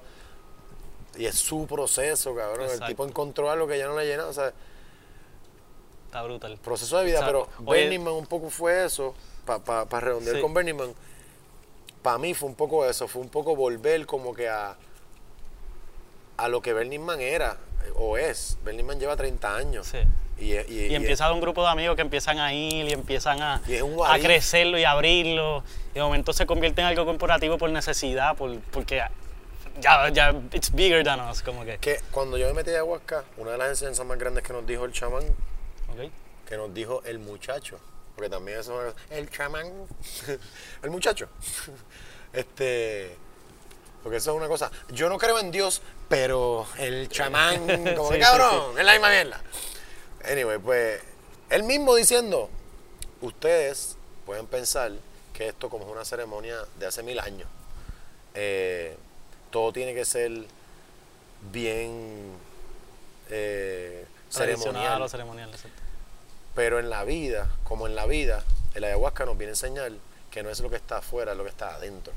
Y 1.17 1.25
es 1.25 1.35
su 1.39 1.65
proceso, 1.67 2.35
cabrón. 2.35 2.61
El 2.61 2.65
Exacto. 2.67 2.85
tipo 2.87 3.05
encontró 3.05 3.49
algo 3.49 3.67
que 3.67 3.77
ya 3.77 3.87
no 3.87 3.97
le 3.97 4.05
llenaba. 4.05 4.29
O 4.29 4.33
sea, 4.33 4.53
Está 6.11 6.23
brutal. 6.23 6.57
proceso 6.61 6.97
de 6.97 7.05
vida, 7.05 7.19
Exacto. 7.19 7.47
pero 7.55 7.65
Oye- 7.71 7.83
Burning 7.85 8.03
Man 8.03 8.13
un 8.15 8.25
poco 8.25 8.49
fue 8.49 8.83
eso, 8.83 9.15
para 9.45 9.85
redondear 10.01 10.35
Sí. 10.35 10.41
con 10.41 10.53
Burning 10.53 10.75
Man, 10.75 10.93
para 12.01 12.17
mí 12.17 12.33
fue 12.33 12.49
un 12.49 12.55
poco 12.55 12.85
eso, 12.85 13.07
fue 13.07 13.21
un 13.21 13.29
poco 13.29 13.55
volver 13.55 14.05
como 14.05 14.33
que 14.33 14.49
a, 14.49 14.75
a 16.35 16.47
lo 16.49 16.61
que 16.61 16.73
Burning 16.73 16.99
Man 16.99 17.21
era, 17.21 17.55
o 17.95 18.17
es. 18.17 18.57
Burning 18.65 18.83
Man 18.85 18.99
lleva 18.99 19.15
30 19.15 19.55
años. 19.55 19.87
Sí. 19.87 19.99
Y, 20.37 20.53
y- 20.55 20.87
y- 20.89 20.95
empieza 20.95 21.27
de 21.27 21.33
un 21.33 21.39
grupo 21.39 21.61
de 21.63 21.69
amigos 21.69 21.95
que 21.95 22.01
empiezan 22.01 22.39
a 22.39 22.53
ir 22.53 22.87
y 22.87 22.91
empiezan 22.91 23.41
a, 23.41 23.61
Y 23.67 23.75
a 23.77 24.19
crecerlo 24.19 24.77
y 24.79 24.83
abrirlo. 24.83 25.63
Y 25.91 25.95
de 25.95 26.01
momento 26.01 26.33
se 26.33 26.45
convierte 26.45 26.81
en 26.81 26.87
algo 26.87 27.05
corporativo 27.05 27.57
por 27.57 27.69
necesidad, 27.69 28.35
por, 28.35 28.59
porque 28.71 29.01
ya, 29.79 30.09
ya, 30.09 30.31
it's 30.51 30.73
bigger 30.73 31.03
than 31.05 31.21
us, 31.21 31.41
como 31.41 31.63
que. 31.63 31.77
que 31.77 31.99
cuando 32.11 32.37
yo 32.37 32.47
me 32.47 32.53
metí 32.53 32.71
a 32.71 32.73
ayahuasca, 32.73 33.23
una 33.37 33.51
de 33.51 33.57
las 33.59 33.69
enseñanzas 33.69 34.05
más 34.05 34.17
grandes 34.17 34.43
que 34.43 34.51
nos 34.51 34.65
dijo 34.67 34.83
el 34.83 34.91
chamán. 34.91 35.23
Que 36.51 36.57
nos 36.57 36.73
dijo 36.73 37.01
el 37.05 37.17
muchacho, 37.17 37.79
porque 38.13 38.29
también 38.29 38.59
eso 38.59 38.73
es 38.73 38.77
una 38.83 38.91
cosa, 38.91 39.15
el 39.15 39.29
chamán, 39.29 39.71
el 40.83 40.89
muchacho. 40.89 41.29
Este, 42.33 43.13
porque 44.01 44.17
eso 44.17 44.31
es 44.31 44.37
una 44.37 44.47
cosa, 44.47 44.71
yo 44.89 45.09
no 45.09 45.17
creo 45.17 45.37
en 45.39 45.51
Dios, 45.51 45.81
pero 46.07 46.65
el 46.77 47.09
chamán, 47.09 47.67
como 47.95 48.07
Sí, 48.07 48.13
que 48.13 48.15
sí, 48.15 48.19
cabrón, 48.21 48.79
es 48.79 48.85
la 48.85 48.93
misma 48.93 49.09
mierda. 49.09 49.41
Anyway, 50.23 50.57
pues, 50.59 51.01
él 51.49 51.63
mismo 51.63 51.93
diciendo, 51.95 52.49
ustedes 53.19 53.97
pueden 54.25 54.47
pensar 54.47 54.93
que 55.33 55.49
esto 55.49 55.69
como 55.69 55.85
es 55.85 55.91
una 55.91 56.05
ceremonia 56.05 56.55
de 56.79 56.85
hace 56.85 57.03
mil 57.03 57.19
años, 57.19 57.49
eh, 58.33 58.95
todo 59.49 59.73
tiene 59.73 59.93
que 59.93 60.05
ser 60.05 60.31
bien 61.51 62.31
eh, 63.29 64.05
ceremonial. 64.29 65.01
o 65.01 65.09
ceremonial. 65.09 65.51
Pero 66.55 66.79
en 66.79 66.89
la 66.89 67.03
vida, 67.03 67.49
como 67.63 67.87
en 67.87 67.95
la 67.95 68.05
vida, 68.05 68.43
el 68.73 68.83
ayahuasca 68.83 69.25
nos 69.25 69.37
viene 69.37 69.51
a 69.51 69.53
enseñar 69.53 69.91
que 70.29 70.43
no 70.43 70.49
es 70.49 70.59
lo 70.59 70.69
que 70.69 70.75
está 70.75 70.97
afuera, 70.97 71.31
es 71.31 71.37
lo 71.37 71.43
que 71.43 71.49
está 71.49 71.75
adentro. 71.75 72.13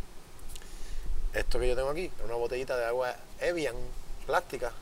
Esto 1.32 1.58
que 1.58 1.68
yo 1.68 1.74
tengo 1.76 1.90
aquí 1.90 2.04
es 2.16 2.24
una 2.24 2.34
botellita 2.34 2.76
de 2.76 2.86
agua 2.86 3.14
Evian, 3.40 3.74
plástica. 4.26 4.72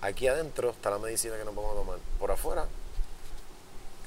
Aquí 0.00 0.28
adentro 0.28 0.70
está 0.70 0.90
la 0.90 0.98
medicina 0.98 1.36
que 1.36 1.44
nos 1.44 1.54
vamos 1.54 1.72
a 1.72 1.74
tomar. 1.76 1.98
Por 2.18 2.30
afuera 2.30 2.66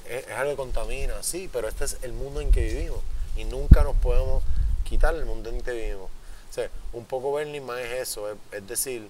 es, 0.08 0.28
algo 0.30 0.50
que 0.52 0.56
contamina, 0.56 1.22
sí, 1.22 1.48
pero 1.52 1.68
este 1.68 1.84
es 1.84 1.98
el 2.02 2.12
mundo 2.12 2.40
en 2.40 2.50
que 2.50 2.62
vivimos. 2.62 3.00
Y 3.36 3.44
nunca 3.44 3.84
nos 3.84 3.96
podemos 3.96 4.42
quitar 4.84 5.14
el 5.14 5.24
mundo 5.24 5.50
en 5.50 5.60
que 5.60 5.72
vivimos. 5.72 6.10
O 6.50 6.52
sea, 6.52 6.70
un 6.92 7.04
poco 7.04 7.30
Burning 7.30 7.62
Man 7.62 7.78
es 7.78 7.92
eso, 7.92 8.28
es, 8.52 8.66
decir, 8.66 9.08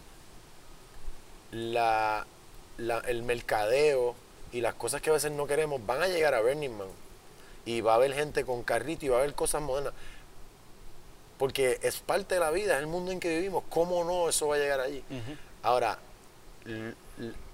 la- 1.52 2.26
el 2.76 3.22
mercadeo 3.22 4.14
y 4.52 4.60
las 4.60 4.74
cosas 4.74 5.00
que 5.02 5.10
a 5.10 5.12
veces 5.14 5.30
no 5.32 5.46
queremos 5.46 5.84
van 5.86 6.02
a 6.02 6.08
llegar 6.08 6.34
a 6.34 6.40
Burning 6.40 6.70
Man. 6.76 6.88
Y 7.66 7.80
va 7.82 7.92
a 7.92 7.94
haber 7.96 8.14
gente 8.14 8.44
con 8.44 8.62
carrito 8.62 9.04
y 9.04 9.08
va 9.08 9.16
a 9.16 9.20
haber 9.20 9.34
cosas 9.34 9.60
modernas. 9.62 9.92
Porque 11.38 11.78
es 11.82 11.98
parte 11.98 12.34
de 12.34 12.40
la 12.40 12.50
vida, 12.50 12.74
es 12.74 12.80
el 12.80 12.86
mundo 12.88 13.12
en 13.12 13.20
que 13.20 13.28
vivimos. 13.28 13.62
¿Cómo 13.70 14.02
no 14.04 14.28
eso 14.28 14.48
va 14.48 14.56
a 14.56 14.58
llegar 14.58 14.80
allí? 14.80 15.04
Ahora, 15.62 15.98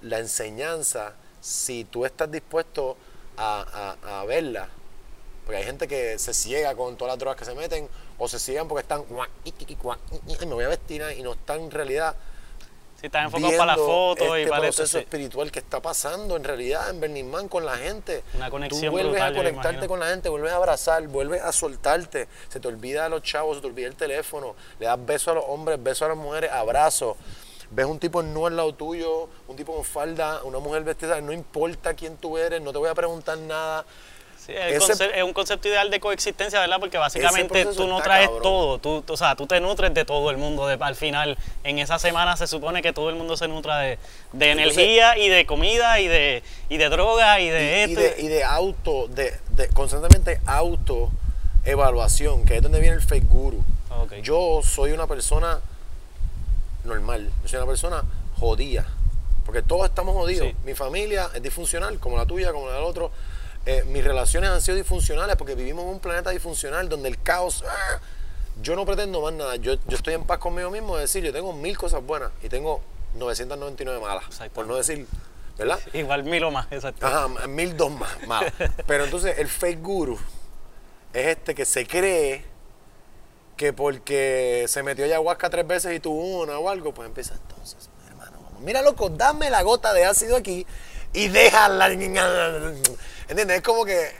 la 0.01 0.19
enseñanza, 0.19 1.13
si 1.41 1.83
tú 1.85 2.05
estás 2.05 2.31
dispuesto 2.31 2.97
a, 3.37 3.95
a- 4.03 4.21
a 4.21 4.25
verla, 4.25 4.69
porque 5.45 5.57
hay 5.57 5.63
gente 5.65 5.87
que 5.87 6.17
se 6.17 6.33
ciega 6.33 6.73
con 6.75 6.97
todas 6.97 7.11
las 7.13 7.19
drogas 7.19 7.37
que 7.37 7.45
se 7.45 7.53
meten, 7.53 7.87
o 8.17 8.27
se 8.27 8.39
ciegan 8.39 8.67
porque 8.67 8.81
están, 8.81 9.03
me 9.11 10.53
voy 10.55 10.63
a 10.63 10.69
vestir 10.69 11.03
ahí", 11.03 11.19
y 11.19 11.23
no 11.23 11.33
están 11.33 11.59
en 11.61 11.71
realidad 11.71 12.15
Si 13.05 13.07
estás 13.07 13.25
enfocado 13.25 13.55
para 13.55 13.75
la 13.75 13.77
foto 13.77 14.35
y 14.35 14.41
este 14.41 14.49
para 14.49 14.67
eso. 14.67 14.77
proceso 14.77 14.97
sí. 14.97 15.03
espiritual 15.03 15.51
que 15.51 15.59
está 15.59 15.79
pasando 15.79 16.35
en 16.35 16.43
realidad 16.43 16.89
en 16.89 16.99
Burning 16.99 17.29
Man 17.29 17.47
con 17.47 17.63
la 17.63 17.77
gente. 17.77 18.23
Una 18.33 18.49
conexión 18.49 18.81
Tú 18.81 18.91
vuelves 18.91 19.11
brutal, 19.11 19.33
a 19.33 19.37
conectarte 19.37 19.87
con 19.87 19.99
la 19.99 20.07
gente, 20.07 20.27
vuelves 20.29 20.51
a 20.51 20.55
abrazar, 20.55 21.07
vuelves 21.07 21.43
a 21.43 21.51
soltarte. 21.51 22.27
Se 22.49 22.59
te 22.59 22.67
olvida 22.67 23.05
a 23.05 23.09
los 23.09 23.21
chavos, 23.21 23.57
se 23.57 23.61
te 23.61 23.67
olvida 23.67 23.87
el 23.87 23.95
teléfono. 23.95 24.55
Le 24.79 24.87
das 24.87 25.05
besos 25.05 25.27
a 25.27 25.33
los 25.35 25.45
hombres, 25.47 25.83
besos 25.83 26.01
a 26.01 26.07
las 26.07 26.17
mujeres, 26.17 26.51
abrazos. 26.51 27.15
Ves 27.69 27.85
un 27.85 27.99
tipo 27.99 28.23
no 28.23 28.47
al 28.47 28.55
lado 28.55 28.73
tuyo, 28.73 29.29
un 29.47 29.55
tipo 29.55 29.75
con 29.75 29.85
falda, 29.85 30.43
una 30.43 30.57
mujer 30.57 30.83
vestida, 30.83 31.21
no 31.21 31.31
importa 31.31 31.93
quién 31.93 32.17
tú 32.17 32.39
eres, 32.39 32.59
no 32.59 32.71
te 32.71 32.79
voy 32.79 32.89
a 32.89 32.95
preguntar 32.95 33.37
nada. 33.37 33.85
Sí, 34.45 34.53
es 34.55 35.23
un 35.23 35.33
concepto 35.33 35.67
ideal 35.67 35.89
de 35.89 35.99
coexistencia, 35.99 36.59
¿verdad? 36.59 36.77
Porque 36.79 36.97
básicamente 36.97 37.65
tú 37.65 37.87
no 37.87 38.01
traes 38.01 38.27
cabrón. 38.27 38.43
todo, 38.43 38.77
tú, 38.79 39.01
tú- 39.01 39.13
o 39.13 39.17
sea, 39.17 39.35
tú 39.35 39.47
te 39.47 39.59
nutres 39.59 39.93
de 39.93 40.05
todo 40.05 40.29
el 40.29 40.37
mundo. 40.37 40.67
De, 40.67 40.77
al 40.79 40.95
final, 40.95 41.37
en 41.63 41.79
esa 41.79 41.97
semana 41.97 42.37
se 42.37 42.45
supone 42.45 42.81
que 42.81 42.93
todo 42.93 43.09
el 43.09 43.15
mundo 43.15 43.37
se 43.37 43.47
nutra 43.47 43.79
de, 43.79 43.97
de 44.33 44.51
Entonces- 44.51 44.77
energía 44.77 45.17
y 45.17 45.29
de 45.29 45.45
comida 45.45 45.99
y 45.99 46.07
de, 46.07 46.43
y 46.69 46.77
de 46.77 46.89
droga 46.89 47.39
y 47.39 47.49
de 47.49 47.59
y, 47.87 47.89
y 47.91 47.93
esto. 47.93 47.99
de, 48.01 48.21
y 48.21 48.27
de 48.27 48.43
auto, 48.43 49.07
de, 49.07 49.33
de 49.49 49.67
constantemente 49.69 50.39
auto 50.45 51.09
evaluación, 51.63 52.45
que 52.45 52.57
es 52.57 52.61
donde 52.61 52.79
viene 52.79 52.95
el 52.97 53.01
fake 53.01 53.27
guru. 53.27 53.63
Yo 54.21 54.61
soy 54.63 54.91
una 54.91 55.07
persona 55.07 55.59
normal, 56.83 57.31
yo 57.43 57.49
soy 57.49 57.57
una 57.57 57.65
persona 57.67 58.03
jodida, 58.39 58.85
porque 59.45 59.61
todos 59.61 59.87
estamos 59.87 60.15
jodidos. 60.15 60.47
Sí. 60.49 60.55
Mi 60.63 60.73
familia 60.75 61.29
es 61.33 61.41
disfuncional, 61.41 61.97
como 61.99 62.17
la 62.17 62.25
tuya, 62.25 62.51
como 62.51 62.67
la 62.67 62.75
del 62.75 62.83
otro. 62.83 63.11
Eh, 63.65 63.83
mis 63.87 64.03
relaciones 64.03 64.49
han 64.49 64.61
sido 64.61 64.77
disfuncionales 64.77 65.35
porque 65.37 65.55
vivimos 65.55 65.83
en 65.85 65.91
un 65.91 65.99
planeta 65.99 66.29
disfuncional 66.29 66.89
donde 66.89 67.09
el 67.09 67.21
caos... 67.21 67.63
¡ah! 67.67 67.99
Yo 68.61 68.75
no 68.75 68.85
pretendo 68.85 69.21
más 69.21 69.33
nada, 69.33 69.57
yo, 69.57 69.73
yo 69.85 69.97
estoy 69.97 70.13
en 70.13 70.23
paz 70.23 70.37
conmigo 70.39 70.71
mismo, 70.71 70.95
es 70.95 71.01
decir, 71.01 71.21
yo 71.25 71.33
tengo 71.33 71.51
mil 71.51 71.77
cosas 71.77 72.01
buenas 72.01 72.31
y 72.41 72.47
tengo 72.47 72.81
999 73.15 73.99
malas, 73.99 74.23
por 74.53 74.65
no 74.65 74.75
decir, 74.75 75.05
¿verdad? 75.57 75.77
Igual 75.93 76.23
mil 76.23 76.43
o 76.45 76.51
más, 76.51 76.67
exacto. 76.71 77.05
Ajá, 77.05 77.27
mil 77.47 77.75
dos 77.75 77.91
más, 77.91 78.27
malas. 78.27 78.53
Pero 78.87 79.03
entonces 79.03 79.39
el 79.39 79.49
fake 79.49 79.81
guru 79.81 80.17
es 81.11 81.27
este 81.27 81.53
que 81.53 81.65
se 81.65 81.85
cree 81.85 82.45
que 83.57 83.73
porque 83.73 84.65
se 84.67 84.83
metió 84.83 85.03
ayahuasca 85.03 85.49
tres 85.49 85.67
veces 85.67 85.93
y 85.93 85.99
tuvo 85.99 86.41
una 86.41 86.57
o 86.57 86.69
algo, 86.69 86.93
pues 86.93 87.07
empieza 87.07 87.33
entonces, 87.33 87.89
hermano, 88.07 88.37
vamos. 88.41 88.61
Mira, 88.61 88.81
loco, 88.81 89.09
dame 89.09 89.49
la 89.49 89.63
gota 89.63 89.93
de 89.93 90.05
ácido 90.05 90.37
aquí 90.37 90.65
y 91.13 91.27
déjala. 91.27 91.89
¿Entiendes? 93.27 93.57
Es 93.57 93.63
como 93.63 93.85
que. 93.85 94.11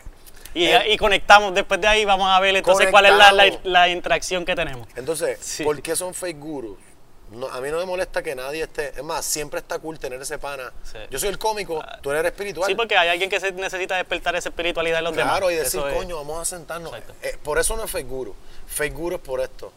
Y, 0.54 0.66
eh, 0.68 0.94
y 0.94 0.98
conectamos, 0.98 1.54
después 1.54 1.82
de 1.82 1.88
ahí 1.88 2.06
vamos 2.06 2.30
a 2.30 2.40
ver 2.40 2.56
entonces 2.56 2.90
cuál 2.90 3.06
es 3.08 3.14
la, 3.14 3.60
la, 3.64 3.90
interacción 3.90 4.46
que 4.46 4.56
tenemos. 4.56 4.88
Entonces, 4.96 5.38
Sí. 5.42 5.64
¿por 5.64 5.82
qué 5.82 5.96
son 5.98 6.14
fake 6.14 6.40
gurus? 6.40 6.78
No, 7.32 7.48
a 7.48 7.60
mí 7.60 7.70
no 7.70 7.78
me 7.80 7.86
molesta 7.86 8.24
que 8.24 8.36
nadie 8.36 8.64
esté. 8.64 8.90
Es 8.96 9.04
más, 9.04 9.26
siempre 9.26 9.60
está 9.60 9.80
cool 9.80 10.00
tener 10.00 10.22
ese 10.22 10.38
pana. 10.38 10.72
Sí. 10.84 10.98
Yo 11.10 11.20
soy 11.20 11.30
el 11.30 11.38
cómico, 11.38 11.84
tú 12.02 12.12
eres 12.12 12.24
espiritual. 12.32 12.70
Sí, 12.70 12.76
porque 12.76 12.96
hay 12.96 13.10
alguien 13.10 13.30
que 13.30 13.40
se 13.42 13.52
necesita 13.52 13.98
despertar 13.98 14.36
esa 14.38 14.48
espiritualidad 14.50 15.00
en 15.00 15.06
los 15.06 15.16
demás. 15.16 15.34
Claro, 15.34 15.52
y 15.52 15.56
decir, 15.56 15.80
Eso 15.80 15.90
es- 15.90 15.96
coño, 15.96 16.16
vamos 16.16 16.40
a 16.40 16.46
sentarnos. 16.46 16.94
Eh, 17.22 17.38
por 17.44 17.58
eso 17.60 17.76
no 17.76 17.84
es 17.84 17.92
fake 17.92 18.08
guru. 18.08 18.34
Fake 18.68 18.94
guru 18.94 19.16
es 19.18 19.22
por 19.22 19.42
esto. 19.42 19.74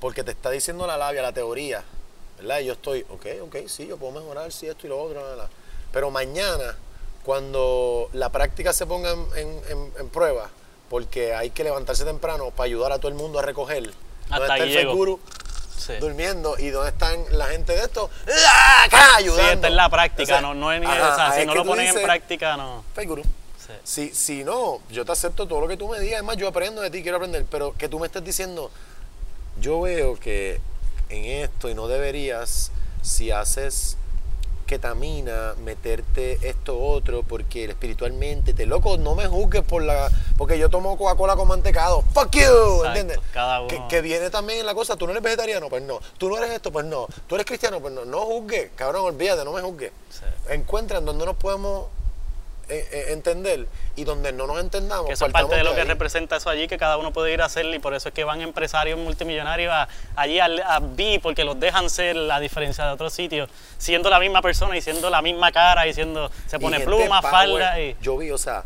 Porque 0.00 0.22
te 0.22 0.32
está 0.32 0.50
diciendo 0.50 0.86
la 0.86 0.98
labia, 0.98 1.22
la 1.22 1.32
teoría. 1.32 1.82
¿Verdad? 2.36 2.58
Y 2.58 2.66
yo 2.66 2.72
estoy, 2.74 3.06
ok, 3.08 3.26
ok, 3.42 3.56
sí, 3.68 3.86
yo 3.86 3.96
puedo 3.96 4.12
mejorar, 4.20 4.52
sí, 4.52 4.66
esto 4.66 4.86
y 4.86 4.90
lo 4.90 5.00
otro. 5.00 5.22
bla. 5.36 5.48
Pero 5.92 6.10
mañana, 6.10 6.76
cuando 7.24 8.08
la 8.12 8.28
práctica 8.30 8.72
se 8.72 8.86
ponga 8.86 9.12
en, 9.36 9.60
en- 9.98 10.08
prueba, 10.10 10.50
porque 10.90 11.34
hay 11.34 11.50
que 11.50 11.64
levantarse 11.64 12.04
temprano 12.04 12.50
para 12.50 12.66
ayudar 12.66 12.92
a 12.92 12.98
todo 12.98 13.08
el 13.08 13.14
mundo 13.14 13.38
a 13.38 13.42
recoger. 13.42 13.90
Hasta 14.30 14.38
¿Dónde 14.46 14.66
está 14.68 14.80
el 14.80 14.88
guru? 14.88 15.18
Sí. 15.76 15.94
Durmiendo. 16.00 16.56
¿Y 16.58 16.68
dónde 16.70 16.90
están 16.90 17.24
la 17.30 17.46
gente 17.46 17.72
de 17.72 17.80
esto? 17.82 18.08
¡Ah, 18.46 18.84
acá, 18.84 19.06
Sí, 19.18 19.24
ayudando! 19.24 19.52
esta 19.52 19.68
es 19.68 19.74
la 19.74 19.88
práctica, 19.88 20.22
O 20.22 20.26
sea, 20.26 20.40
no, 20.40 20.54
no 20.54 20.72
es 20.72 20.80
ni 20.80 20.86
ajá, 20.86 21.12
o 21.12 21.16
sea, 21.16 21.32
si 21.32 21.40
es 21.40 21.46
no 21.46 21.54
lo 21.54 21.62
tú 21.62 21.68
pones 21.68 21.94
en 21.94 22.02
práctica, 22.02 22.56
no. 22.56 22.84
Guru. 23.04 23.22
Sí. 23.22 23.72
Si, 23.82 24.14
si 24.14 24.44
no, 24.44 24.80
yo 24.90 25.04
te 25.04 25.12
acepto 25.12 25.46
todo 25.48 25.60
lo 25.62 25.68
que 25.68 25.76
tú 25.76 25.88
me 25.88 25.98
digas. 25.98 26.18
Además, 26.18 26.36
yo 26.36 26.46
aprendo 26.48 26.80
de 26.82 26.90
ti, 26.90 27.02
quiero 27.02 27.16
aprender. 27.16 27.44
Pero 27.50 27.74
que 27.76 27.88
tú 27.88 27.98
me 27.98 28.06
estés 28.06 28.22
diciendo, 28.24 28.70
yo 29.60 29.80
veo 29.80 30.18
que 30.20 30.60
en 31.08 31.24
esto 31.24 31.68
y 31.68 31.74
no 31.74 31.88
deberías, 31.88 32.70
si 33.02 33.30
haces 33.30 33.96
ketamina, 34.64 35.54
meterte 35.64 36.38
esto 36.48 36.78
otro, 36.80 37.22
porque 37.22 37.64
espiritualmente 37.66 38.52
te 38.54 38.66
loco, 38.66 38.96
no 38.96 39.14
me 39.14 39.26
juzgues 39.26 39.62
por 39.62 39.82
la. 39.82 40.10
Porque 40.36 40.58
yo 40.58 40.68
tomo 40.70 40.96
Coca-Cola 40.96 41.36
con 41.36 41.48
mantecado. 41.48 42.02
¡Fuck 42.12 42.30
you! 42.32 42.40
Exacto, 42.42 42.86
¿Entiendes? 42.86 43.18
cada 43.32 43.60
uno- 43.60 43.68
Que, 43.68 43.82
que 43.88 44.00
viene 44.00 44.30
también 44.30 44.60
en 44.60 44.66
la 44.66 44.74
cosa. 44.74 44.96
Tú 44.96 45.06
no 45.06 45.12
eres 45.12 45.22
vegetariano, 45.22 45.68
pues 45.68 45.82
no. 45.82 46.00
Tú 46.18 46.28
no 46.28 46.38
eres 46.38 46.50
esto, 46.50 46.72
pues 46.72 46.84
no. 46.86 47.06
Tú 47.26 47.34
eres 47.36 47.46
cristiano, 47.46 47.80
pues 47.80 47.92
no. 47.94 48.04
No 48.04 48.20
juzgues, 48.26 48.70
cabrón, 48.74 49.02
olvídate, 49.04 49.44
no 49.44 49.52
me 49.52 49.60
juzgues. 49.62 49.92
Sí. 50.10 50.24
Encuentran 50.52 51.04
donde 51.04 51.24
nos 51.26 51.36
podemos 51.36 51.86
eh, 52.68 52.88
eh, 52.90 53.04
entender 53.08 53.66
y 53.96 54.04
donde 54.04 54.32
no 54.32 54.46
nos 54.46 54.60
entendamos. 54.60 55.06
Que 55.06 55.12
eso 55.12 55.26
es 55.26 55.32
parte 55.32 55.54
de 55.56 55.64
lo 55.64 55.74
que 55.74 55.82
ahí. 55.82 55.86
representa 55.86 56.36
eso 56.36 56.48
allí, 56.50 56.66
que 56.66 56.78
cada 56.78 56.96
uno 56.96 57.12
puede 57.12 57.32
ir 57.32 57.42
a 57.42 57.44
hacer 57.44 57.66
y 57.66 57.78
por 57.78 57.94
eso 57.94 58.08
es 58.08 58.14
que 58.14 58.24
van 58.24 58.40
empresarios 58.40 58.98
multimillonarios 58.98 59.72
a- 59.72 59.88
allí 60.16 60.40
al- 60.40 60.62
a, 60.62 60.78
B 60.80 61.20
porque 61.22 61.44
los 61.44 61.58
dejan 61.60 61.90
ser 61.90 62.16
la 62.16 62.40
diferencia 62.40 62.84
de 62.86 62.92
otros 62.92 63.12
sitios, 63.12 63.48
siendo 63.78 64.08
la 64.10 64.18
misma 64.18 64.40
persona 64.42 64.76
y 64.76 64.80
siendo 64.80 65.10
la 65.10 65.20
misma 65.22 65.52
cara 65.52 65.86
y 65.86 65.94
siendo, 65.94 66.30
se 66.46 66.58
pone 66.58 66.80
pluma, 66.80 67.20
power, 67.20 67.30
falda 67.32 67.80
y... 67.80 67.96
Yo 68.00 68.16
vi, 68.16 68.30
o 68.30 68.38
sea, 68.38 68.64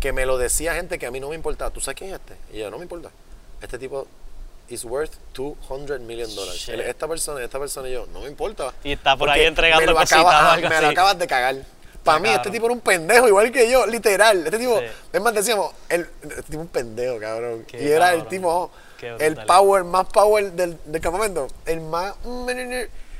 que 0.00 0.12
me 0.12 0.24
lo 0.26 0.38
decía 0.38 0.74
gente 0.74 0.98
que 0.98 1.06
a 1.06 1.10
mí 1.10 1.20
no 1.20 1.28
me 1.28 1.34
importaba. 1.34 1.70
¿Tú 1.70 1.80
sabes 1.80 1.98
quién 1.98 2.10
es 2.10 2.16
este? 2.20 2.36
Y 2.56 2.60
yo, 2.60 2.70
no 2.70 2.78
me 2.78 2.84
importa. 2.84 3.10
Este 3.60 3.78
tipo 3.78 4.06
is 4.68 4.84
worth 4.84 5.12
200 5.34 6.00
million 6.00 6.34
dollars. 6.34 6.56
Shit. 6.56 6.74
Él 6.74 6.80
es 6.80 6.88
Esta 6.88 7.06
persona, 7.06 7.42
esta 7.44 7.58
persona 7.58 7.88
y 7.88 7.92
yo, 7.92 8.06
no 8.12 8.20
me 8.20 8.28
importa. 8.28 8.72
Y 8.82 8.92
está 8.92 9.16
por 9.16 9.28
ahí 9.28 9.42
entregando 9.44 9.84
me 9.86 9.92
lo 9.92 9.98
algo 9.98 10.68
Me 10.68 10.80
lo 10.80 10.88
acabas 10.88 11.18
de 11.18 11.26
cagar. 11.26 11.56
Para 12.04 12.18
mí, 12.18 12.28
este 12.30 12.50
tipo 12.50 12.66
era 12.66 12.74
un 12.74 12.80
pendejo, 12.80 13.28
igual 13.28 13.52
que 13.52 13.70
yo, 13.70 13.86
literal. 13.86 14.44
Este 14.44 14.58
tipo, 14.58 14.78
Sí. 14.78 14.86
es 15.12 15.20
más, 15.20 15.34
decíamos, 15.34 15.72
el, 15.88 16.08
este 16.22 16.42
tipo 16.42 16.54
es 16.54 16.66
un 16.66 16.68
pendejo, 16.68 17.18
cabrón. 17.18 17.64
Qué 17.66 17.82
y 17.82 17.88
era 17.88 18.14
el 18.14 18.26
tipo, 18.26 18.70
el 19.18 19.36
power, 19.44 19.84
más 19.84 20.06
power 20.06 20.52
del, 20.52 20.78
del 20.86 21.00
campamento. 21.00 21.48
El 21.66 21.80
más. 21.80 22.14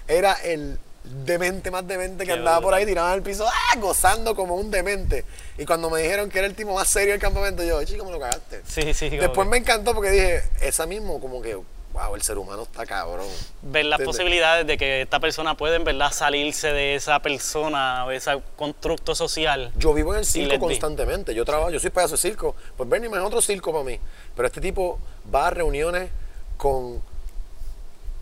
Era 0.09 0.35
el 0.43 0.79
demente 1.05 1.71
más 1.71 1.87
demente 1.87 2.25
que 2.25 2.33
Qué 2.33 2.39
andaba 2.39 2.61
por 2.61 2.75
ahí 2.75 2.85
tirado 2.87 3.09
al 3.09 3.23
piso, 3.23 3.47
¡ah! 3.47 3.79
gozando 3.79 4.35
como 4.35 4.55
un 4.55 4.71
demente. 4.71 5.25
Y 5.59 5.65
cuando 5.67 5.91
me 5.91 6.03
dijeron 6.03 6.31
que 6.31 6.39
era 6.39 6.47
el 6.47 6.55
tipo 6.55 6.75
más 6.75 6.89
serio 6.89 7.13
del 7.13 7.21
campamento, 7.21 7.63
yo, 7.63 7.83
chico, 7.85 8.05
me 8.05 8.13
lo 8.13 8.21
cagaste. 8.21 8.63
Sí, 8.67 8.95
sí, 8.95 9.11
Después 9.11 9.47
que 9.47 9.51
me 9.51 9.57
encantó 9.59 9.95
porque 9.95 10.11
dije, 10.11 10.43
esa 10.61 10.87
mismo, 10.87 11.21
como 11.21 11.43
que, 11.43 11.59
wow, 11.93 12.15
el 12.15 12.23
ser 12.23 12.39
humano 12.39 12.63
está 12.63 12.87
cabrón. 12.87 13.27
ver 13.63 13.85
las 13.87 13.99
¿Entiendes? 14.01 14.17
posibilidades 14.17 14.67
de 14.67 14.79
que 14.79 15.03
esta 15.03 15.19
persona 15.21 15.57
pueda 15.57 15.77
en 15.77 15.85
verdad 15.85 16.13
salirse 16.13 16.73
de 16.73 16.95
esa 16.95 17.19
persona 17.21 18.05
o 18.07 18.11
ese 18.11 18.41
constructo 18.57 19.15
social. 19.15 19.73
Yo 19.77 19.93
vivo 19.95 20.13
en 20.15 20.21
el 20.21 20.25
circo 20.25 20.59
constantemente. 20.59 21.35
Yo 21.35 21.45
trabajo, 21.45 21.71
yo 21.71 21.81
soy 21.81 21.91
payaso 21.91 22.13
de 22.17 22.19
circo. 22.23 22.55
Pues 22.77 22.89
Bernie 22.89 23.09
es 23.11 23.19
otro 23.25 23.43
circo 23.43 23.73
para 23.73 23.85
mí. 23.85 23.99
Pero 24.37 24.47
este 24.47 24.61
tipo 24.61 24.99
va 25.35 25.49
a 25.49 25.51
reuniones 25.51 26.11
con 26.57 27.03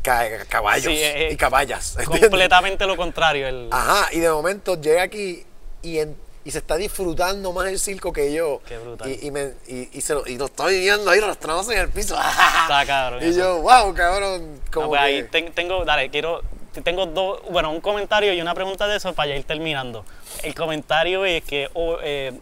ca- 0.03 0.45
caballos 0.49 0.85
Sí, 0.93 0.99
eh, 0.99 1.29
eh, 1.29 1.33
y 1.33 1.37
caballas. 1.37 1.97
¿entiendes? 1.99 2.21
Completamente 2.29 2.87
lo 2.87 2.97
contrario. 2.97 3.47
El, 3.49 3.69
Ajá, 3.71 4.09
y 4.13 4.21
de 4.21 4.31
momento 4.31 4.81
llega 4.81 5.03
aquí 5.03 5.45
y, 5.83 5.99
en- 5.99 6.17
y 6.49 6.51
se 6.51 6.59
está 6.59 6.77
disfrutando 6.77 7.53
más 7.53 7.67
el 7.67 7.79
circo 7.79 8.11
que 8.11 8.33
yo. 8.33 8.63
Qué 8.67 8.79
brutal. 8.79 9.07
Y, 9.11 9.27
y, 9.27 9.31
me- 9.31 9.53
y- 9.67 9.91
y 9.93 10.01
se 10.01 10.15
lo, 10.15 10.27
y 10.27 10.39
lo 10.39 10.47
está 10.47 10.67
viviendo 10.67 11.11
ahí 11.11 11.19
arrastrándose 11.19 11.75
en 11.75 11.81
el 11.81 11.91
piso. 11.91 12.15
Está 12.63 12.87
cabrón 12.87 13.23
Y 13.23 13.27
eso. 13.27 13.39
yo, 13.39 13.61
wow, 13.61 13.93
cabrón. 13.93 14.59
Ah, 14.65 14.69
Como 14.73 14.89
pues 14.89 14.99
que- 15.01 15.05
ahí 15.07 15.23
ten- 15.25 15.53
tengo, 15.53 15.85
dale, 15.85 16.09
quiero, 16.09 16.41
tengo 16.85 17.05
dos, 17.05 17.43
bueno, 17.51 17.71
un 17.71 17.83
comentario 17.83 18.33
y 18.33 18.41
una 18.41 18.55
pregunta 18.55 18.89
de 18.89 18.97
eso 18.97 19.13
para 19.13 19.29
ya 19.29 19.37
ir 19.37 19.45
terminando. 19.45 20.07
El 20.43 20.55
comentario 20.55 21.27
es 21.27 21.45
que 21.45 21.69
oh, 21.75 21.99
eh, 22.03 22.33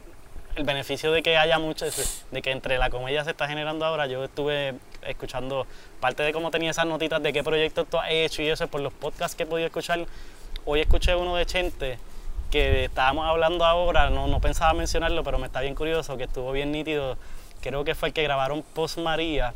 el 0.55 0.63
beneficio 0.63 1.11
de 1.11 1.23
que 1.25 1.37
haya 1.37 1.59
mucho, 1.59 1.85
de 2.31 2.43
que 2.43 2.51
entre 2.53 2.79
la 2.79 2.91
comedia 2.91 3.25
se 3.25 3.31
está 3.33 3.49
generando 3.49 3.85
ahora, 3.85 4.07
yo 4.07 4.23
estuve 4.23 4.75
escuchando 5.03 5.67
parte 5.99 6.23
de 6.23 6.33
cómo 6.33 6.53
tenía 6.53 6.71
esas 6.71 6.87
notitas 6.87 7.21
de 7.23 7.33
qué 7.33 7.43
proyectos 7.43 7.89
tú 7.91 7.99
has 7.99 8.11
hecho 8.11 8.41
y 8.43 8.49
eso 8.51 8.69
por 8.69 8.81
los 8.83 8.93
podcasts 8.93 9.35
que 9.37 9.43
he 9.43 9.47
podido 9.47 9.67
escuchar. 9.67 10.07
Hoy 10.65 10.81
escuché 10.81 11.15
uno 11.17 11.35
de 11.35 11.45
Chente 11.45 11.99
que 12.51 12.85
estábamos 12.85 13.27
hablando 13.27 13.65
ahora, 13.65 14.11
no, 14.11 14.27
no 14.27 14.41
pensaba 14.41 14.73
mencionarlo, 14.73 15.23
pero 15.25 15.39
me 15.39 15.47
está 15.47 15.61
bien 15.61 15.75
curioso, 15.75 16.17
que 16.17 16.25
estuvo 16.25 16.53
bien 16.53 16.73
nítido. 16.73 17.17
Creo 17.61 17.85
que 17.85 17.95
fue 17.95 18.09
el 18.09 18.15
que 18.15 18.23
grabaron 18.23 18.63
Post 18.63 18.99
María 18.99 19.53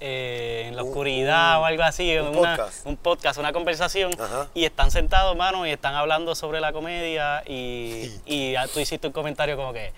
eh, 0.00 0.64
en 0.68 0.76
la 0.76 0.82
Un- 0.82 0.88
oscuridad 0.88 1.56
un- 1.58 1.62
o 1.62 1.66
algo 1.66 1.82
así, 1.84 2.16
un 2.18 2.36
una- 2.36 2.56
podcast. 2.56 2.86
un 2.86 2.96
podcast, 2.96 3.38
una 3.38 3.52
conversación, 3.52 4.12
Ajá. 4.20 4.48
y 4.54 4.64
están 4.64 4.90
sentados, 4.90 5.36
mano, 5.36 5.66
y 5.66 5.70
están 5.70 5.94
hablando 5.94 6.34
sobre 6.34 6.60
la 6.60 6.72
comedia, 6.72 7.42
y, 7.46 8.10
y 8.26 8.54
tú 8.72 8.80
hiciste 8.80 9.06
un 9.06 9.12
comentario 9.12 9.56
como 9.56 9.72
que 9.72 9.92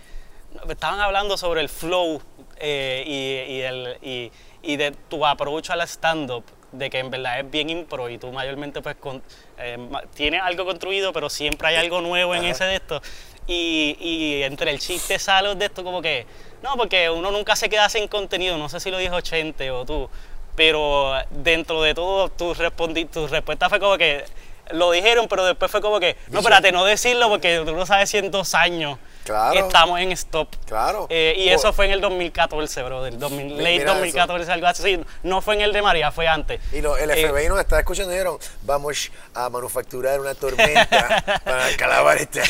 estaban 0.68 1.00
hablando 1.00 1.36
sobre 1.36 1.60
el 1.60 1.68
flow 1.68 2.20
eh, 2.58 3.02
y, 3.06 3.52
y 3.54 3.60
el, 3.62 3.98
y, 4.02 4.32
y 4.62 4.76
de 4.76 4.92
tu 4.92 5.24
approach 5.26 5.70
al 5.70 5.80
stand-up, 5.82 6.44
de 6.72 6.90
que 6.90 6.98
en 6.98 7.10
verdad 7.10 7.40
es 7.40 7.50
bien 7.50 7.70
impro 7.70 8.08
y 8.10 8.18
tú 8.18 8.30
mayormente 8.32 8.82
pues 8.82 8.96
con, 8.96 9.22
eh, 9.58 9.78
tienes 10.14 10.42
algo 10.42 10.64
construido, 10.64 11.12
pero 11.12 11.28
siempre 11.30 11.68
hay 11.68 11.76
algo 11.76 12.00
nuevo 12.00 12.34
en 12.34 12.42
Ajá. 12.42 12.50
ese 12.50 12.64
de 12.64 12.74
esto. 12.76 13.02
Y, 13.46 13.96
y 14.00 14.42
entre 14.42 14.70
el 14.72 14.78
chiste 14.80 15.18
sale 15.18 15.54
de 15.54 15.66
esto 15.66 15.84
como 15.84 16.02
que, 16.02 16.26
no, 16.62 16.76
porque 16.76 17.08
uno 17.10 17.30
nunca 17.30 17.54
se 17.54 17.68
queda 17.68 17.88
sin 17.88 18.08
contenido, 18.08 18.58
no 18.58 18.68
sé 18.68 18.80
si 18.80 18.90
lo 18.90 18.98
dijo 18.98 19.20
Chente 19.20 19.70
o 19.70 19.84
tú, 19.84 20.10
pero 20.56 21.14
dentro 21.30 21.80
de 21.82 21.94
todo 21.94 22.28
tu, 22.28 22.54
respondi- 22.54 23.08
tu 23.08 23.28
respuesta 23.28 23.68
fue 23.68 23.78
como 23.78 23.96
que 23.98 24.24
lo 24.72 24.90
dijeron, 24.90 25.28
pero 25.28 25.44
después 25.44 25.70
fue 25.70 25.80
como 25.80 26.00
que, 26.00 26.16
no, 26.28 26.40
espérate, 26.40 26.72
no 26.72 26.84
decirlo 26.84 27.28
porque 27.28 27.62
tú 27.64 27.72
no 27.76 27.86
sabes 27.86 28.10
si 28.10 28.18
en 28.18 28.32
dos 28.32 28.52
años 28.54 28.98
Claro. 29.26 29.58
estamos 29.66 30.00
en 30.00 30.12
stop. 30.12 30.48
Claro. 30.66 31.06
Eh, 31.10 31.34
y 31.36 31.48
eso 31.48 31.72
fue 31.72 31.86
en 31.86 31.92
el 31.92 32.00
2014, 32.00 32.82
bro, 32.84 33.02
del 33.02 33.18
2000, 33.18 33.44
Mi- 33.46 33.50
late 33.58 33.78
mira 33.78 33.92
2014, 33.94 34.52
algo 34.52 34.66
así. 34.68 35.00
No 35.24 35.42
fue 35.42 35.54
en 35.56 35.62
el 35.62 35.72
de 35.72 35.82
María, 35.82 36.10
fue 36.12 36.28
antes. 36.28 36.60
Y 36.72 36.80
lo- 36.80 36.96
el 36.96 37.10
Eh, 37.10 37.26
FBI 37.28 37.48
nos 37.48 37.58
está 37.58 37.78
escuchando 37.80 38.12
y 38.12 38.14
dijeron, 38.14 38.38
vamos 38.62 39.10
a 39.34 39.50
manufacturar 39.50 40.20
una 40.20 40.34
tormenta 40.34 41.22
para 41.44 41.76
calabar 41.76 42.18
este. 42.18 42.40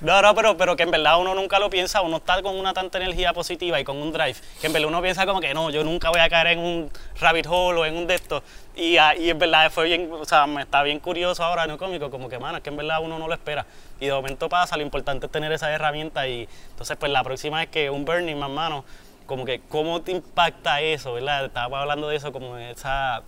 No, 0.00 0.20
no, 0.20 0.34
pero, 0.34 0.56
pero 0.56 0.76
que 0.76 0.82
en 0.82 0.90
verdad 0.90 1.18
uno 1.20 1.34
nunca 1.34 1.58
lo 1.58 1.70
piensa, 1.70 2.00
uno 2.02 2.16
está 2.18 2.42
con 2.42 2.56
una 2.58 2.74
tanta 2.74 2.98
energía 2.98 3.32
positiva 3.32 3.78
y 3.80 3.84
con 3.84 3.96
un 3.96 4.12
drive, 4.12 4.36
que 4.60 4.66
en 4.66 4.72
verdad 4.72 4.88
uno 4.88 5.00
piensa 5.02 5.26
como 5.26 5.40
que 5.40 5.54
no, 5.54 5.70
yo 5.70 5.84
nunca 5.84 6.10
voy 6.10 6.20
a 6.20 6.28
caer 6.28 6.48
en 6.48 6.58
un, 6.58 6.90
rabbit 7.20 7.46
hole 7.48 7.80
o 7.80 7.84
en 7.86 7.96
un 7.96 8.06
de 8.06 8.14
estos. 8.16 8.42
Y, 8.76 8.98
ah, 8.98 9.16
y 9.16 9.30
en 9.30 9.38
verdad 9.38 9.70
fue 9.70 9.86
bien, 9.86 10.10
o 10.12 10.24
sea, 10.26 10.46
me 10.46 10.60
está 10.60 10.82
bien 10.82 11.00
curioso 11.00 11.42
ahora, 11.42 11.66
no 11.66 11.78
cómico, 11.78 12.10
como 12.10 12.28
que, 12.28 12.38
mano, 12.38 12.58
es 12.58 12.62
que 12.62 12.68
en 12.68 12.76
verdad 12.76 12.98
uno 13.02 13.18
no 13.18 13.26
lo 13.26 13.32
espera. 13.32 13.64
Y 13.98 14.06
de 14.06 14.12
momento 14.12 14.50
pasa, 14.50 14.76
lo 14.76 14.82
importante 14.82 15.26
es 15.26 15.32
tener 15.32 15.50
esa 15.50 15.72
herramienta 15.72 16.28
y 16.28 16.46
entonces 16.70 16.96
pues 16.98 17.10
la 17.10 17.24
próxima 17.24 17.58
vez 17.58 17.68
que 17.70 17.88
un 17.88 18.04
Burning 18.04 18.36
Man, 18.36 18.54
mano, 18.54 18.84
como 19.24 19.46
que 19.46 19.62
cómo 19.70 20.02
te 20.02 20.12
impacta 20.12 20.82
eso, 20.82 21.14
¿verdad? 21.14 21.46
Estaba 21.46 21.80
hablando 21.80 22.08
de 22.08 22.16
eso, 22.16 22.32
como 22.32 22.58
esa 22.58 23.22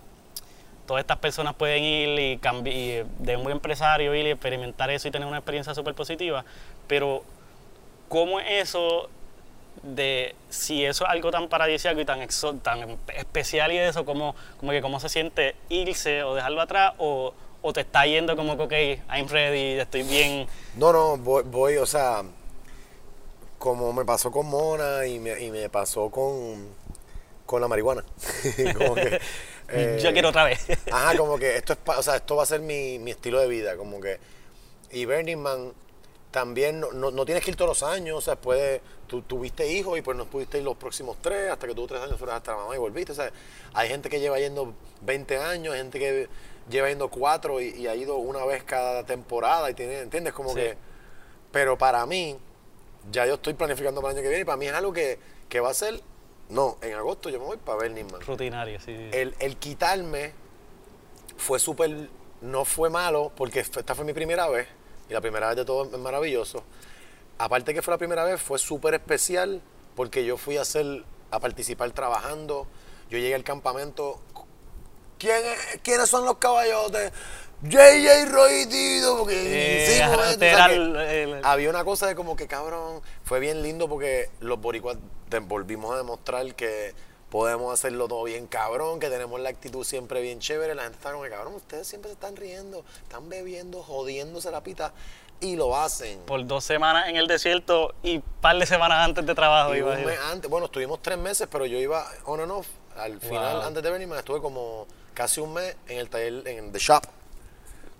todas 0.85 1.01
estas 1.01 1.17
personas 1.17 1.53
pueden 1.55 1.83
ir 1.83 2.19
y, 2.19 2.37
cambiar, 2.37 3.05
de 3.19 3.35
un 3.35 3.43
buen 3.43 3.57
empresario 3.57 4.15
ir 4.15 4.25
y 4.25 4.31
experimentar 4.31 4.89
eso 4.89 5.07
y 5.07 5.11
tener 5.11 5.27
una 5.27 5.37
experiencia 5.37 5.73
súper 5.75 5.93
positiva, 5.93 6.45
pero 6.87 7.23
¿cómo 8.07 8.39
eso 8.39 9.09
de 9.83 10.35
si 10.49 10.85
eso 10.85 11.05
es 11.05 11.09
algo 11.09 11.31
tan 11.31 11.47
paradisíaco 11.47 11.99
y 12.01 12.05
tan, 12.05 12.27
tan 12.61 12.97
especial 13.15 13.71
y 13.71 13.77
eso, 13.77 14.05
como, 14.05 14.35
como 14.59 14.71
que 14.71 14.81
cómo 14.81 14.99
se 14.99 15.09
siente 15.09 15.55
irse 15.69 16.23
o 16.23 16.35
dejarlo 16.35 16.61
atrás 16.61 16.93
o, 16.97 17.33
o 17.61 17.73
te 17.73 17.81
está 17.81 18.05
yendo 18.05 18.35
como 18.35 18.57
que, 18.57 18.63
ok, 18.63 19.13
I'm 19.13 19.27
ready, 19.27 19.79
estoy 19.79 20.03
bien? 20.03 20.47
No, 20.75 20.91
no, 20.91 21.17
voy, 21.17 21.43
voy 21.43 21.77
o 21.77 21.85
sea, 21.85 22.23
como 23.57 23.93
me 23.93 24.05
pasó 24.05 24.31
con 24.31 24.47
Mona 24.47 25.05
y 25.05 25.19
me, 25.19 25.39
y 25.39 25.51
me 25.51 25.69
pasó 25.69 26.09
con, 26.09 26.73
con 27.45 27.61
la 27.61 27.67
marihuana. 27.67 28.03
como 28.77 28.95
que, 28.95 29.19
eh, 29.69 29.99
Yo 30.01 30.11
quiero 30.13 30.29
otra 30.29 30.45
vez. 30.45 30.65
ajá, 30.91 31.17
como 31.17 31.37
que 31.37 31.57
esto 31.57 31.73
es, 31.73 31.79
o 31.85 32.03
sea, 32.03 32.17
esto 32.17 32.35
va 32.35 32.43
a 32.43 32.47
ser 32.47 32.61
mi, 32.61 32.99
mi 32.99 33.11
estilo 33.11 33.39
de 33.39 33.47
vida, 33.47 33.77
como 33.77 33.99
que, 33.99 34.19
y 34.91 35.05
Burning 35.05 35.37
Man 35.37 35.73
también 36.31 36.79
no, 36.79 36.91
no, 36.91 37.25
tienes 37.25 37.43
que 37.43 37.51
ir 37.51 37.57
todos 37.57 37.81
los 37.81 37.83
años, 37.83 38.17
o 38.17 38.21
sea, 38.21 38.35
puede, 38.35 38.81
tú 39.07 39.21
tuviste 39.23 39.67
hijos 39.71 39.97
y 39.97 40.01
pues 40.01 40.15
no 40.15 40.25
pudiste 40.25 40.59
ir 40.59 40.63
los 40.63 40.77
próximos 40.77 41.17
tres, 41.21 41.51
hasta 41.51 41.67
que 41.67 41.73
tuvo 41.73 41.87
tres 41.87 42.01
años 42.01 42.19
fueras 42.19 42.37
hasta 42.37 42.51
la 42.51 42.57
mamá 42.57 42.75
y 42.75 42.77
volviste, 42.77 43.13
o 43.13 43.15
sea, 43.15 43.31
hay 43.73 43.89
gente 43.89 44.09
que 44.09 44.19
lleva 44.19 44.39
yendo 44.39 44.73
20 45.01 45.37
años, 45.37 45.73
hay 45.73 45.79
gente 45.79 45.97
que 45.97 46.29
lleva 46.69 46.89
yendo 46.89 47.09
cuatro 47.09 47.59
y, 47.59 47.87
ha 47.87 47.95
ido 47.95 48.17
una 48.17 48.45
vez 48.45 48.63
cada 48.63 49.03
temporada 49.05 49.71
y 49.71 49.73
tiene, 49.73 49.99
¿entiendes? 50.01 50.33
Como 50.33 50.53
que, 50.53 50.77
pero 51.51 51.77
para 51.79 52.05
mí, 52.05 52.37
ya 53.11 53.25
yo 53.25 53.35
estoy 53.35 53.55
planificando 53.55 54.01
para 54.01 54.11
el 54.11 54.17
año 54.17 54.23
que 54.23 54.29
viene 54.29 54.41
y 54.43 54.45
para 54.45 54.57
mí 54.57 54.67
es 54.67 54.73
algo 54.73 54.93
que, 54.93 55.17
que 55.47 55.59
va 55.59 55.71
a 55.71 55.73
ser, 55.73 55.99
no, 56.49 56.77
en 56.81 56.93
agosto 56.93 57.29
yo 57.31 57.39
me 57.39 57.45
voy 57.45 57.57
para 57.57 57.79
ver 57.79 57.91
Man. 57.91 58.21
Rutinario, 58.21 58.79
sí. 58.79 59.09
El, 59.11 59.33
el 59.39 59.57
quitarme 59.57 60.33
fue 61.37 61.57
súper, 61.57 62.09
no 62.41 62.65
fue 62.65 62.91
malo 62.91 63.31
porque 63.35 63.61
esta 63.61 63.95
fue 63.95 64.05
mi 64.05 64.13
primera 64.13 64.47
vez 64.47 64.67
y 65.09 65.13
la 65.13 65.21
primera 65.21 65.47
vez 65.47 65.55
de 65.57 65.65
todo 65.65 65.85
es 65.85 65.97
maravilloso. 65.99 66.63
Aparte 67.37 67.73
que 67.73 67.81
fue 67.81 67.93
la 67.93 67.97
primera 67.97 68.23
vez, 68.23 68.41
fue 68.41 68.59
súper 68.59 68.93
especial 68.93 69.61
porque 69.95 70.23
yo 70.23 70.37
fui 70.37 70.57
a 70.57 70.61
hacer, 70.61 71.03
a 71.31 71.39
participar 71.39 71.91
trabajando. 71.91 72.67
Yo 73.09 73.17
llegué 73.17 73.35
al 73.35 73.43
campamento. 73.43 74.19
¿Quién 75.17 75.41
¿Quiénes 75.81 76.09
son 76.09 76.25
los 76.25 76.37
caballotes? 76.37 77.11
JJ 77.61 78.25
Roy 78.29 78.65
Tito, 78.67 79.17
porque 79.17 79.99
eh, 79.99 81.41
había 81.43 81.69
una 81.69 81.83
cosa 81.83 82.07
de 82.07 82.15
como 82.15 82.37
que 82.37 82.47
cabrón, 82.47 83.01
fue 83.25 83.41
bien 83.41 83.61
lindo 83.61 83.89
porque 83.89 84.29
los 84.39 84.61
boricuas 84.61 84.97
volvimos 85.41 85.93
a 85.93 85.97
demostrar 85.97 86.55
que 86.55 86.93
podemos 87.29 87.73
hacerlo 87.73 88.07
todo 88.07 88.23
bien 88.23 88.47
cabrón, 88.47 88.99
que 88.99 89.09
tenemos 89.09 89.39
la 89.39 89.49
actitud 89.49 89.83
siempre 89.83 90.21
bien 90.21 90.39
chévere. 90.39 90.75
La 90.75 90.83
gente 90.83 90.97
está 90.97 91.11
como, 91.11 91.23
cabrón, 91.29 91.55
ustedes 91.55 91.87
siempre 91.87 92.09
se 92.09 92.13
están 92.13 92.35
riendo, 92.35 92.83
están 93.03 93.29
bebiendo, 93.29 93.83
jodiéndose 93.83 94.51
la 94.51 94.61
pita 94.61 94.93
y 95.39 95.55
lo 95.55 95.77
hacen. 95.77 96.19
Por 96.21 96.45
dos 96.45 96.63
semanas 96.63 97.07
en 97.09 97.15
el 97.15 97.27
desierto 97.27 97.93
y 98.03 98.17
un 98.17 98.23
par 98.41 98.57
de 98.57 98.65
semanas 98.65 99.05
antes 99.05 99.25
de 99.25 99.35
trabajo. 99.35 99.75
Y 99.75 99.81
un 99.81 100.05
mes 100.05 100.19
antes, 100.31 100.49
bueno, 100.49 100.65
estuvimos 100.65 101.01
tres 101.01 101.17
meses, 101.17 101.47
pero 101.51 101.65
yo 101.65 101.77
iba 101.77 102.05
on 102.25 102.41
and 102.41 102.51
off. 102.51 102.67
Al 102.97 103.19
final, 103.21 103.61
antes 103.61 103.81
de 103.81 103.91
venir, 103.91 104.09
estuve 104.13 104.41
como 104.41 104.85
casi 105.13 105.39
un 105.39 105.53
mes 105.53 105.75
en 105.87 105.99
el 105.99 106.09
taller, 106.09 106.45
en 106.47 106.71
The 106.71 106.79
Shop. 106.79 107.03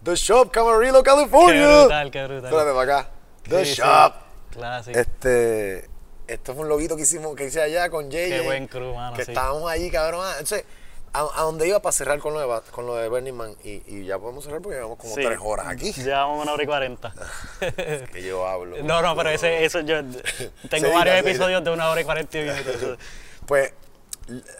The 0.03 0.15
Shop, 0.15 0.51
Camarillo, 0.51 1.01
California. 1.03 1.61
Qué 1.61 1.81
brutal, 1.81 2.11
qué 2.11 2.23
brutal. 2.25 2.45
Espérate 2.45 2.71
para 2.73 2.99
acá. 2.99 3.09
The 3.47 3.65
Shop. 3.65 4.13
Clásico. 4.51 4.99
Este 4.99 5.89
esto 6.29 6.53
fue 6.53 6.63
un 6.63 6.69
loguito 6.69 6.95
que 6.95 7.03
hicimos, 7.03 7.35
que 7.35 7.45
hice 7.45 7.61
allá 7.61 7.89
con 7.89 8.11
Jay. 8.11 8.29
Qué 8.29 8.41
buen 8.41 8.67
crew, 8.67 8.93
mano. 8.93 9.15
Que 9.15 9.23
estábamos 9.23 9.69
allí, 9.69 9.89
cabrón. 9.89 10.21
Ah, 10.23 10.33
entonces, 10.33 10.63
a, 11.11 11.27
a, 11.35 11.41
donde 11.43 11.67
iba 11.67 11.81
para 11.81 11.91
cerrar 11.91 12.19
con 12.19 12.33
lo 12.33 12.39
de, 12.39 12.61
con 12.71 12.85
lo 12.85 12.95
de 12.95 13.09
Burning 13.09 13.33
Man. 13.33 13.55
Y, 13.63 13.81
y 13.87 14.05
ya 14.05 14.19
podemos 14.19 14.43
cerrar 14.43 14.61
porque 14.61 14.75
llevamos 14.75 14.99
como 14.99 15.15
tres 15.15 15.39
horas 15.41 15.67
aquí. 15.67 15.91
Llevamos 16.03 16.43
una 16.43 16.53
hora 16.53 16.63
y 16.63 16.67
cuarenta. 16.67 17.13
que 18.13 18.21
yo 18.21 18.45
hablo. 18.47 18.83
No, 18.83 19.01
no, 19.01 19.15
pero 19.15 19.29
ese, 19.29 19.65
eso 19.65 19.81
yo 19.81 20.01
tengo 20.69 20.91
varios 20.93 21.17
episodios 21.17 21.63
de 21.63 21.71
una 21.71 21.89
hora 21.89 22.01
y 22.01 22.03
cuarenta 22.03 22.37
minutos. 22.37 22.97
pues, 23.45 23.73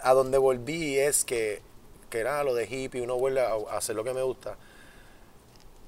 a 0.01 0.13
donde 0.13 0.37
volví 0.37 0.97
es 0.97 1.23
que, 1.23 1.61
que 2.09 2.19
era 2.19 2.43
lo 2.43 2.55
de 2.55 2.65
hippie, 2.65 3.01
uno 3.01 3.15
vuelve 3.17 3.41
a, 3.41 3.53
hacer 3.77 3.95
lo 3.95 4.03
que 4.03 4.13
me 4.13 4.23
gusta. 4.23 4.57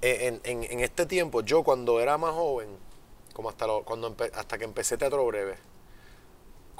E, 0.01 0.27
en, 0.27 0.41
en, 0.43 0.63
en 0.63 0.79
este 0.79 1.07
tiempo, 1.07 1.41
yo 1.41 1.63
cuando 1.63 1.99
era 1.99 2.19
más 2.19 2.33
joven, 2.33 2.69
como 3.33 3.49
hasta, 3.49 3.65
lo, 3.65 3.83
cuando 3.83 4.15
hasta 4.35 4.57
que 4.57 4.65
empecé 4.65 4.97
teatro 4.97 5.25
breve, 5.25 5.55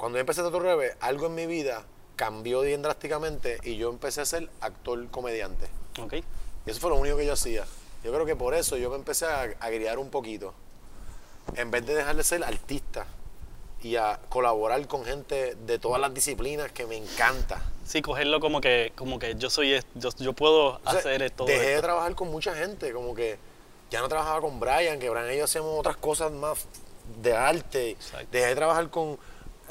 cuando 0.02 0.16
yo 0.16 0.22
empecé 0.22 0.40
Teatro 0.40 0.58
Breve, 0.58 0.96
algo 0.98 1.26
en 1.26 1.36
mi 1.36 1.46
vida 1.46 1.84
cambió 2.16 2.62
bien 2.62 2.82
drásticamente 2.82 3.60
y 3.62 3.76
yo 3.76 3.88
empecé 3.88 4.20
a 4.20 4.24
ser 4.24 4.50
actor 4.60 5.06
comediante. 5.12 5.68
Ok. 6.02 6.14
Y 6.66 6.70
eso 6.72 6.80
fue 6.80 6.90
lo 6.90 6.96
único 6.96 7.16
que 7.16 7.24
yo 7.24 7.34
hacía. 7.34 7.64
Yo 8.02 8.12
creo 8.12 8.26
que 8.26 8.34
por 8.34 8.54
eso 8.54 8.76
yo 8.76 8.90
me 8.90 8.96
empecé 8.96 9.26
a, 9.26 9.42
a 9.60 9.98
un 10.00 10.10
poquito. 10.10 10.54
En 11.54 11.70
vez 11.70 11.86
de 11.86 11.94
dejar 11.94 12.16
de 12.16 12.24
ser 12.24 12.42
artista 12.42 13.06
y 13.80 13.94
a 13.94 14.18
colaborar 14.28 14.84
con 14.88 15.04
gente 15.04 15.54
de 15.54 15.78
todas 15.78 16.00
las 16.00 16.12
disciplinas 16.12 16.72
que 16.72 16.84
me 16.84 16.96
encanta. 16.96 17.62
Sí, 17.86 18.02
cogerlo 18.02 18.40
como 18.40 18.60
que, 18.60 18.90
como 18.96 19.20
que 19.20 19.36
yo 19.36 19.50
soy, 19.50 19.80
yo, 19.94 20.10
yo 20.18 20.32
puedo 20.32 20.80
hacer 20.84 21.22
esto. 21.22 21.44
Dejé 21.44 21.76
de 21.76 21.80
trabajar 21.80 22.16
con 22.16 22.28
mucha 22.28 22.56
gente, 22.56 22.92
como 22.92 23.14
que 23.14 23.38
ya 23.92 24.00
no 24.00 24.08
trabajaba 24.08 24.40
con 24.40 24.58
Brian, 24.58 24.98
que 24.98 25.08
Brian 25.08 25.32
y 25.32 25.36
yo 25.36 25.44
hacíamos 25.44 25.78
otras 25.78 25.96
cosas 25.96 26.32
más 26.32 26.66
de 27.22 27.36
arte. 27.36 27.96
Dejé 28.32 28.46
de 28.46 28.54
trabajar 28.56 28.90
con 28.90 29.16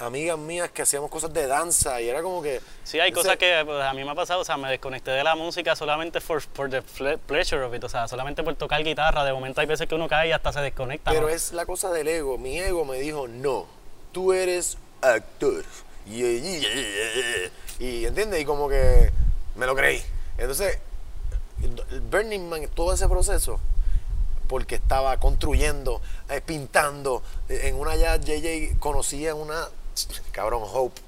amigas 0.02 0.38
mías 0.38 0.72
que 0.72 0.82
hacíamos 0.82 1.10
cosas 1.10 1.34
de 1.34 1.48
danza 1.48 2.02
y 2.02 2.10
era 2.10 2.22
como 2.22 2.42
que... 2.42 2.62
Sí, 2.84 3.00
hay 3.00 3.12
cosas 3.12 3.38
que 3.38 3.62
pues, 3.66 3.84
a 3.84 3.94
mí 3.94 4.04
me 4.04 4.12
ha 4.12 4.16
pasado, 4.16 4.42
o 4.42 4.46
sea, 4.46 4.58
me 4.58 4.70
desconecté 4.70 5.12
de 5.12 5.24
la 5.24 5.36
música 5.36 5.76
solamente 5.76 6.20
for, 6.20 6.42
for 6.42 6.70
the 6.70 6.82
pleasure 7.18 7.64
of 7.64 7.74
it, 7.74 7.84
o 7.84 7.90
sea, 7.90 8.08
solamente 8.08 8.44
por 8.44 8.56
tocar 8.56 8.84
guitarra, 8.84 9.24
de 9.24 9.34
momento 9.34 9.62
hay 9.62 9.68
veces 9.68 9.88
que 9.88 9.96
uno 9.96 10.08
cae 10.08 10.30
y 10.30 10.32
hasta 10.32 10.52
se 10.52 10.62
desconecta. 10.62 11.12
Pero 11.12 11.30
es 11.30 11.54
la 11.54 11.66
cosa 11.66 11.92
del 11.92 12.08
ego, 12.08 12.38
mi 12.38 12.60
ego 12.60 12.86
me 12.86 12.98
dijo, 13.00 13.28
no, 13.28 13.68
tú 14.12 14.34
eres 14.34 14.78
actor. 15.02 15.64
Y, 16.06 16.24
y, 17.80 18.06
¿entiendes? 18.06 18.42
Y 18.42 18.46
como 18.46 18.68
que 18.68 19.12
me 19.56 19.66
lo 19.66 19.76
creí. 19.76 20.02
Entonces, 20.38 20.80
Burning 22.10 22.50
Man, 22.50 22.68
todo 22.74 22.94
ese 22.94 23.08
proceso, 23.08 23.60
porque 24.48 24.76
estaba 24.76 25.18
construyendo, 25.18 26.02
eh, 26.30 26.42
pintando. 26.42 27.22
En 27.50 27.76
una 27.76 27.96
ya 27.96 28.18
JJ 28.18 28.80
conocía 28.80 29.36
una 29.36 29.68
cabrón, 30.32 30.64
Hope, 30.66 31.02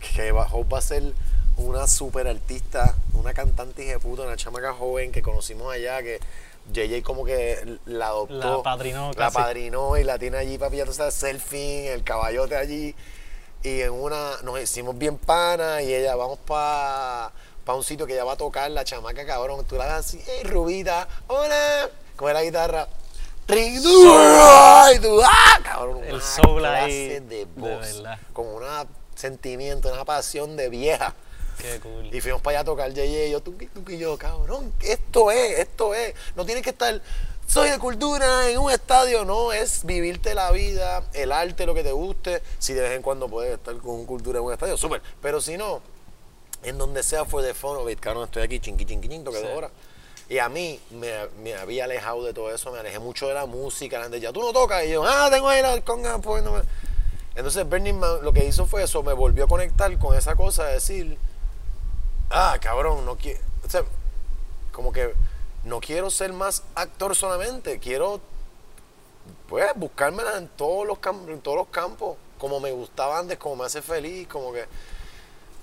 que 0.00 0.32
Hope 0.32 0.68
va 0.70 0.78
a 0.78 0.82
ser 0.82 1.12
una 1.56 1.86
super 1.86 2.26
artista, 2.26 2.94
una 3.14 3.32
cantante 3.32 3.84
hija 3.84 3.94
de 3.94 3.98
puta, 3.98 4.22
una 4.22 4.36
chamaca 4.36 4.72
joven 4.72 5.12
que 5.12 5.22
conocimos 5.22 5.72
allá, 5.72 6.02
que 6.02 6.20
JJ 6.72 7.02
como 7.02 7.24
que 7.24 7.78
la 7.86 8.08
adoptó. 8.08 8.58
La 8.58 8.62
padrinó. 8.62 9.10
La 9.16 9.30
padrinó 9.30 9.96
y 9.96 10.04
la 10.04 10.18
tiene 10.18 10.38
allí 10.38 10.58
ya 10.58 10.84
tú 10.84 10.92
sabes, 10.92 11.14
selfie, 11.14 11.92
el 11.92 12.02
caballote 12.02 12.56
allí. 12.56 12.94
Y 13.62 13.80
en 13.80 13.92
una, 13.92 14.32
nos 14.42 14.60
hicimos 14.60 14.96
bien 14.96 15.16
pana 15.18 15.82
y 15.82 15.94
ella, 15.94 16.14
vamos 16.14 16.38
para 16.38 17.32
pa 17.64 17.74
un 17.74 17.82
sitio 17.82 18.06
que 18.06 18.12
ella 18.12 18.22
va 18.22 18.34
a 18.34 18.36
tocar, 18.36 18.70
la 18.70 18.84
chamaca 18.84 19.26
cabrón, 19.26 19.64
tú 19.64 19.74
la 19.74 19.86
das 19.86 20.06
así, 20.06 20.22
hey 20.24 20.44
Rubita, 20.44 21.08
hola, 21.26 21.90
con 22.14 22.32
la 22.32 22.44
guitarra 22.44 22.86
¡Ah! 25.24 25.60
Cabrón, 25.62 26.04
el 26.04 26.20
soul 26.20 26.64
ahí. 26.64 27.20
De 27.20 27.46
voz. 27.56 28.02
con 28.32 28.46
un 28.46 28.62
sentimiento, 29.14 29.92
una 29.92 30.04
pasión 30.04 30.56
de 30.56 30.68
vieja. 30.68 31.14
Qué 31.58 31.80
cool. 31.80 32.14
Y 32.14 32.20
fuimos 32.20 32.42
para 32.42 32.58
allá 32.58 32.60
a 32.62 32.64
tocar 32.64 32.92
Yeye 32.92 33.28
y 33.28 33.30
yo, 33.30 33.40
tú, 33.40 33.52
tú 33.52 33.90
y 33.90 33.98
yo, 33.98 34.18
cabrón, 34.18 34.72
esto 34.82 35.30
es, 35.30 35.58
esto 35.58 35.94
es. 35.94 36.14
No 36.34 36.44
tienes 36.44 36.62
que 36.62 36.70
estar, 36.70 37.00
soy 37.46 37.70
de 37.70 37.78
cultura 37.78 38.50
en 38.50 38.58
un 38.58 38.70
estadio, 38.70 39.24
no, 39.24 39.52
es 39.52 39.84
vivirte 39.84 40.34
la 40.34 40.50
vida, 40.50 41.04
el 41.14 41.32
arte, 41.32 41.64
lo 41.64 41.74
que 41.74 41.82
te 41.82 41.92
guste. 41.92 42.42
Si 42.58 42.74
de 42.74 42.82
vez 42.82 42.92
en 42.92 43.02
cuando 43.02 43.28
puedes 43.28 43.54
estar 43.54 43.74
con 43.78 44.04
cultura 44.04 44.38
en 44.38 44.44
un 44.44 44.52
estadio, 44.52 44.76
súper. 44.76 45.00
Pero 45.22 45.40
si 45.40 45.56
no, 45.56 45.80
en 46.62 46.76
donde 46.76 47.02
sea 47.02 47.24
fue 47.24 47.42
de 47.42 47.54
fono, 47.54 47.84
cabrón, 48.00 48.24
estoy 48.24 48.42
aquí, 48.42 48.60
chinqui, 48.60 48.84
chinqui, 48.84 49.08
chinqui, 49.08 49.30
que 49.32 49.40
sí. 49.40 49.46
hora. 49.46 49.70
Y 50.28 50.38
a 50.38 50.48
mí 50.48 50.80
me, 50.90 51.54
había 51.54 51.84
alejado 51.84 52.24
de 52.24 52.34
todo 52.34 52.52
eso, 52.52 52.72
me 52.72 52.80
alejé 52.80 52.98
mucho 52.98 53.28
de 53.28 53.34
la 53.34 53.46
música. 53.46 53.98
La 53.98 54.04
gente 54.04 54.20
ya 54.20 54.32
tú 54.32 54.40
no 54.40 54.52
tocas. 54.52 54.84
Y 54.84 54.90
yo, 54.90 55.04
ah, 55.06 55.28
tengo 55.30 55.48
ahí 55.48 55.62
la 55.62 55.80
conga, 55.82 56.18
pues 56.18 56.42
no 56.42 56.60
Entonces 57.36 57.68
Bernie 57.68 57.92
lo 57.92 58.32
que 58.32 58.44
hizo 58.44 58.66
fue 58.66 58.82
eso, 58.82 59.02
me 59.02 59.12
volvió 59.12 59.44
a 59.44 59.48
conectar 59.48 59.96
con 59.98 60.16
esa 60.16 60.34
cosa 60.34 60.64
de 60.64 60.74
decir, 60.74 61.18
ah, 62.30 62.56
cabrón, 62.60 63.04
no 63.04 63.16
quiero. 63.16 63.40
O 63.64 63.70
sea, 63.70 63.82
como 64.72 64.92
que 64.92 65.14
no 65.64 65.80
quiero 65.80 66.10
ser 66.10 66.32
más 66.32 66.62
actor 66.74 67.14
solamente, 67.16 67.78
quiero 67.78 68.20
pues 69.48 69.66
buscármela 69.76 70.38
en 70.38 70.48
todos 70.48 70.86
los 70.86 70.98
en 71.28 71.40
todos 71.40 71.56
los 71.56 71.68
campos, 71.68 72.16
como 72.38 72.60
me 72.60 72.72
gustaba 72.72 73.18
antes, 73.18 73.38
como 73.38 73.56
me 73.56 73.64
hace 73.64 73.82
feliz, 73.82 74.28
como 74.28 74.52
que 74.52 74.64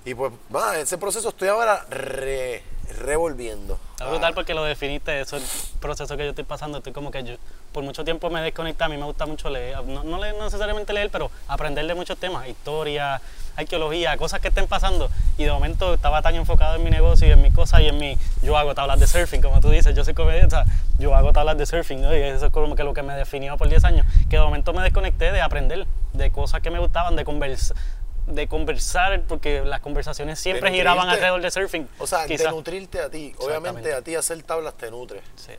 Y 0.04 0.14
pues, 0.14 0.32
va, 0.54 0.78
ese 0.78 0.98
proceso 0.98 1.30
estoy 1.30 1.48
ahora 1.48 1.84
re- 1.90 2.62
revolviendo. 2.98 3.78
Está 3.92 4.08
brutal 4.08 4.34
porque 4.34 4.54
lo 4.54 4.64
definiste, 4.64 5.20
eso 5.20 5.36
es 5.36 5.72
el 5.72 5.78
proceso 5.78 6.16
que 6.16 6.24
yo 6.24 6.30
estoy 6.30 6.44
pasando. 6.44 6.78
Estoy 6.78 6.92
como 6.92 7.10
que 7.10 7.22
yo 7.22 7.34
por 7.72 7.82
mucho 7.82 8.04
tiempo 8.04 8.30
me 8.30 8.40
desconecté, 8.40 8.84
a 8.84 8.88
mí 8.88 8.96
me 8.96 9.04
gusta 9.04 9.26
mucho 9.26 9.50
leer, 9.50 9.82
no, 9.84 10.18
leer 10.18 10.34
necesariamente 10.36 10.92
leer, 10.92 11.10
pero 11.10 11.30
aprender 11.48 11.86
de 11.86 11.94
muchos 11.94 12.16
temas, 12.18 12.46
historia, 12.48 13.20
arqueología, 13.56 14.16
cosas 14.16 14.40
que 14.40 14.48
estén 14.48 14.66
pasando. 14.66 15.10
Y 15.38 15.44
de 15.44 15.52
momento 15.52 15.94
estaba 15.94 16.22
tan 16.22 16.34
enfocado 16.34 16.76
en 16.76 16.84
mi 16.84 16.90
negocio 16.90 17.26
y 17.26 17.32
en 17.32 17.42
mis 17.42 17.54
cosas 17.54 17.80
y 17.80 17.88
en 17.88 17.98
mi, 17.98 18.16
yo 18.42 18.56
hago 18.56 18.74
tablas 18.74 19.00
de 19.00 19.06
surfing, 19.06 19.42
como 19.42 19.60
tú 19.60 19.70
dices, 19.70 19.94
yo 19.94 20.04
soy 20.04 20.14
comediante, 20.14 20.56
yo 20.98 21.14
hago 21.14 21.32
tablas 21.32 21.58
de 21.58 21.66
surfing, 21.66 22.02
¿no? 22.02 22.16
y 22.16 22.20
eso 22.20 22.46
es 22.46 22.52
como 22.52 22.76
que 22.76 22.84
lo 22.84 22.94
que 22.94 23.02
me 23.02 23.14
definió 23.14 23.56
por 23.56 23.68
10 23.68 23.84
años, 23.84 24.06
que 24.28 24.36
de 24.36 24.42
momento 24.42 24.72
me 24.72 24.82
desconecté 24.82 25.32
de 25.32 25.40
aprender, 25.40 25.86
de 26.12 26.30
cosas 26.30 26.60
que 26.60 26.70
me 26.70 26.78
gustaban, 26.78 27.16
de 27.16 27.24
conversar 27.24 27.76
de 28.26 28.48
conversar, 28.48 29.22
porque 29.26 29.62
las 29.62 29.80
conversaciones 29.80 30.38
siempre 30.38 30.70
giraban 30.70 31.08
alrededor 31.08 31.40
de 31.40 31.50
surfing. 31.50 31.88
O 31.98 32.06
sea, 32.06 32.26
quizás. 32.26 32.46
de 32.46 32.52
nutrirte 32.52 33.00
a 33.00 33.10
ti. 33.10 33.34
Obviamente 33.38 33.92
a 33.92 34.02
ti 34.02 34.14
hacer 34.14 34.42
tablas 34.42 34.74
te 34.74 34.90
nutre. 34.90 35.20
Sí. 35.36 35.52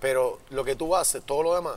Pero 0.00 0.40
lo 0.50 0.64
que 0.64 0.76
tú 0.76 0.96
haces, 0.96 1.22
todo 1.24 1.42
lo 1.42 1.54
demás, 1.54 1.76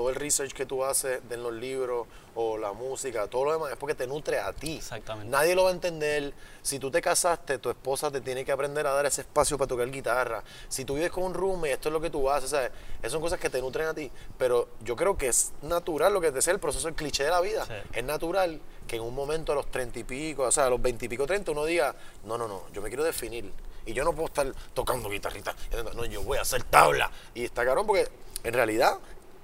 todo 0.00 0.08
el 0.08 0.16
research 0.16 0.52
que 0.54 0.64
tú 0.64 0.82
haces 0.82 1.20
de 1.28 1.34
en 1.34 1.42
los 1.42 1.52
libros 1.52 2.06
o 2.34 2.56
la 2.56 2.72
música, 2.72 3.26
todo 3.26 3.44
lo 3.44 3.52
demás 3.52 3.70
es 3.70 3.76
porque 3.76 3.94
te 3.94 4.06
nutre 4.06 4.38
a 4.38 4.50
ti. 4.50 4.76
Exactamente. 4.76 5.30
Nadie 5.30 5.54
lo 5.54 5.64
va 5.64 5.70
a 5.70 5.72
entender. 5.72 6.32
Si 6.62 6.78
tú 6.78 6.90
te 6.90 7.02
casaste, 7.02 7.58
tu 7.58 7.68
esposa 7.68 8.10
te 8.10 8.22
tiene 8.22 8.42
que 8.42 8.50
aprender 8.50 8.86
a 8.86 8.92
dar 8.92 9.04
ese 9.04 9.20
espacio 9.20 9.58
para 9.58 9.68
tocar 9.68 9.90
guitarra. 9.90 10.42
Si 10.68 10.86
tú 10.86 10.94
vives 10.94 11.10
con 11.10 11.24
un 11.24 11.34
roommate, 11.34 11.72
esto 11.72 11.90
es 11.90 11.92
lo 11.92 12.00
que 12.00 12.08
tú 12.08 12.30
haces, 12.30 12.48
¿sabes? 12.48 12.70
Esas 13.00 13.12
son 13.12 13.20
cosas 13.20 13.38
que 13.38 13.50
te 13.50 13.60
nutren 13.60 13.88
a 13.88 13.94
ti. 13.94 14.10
Pero 14.38 14.68
yo 14.82 14.96
creo 14.96 15.18
que 15.18 15.28
es 15.28 15.52
natural 15.60 16.14
lo 16.14 16.20
que 16.22 16.28
te 16.28 16.36
decía 16.36 16.54
el 16.54 16.60
proceso, 16.60 16.88
el 16.88 16.94
cliché 16.94 17.24
de 17.24 17.30
la 17.30 17.42
vida. 17.42 17.66
Sí. 17.66 17.74
Es 17.92 18.04
natural 18.04 18.58
que 18.86 18.96
en 18.96 19.02
un 19.02 19.14
momento 19.14 19.52
a 19.52 19.54
los 19.54 19.70
treinta 19.70 19.98
y 19.98 20.04
pico, 20.04 20.44
o 20.44 20.52
sea, 20.52 20.64
a 20.64 20.70
los 20.70 20.80
veintipico, 20.80 21.26
treinta, 21.26 21.50
uno 21.50 21.66
diga, 21.66 21.94
no, 22.24 22.38
no, 22.38 22.48
no, 22.48 22.62
yo 22.72 22.80
me 22.80 22.88
quiero 22.88 23.04
definir. 23.04 23.52
Y 23.84 23.92
yo 23.92 24.02
no 24.04 24.12
puedo 24.12 24.28
estar 24.28 24.50
tocando 24.72 25.10
guitarrita. 25.10 25.54
No, 25.94 26.06
yo 26.06 26.22
voy 26.22 26.38
a 26.38 26.42
hacer 26.42 26.62
tabla. 26.64 27.10
Y 27.34 27.44
está 27.44 27.64
cabrón 27.64 27.86
porque 27.86 28.08
en 28.44 28.54
realidad 28.54 28.98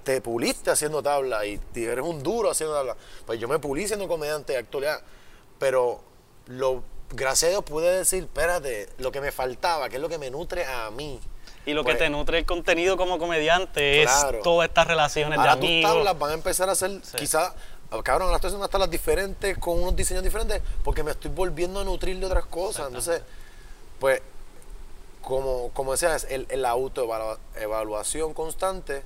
te 0.07 0.21
puliste 0.21 0.71
haciendo 0.71 1.03
tabla 1.03 1.45
y 1.45 1.59
eres 1.75 2.05
un 2.05 2.23
duro 2.23 2.49
haciendo 2.49 2.73
tabla. 2.73 2.95
Pues 3.25 3.41
yo 3.41 3.49
me 3.49 3.59
pulí 3.59 3.85
siendo 3.87 4.07
comediante 4.07 4.53
de 4.53 4.59
actualidad. 4.59 5.01
Pero 5.59 5.99
lo, 6.45 6.81
gracias 7.09 7.49
a 7.49 7.51
Dios 7.51 7.63
pude 7.65 7.91
decir, 7.97 8.23
espérate, 8.23 8.87
lo 8.99 9.11
que 9.11 9.19
me 9.19 9.33
faltaba, 9.33 9.89
que 9.89 9.97
es 9.97 10.01
lo 10.01 10.07
que 10.07 10.17
me 10.17 10.29
nutre 10.31 10.63
a 10.63 10.89
mí. 10.91 11.19
Y 11.65 11.73
lo 11.73 11.83
Pues, 11.83 11.97
que 11.97 12.03
te 12.05 12.09
nutre 12.09 12.37
el 12.37 12.45
contenido 12.45 12.95
como 12.95 13.19
comediante 13.19 14.03
Claro. 14.03 14.37
es 14.37 14.43
todas 14.43 14.69
estas 14.69 14.87
relaciones 14.87 15.37
Ahora 15.37 15.55
de 15.55 15.59
tus 15.59 15.67
amigos. 15.67 15.91
tablas 15.91 16.19
van 16.19 16.31
a 16.31 16.33
empezar 16.35 16.69
a 16.69 16.75
ser, 16.75 17.01
quizás, 17.17 17.51
cabrón, 18.03 18.27
ahora 18.27 18.37
estoy 18.37 18.47
haciendo 18.47 18.59
unas 18.59 18.69
tablas 18.69 18.89
diferentes, 18.89 19.57
con 19.57 19.77
unos 19.77 19.93
diseños 19.93 20.23
diferentes, 20.23 20.61
porque 20.85 21.03
me 21.03 21.11
estoy 21.11 21.31
volviendo 21.31 21.81
a 21.81 21.83
nutrir 21.83 22.17
de 22.17 22.25
otras 22.27 22.45
cosas. 22.45 22.87
Entonces, 22.87 23.23
pues, 23.99 24.21
como, 25.21 25.69
como 25.73 25.91
decía, 25.91 26.15
es 26.15 26.25
el, 26.29 26.47
el 26.49 26.63
autoevaluación 26.63 28.33
constante 28.33 29.03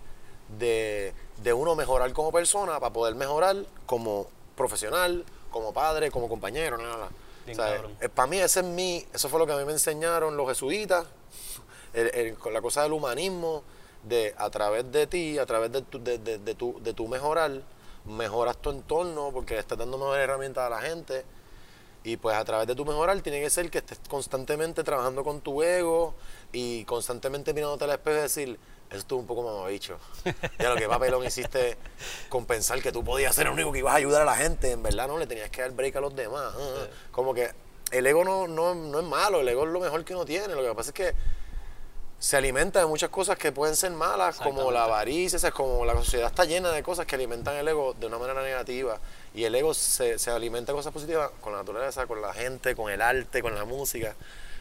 de, 0.58 1.14
de 1.44 1.54
uno 1.54 1.76
mejorar 1.76 2.12
como 2.14 2.32
persona 2.32 2.80
para 2.80 2.92
poder 2.94 3.16
mejorar 3.16 3.58
como 3.86 4.28
profesional, 4.56 5.26
como 5.52 5.74
padre, 5.74 6.12
como 6.12 6.30
compañero, 6.30 6.78
nada, 6.78 7.10
O 7.52 7.56
sea, 7.56 7.76
eh, 8.02 8.10
para 8.10 8.28
mí 8.28 8.38
ese 8.38 8.60
es 8.62 8.66
mi, 8.66 9.06
eso 9.14 9.28
fue 9.30 9.40
lo 9.40 9.48
que 9.48 9.54
a 9.54 9.58
mí 9.58 9.66
me 9.66 9.72
enseñaron 9.74 10.38
los 10.38 10.48
jesuitas, 10.48 11.06
el- 11.94 12.36
la 12.52 12.62
cosa 12.62 12.84
del 12.84 12.94
humanismo, 12.94 13.64
de 14.04 14.34
a 14.38 14.50
través 14.50 14.92
de 14.92 15.08
ti, 15.08 15.38
a 15.38 15.46
través 15.46 15.72
de 15.72 15.82
tu, 15.82 16.02
de, 16.04 16.18
de- 16.18 16.38
de 16.38 16.56
tu, 16.56 16.80
de 16.82 16.94
tu 16.94 17.08
mejorar, 17.08 17.62
mejoras 18.06 18.58
tu 18.58 18.70
entorno 18.72 19.30
porque 19.32 19.58
estás 19.58 19.78
dando 19.78 19.98
mejores 19.98 20.24
herramientas 20.24 20.66
a 20.66 20.70
la 20.70 20.82
gente. 20.82 21.24
Y 22.04 22.18
pues 22.18 22.36
a 22.36 22.44
través 22.44 22.66
de 22.66 22.74
tu 22.74 22.84
mejorar 22.84 23.22
tiene 23.22 23.40
que 23.42 23.50
ser 23.52 23.70
que 23.70 23.78
estés 23.78 24.00
constantemente 24.10 24.84
trabajando 24.84 25.24
con 25.24 25.40
tu 25.42 25.62
ego 25.62 26.16
y 26.52 26.84
constantemente 26.86 27.54
mirándote 27.54 27.84
al 27.84 27.92
espejo 27.92 28.18
y 28.18 28.22
decir, 28.22 28.60
eso 28.92 29.00
estuvo 29.00 29.22
un 29.22 29.26
poco 29.26 29.44
mamabicho. 29.44 29.98
Ya 30.60 30.70
lo 30.70 30.76
que 30.76 30.86
papelón 30.86 31.26
hiciste 31.26 31.78
con 32.28 32.46
pensar 32.46 32.82
que 32.82 32.92
tú 32.92 33.06
podías 33.06 33.34
ser 33.34 33.48
el 33.48 33.54
único 33.54 33.72
que 33.72 33.80
ibas 33.80 33.94
a 33.94 33.98
ayudar 33.98 34.22
a 34.24 34.26
la 34.26 34.36
gente. 34.36 34.72
En 34.72 34.84
verdad 34.84 35.08
no, 35.08 35.18
le 35.18 35.28
tenías 35.28 35.50
que 35.50 35.62
dar 35.62 35.72
break 35.72 35.96
a 35.96 36.02
los 36.02 36.14
demás. 36.14 36.54
Ah, 36.54 36.88
Como 37.12 37.34
que 37.34 37.52
el 37.92 38.06
ego 38.06 38.26
no, 38.26 38.50
no, 38.50 38.76
no 38.76 39.00
es 39.00 39.06
malo, 39.06 39.40
el 39.40 39.48
ego 39.48 39.64
es 39.64 39.70
lo 39.70 39.80
mejor 39.80 40.04
que 40.04 40.14
uno 40.14 40.26
tiene. 40.26 40.54
Lo 40.56 40.62
que 40.62 40.76
pasa 40.76 40.90
es 40.90 40.94
que 40.94 41.14
se 42.20 42.36
alimenta 42.36 42.82
de 42.82 42.86
muchas 42.86 43.10
cosas 43.10 43.38
que 43.38 43.54
pueden 43.54 43.78
ser 43.78 43.92
malas, 43.92 44.36
como 44.36 44.70
la 44.72 44.84
avaricia, 44.84 45.52
como 45.52 45.86
la 45.86 45.94
sociedad 45.94 46.28
está 46.28 46.44
llena 46.44 46.70
de 46.72 46.84
cosas 46.84 47.06
que 47.06 47.16
alimentan 47.16 47.56
el 47.56 47.68
ego 47.70 47.96
de 47.98 48.08
una 48.08 48.18
manera 48.18 48.44
negativa. 48.44 49.00
Y 49.34 49.46
el 49.46 49.56
ego 49.56 49.74
se, 49.74 50.20
se 50.20 50.32
alimenta 50.32 50.74
de 50.74 50.76
cosas 50.76 50.92
positivas 50.92 51.32
con 51.40 51.54
la 51.54 51.60
naturaleza, 51.60 52.08
con 52.08 52.22
la 52.22 52.34
gente, 52.34 52.76
con 52.76 52.92
el 52.92 53.02
arte, 53.02 53.42
con 53.42 53.56
la 53.56 53.64
música. 53.64 54.18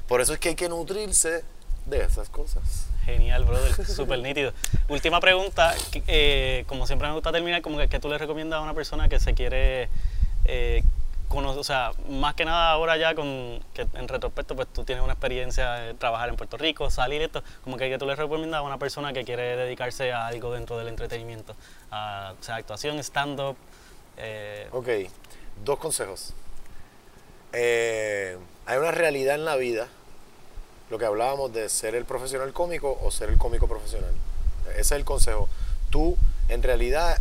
Por 0.06 0.20
eso 0.20 0.34
es 0.34 0.38
que 0.38 0.50
hay 0.50 0.54
que 0.54 0.68
nutrirse 0.68 1.42
de 1.86 2.02
esas 2.04 2.28
cosas. 2.28 2.62
Genial, 3.04 3.44
brother, 3.44 3.86
súper 3.86 4.18
nítido. 4.20 4.52
Última 4.88 5.20
pregunta, 5.20 5.74
eh, 6.06 6.64
como 6.66 6.86
siempre 6.86 7.08
me 7.08 7.14
gusta 7.14 7.32
terminar, 7.32 7.62
como 7.62 7.78
que, 7.78 7.88
que 7.88 7.98
tú 7.98 8.08
le 8.08 8.18
recomiendas 8.18 8.58
a 8.58 8.62
una 8.62 8.74
persona 8.74 9.08
que 9.08 9.18
se 9.20 9.34
quiere 9.34 9.88
eh, 10.44 10.82
conocer, 11.28 11.60
o 11.60 11.64
sea, 11.64 11.92
más 12.08 12.34
que 12.34 12.44
nada 12.44 12.70
ahora 12.72 12.96
ya 12.96 13.14
con 13.14 13.60
que 13.72 13.86
en 13.94 14.08
retrospecto 14.08 14.56
pues 14.56 14.66
tú 14.68 14.84
tienes 14.84 15.04
una 15.04 15.12
experiencia 15.12 15.72
de 15.74 15.94
trabajar 15.94 16.28
en 16.28 16.36
Puerto 16.36 16.56
Rico, 16.56 16.90
salir 16.90 17.22
esto, 17.22 17.44
como 17.62 17.76
que, 17.76 17.88
que 17.88 17.98
tú 17.98 18.06
le 18.06 18.16
recomiendas 18.16 18.58
a 18.58 18.62
una 18.62 18.78
persona 18.78 19.12
que 19.12 19.24
quiere 19.24 19.56
dedicarse 19.56 20.12
a 20.12 20.26
algo 20.26 20.52
dentro 20.52 20.76
del 20.76 20.88
entretenimiento, 20.88 21.54
a, 21.90 22.34
o 22.38 22.42
sea, 22.42 22.56
actuación, 22.56 22.98
stand-up, 22.98 23.56
eh, 24.16 24.68
Ok, 24.72 24.88
dos 25.64 25.78
consejos. 25.78 26.34
Eh, 27.52 28.36
hay 28.66 28.78
una 28.78 28.90
realidad 28.90 29.34
en 29.34 29.44
la 29.44 29.56
vida, 29.56 29.88
lo 30.90 30.98
que 30.98 31.04
hablábamos 31.06 31.52
de 31.52 31.68
ser 31.68 31.94
el 31.94 32.04
profesional 32.04 32.52
cómico 32.52 32.98
o 33.02 33.10
ser 33.10 33.28
el 33.30 33.38
cómico 33.38 33.68
profesional. 33.68 34.10
Ese 34.72 34.80
es 34.80 34.92
el 34.92 35.04
consejo. 35.04 35.48
Tú, 35.90 36.16
en 36.48 36.62
realidad, 36.62 37.18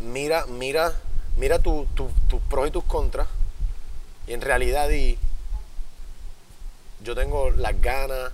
mira, 0.00 0.46
mira, 0.46 0.92
mira 1.36 1.58
tu- 1.58 1.86
tu- 1.94 2.10
tus 2.28 2.40
pros 2.42 2.68
y 2.68 2.70
tus 2.70 2.84
contras 2.84 3.26
y 4.26 4.32
en 4.32 4.40
realidad 4.40 4.88
di, 4.88 5.18
yo 7.00 7.14
tengo 7.14 7.50
las 7.50 7.80
ganas, 7.80 8.32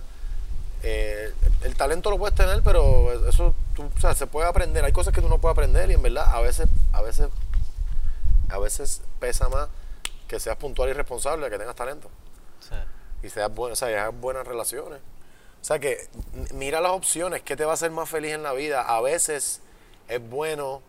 eh, 0.83 1.33
el 1.63 1.75
talento 1.75 2.09
lo 2.09 2.17
puedes 2.17 2.35
tener, 2.35 2.61
pero 2.63 3.27
eso 3.27 3.53
tú, 3.75 3.89
o 3.95 3.99
sea, 3.99 4.15
se 4.15 4.27
puede 4.27 4.47
aprender. 4.47 4.83
Hay 4.85 4.93
cosas 4.93 5.13
que 5.13 5.21
tú 5.21 5.29
no 5.29 5.37
puedes 5.39 5.53
aprender 5.53 5.89
y 5.91 5.93
en 5.93 6.01
verdad 6.01 6.25
a 6.27 6.41
veces, 6.41 6.67
a 6.93 7.01
veces, 7.01 7.27
a 8.49 8.57
veces 8.59 9.01
pesa 9.19 9.49
más 9.49 9.67
que 10.27 10.39
seas 10.39 10.57
puntual 10.57 10.89
y 10.89 10.93
responsable, 10.93 11.49
que 11.49 11.57
tengas 11.57 11.75
talento 11.75 12.09
sea, 12.67 12.85
y 13.23 13.29
seas 13.29 13.53
bueno, 13.53 13.73
o 13.73 13.75
sea, 13.75 13.87
hagas 13.87 14.19
buenas 14.19 14.45
relaciones. 14.47 14.99
O 15.61 15.63
sea 15.63 15.79
que 15.79 16.07
mira 16.53 16.81
las 16.81 16.91
opciones, 16.91 17.43
¿qué 17.43 17.55
te 17.55 17.65
va 17.65 17.71
a 17.71 17.73
hacer 17.75 17.91
más 17.91 18.09
feliz 18.09 18.33
en 18.33 18.43
la 18.43 18.53
vida? 18.53 18.81
A 18.81 18.99
veces 19.01 19.61
es 20.07 20.29
bueno 20.29 20.81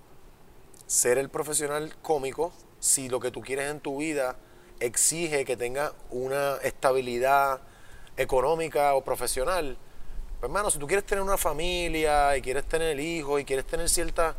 ser 0.86 1.18
el 1.18 1.28
profesional 1.28 1.94
cómico 2.02 2.52
si 2.80 3.08
lo 3.08 3.20
que 3.20 3.30
tú 3.30 3.40
quieres 3.42 3.70
en 3.70 3.80
tu 3.80 3.98
vida 3.98 4.36
exige 4.80 5.44
que 5.44 5.56
tengas 5.56 5.92
una 6.10 6.56
estabilidad 6.62 7.60
económica 8.16 8.94
o 8.94 9.02
profesional. 9.02 9.76
Pues 10.40 10.48
hermano, 10.48 10.70
si 10.70 10.78
tú 10.78 10.86
quieres 10.86 11.06
tener 11.06 11.22
una 11.22 11.36
familia 11.36 12.36
y 12.36 12.42
quieres 12.42 12.64
tener 12.64 12.98
hijos 12.98 13.40
y 13.40 13.44
quieres 13.44 13.66
tener 13.66 13.88
ciertas, 13.88 14.34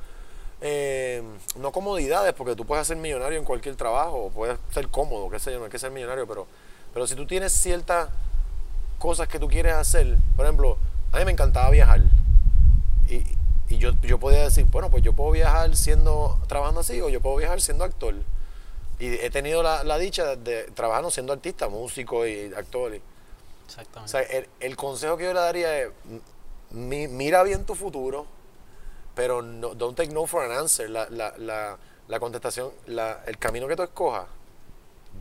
eh, 0.62 1.24
no 1.56 1.72
comodidades, 1.72 2.34
porque 2.34 2.56
tú 2.56 2.66
puedes 2.66 2.86
ser 2.88 2.98
millonario 2.98 3.40
en 3.40 3.46
cualquier 3.46 3.76
trabajo, 3.76 4.32
puedes 4.34 4.60
ser 4.72 4.90
cómodo, 4.90 5.30
qué 5.30 5.40
sé 5.40 5.52
yo, 5.52 5.60
no 5.60 5.66
hay 5.66 5.72
que 5.72 5.80
ser 5.80 5.92
millonario, 5.92 6.28
pero, 6.28 6.48
pero 6.94 7.08
si 7.08 7.16
tú 7.16 7.26
tienes 7.26 7.52
ciertas 7.52 8.10
cosas 9.00 9.28
que 9.28 9.40
tú 9.40 9.48
quieres 9.48 9.74
hacer, 9.74 10.18
por 10.36 10.46
ejemplo, 10.46 10.78
a 11.12 11.18
mí 11.20 11.26
me 11.26 11.32
encantaba 11.32 11.70
viajar. 11.70 12.02
Y, 13.10 13.24
y 13.70 13.78
yo, 13.78 13.92
yo 14.02 14.20
podía 14.20 14.44
decir, 14.44 14.66
bueno, 14.66 14.90
pues 14.90 15.04
yo 15.04 15.14
puedo 15.14 15.32
viajar 15.32 15.76
siendo, 15.76 16.40
trabajando 16.48 16.82
así, 16.82 17.02
o 17.02 17.10
yo 17.10 17.22
puedo 17.22 17.36
viajar 17.38 17.60
siendo 17.62 17.84
actor. 17.84 18.16
Y 19.00 19.08
he 19.16 19.30
tenido 19.30 19.64
la, 19.64 19.84
la 19.84 19.98
dicha 19.98 20.36
de 20.36 20.64
trabajando 20.76 21.10
siendo 21.12 21.34
artista, 21.34 21.68
músico 21.70 22.26
y 22.28 22.54
actor. 22.56 22.94
y- 22.96 22.98
o 22.98 23.66
exactamente. 23.66 24.12
sea, 24.12 24.22
el, 24.22 24.48
el 24.60 24.76
consejo 24.76 25.18
que 25.18 25.24
yo 25.26 25.34
le 25.34 25.40
daría 25.40 25.80
es, 25.82 25.90
mi- 26.72 27.08
mira 27.08 27.44
bien 27.44 27.66
tu 27.66 27.76
futuro, 27.76 28.26
pero 29.16 29.42
no, 29.42 29.74
don't 29.76 29.98
take 29.98 30.14
no 30.14 30.26
for 30.28 30.44
an 30.44 30.52
answer. 30.52 30.90
La, 30.90 31.10
la, 31.10 31.34
la, 31.38 31.78
la 32.08 32.20
contestación, 32.20 32.72
el 32.88 33.38
camino 33.40 33.68
que 33.68 33.76
tú 33.76 33.84
escojas, 33.84 34.26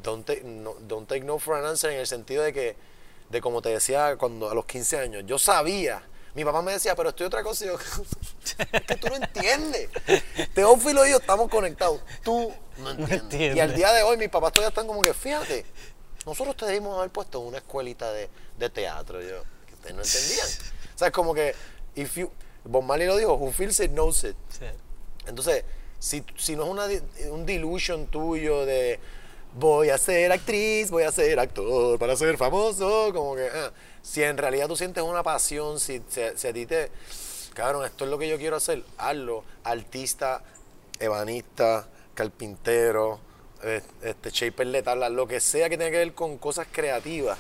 don't 0.03 0.27
take, 0.27 0.43
no, 0.45 0.75
don't 0.81 1.09
take 1.09 1.25
no 1.25 1.39
for 1.39 1.57
an 1.57 1.65
answer 1.65 1.91
en 1.91 2.01
el 2.01 2.07
sentido 2.07 2.43
de 2.43 2.53
que, 2.53 2.77
de 3.31 3.41
como 3.41 3.63
te 3.63 3.71
decía 3.71 4.17
cuando 4.17 4.51
a 4.51 4.55
los 4.55 4.65
15 4.67 4.99
años, 4.99 5.25
yo 5.27 5.39
sabía, 5.39 6.03
mi 6.35 6.45
papá 6.45 6.63
me 6.63 6.73
decía, 6.73 6.95
pero 6.95 7.11
estoy 7.11 7.27
otra 7.27 7.43
cosa, 7.43 7.65
y 7.65 7.69
yo, 7.69 7.79
es 8.73 8.83
que 8.83 8.97
tú 8.97 9.09
no 9.09 9.17
entiendes. 9.17 9.91
Teófilo 10.55 11.07
y 11.07 11.11
yo 11.11 11.19
estamos 11.19 11.51
conectados, 11.51 12.01
tú 12.23 12.53
no 12.79 12.91
entiendes. 12.91 13.57
Y 13.57 13.61
al 13.61 13.75
día 13.75 13.93
de 13.93 14.03
hoy 14.03 14.17
mis 14.17 14.29
papás 14.29 14.53
todavía 14.53 14.71
están 14.71 14.87
como 14.87 15.03
que, 15.03 15.13
fíjate, 15.13 15.67
nosotros 16.25 16.57
te 16.57 16.67
debimos 16.67 16.97
haber 16.97 17.11
puesto 17.11 17.41
una 17.41 17.59
escuelita 17.59 18.13
de, 18.13 18.31
de 18.59 18.71
teatro, 18.71 19.21
yo, 19.21 19.43
que 19.67 19.75
ustedes 19.75 19.95
no 19.95 20.03
entendían. 20.03 20.47
O 20.95 20.99
sea, 20.99 21.09
es 21.09 21.13
como 21.13 21.35
que, 21.35 21.55
if 21.97 22.17
you, 22.17 22.31
Bob 22.65 22.85
Marley 22.85 23.07
lo 23.07 23.17
dijo, 23.17 23.35
who 23.35 23.51
feels 23.53 23.79
it 23.81 23.91
knows 23.91 24.25
it. 24.25 24.37
Sí. 24.49 24.67
Entonces, 25.27 25.65
si, 25.99 26.25
si 26.37 26.57
no 26.57 26.65
es 26.65 26.71
una, 26.71 26.87
un 27.31 27.45
delusion 27.45 28.07
tuyo 28.07 28.65
de, 28.65 28.99
voy 29.55 29.91
a 29.91 29.99
ser 29.99 30.33
actriz, 30.33 30.91
voy 30.91 31.05
a 31.05 31.13
ser 31.13 31.39
actor 31.39 31.99
para 31.99 32.17
ser 32.17 32.37
famoso. 32.37 33.13
Como 33.13 33.37
que, 33.37 33.49
ah, 33.49 33.73
si 34.03 34.23
en 34.23 34.37
realidad 34.37 34.69
tú 34.69 34.77
sientes 34.77 35.03
una 35.03 35.23
pasión, 35.23 35.79
si, 35.81 36.03
si, 36.09 36.49
a 36.49 36.53
ti 36.53 36.67
te, 36.67 36.91
cabrón, 37.55 37.85
esto 37.85 38.05
es 38.05 38.11
lo 38.11 38.19
que 38.19 38.29
yo 38.29 38.39
quiero 38.39 38.57
hacer, 38.57 38.83
hazlo. 38.99 39.45
Artista, 39.65 40.43
ebanista, 40.99 41.87
carpintero, 42.15 43.21
eh, 43.63 43.83
este, 44.03 44.31
shaper 44.31 44.69
de 44.69 45.11
lo 45.11 45.27
que 45.27 45.41
sea 45.41 45.69
que 45.69 45.79
tenga 45.79 45.91
que 45.91 45.99
ver 45.99 46.15
con 46.15 46.39
cosas 46.39 46.67
creativas. 46.71 47.39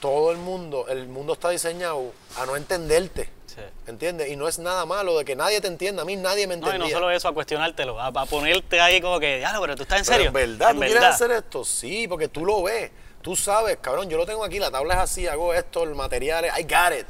Todo 0.00 0.32
el 0.32 0.38
mundo, 0.38 0.86
el 0.88 1.08
mundo 1.08 1.32
está 1.32 1.50
diseñado 1.50 2.12
a 2.36 2.44
no 2.44 2.56
entenderte. 2.56 3.30
Sí. 3.54 3.60
¿Entiendes? 3.86 4.28
Y 4.30 4.36
no 4.36 4.48
es 4.48 4.58
nada 4.58 4.84
malo 4.84 5.16
de 5.16 5.24
que 5.24 5.36
nadie 5.36 5.60
te 5.60 5.68
entienda. 5.68 6.02
A 6.02 6.04
mí 6.04 6.16
nadie 6.16 6.46
me 6.46 6.56
No, 6.56 6.66
y 6.66 6.70
entendía. 6.70 6.94
no 6.94 7.00
solo 7.00 7.10
eso, 7.10 7.28
a 7.28 7.34
cuestionártelo, 7.34 8.00
a, 8.00 8.06
a 8.08 8.26
ponerte 8.26 8.80
ahí 8.80 9.00
como 9.00 9.20
que, 9.20 9.40
ya, 9.40 9.56
pero 9.60 9.76
tú 9.76 9.82
estás 9.82 10.00
en 10.00 10.04
Pero 10.06 10.14
serio. 10.16 10.26
en 10.28 10.32
verdad, 10.32 10.70
En 10.70 10.76
¿tú 10.76 10.82
quieres 10.82 11.04
hacer 11.04 11.30
esto? 11.30 11.64
Sí, 11.64 12.08
porque 12.08 12.28
tú 12.28 12.44
lo 12.44 12.62
ves. 12.64 12.90
Tú 13.22 13.36
sabes, 13.36 13.78
cabrón, 13.80 14.10
yo 14.10 14.16
lo 14.18 14.26
tengo 14.26 14.44
aquí, 14.44 14.58
la 14.58 14.70
tabla 14.70 14.94
es 14.94 15.00
así, 15.00 15.26
hago 15.28 15.54
esto, 15.54 15.84
el 15.84 15.94
material, 15.94 16.44
es- 16.46 16.58
I 16.58 16.62
got 16.64 16.98
it. 16.98 17.06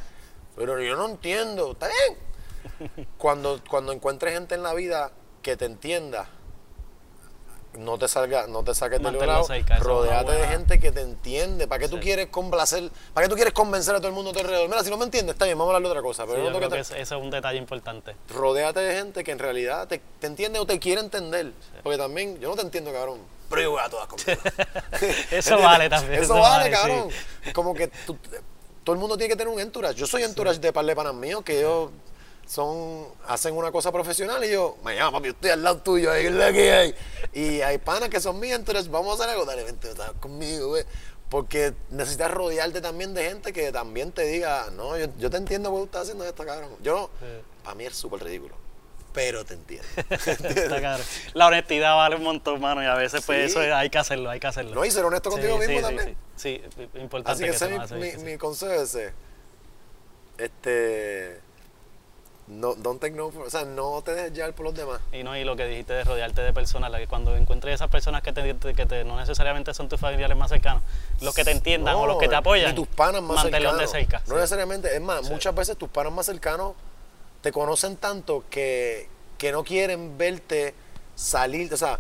Pero 0.56 0.80
yo 0.80 0.94
no 0.96 1.06
entiendo. 1.08 1.72
¿Está 1.72 1.88
bien? 1.88 3.06
Cuando, 3.18 3.60
cuando 3.68 3.92
encuentres 3.92 4.34
gente 4.34 4.54
en 4.54 4.62
la 4.62 4.74
vida 4.74 5.12
que 5.42 5.56
te 5.56 5.64
entienda, 5.64 6.28
no 7.78 7.98
te 7.98 8.08
salga, 8.08 8.46
no 8.46 8.62
te 8.62 8.74
saques 8.74 9.02
del 9.02 9.18
lado, 9.18 9.46
rodeate 9.80 10.32
de 10.32 10.46
gente 10.48 10.78
que 10.78 10.92
te 10.92 11.00
entiende. 11.00 11.66
¿Para 11.66 11.80
qué 11.80 11.88
tú 11.88 11.96
Sí. 11.96 12.02
quieres 12.02 12.28
complacer? 12.28 12.90
¿Para 13.12 13.26
qué 13.26 13.28
tú 13.30 13.34
quieres 13.36 13.52
convencer 13.54 13.94
a 13.94 13.98
todo 13.98 14.08
el 14.08 14.14
mundo 14.14 14.30
a 14.30 14.32
tu 14.32 14.40
alrededor? 14.40 14.68
Mira, 14.68 14.82
si 14.84 14.90
no 14.90 14.96
me 14.96 15.04
entiendes, 15.04 15.34
está 15.34 15.44
bien, 15.44 15.58
vamos 15.58 15.72
a 15.72 15.76
hablar 15.76 15.88
de 15.88 15.98
otra 15.98 16.02
cosa. 16.02 16.24
Pero 16.26 16.38
Sí, 16.38 16.42
yo 16.44 16.56
creo 16.56 16.70
que 16.70 16.76
te- 16.76 17.00
eso 17.00 17.16
es 17.16 17.22
un 17.22 17.30
detalle 17.30 17.58
importante. 17.58 18.14
rodéate 18.30 18.80
de 18.80 18.94
gente 18.96 19.24
que 19.24 19.32
en 19.32 19.38
realidad 19.38 19.86
te, 19.88 20.00
te 20.20 20.26
entiende 20.26 20.58
o 20.58 20.66
te 20.66 20.78
quiere 20.78 21.00
entender. 21.00 21.52
Porque 21.82 21.98
también, 21.98 22.38
yo 22.40 22.48
no 22.50 22.56
te 22.56 22.62
entiendo, 22.62 22.92
cabrón. 22.92 23.18
Pero 23.50 23.62
yo 23.62 23.70
voy 23.72 23.80
a 23.84 23.88
todas 23.90 24.06
contigo. 24.08 24.38
Eso 25.30 25.58
vale 25.62 25.88
también, 25.88 26.14
Eso, 26.22 26.34
eso 26.34 26.42
vale, 26.42 26.70
vale, 26.70 26.70
cabrón. 26.70 27.08
Como 27.52 27.74
que 27.74 27.88
tú- 28.06 28.16
todo 28.82 28.94
el 28.94 29.00
mundo 29.00 29.16
tiene 29.16 29.30
que 29.32 29.36
tener 29.36 29.52
un 29.52 29.60
entourage. 29.60 29.94
Yo 29.94 30.06
soy 30.06 30.22
entourage 30.22 30.58
de 30.58 30.72
par 30.72 30.84
de 30.84 30.94
panas 30.94 31.14
míos 31.14 31.42
que 31.44 31.58
ellos 31.60 31.90
son, 32.46 33.06
hacen 33.26 33.56
una 33.56 33.72
cosa 33.72 33.90
profesional 33.92 34.44
y 34.44 34.50
yo, 34.50 34.76
me 34.84 34.94
llama, 34.94 35.12
papi, 35.18 35.26
yo 35.28 35.32
estoy 35.32 35.50
al 35.50 35.62
lado 35.62 35.78
tuyo, 35.78 36.10
ahí 36.12 36.26
es 36.26 36.32
la 36.32 36.52
que 36.52 36.72
hay. 36.72 36.94
Y 37.32 37.60
hay 37.62 37.78
panas 37.78 38.08
que 38.10 38.20
son 38.20 38.38
mis 38.40 38.52
entourage, 38.52 38.88
vamos 38.88 39.12
a 39.12 39.22
hacer 39.24 39.34
algo, 39.34 39.44
dale, 39.44 39.64
vente, 39.64 39.90
estás 39.90 40.12
conmigo, 40.20 40.68
güey. 40.68 40.84
Porque 41.30 41.72
necesitas 41.90 42.30
rodearte 42.30 42.80
también 42.80 43.12
de 43.14 43.24
gente 43.24 43.52
que 43.52 43.72
también 43.72 44.12
te 44.12 44.22
diga, 44.22 44.70
no, 44.76 44.96
yo, 44.96 45.06
yo 45.18 45.30
te 45.30 45.38
entiendo 45.38 45.70
por 45.70 45.78
qué 45.78 45.82
tú 45.82 45.86
estás 45.86 46.02
haciendo 46.02 46.24
esto, 46.26 46.44
cabrón. 46.44 46.70
Yo, 46.82 47.10
Sí. 47.18 47.26
para 47.64 47.74
mí 47.74 47.84
es 47.86 47.96
súper 47.96 48.22
ridículo, 48.22 48.54
pero 49.12 49.44
te 49.44 49.54
entiendo. 49.54 49.88
La 51.34 51.46
honestidad 51.48 51.96
vale 51.96 52.16
un 52.16 52.22
montón, 52.24 52.60
mano, 52.60 52.82
y 52.82 52.86
a 52.86 52.94
veces 52.94 53.22
pues 53.24 53.50
eso 53.50 53.62
es- 53.62 53.72
hay 53.72 53.90
que 53.90 53.98
hacerlo, 53.98 54.30
hay 54.30 54.38
que 54.38 54.46
hacerlo. 54.46 54.74
no, 54.74 54.84
y 54.84 54.90
ser 54.90 55.04
honesto 55.04 55.30
contigo 55.30 55.54
Sí, 55.54 55.60
mismo 55.66 55.76
sí, 55.78 55.82
también. 55.94 56.16
Sí, 56.36 56.62
sí, 56.76 56.88
importante 57.00 57.32
Así 57.32 57.44
que 57.44 57.50
ese 57.50 57.58
se 57.58 57.74
es 57.74 58.16
mi, 58.18 58.22
mi- 58.22 58.32
mi 58.32 58.38
consejo 58.38 58.72
es 58.74 58.94
ese. 58.94 59.12
Este. 60.38 61.40
No, 62.46 62.74
don't 62.74 63.00
take 63.00 63.16
no 63.16 63.30
for- 63.30 63.46
o 63.46 63.50
sea, 63.50 63.64
no 63.64 64.02
te 64.02 64.14
dejes 64.14 64.34
llevar 64.34 64.52
por 64.52 64.66
los 64.66 64.74
demás. 64.74 65.00
Y 65.12 65.22
no, 65.22 65.34
y 65.34 65.44
lo 65.44 65.56
que 65.56 65.64
dijiste 65.66 65.94
de 65.94 66.04
rodearte 66.04 66.42
de 66.42 66.52
personas, 66.52 66.90
la 66.90 66.98
que 66.98 67.06
cuando 67.06 67.34
encuentres 67.36 67.74
esas 67.76 67.88
personas 67.88 68.22
que 68.22 68.32
te, 68.34 68.54
que 68.74 68.84
te- 68.86 69.02
no 69.04 69.16
necesariamente 69.16 69.72
son 69.72 69.88
tus 69.88 69.98
familiares 69.98 70.36
más 70.36 70.50
cercanos, 70.50 70.82
los 71.22 71.34
que 71.34 71.42
te 71.42 71.52
entiendan 71.52 71.94
o 71.96 72.06
los 72.06 72.18
que 72.18 72.28
te 72.28 72.34
apoyan, 72.34 72.68
Ni 72.70 72.74
tus 72.76 72.86
panas 72.88 73.22
más 73.22 73.40
cercanos. 73.42 73.78
de 73.78 73.86
cerca. 73.88 74.18
No 74.26 74.34
sí. 74.34 74.40
necesariamente. 74.40 74.94
Es 74.94 75.00
más, 75.00 75.22
muchas 75.30 75.54
veces 75.54 75.78
tus 75.78 75.88
panas 75.88 76.12
más 76.12 76.26
cercanos 76.26 76.74
te 77.40 77.50
conocen 77.50 77.96
tanto 77.96 78.44
que, 78.50 79.08
que 79.38 79.50
no 79.50 79.64
quieren 79.64 80.18
verte 80.18 80.74
salir. 81.14 81.72
O 81.72 81.76
sea, 81.78 81.98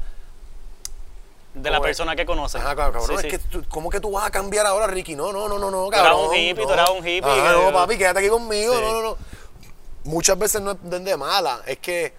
De 1.54 1.70
la 1.70 1.80
persona 1.80 2.16
que 2.16 2.26
conocen. 2.26 2.60
Ajá, 2.60 2.74
cabrón, 2.74 3.06
Sí, 3.06 3.14
es 3.14 3.20
sí. 3.22 3.28
que 3.28 3.38
tú- 3.38 3.64
¿cómo 3.70 3.88
que 3.88 4.00
tú 4.00 4.10
vas 4.10 4.26
a 4.26 4.30
cambiar 4.30 4.66
ahora, 4.66 4.88
Ricky? 4.88 5.14
No, 5.14 5.32
no, 5.32 5.48
no, 5.48 5.58
no, 5.58 5.70
no, 5.70 5.86
eras 5.88 6.02
cabrón. 6.02 6.28
un 6.30 6.34
hippie, 6.34 6.62
no. 6.62 6.66
tú 6.66 6.72
eras 6.72 6.90
un 6.90 6.98
hippie, 6.98 7.20
Ajá, 7.30 7.54
que- 7.54 7.62
no, 7.62 7.72
papi, 7.72 7.96
quédate 7.96 8.18
aquí 8.18 8.28
conmigo. 8.28 8.74
Sí. 8.74 8.80
No, 8.82 8.92
no, 8.92 9.02
no. 9.02 9.16
Muchas 10.04 10.38
veces 10.38 10.60
no 10.60 10.72
es 10.72 10.78
de 11.04 11.16
mala, 11.16 11.62
es 11.66 11.78
que, 11.78 12.12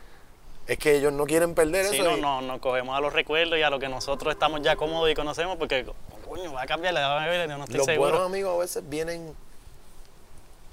es 0.67 0.77
que 0.77 0.97
ellos 0.97 1.13
no 1.13 1.25
quieren 1.25 1.53
perder 1.53 1.85
Sí, 1.87 1.95
eso. 1.97 2.03
no, 2.03 2.17
y- 2.17 2.21
no, 2.21 2.41
nos 2.41 2.59
cogemos 2.59 2.97
a 2.97 2.99
los 2.99 3.13
recuerdos 3.13 3.57
y 3.59 3.61
a 3.61 3.69
lo 3.69 3.79
que 3.79 3.87
nosotros 3.89 4.33
estamos 4.33 4.61
ya 4.61 4.75
cómodos 4.75 5.09
y 5.09 5.13
conocemos, 5.15 5.57
porque, 5.57 5.85
coño, 6.27 6.51
va 6.53 6.63
a 6.63 6.65
cambiar, 6.65 6.95
va 6.95 7.23
a 7.23 7.27
ver, 7.27 7.47
yo 7.49 7.57
no 7.57 7.63
estoy 7.65 7.77
Los 7.77 7.85
seguro. 7.85 8.09
buenos 8.11 8.27
amigos 8.27 8.55
a 8.55 8.59
veces 8.59 8.89
vienen 8.89 9.35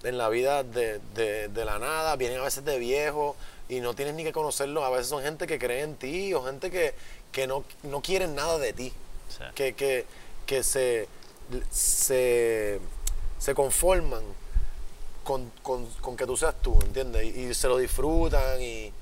en 0.05 0.19
la 0.19 0.29
vida 0.31 0.65
de, 0.65 1.01
de- 1.15 1.49
de 1.49 1.65
la 1.65 1.79
nada, 1.79 2.17
vienen 2.17 2.41
a 2.41 2.45
veces 2.45 2.65
de 2.65 2.79
viejos 2.79 3.37
y 3.69 3.81
no 3.81 3.95
tienes 3.95 4.15
ni 4.15 4.25
que 4.25 4.33
conocerlos. 4.33 4.83
A 4.85 4.91
veces 4.91 5.07
son 5.09 5.23
gente 5.23 5.47
que 5.47 5.59
cree 5.59 5.83
en 5.83 5.95
ti 5.97 6.33
o 6.35 6.43
gente 6.43 6.71
que, 6.71 6.95
que 7.31 7.47
no, 7.47 7.63
no 7.85 8.01
quieren 8.01 8.35
nada 8.35 8.59
de 8.59 8.73
ti. 8.73 8.93
Sí. 9.29 9.45
Que, 9.55 9.75
que, 9.75 10.05
que 10.47 10.63
se, 10.63 11.07
se, 11.71 12.81
se 13.39 13.55
conforman 13.55 14.23
con, 15.23 15.51
con- 15.63 15.87
con 16.01 16.17
que 16.17 16.27
tú 16.27 16.37
seas 16.37 16.55
tú, 16.63 16.79
¿entiendes? 16.83 17.25
Y, 17.25 17.41
y 17.51 17.55
se 17.55 17.69
lo 17.69 17.77
disfrutan 17.79 18.61
y... 18.61 18.93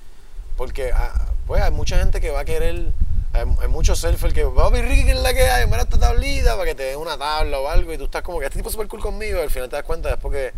Porque 0.57 0.91
ah, 0.93 1.27
pues 1.47 1.61
hay 1.61 1.71
mucha 1.71 1.97
gente 1.97 2.19
que 2.21 2.29
va 2.29 2.41
a 2.41 2.45
querer... 2.45 2.87
Hay, 3.33 3.43
hay 3.61 3.67
muchos 3.69 3.99
surfers 3.99 4.33
que, 4.33 4.45
papi 4.45 4.81
Ricky, 4.81 5.05
¿qué 5.05 5.11
es 5.11 5.21
la 5.21 5.33
que 5.33 5.49
hay? 5.49 5.65
Mira 5.65 5.81
esta 5.83 5.97
tablita 5.97 6.53
para 6.55 6.65
que 6.65 6.75
te 6.75 6.83
den 6.83 6.97
una 6.99 7.17
tabla 7.17 7.59
o 7.59 7.67
algo 7.69 7.93
y 7.93 7.97
tú 7.97 8.03
estás 8.05 8.21
como 8.21 8.39
que 8.39 8.45
este 8.45 8.57
tipo 8.59 8.67
es 8.69 8.73
súper 8.73 8.87
cool 8.89 8.99
conmigo 9.01 9.39
y 9.39 9.43
al 9.43 9.49
final 9.49 9.69
te 9.69 9.77
das 9.77 9.85
cuenta 9.85 10.09
después 10.09 10.33
que 10.33 10.53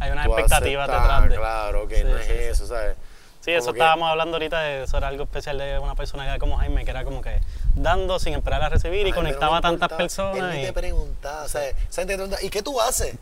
Hay 0.00 0.10
unas 0.10 0.26
tú 0.26 0.32
expectativas 0.32 0.88
aceptas, 0.88 1.02
detrás 1.22 1.28
de... 1.30 1.36
Claro, 1.36 1.88
que 1.88 1.96
Sí, 1.98 2.04
no 2.04 2.16
es 2.18 2.26
sí, 2.26 2.32
eso, 2.32 2.66
¿sabes? 2.66 2.96
Sí, 3.40 3.50
eso 3.52 3.60
Como 3.66 3.72
que- 3.74 3.78
estábamos 3.78 4.10
hablando 4.10 4.36
ahorita, 4.36 4.60
de, 4.62 4.82
eso 4.84 4.96
era 4.98 5.08
algo 5.08 5.22
especial 5.24 5.58
de 5.58 5.78
una 5.78 5.94
persona 5.94 6.32
que 6.32 6.38
como 6.40 6.56
Jaime, 6.58 6.84
que 6.84 6.90
era 6.90 7.04
como 7.04 7.22
que 7.22 7.40
dando 7.74 8.18
sin 8.18 8.34
esperar 8.34 8.62
a 8.64 8.68
recibir 8.68 9.02
y 9.06 9.10
Ay, 9.10 9.12
conectaba 9.12 9.58
a 9.58 9.60
pero 9.60 9.72
no 9.72 9.74
me 9.74 9.78
tantas 9.80 9.96
personas. 9.96 10.54
Él 10.54 10.60
y- 10.60 10.64
te 10.66 10.72
preguntaba, 10.72 11.48
¿sabes? 11.48 11.74
Esa 11.88 12.02
gente 12.02 12.14
te 12.14 12.18
pregunta, 12.18 12.38
¿y 12.42 12.50
qué 12.50 12.62
tú 12.62 12.80
haces? 12.80 13.16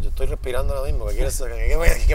Yo 0.00 0.08
estoy 0.10 0.26
respirando 0.26 0.74
ahora 0.74 0.90
mismo, 0.90 1.06
¿qué 1.06 1.14
quieres 1.14 1.38
que, 1.38 1.48
que, 1.48 2.06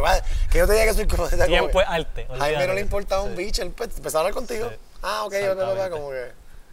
que, 0.51 0.57
yo 0.57 0.67
te 0.67 0.73
diga 0.73 0.85
que 0.85 0.93
soy 0.93 1.07
como... 1.07 1.27
Tiempo 1.27 1.81
es 1.81 1.87
arte. 1.87 2.25
Jaime 2.27 2.37
no 2.37 2.45
olvídate. 2.45 2.73
le 2.75 2.81
importaba 2.81 3.21
un 3.23 3.35
bicho, 3.35 3.63
él 3.63 3.71
pues, 3.71 3.97
empezaba 3.97 4.23
a 4.23 4.27
hablar 4.27 4.35
contigo. 4.35 4.69
Ah, 5.01 5.23
ok, 5.25 5.33
yo, 5.33 5.89
como 5.89 6.11
que... 6.11 6.31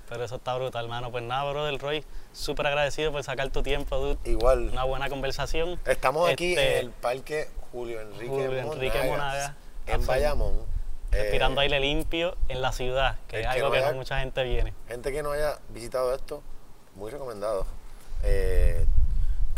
Pero 0.09 0.25
eso 0.25 0.37
está 0.37 0.55
brutal, 0.57 0.85
hermano. 0.85 1.11
Pues 1.11 1.23
nada, 1.25 1.51
bro, 1.51 1.67
del 1.67 1.79
Roy, 1.79 2.05
súper 2.33 2.67
agradecido 2.67 3.13
por 3.13 3.23
sacar 3.23 3.51
tu 3.51 3.63
tiempo, 3.63 3.97
dude. 3.99 4.19
Igual. 4.31 4.71
Una 4.71 4.85
buena 4.85 5.09
conversación. 5.09 5.79
Estamos 5.85 6.31
aquí 6.31 6.53
Este, 6.53 6.79
en 6.79 6.87
el 6.87 6.91
parque 6.93 7.49
Julio 7.73 8.01
Enrique, 8.01 8.29
Julio 8.29 8.59
Enrique 8.59 9.03
Monagas, 9.05 9.53
en. 9.87 10.07
Bayamón. 10.07 10.67
Respirando 11.11 11.61
Eh, 11.61 11.65
aire 11.65 11.81
limpio 11.81 12.37
en 12.49 12.61
la 12.61 12.73
ciudad, 12.73 13.17
que 13.29 13.41
es 13.41 13.43
que 13.43 13.49
algo 13.49 13.69
no 13.69 13.75
que 13.75 13.81
no 13.81 13.93
mucha 13.95 14.21
gente 14.21 14.43
viene. 14.45 14.75
Gente 14.89 15.11
que 15.11 15.23
no 15.23 15.33
haya 15.33 15.59
visitado 15.71 16.15
esto, 16.15 16.43
muy 16.95 17.11
recomendado. 17.11 17.67
Eh, 18.25 18.87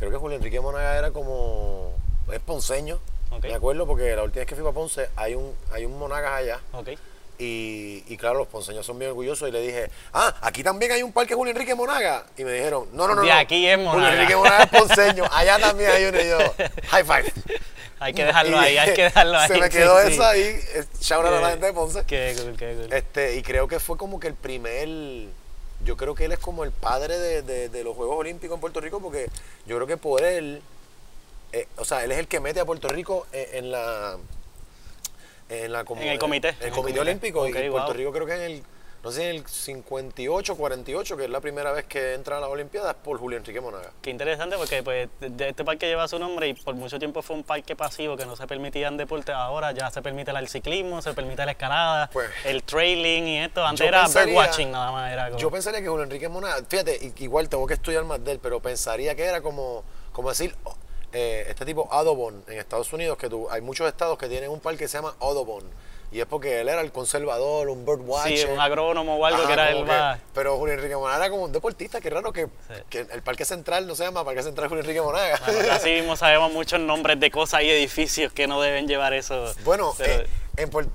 creo 0.01 0.11
que 0.11 0.17
Julio 0.17 0.39
Enrique 0.39 0.59
Monagas 0.61 0.97
era 0.99 1.11
como... 1.11 1.93
Es 2.33 2.41
ponceño, 2.41 2.99
Ok. 3.31 3.45
me 3.45 3.55
acuerdo, 3.55 3.87
porque 3.87 4.17
la 4.17 4.23
última 4.23 4.41
vez 4.41 4.49
que 4.49 4.55
fui 4.55 4.65
para 4.65 4.73
Ponce 4.73 5.11
hay 5.15 5.35
un, 5.35 5.55
hay 5.73 5.85
un 5.85 5.99
Monagas 5.99 6.33
allá. 6.33 6.61
Y, 7.39 8.03
y 8.09 8.17
claro, 8.17 8.39
los 8.39 8.49
ponceños 8.49 8.87
son 8.87 8.99
bien 8.99 9.11
orgullosos 9.11 9.49
y 9.49 9.53
le 9.53 9.61
dije, 9.61 9.91
ah, 10.15 10.35
aquí 10.41 10.63
también 10.63 10.93
hay 10.93 11.03
un 11.03 11.13
parque 11.13 11.35
Julio 11.35 11.53
Enrique 11.53 11.75
Monaga. 11.75 12.25
Y 12.39 12.45
me 12.45 12.53
dijeron, 12.53 12.89
no, 12.93 13.07
no, 13.09 13.15
no. 13.15 13.21
De 13.21 13.29
no, 13.29 13.35
aquí 13.35 13.67
es 13.67 13.77
Julio 13.77 13.93
Monaga. 13.93 14.15
Enrique 14.15 14.37
Monaga 14.37 14.63
es 14.65 14.71
ponceño, 14.71 15.25
allá 15.33 15.59
también 15.59 15.91
hay 15.91 16.05
uno 16.07 16.19
y 16.19 16.29
yo, 16.29 16.39
high 16.89 17.05
five. 17.05 17.33
Hay 18.03 18.15
que 18.15 18.25
dejarlo 18.25 18.57
Y 18.57 18.61
ahí, 18.65 18.79
hay 18.79 18.95
que 18.95 19.03
dejarlo 19.03 19.37
ahí. 19.37 19.49
Se 19.49 19.59
me 19.59 19.69
quedó 19.69 20.01
sí. 20.01 20.13
eso 20.15 20.25
ahí, 20.25 20.41
eh, 20.41 20.85
shout 21.03 21.23
out 21.23 21.35
a 21.35 21.41
la 21.43 21.51
gente 21.51 21.67
de 21.67 21.73
Ponce. 21.75 22.03
Qué 22.07 22.35
cool, 22.39 22.57
qué 22.57 22.75
cool. 22.75 22.91
Este, 22.91 23.37
y 23.37 23.43
creo 23.43 23.69
que 23.69 23.79
fue 23.79 23.99
como 23.99 24.19
que 24.19 24.29
el 24.29 24.35
primer, 24.35 24.89
yo 25.85 25.97
creo 25.97 26.15
que 26.15 26.25
él 26.27 26.33
es 26.33 26.39
como 26.39 26.65
el 26.65 26.73
padre 26.73 27.19
de, 27.19 27.43
de- 27.43 27.69
de 27.69 27.85
los 27.85 27.97
Juegos 27.97 28.17
Olímpicos 28.19 28.55
en 28.55 28.61
Puerto 28.61 28.81
Rico 28.81 29.01
porque 29.01 29.29
yo 29.67 29.77
creo 29.77 29.87
que 29.87 29.97
por 29.97 30.23
él, 30.25 30.63
eh, 31.53 31.67
o 31.77 31.85
sea, 31.85 32.05
él 32.05 32.13
es 32.13 32.19
el 32.19 32.29
que 32.29 32.41
mete 32.41 32.61
a 32.61 32.65
Puerto 32.65 32.89
Rico 32.89 33.27
en, 33.33 33.65
en 33.65 33.71
la... 33.71 34.19
En, 35.49 35.73
la, 35.73 35.85
como- 35.85 36.01
En 36.03 36.09
el 36.09 36.19
comité, 36.19 36.49
El, 36.51 36.55
en 36.61 36.63
el 36.69 36.71
comité 36.71 36.99
comité. 36.99 37.01
olímpico. 37.01 37.47
y 37.49 37.51
Ok, 37.51 37.57
Puerto 37.73 37.87
wow. 37.89 37.93
Rico 37.97 38.13
creo 38.13 38.27
que 38.27 38.35
en 38.35 38.41
el, 38.43 38.63
no 39.03 39.11
sé, 39.11 39.31
en 39.31 39.37
el 39.37 39.47
58, 39.47 40.57
48, 40.57 41.17
que 41.17 41.25
es 41.25 41.31
la 41.31 41.41
primera 41.41 41.73
vez 41.73 41.87
que 41.87 42.13
entra 42.15 42.37
a 42.37 42.41
las 42.41 42.51
Olimpiadas 42.51 42.95
por 42.97 43.19
Julio 43.19 43.39
Enrique 43.39 43.61
Monaga. 43.61 43.91
Qué 44.03 44.11
interesante 44.11 44.57
porque 44.59 44.83
pues, 44.83 45.09
de- 45.21 45.49
este 45.49 45.65
parque 45.65 45.87
lleva 45.87 46.07
su 46.07 46.19
nombre 46.19 46.49
y 46.49 46.55
por 46.55 46.75
mucho 46.75 46.99
tiempo 46.99 47.23
fue 47.23 47.37
un 47.37 47.43
parque 47.43 47.75
pasivo 47.75 48.17
que 48.17 48.27
no 48.27 48.37
se 48.37 48.47
permitían 48.47 48.97
deportes. 48.97 49.35
Ahora 49.35 49.73
ya 49.73 49.91
se 49.91 50.03
permite 50.03 50.31
el 50.33 50.49
ciclismo, 50.49 51.01
se 51.01 51.15
permite 51.15 51.45
la 51.47 51.53
escalada, 51.53 52.11
Pues, 52.13 52.29
el 52.45 52.63
trailing 52.63 53.27
y 53.27 53.39
esto. 53.39 53.65
Antes 53.65 53.87
era 53.87 54.03
pensaría- 54.03 54.27
birdwatching 54.35 54.71
nada 54.71 54.93
más. 54.93 55.13
Era 55.13 55.27
como, 55.29 55.39
Yo 55.39 55.51
pensaría 55.51 55.81
que 55.81 55.89
Julio 55.89 56.05
Enrique 56.05 56.29
Monaga, 56.29 56.63
fíjate, 56.69 57.13
igual 57.19 57.49
tengo 57.49 57.67
que 57.67 57.75
estudiar 57.75 58.05
más 58.05 58.23
de 58.23 58.33
él, 58.33 58.39
pero 58.43 58.61
pensaría 58.61 59.15
que 59.15 59.25
era 59.25 59.41
como, 59.41 59.83
como 60.13 60.29
decir, 60.29 60.55
oh, 60.65 60.75
eh, 61.13 61.47
este 61.49 61.65
tipo 61.65 61.89
Audubon 61.91 62.45
en 62.47 62.59
Estados 62.59 62.93
Unidos, 62.93 63.17
que 63.17 63.29
tú, 63.31 63.49
hay 63.51 63.63
muchos 63.63 63.89
estados 63.89 64.19
que 64.19 64.29
tienen 64.29 64.51
un 64.51 64.61
parque 64.61 64.81
que 64.81 64.89
se 64.89 64.99
llama 64.99 65.15
Audubon. 65.21 65.65
Y 66.13 66.19
es 66.21 66.27
porque 66.27 66.61
él 66.61 66.69
era 66.69 66.81
el 66.81 66.91
conservador, 66.91 67.69
un 67.69 67.87
birdwatcher. 67.87 68.39
sí, 68.39 68.45
un 68.53 68.59
agrónomo 68.61 69.17
o 69.17 69.25
algo 69.27 69.39
Ajá, 69.39 69.47
que 69.47 69.53
era 69.53 69.71
el 69.71 69.77
que- 69.79 69.85
más... 69.85 70.19
Pero 70.35 70.57
Julio 70.59 70.75
Enrique 70.75 70.97
Monaga 70.97 71.19
era 71.27 71.31
como 71.31 71.45
un 71.45 71.53
deportista, 71.53 72.01
qué 72.01 72.11
raro 72.11 72.33
que, 72.33 72.49
que 72.89 73.07
el 73.13 73.23
Parque 73.23 73.45
Central 73.45 73.87
no 73.87 73.95
se 73.95 74.03
llama 74.05 74.25
Parque 74.25 74.43
Central 74.43 74.69
Julio 74.69 74.83
Enrique 74.83 75.01
Monaga. 75.01 75.39
Bueno, 75.47 75.73
así 75.73 75.91
mismo 75.93 76.17
sabemos 76.17 76.53
muchos 76.53 76.81
nombres 76.81 77.21
de 77.21 77.31
cosas 77.31 77.63
y 77.63 77.71
edificios 77.71 78.33
que 78.33 78.49
no 78.49 78.61
deben 78.61 78.89
llevar 78.89 79.13
eso. 79.13 79.55
Bueno, 79.65 79.95
Pero- 79.97 80.23
eh, 80.23 80.27
en 80.57 80.71
Puer- 80.71 80.89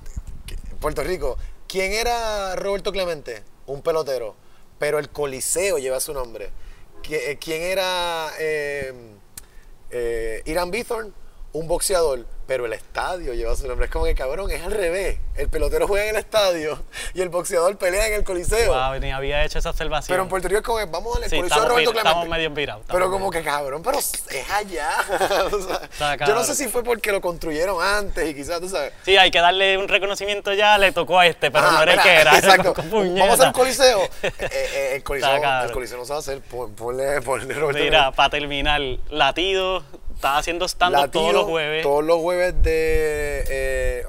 en 0.72 0.78
Puerto 0.80 1.02
Rico, 1.04 1.38
¿quién 1.68 1.94
era 1.94 2.56
Roberto 2.58 2.92
Clemente? 2.92 3.44
un 3.68 3.82
pelotero, 3.82 4.36
pero 4.78 5.00
el 5.00 5.10
Coliseo 5.10 5.78
lleva 5.80 6.00
su 6.02 6.14
nombre. 6.14 6.50
¿Qui- 7.02 7.14
eh, 7.20 7.38
¿Quién 7.40 7.62
era 7.64 8.30
eh, 8.38 8.94
eh, 9.92 10.42
Irán 10.46 10.72
Bithorn? 10.72 11.14
Un 11.54 11.68
boxeador, 11.70 12.26
pero 12.48 12.66
el 12.66 12.74
estadio 12.74 13.34
lleva 13.34 13.56
su 13.56 13.68
nombre. 13.68 13.86
Es 13.86 13.92
como 13.92 14.06
que 14.06 14.16
cabrón, 14.16 14.52
es 14.52 14.62
al 14.64 14.72
revés. 14.72 15.18
El 15.36 15.50
pelotero 15.50 15.88
juega 15.88 16.06
en 16.06 16.16
el 16.16 16.22
estadio 16.22 16.82
y 17.14 17.22
el 17.22 17.30
boxeador 17.30 17.78
pelea 17.78 18.08
en 18.08 18.14
el 18.14 18.24
Coliseo. 18.24 18.74
Wow, 18.74 19.00
ni 19.00 19.12
había 19.12 19.44
hecho 19.44 19.60
esa 19.60 19.72
observación. 19.72 20.14
Pero 20.14 20.24
en 20.24 20.30
Puerto 20.30 20.48
Rico 20.48 20.60
es 20.60 20.64
como 20.66 20.78
que 20.80 20.86
vamos 20.86 21.18
al 21.18 21.30
Sí, 21.30 21.36
Coliseo 21.38 21.62
de 21.62 21.68
Roberto 21.68 21.92
vir- 21.92 21.98
estamos 21.98 22.24
Clemente. 22.24 22.38
medio 22.38 22.50
virados. 22.56 22.84
Pero 22.88 23.12
como 23.12 23.30
que 23.32 23.42
cabrón, 23.44 23.82
pero 23.84 24.00
es 24.00 24.14
allá. 24.52 24.92
O 25.52 25.62
sea, 25.98 26.16
Está 26.16 26.26
yo 26.26 26.36
no 26.36 26.44
sé 26.44 26.56
si 26.56 26.68
fue 26.70 26.84
porque 26.84 27.12
lo 27.12 27.22
construyeron 27.22 27.82
antes 27.84 28.30
y 28.30 28.34
quizás, 28.34 28.60
tú 28.62 28.70
sabes. 28.70 28.94
Sí, 29.04 29.18
hay 29.18 29.32
que 29.32 29.40
darle 29.40 29.78
un 29.78 29.88
reconocimiento 29.88 30.54
ya, 30.54 30.78
le 30.78 30.92
tocó 30.92 31.20
a 31.20 31.28
este, 31.28 31.52
pero 31.52 31.68
Ah, 31.68 31.72
no 31.74 31.84
era 31.84 31.94
el 31.94 32.00
que 32.02 32.14
era. 32.14 32.32
Exacto. 32.38 32.74
Vamos 32.74 32.86
a 32.86 33.34
hacer 33.34 33.48
un 33.48 33.54
puñeta. 33.54 33.54
coliseo. 33.54 34.04
Eh, 34.24 34.32
eh, 34.40 34.92
el, 34.96 35.04
coliseo 35.04 35.30
Está 35.30 35.42
cabrón. 35.42 35.68
el 35.68 35.74
coliseo 35.74 35.98
no 35.98 36.06
se 36.06 36.12
va 36.12 36.16
a 36.18 36.20
hacer. 36.20 36.42
Pon- 36.42 36.74
Ponle, 36.76 37.22
ponle 37.22 37.54
Roberto 37.54 37.82
Mira, 37.82 38.12
para 38.12 38.30
terminar, 38.30 38.82
Latido 39.10 39.84
está 40.16 40.38
haciendo 40.38 40.66
stand-up 40.68 41.12
todos 41.12 41.34
los 41.34 41.44
jueves. 41.46 41.84
Todos 41.84 42.04
los 42.04 42.20
jueves 42.20 42.54
de 42.64 43.44
eh, 43.50 44.06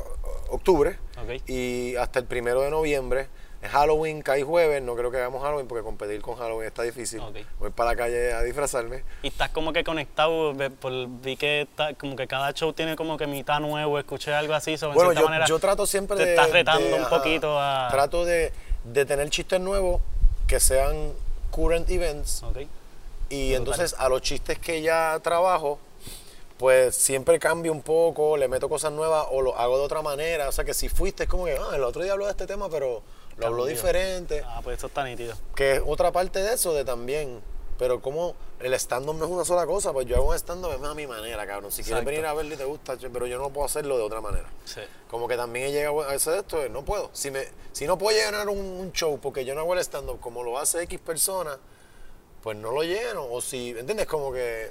octubre 0.51 0.99
Ok. 1.23 1.43
y 1.49 1.97
hasta 1.97 2.19
el 2.19 2.25
primero 2.25 2.63
de 2.63 2.71
noviembre. 2.71 3.29
Es 3.63 3.71
Halloween, 3.73 4.23
cae 4.23 4.43
jueves. 4.43 4.83
No 4.83 4.95
creo 4.95 5.11
que 5.11 5.17
hagamos 5.17 5.43
Halloween 5.43 5.67
porque 5.67 5.83
competir 5.83 6.21
con 6.21 6.37
Halloween 6.37 6.69
está 6.69 6.83
difícil. 6.83 7.21
Ok. 7.21 7.37
Voy 7.59 7.71
para 7.71 7.91
la 7.91 7.97
calle 7.97 8.33
a 8.33 8.43
disfrazarme. 8.43 9.03
Y 9.23 9.29
estás 9.29 9.49
como 9.51 9.73
que 9.73 9.83
conectado, 9.83 10.55
por- 10.79 11.09
vi 11.23 11.37
que 11.37 11.63
está- 11.63 11.95
como 11.95 12.15
que 12.17 12.27
cada 12.29 12.53
show 12.53 12.73
tiene 12.75 12.95
como 12.97 13.17
que 13.17 13.27
mitad 13.27 13.59
nuevo, 13.59 13.99
escuché 13.99 14.33
algo 14.35 14.55
así, 14.55 14.77
so, 14.77 14.89
en 14.89 14.95
Bueno, 14.95 15.11
cierta 15.11 15.21
yo, 15.23 15.27
manera 15.29 15.47
yo 15.47 15.59
trato 15.59 15.87
siempre 15.87 16.17
te 16.19 16.27
de. 16.27 16.31
estás 16.35 16.51
retando 16.53 16.87
de, 16.87 16.95
un 17.03 17.09
poquito 17.09 17.59
a... 17.59 17.89
Trato 17.91 18.25
de, 18.25 18.53
de 18.85 19.05
tener 19.07 19.31
chistes 19.31 19.59
nuevos 19.61 20.01
que 20.47 20.61
sean 20.61 21.13
current 21.51 21.91
events. 21.91 22.43
Ok. 22.45 22.59
Y 23.31 23.55
entonces 23.55 23.97
a 23.99 24.09
los 24.09 24.21
chistes 24.21 24.59
que 24.59 24.83
ya 24.83 25.19
trabajo, 25.21 25.81
pues 26.59 26.97
siempre 26.97 27.39
cambio 27.39 27.73
un 27.73 27.83
poco, 27.83 28.37
le 28.37 28.49
meto 28.49 28.69
cosas 28.69 28.93
nuevas 28.93 29.27
o 29.31 29.43
lo 29.43 29.57
hago 29.57 29.79
de 29.79 29.85
otra 29.85 30.03
manera. 30.03 30.49
O 30.49 30.53
sea 30.53 30.65
que 30.65 30.75
si 30.75 30.89
fuiste 30.89 31.25
es 31.25 31.29
como 31.29 31.45
que, 31.45 31.57
ah, 31.57 31.75
el 31.77 31.85
otro 31.85 32.03
día 32.03 32.13
habló 32.13 32.25
de 32.25 32.31
este 32.31 32.47
tema, 32.47 32.69
pero 32.71 33.03
lo 33.37 33.47
habló 33.47 33.65
Cambió. 33.65 33.75
diferente. 33.77 34.43
Ah, 34.47 34.61
pues 34.65 34.79
eso 34.79 34.87
está 34.87 35.05
nítido. 35.05 35.35
Que 35.55 35.77
es 35.77 35.83
otra 35.87 36.13
parte 36.13 36.41
de 36.41 36.55
eso, 36.55 36.73
de 36.73 36.85
también. 36.85 37.41
Pero 37.79 38.01
como 38.01 38.35
el 38.61 38.73
stand-up 38.73 39.17
no 39.17 39.27
es 39.27 39.31
una 39.31 39.45
sola 39.45 39.67
cosa, 39.67 39.93
pues 39.93 40.07
yo 40.07 40.17
hago 40.17 40.31
un 40.31 40.35
stand-up 40.35 40.73
es 40.73 40.81
más 40.81 40.93
a 40.93 40.95
mi 40.95 41.07
manera, 41.07 41.47
cabrón. 41.47 41.71
Si 41.71 41.83
quieres 41.83 42.07
venir 42.07 42.25
a 42.25 42.33
verlo 42.33 42.55
y 42.55 42.57
te 42.57 42.65
gusta, 42.65 42.97
pero 43.13 43.27
yo 43.27 43.37
no 43.37 43.51
puedo 43.51 43.67
hacerlo 43.67 43.99
de 43.99 44.03
otra 44.03 44.23
manera. 44.23 44.49
Sí. 44.65 44.81
Como 45.11 45.29
que 45.29 45.37
también 45.37 45.67
he 45.67 45.73
llegado 45.73 46.01
a 46.01 46.13
hacer 46.13 46.39
esto, 46.39 46.65
eh, 46.65 46.71
no 46.71 46.87
puedo. 46.87 47.11
Si, 47.13 47.31
me, 47.31 47.45
si 47.73 47.87
no 47.87 47.99
puedo 47.99 48.17
llenar 48.17 48.49
un, 48.49 48.59
un 48.59 48.93
show 48.93 49.19
porque 49.21 49.45
yo 49.45 49.55
no 49.55 49.61
hago 49.61 49.75
el 49.75 49.81
stand-up 49.81 50.21
como 50.21 50.43
lo 50.43 50.59
hace 50.59 50.83
X 50.85 50.99
persona, 51.01 51.59
pues 52.43 52.57
no 52.57 52.73
lo 52.73 52.83
lleno. 52.83 53.27
O 53.31 53.43
si, 53.43 53.71
¿entiendes? 53.71 54.07
Como 54.07 54.33
que... 54.33 54.71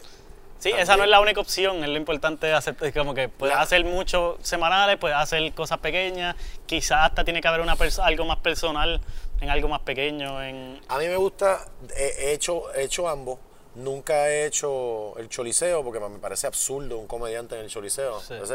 Sí, 0.57 0.69
También. 0.69 0.83
esa 0.83 0.97
no 0.97 1.03
es 1.03 1.09
la 1.09 1.19
única 1.19 1.41
opción, 1.41 1.83
es 1.83 1.89
lo 1.89 1.97
importante 1.97 2.51
hacer, 2.53 2.75
es 2.81 2.93
como 2.93 3.13
que 3.13 3.29
puedes 3.29 3.55
hacer 3.55 3.83
muchos 3.83 4.37
semanales, 4.41 4.97
puedes 4.97 5.17
hacer 5.17 5.53
cosas 5.53 5.79
pequeñas, 5.79 6.35
quizás 6.65 6.99
hasta 7.09 7.23
tiene 7.23 7.41
que 7.41 7.47
haber 7.47 7.61
una 7.61 7.75
algo 8.03 8.25
más 8.25 8.37
personal 8.37 9.01
en 9.41 9.49
algo 9.49 9.67
más 9.67 9.81
pequeño, 9.81 10.41
en... 10.41 10.81
A 10.87 10.97
mí 10.97 11.07
me 11.07 11.17
gusta, 11.17 11.65
he, 11.95 12.27
he 12.27 12.33
hecho, 12.33 12.73
he 12.73 12.83
hecho 12.83 13.07
ambos. 13.07 13.39
Nunca 13.75 14.29
he 14.29 14.45
hecho 14.45 15.17
el 15.17 15.27
choliseo 15.27 15.83
porque 15.83 15.99
me 15.99 16.19
parece 16.19 16.47
absurdo 16.47 16.97
un 16.97 17.07
comediante 17.07 17.55
en 17.55 17.65
el 17.65 17.69
choliseo. 17.69 18.21
Sí. 18.21 18.33
Es 18.35 18.49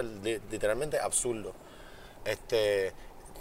literalmente 0.50 0.98
absurdo. 0.98 1.52
Este, 2.24 2.94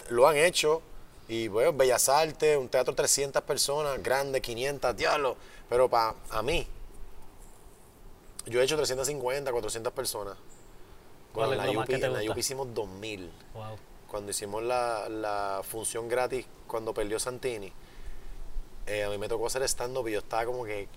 lo 0.10 0.27
han 0.27 0.36
hecho 0.36 0.81
y 1.30 1.48
bueno, 1.48 1.72
Bellas 1.73 2.10
Artes, 2.10 2.57
un 2.57 2.68
teatro 2.68 2.94
300 2.94 3.41
personas, 3.44 4.03
grande, 4.03 4.41
500, 4.41 4.98
diablo. 4.98 5.38
Pero 5.69 5.90
para 5.90 6.15
a 6.31 6.41
mí, 6.41 6.68
yo 8.49 8.59
he 8.61 8.63
hecho 8.63 8.76
350, 8.76 9.51
400 9.51 9.93
personas. 9.93 10.35
¿Cuál 11.34 11.47
Bueno, 11.49 11.63
es 11.63 11.69
en 11.69 11.76
la 11.77 11.85
que 11.85 11.95
en 11.95 12.13
la? 12.26 12.31
UPI 12.31 12.39
hicimos 12.39 12.73
2000 12.73 13.31
Wow. 13.53 13.77
cuando 14.09 14.31
hicimos 14.31 14.63
la, 14.63 15.07
la 15.09 15.61
función 15.63 16.07
gratis 16.07 16.45
cuando 16.67 16.93
perdió 16.93 17.19
Santini, 17.19 17.71
eh, 18.88 19.03
a 19.03 19.09
mí 19.09 19.17
me 19.17 19.27
tocó 19.27 19.47
hacer 19.47 19.61
stand-up 19.63 20.07
y 20.07 20.13
yo 20.13 20.19
estaba 20.19 20.45
como 20.45 20.65
que. 20.65 20.88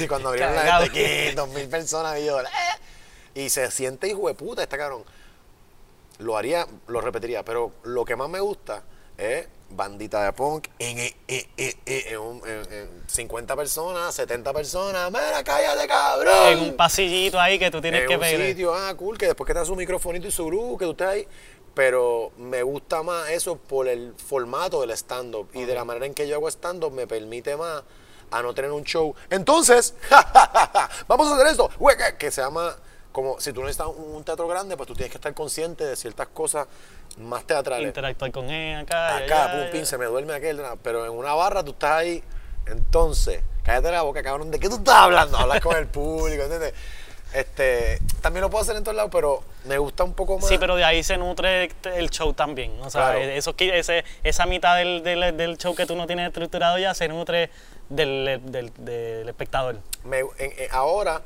y 0.00 0.06
cuando 0.08 0.28
abrieron 0.30 0.54
la 0.54 0.78
gente, 0.80 0.92
¿qué? 0.92 1.32
Dos 1.34 1.48
mil 1.50 1.68
personas 1.68 2.18
y 2.18 2.26
yo. 2.26 2.40
"Eh". 2.40 2.44
Y 3.34 3.50
se 3.50 3.70
siente 3.70 4.08
hijo 4.08 4.28
de 4.28 4.34
puta 4.34 4.62
este 4.62 4.76
cabrón. 4.76 5.04
Lo 6.18 6.36
haría, 6.36 6.66
lo 6.86 7.00
repetiría, 7.00 7.44
pero 7.44 7.72
lo 7.82 8.04
que 8.04 8.14
más 8.16 8.28
me 8.28 8.38
gusta 8.40 8.82
es 9.18 9.46
bandita 9.76 10.24
de 10.24 10.32
punk 10.32 10.68
en, 10.78 10.98
en, 10.98 11.12
en- 11.28 11.46
en- 11.56 11.74
en 11.86 12.18
un- 12.18 12.42
en- 12.48 12.72
en 12.72 13.02
50 13.06 13.56
personas, 13.56 14.14
70 14.14 14.52
personas. 14.52 15.10
¡Mira, 15.10 15.42
cállate, 15.44 15.86
cabrón! 15.86 16.34
En 16.48 16.58
un 16.60 16.76
pasillito 16.76 17.38
ahí 17.40 17.58
que 17.58 17.70
tú 17.70 17.80
tienes 17.80 18.02
en 18.02 18.08
que 18.08 18.14
un 18.14 18.20
ver. 18.20 18.46
sitio, 18.48 18.74
ah, 18.74 18.94
cool, 18.96 19.16
que 19.18 19.26
después 19.26 19.46
que 19.46 19.52
te 19.54 19.58
da 19.60 19.64
su 19.64 19.76
microfonito 19.76 20.26
y 20.26 20.30
su 20.30 20.46
grupo, 20.46 20.78
que 20.78 20.84
tú 20.84 20.90
estés 20.92 21.06
ahí. 21.06 21.28
Pero 21.74 22.30
me 22.38 22.62
gusta 22.62 23.02
más 23.02 23.28
eso 23.30 23.56
por 23.56 23.88
el 23.88 24.14
formato 24.16 24.80
del 24.80 24.92
stand-up 24.92 25.48
y 25.54 25.64
de 25.64 25.74
la 25.74 25.84
manera 25.84 26.06
en 26.06 26.14
que 26.14 26.28
yo 26.28 26.36
hago 26.36 26.48
stand-up 26.48 26.92
me 26.92 27.06
permite 27.08 27.56
más 27.56 27.82
a 28.30 28.42
no 28.42 28.54
tener 28.54 28.70
un 28.70 28.84
show. 28.84 29.14
Entonces, 29.28 29.94
vamos 31.08 31.28
a 31.30 31.34
hacer 31.34 31.46
esto, 31.48 31.68
que, 31.68 32.16
que 32.16 32.30
se 32.30 32.40
llama 32.42 32.76
como 33.12 33.38
si 33.40 33.52
tú 33.52 33.60
necesitas 33.62 33.88
un, 33.88 34.14
un 34.16 34.24
teatro 34.24 34.48
grande, 34.48 34.76
pues 34.76 34.88
tú 34.88 34.94
tienes 34.94 35.10
que 35.12 35.18
estar 35.18 35.32
consciente 35.34 35.84
de 35.84 35.94
ciertas 35.94 36.26
cosas 36.28 36.66
más 37.18 37.44
teatrales. 37.46 37.86
interactuar 37.86 38.30
con 38.32 38.50
él 38.50 38.76
acá. 38.78 39.16
Acá, 39.16 39.44
allá, 39.44 39.52
pum, 39.64 39.70
pin, 39.72 39.86
se 39.86 39.98
me 39.98 40.06
duerme 40.06 40.34
aquel, 40.34 40.60
pero 40.82 41.04
en 41.04 41.12
una 41.12 41.34
barra 41.34 41.62
tú 41.64 41.72
estás 41.72 41.92
ahí, 41.92 42.22
entonces, 42.66 43.40
cállate 43.62 43.90
la 43.90 44.02
boca, 44.02 44.22
cabrón, 44.22 44.50
¿de 44.50 44.58
qué 44.58 44.68
tú 44.68 44.76
estás 44.76 44.94
hablando? 44.96 45.36
Hablas 45.38 45.60
con 45.60 45.76
el 45.76 45.86
público, 45.86 46.42
¿entiendes? 46.42 46.74
Este, 47.32 47.98
también 48.20 48.42
lo 48.42 48.50
puedo 48.50 48.62
hacer 48.62 48.76
en 48.76 48.84
todos 48.84 48.96
lados, 48.96 49.10
pero 49.12 49.42
me 49.64 49.76
gusta 49.78 50.04
un 50.04 50.14
poco 50.14 50.38
más. 50.38 50.46
Sí, 50.48 50.56
pero 50.56 50.76
de 50.76 50.84
ahí 50.84 51.02
se 51.02 51.16
nutre 51.18 51.68
el 51.96 52.08
show 52.10 52.32
también. 52.32 52.72
O 52.80 52.90
sea, 52.90 53.10
Claro. 53.12 53.18
eso, 53.18 53.56
que- 53.56 53.76
ese, 53.76 54.04
esa 54.22 54.46
mitad 54.46 54.76
del, 54.76 55.02
del, 55.02 55.36
del 55.36 55.58
show 55.58 55.74
que 55.74 55.84
tú 55.84 55.96
no 55.96 56.06
tienes 56.06 56.28
estructurado 56.28 56.78
ya 56.78 56.94
se 56.94 57.08
nutre 57.08 57.50
del, 57.88 58.40
del, 58.44 58.72
del 58.78 59.28
espectador. 59.28 59.78
Me- 60.04 60.20
en- 60.20 60.28
en- 60.38 60.68
ahora, 60.70 61.22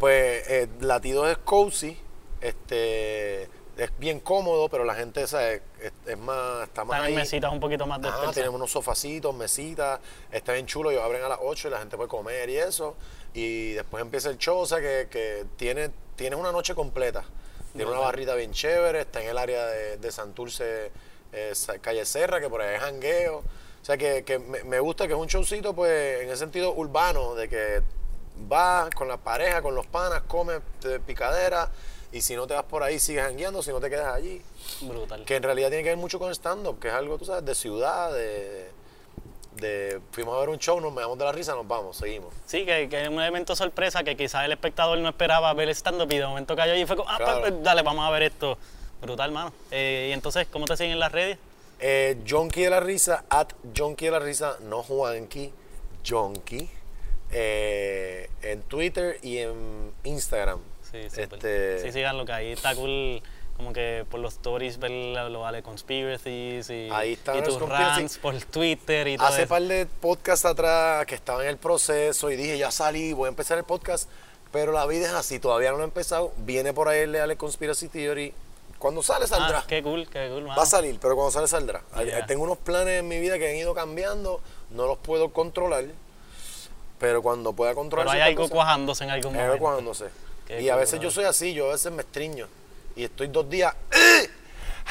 pues, 0.00 0.48
eh, 0.50 0.68
Latidos 0.80 1.28
es 1.30 1.38
cozy, 1.38 1.96
este, 2.40 3.48
es 3.84 3.90
bien 3.98 4.20
cómodo, 4.20 4.68
pero 4.68 4.84
la 4.84 4.94
gente, 4.94 5.26
¿sabes? 5.26 5.62
Es, 5.80 5.92
es 6.06 6.18
más, 6.18 6.64
está 6.64 6.84
más 6.84 7.00
ahí. 7.02 7.14
mesitas 7.14 7.52
un 7.52 7.60
poquito 7.60 7.86
más 7.86 7.98
Ah, 8.02 8.06
dispersas. 8.08 8.34
tenemos 8.34 8.56
unos 8.56 8.70
sofacitos, 8.70 9.34
mesitas, 9.34 10.00
está 10.30 10.52
bien 10.52 10.66
chulo, 10.66 10.90
ellos 10.90 11.02
abren 11.02 11.22
a 11.22 11.28
las 11.28 11.38
8 11.42 11.68
y 11.68 11.70
la 11.70 11.78
gente 11.78 11.96
puede 11.96 12.08
comer 12.08 12.48
y 12.50 12.56
eso. 12.58 12.96
Y 13.32 13.72
después 13.72 14.00
empieza 14.02 14.28
el 14.28 14.38
show, 14.38 14.58
o 14.58 14.66
sea 14.66 14.80
que, 14.80 15.08
que 15.10 15.46
tiene, 15.56 15.90
tiene 16.16 16.36
una 16.36 16.52
noche 16.52 16.74
completa. 16.74 17.24
Tiene 17.72 17.88
una 17.90 18.00
barrita 18.00 18.34
bien 18.34 18.52
chévere, 18.52 19.02
está 19.02 19.22
en 19.22 19.28
el 19.30 19.38
área 19.38 19.64
de, 19.66 19.96
de 19.96 20.10
Santurce, 20.12 20.90
eh, 21.32 21.52
calle 21.80 22.04
Serra, 22.04 22.40
que 22.40 22.48
por 22.50 22.60
ahí 22.60 22.74
es 22.74 22.80
jangueo. 22.82 23.38
O 23.38 23.84
sea 23.84 23.96
que, 23.96 24.24
que 24.24 24.38
me, 24.40 24.64
me 24.64 24.80
gusta 24.80 25.06
que 25.06 25.12
es 25.14 25.18
un 25.18 25.28
showcito, 25.28 25.72
pues, 25.72 26.22
en 26.22 26.28
el 26.30 26.36
sentido 26.36 26.74
urbano, 26.74 27.34
de 27.36 27.48
que 27.48 27.80
vas 28.48 28.90
con 28.90 29.06
la 29.06 29.18
pareja, 29.18 29.62
con 29.62 29.74
los 29.76 29.86
panas, 29.86 30.22
comes 30.26 30.60
de 30.82 30.98
picadera, 30.98 31.70
y 32.12 32.20
si 32.22 32.34
no 32.36 32.46
te 32.46 32.54
vas 32.54 32.64
por 32.64 32.82
ahí, 32.82 32.98
sigues 32.98 33.22
jangueando, 33.24 33.62
si 33.62 33.70
no 33.70 33.80
te 33.80 33.88
quedas 33.90 34.14
allí 34.14 34.42
Brutal. 34.82 35.24
que 35.24 35.36
en 35.36 35.42
realidad 35.42 35.68
tiene 35.68 35.82
que 35.84 35.90
ver 35.90 35.98
mucho 35.98 36.18
con 36.18 36.30
stand-up, 36.34 36.78
que 36.80 36.88
es 36.88 36.94
algo, 36.94 37.18
tú 37.18 37.24
sabes, 37.24 37.44
de 37.44 37.54
ciudad, 37.54 38.12
de, 38.12 38.68
de 39.56 40.00
fuimos 40.12 40.36
a 40.36 40.40
ver 40.40 40.48
un 40.48 40.58
show, 40.58 40.80
nos 40.80 40.94
damos 40.94 41.18
de 41.18 41.24
la 41.24 41.32
risa, 41.32 41.54
nos 41.54 41.66
vamos, 41.68 41.96
seguimos. 41.96 42.32
Sí, 42.46 42.64
que, 42.64 42.88
que 42.88 43.02
es 43.02 43.08
un 43.08 43.20
evento 43.20 43.54
sorpresa 43.54 44.02
que 44.02 44.16
quizás 44.16 44.44
el 44.44 44.52
espectador 44.52 44.98
no 44.98 45.08
esperaba 45.08 45.52
ver 45.54 45.68
stand-up 45.70 46.10
y 46.12 46.18
de 46.18 46.26
momento 46.26 46.56
cayó 46.56 46.74
y 46.74 46.84
fue 46.86 46.96
como, 46.96 47.08
ah, 47.08 47.16
Claro. 47.16 47.40
pues, 47.40 47.52
pues, 47.52 47.62
dale, 47.62 47.82
vamos 47.82 48.04
a 48.06 48.10
ver 48.10 48.24
esto. 48.24 48.58
Brutal, 49.00 49.30
mano. 49.32 49.52
Eh, 49.70 50.08
y 50.10 50.12
entonces, 50.12 50.46
¿cómo 50.52 50.66
te 50.66 50.76
siguen 50.76 50.92
en 50.92 50.98
las 51.00 51.10
redes? 51.12 51.38
Eh, 51.78 52.18
Jonky 52.28 52.62
de 52.64 52.70
la 52.70 52.80
risa, 52.80 53.24
at 53.30 53.48
Jonky 53.74 54.04
de 54.06 54.10
la 54.10 54.18
risa, 54.18 54.56
no 54.60 54.82
Juanqui, 54.82 55.50
Jonky, 56.06 56.68
eh, 57.32 58.28
en 58.42 58.60
Twitter 58.62 59.18
y 59.22 59.38
en 59.38 59.92
Instagram. 60.04 60.58
Sí, 60.90 61.08
súper. 61.08 61.34
Este, 61.34 61.80
Sí, 61.82 61.92
sigan 61.92 62.16
lo 62.18 62.24
que 62.24 62.32
ahí 62.32 62.52
está 62.52 62.74
cool. 62.74 63.22
Como 63.56 63.74
que 63.74 64.06
por 64.10 64.20
los 64.20 64.34
stories 64.34 64.78
ver 64.78 64.90
lo 64.90 65.28
lo 65.28 65.40
vale 65.40 65.62
conspiracies 65.62 66.70
y, 66.70 66.88
Ahí 66.90 67.18
y 67.34 67.40
los 67.40 67.58
tus 67.58 67.68
rants 67.68 68.16
por 68.16 68.34
Twitter 68.44 69.06
y 69.06 69.18
todo 69.18 69.26
Hace 69.26 69.42
eso. 69.42 69.48
par 69.50 69.60
de 69.62 69.84
podcasts 69.84 70.46
atrás 70.46 71.04
que 71.04 71.14
estaba 71.14 71.42
en 71.42 71.50
el 71.50 71.58
proceso 71.58 72.30
y 72.30 72.36
dije, 72.36 72.56
ya 72.56 72.70
salí, 72.70 73.12
voy 73.12 73.26
a 73.26 73.28
empezar 73.28 73.58
el 73.58 73.64
podcast, 73.64 74.08
pero 74.50 74.72
la 74.72 74.86
vida 74.86 75.08
es 75.08 75.12
así, 75.12 75.38
todavía 75.38 75.72
no 75.72 75.76
lo 75.76 75.82
he 75.82 75.86
empezado. 75.86 76.32
Viene 76.38 76.72
por 76.72 76.88
ahí 76.88 77.00
el 77.00 77.12
Leale 77.12 77.36
Conspiracy 77.36 77.88
Theory. 77.88 78.32
Cuando 78.78 79.02
sale, 79.02 79.26
saldrá. 79.26 79.58
Ah, 79.58 79.64
qué 79.68 79.82
cool, 79.82 80.08
qué 80.08 80.30
cool, 80.32 80.44
mano. 80.44 80.56
Va 80.56 80.62
a 80.62 80.66
salir, 80.66 80.98
pero 80.98 81.14
cuando 81.14 81.30
sale 81.30 81.46
saldrá. 81.46 81.82
Yeah. 82.02 82.24
Tengo 82.24 82.44
unos 82.44 82.56
planes 82.56 83.00
en 83.00 83.08
mi 83.08 83.20
vida 83.20 83.38
que 83.38 83.50
han 83.50 83.56
ido 83.56 83.74
cambiando, 83.74 84.40
no 84.70 84.86
los 84.86 84.96
puedo 84.96 85.34
controlar, 85.34 85.84
pero 86.98 87.20
cuando 87.20 87.52
pueda 87.52 87.74
controlar 87.74 88.06
Pero 88.10 88.24
hay 88.24 88.30
algo 88.30 88.48
cuajándose 88.48 89.04
en 89.04 89.10
algún 89.10 89.34
hay 89.34 89.40
algo 89.42 89.58
momento. 89.58 89.64
cuajándose. 89.64 90.29
Y 90.58 90.68
a 90.68 90.76
veces 90.76 90.98
yo 91.00 91.10
soy 91.10 91.24
así, 91.24 91.52
yo 91.54 91.68
a 91.68 91.72
veces 91.72 91.92
me 91.92 92.02
estriño 92.02 92.48
y 92.96 93.04
estoy 93.04 93.28
dos 93.28 93.48
días. 93.48 93.74
¡eh! 93.92 94.30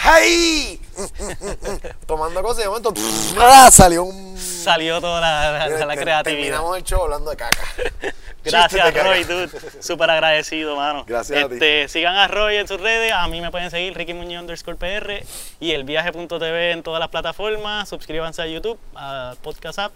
¡Ay! 0.01 0.79
Tomando 2.05 2.41
cosas 2.41 2.59
y 2.59 2.61
de 2.63 2.67
momento 2.69 2.93
¡ah! 3.39 3.69
salió 3.71 4.03
un. 4.05 4.37
Salió 4.37 5.01
toda 5.01 5.19
la, 5.19 5.51
la- 5.51 5.85
la 5.85 5.93
Ter- 5.95 6.03
creatividad. 6.03 6.23
Terminamos 6.23 6.77
el 6.77 6.83
show 6.83 7.03
hablando 7.03 7.29
de 7.31 7.37
caca. 7.37 7.59
Gracias, 8.45 8.85
caca. 8.85 9.03
Roy, 9.03 9.23
dude. 9.25 9.49
Súper 9.81 10.09
agradecido, 10.09 10.75
mano. 10.77 11.03
Gracias 11.05 11.43
a 11.43 11.47
ti. 11.49 11.55
este, 11.55 11.87
Sigan 11.89 12.15
a 12.15 12.27
Roy 12.29 12.55
en 12.55 12.67
sus 12.67 12.79
redes. 12.79 13.11
A 13.11 13.27
mí 13.27 13.41
me 13.41 13.51
pueden 13.51 13.69
seguir, 13.71 13.93
Ricky 13.97 14.13
Muñoz 14.13 14.41
underscore 14.41 14.77
PR 14.77 15.25
y 15.59 15.71
elviaje.tv 15.71 16.71
en 16.71 16.83
todas 16.83 16.99
las 17.01 17.09
plataformas. 17.09 17.89
Suscríbanse 17.89 18.41
a 18.41 18.47
YouTube, 18.47 18.79
a 18.95 19.35
Podcast 19.43 19.79
App. 19.79 19.93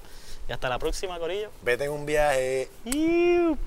Y 0.49 0.51
hasta 0.51 0.67
la 0.67 0.77
próxima, 0.77 1.17
Corillo. 1.19 1.49
Vete 1.61 1.85
en 1.85 1.91
un 1.91 2.05
viaje. 2.05 2.69
Iu. 2.83 3.57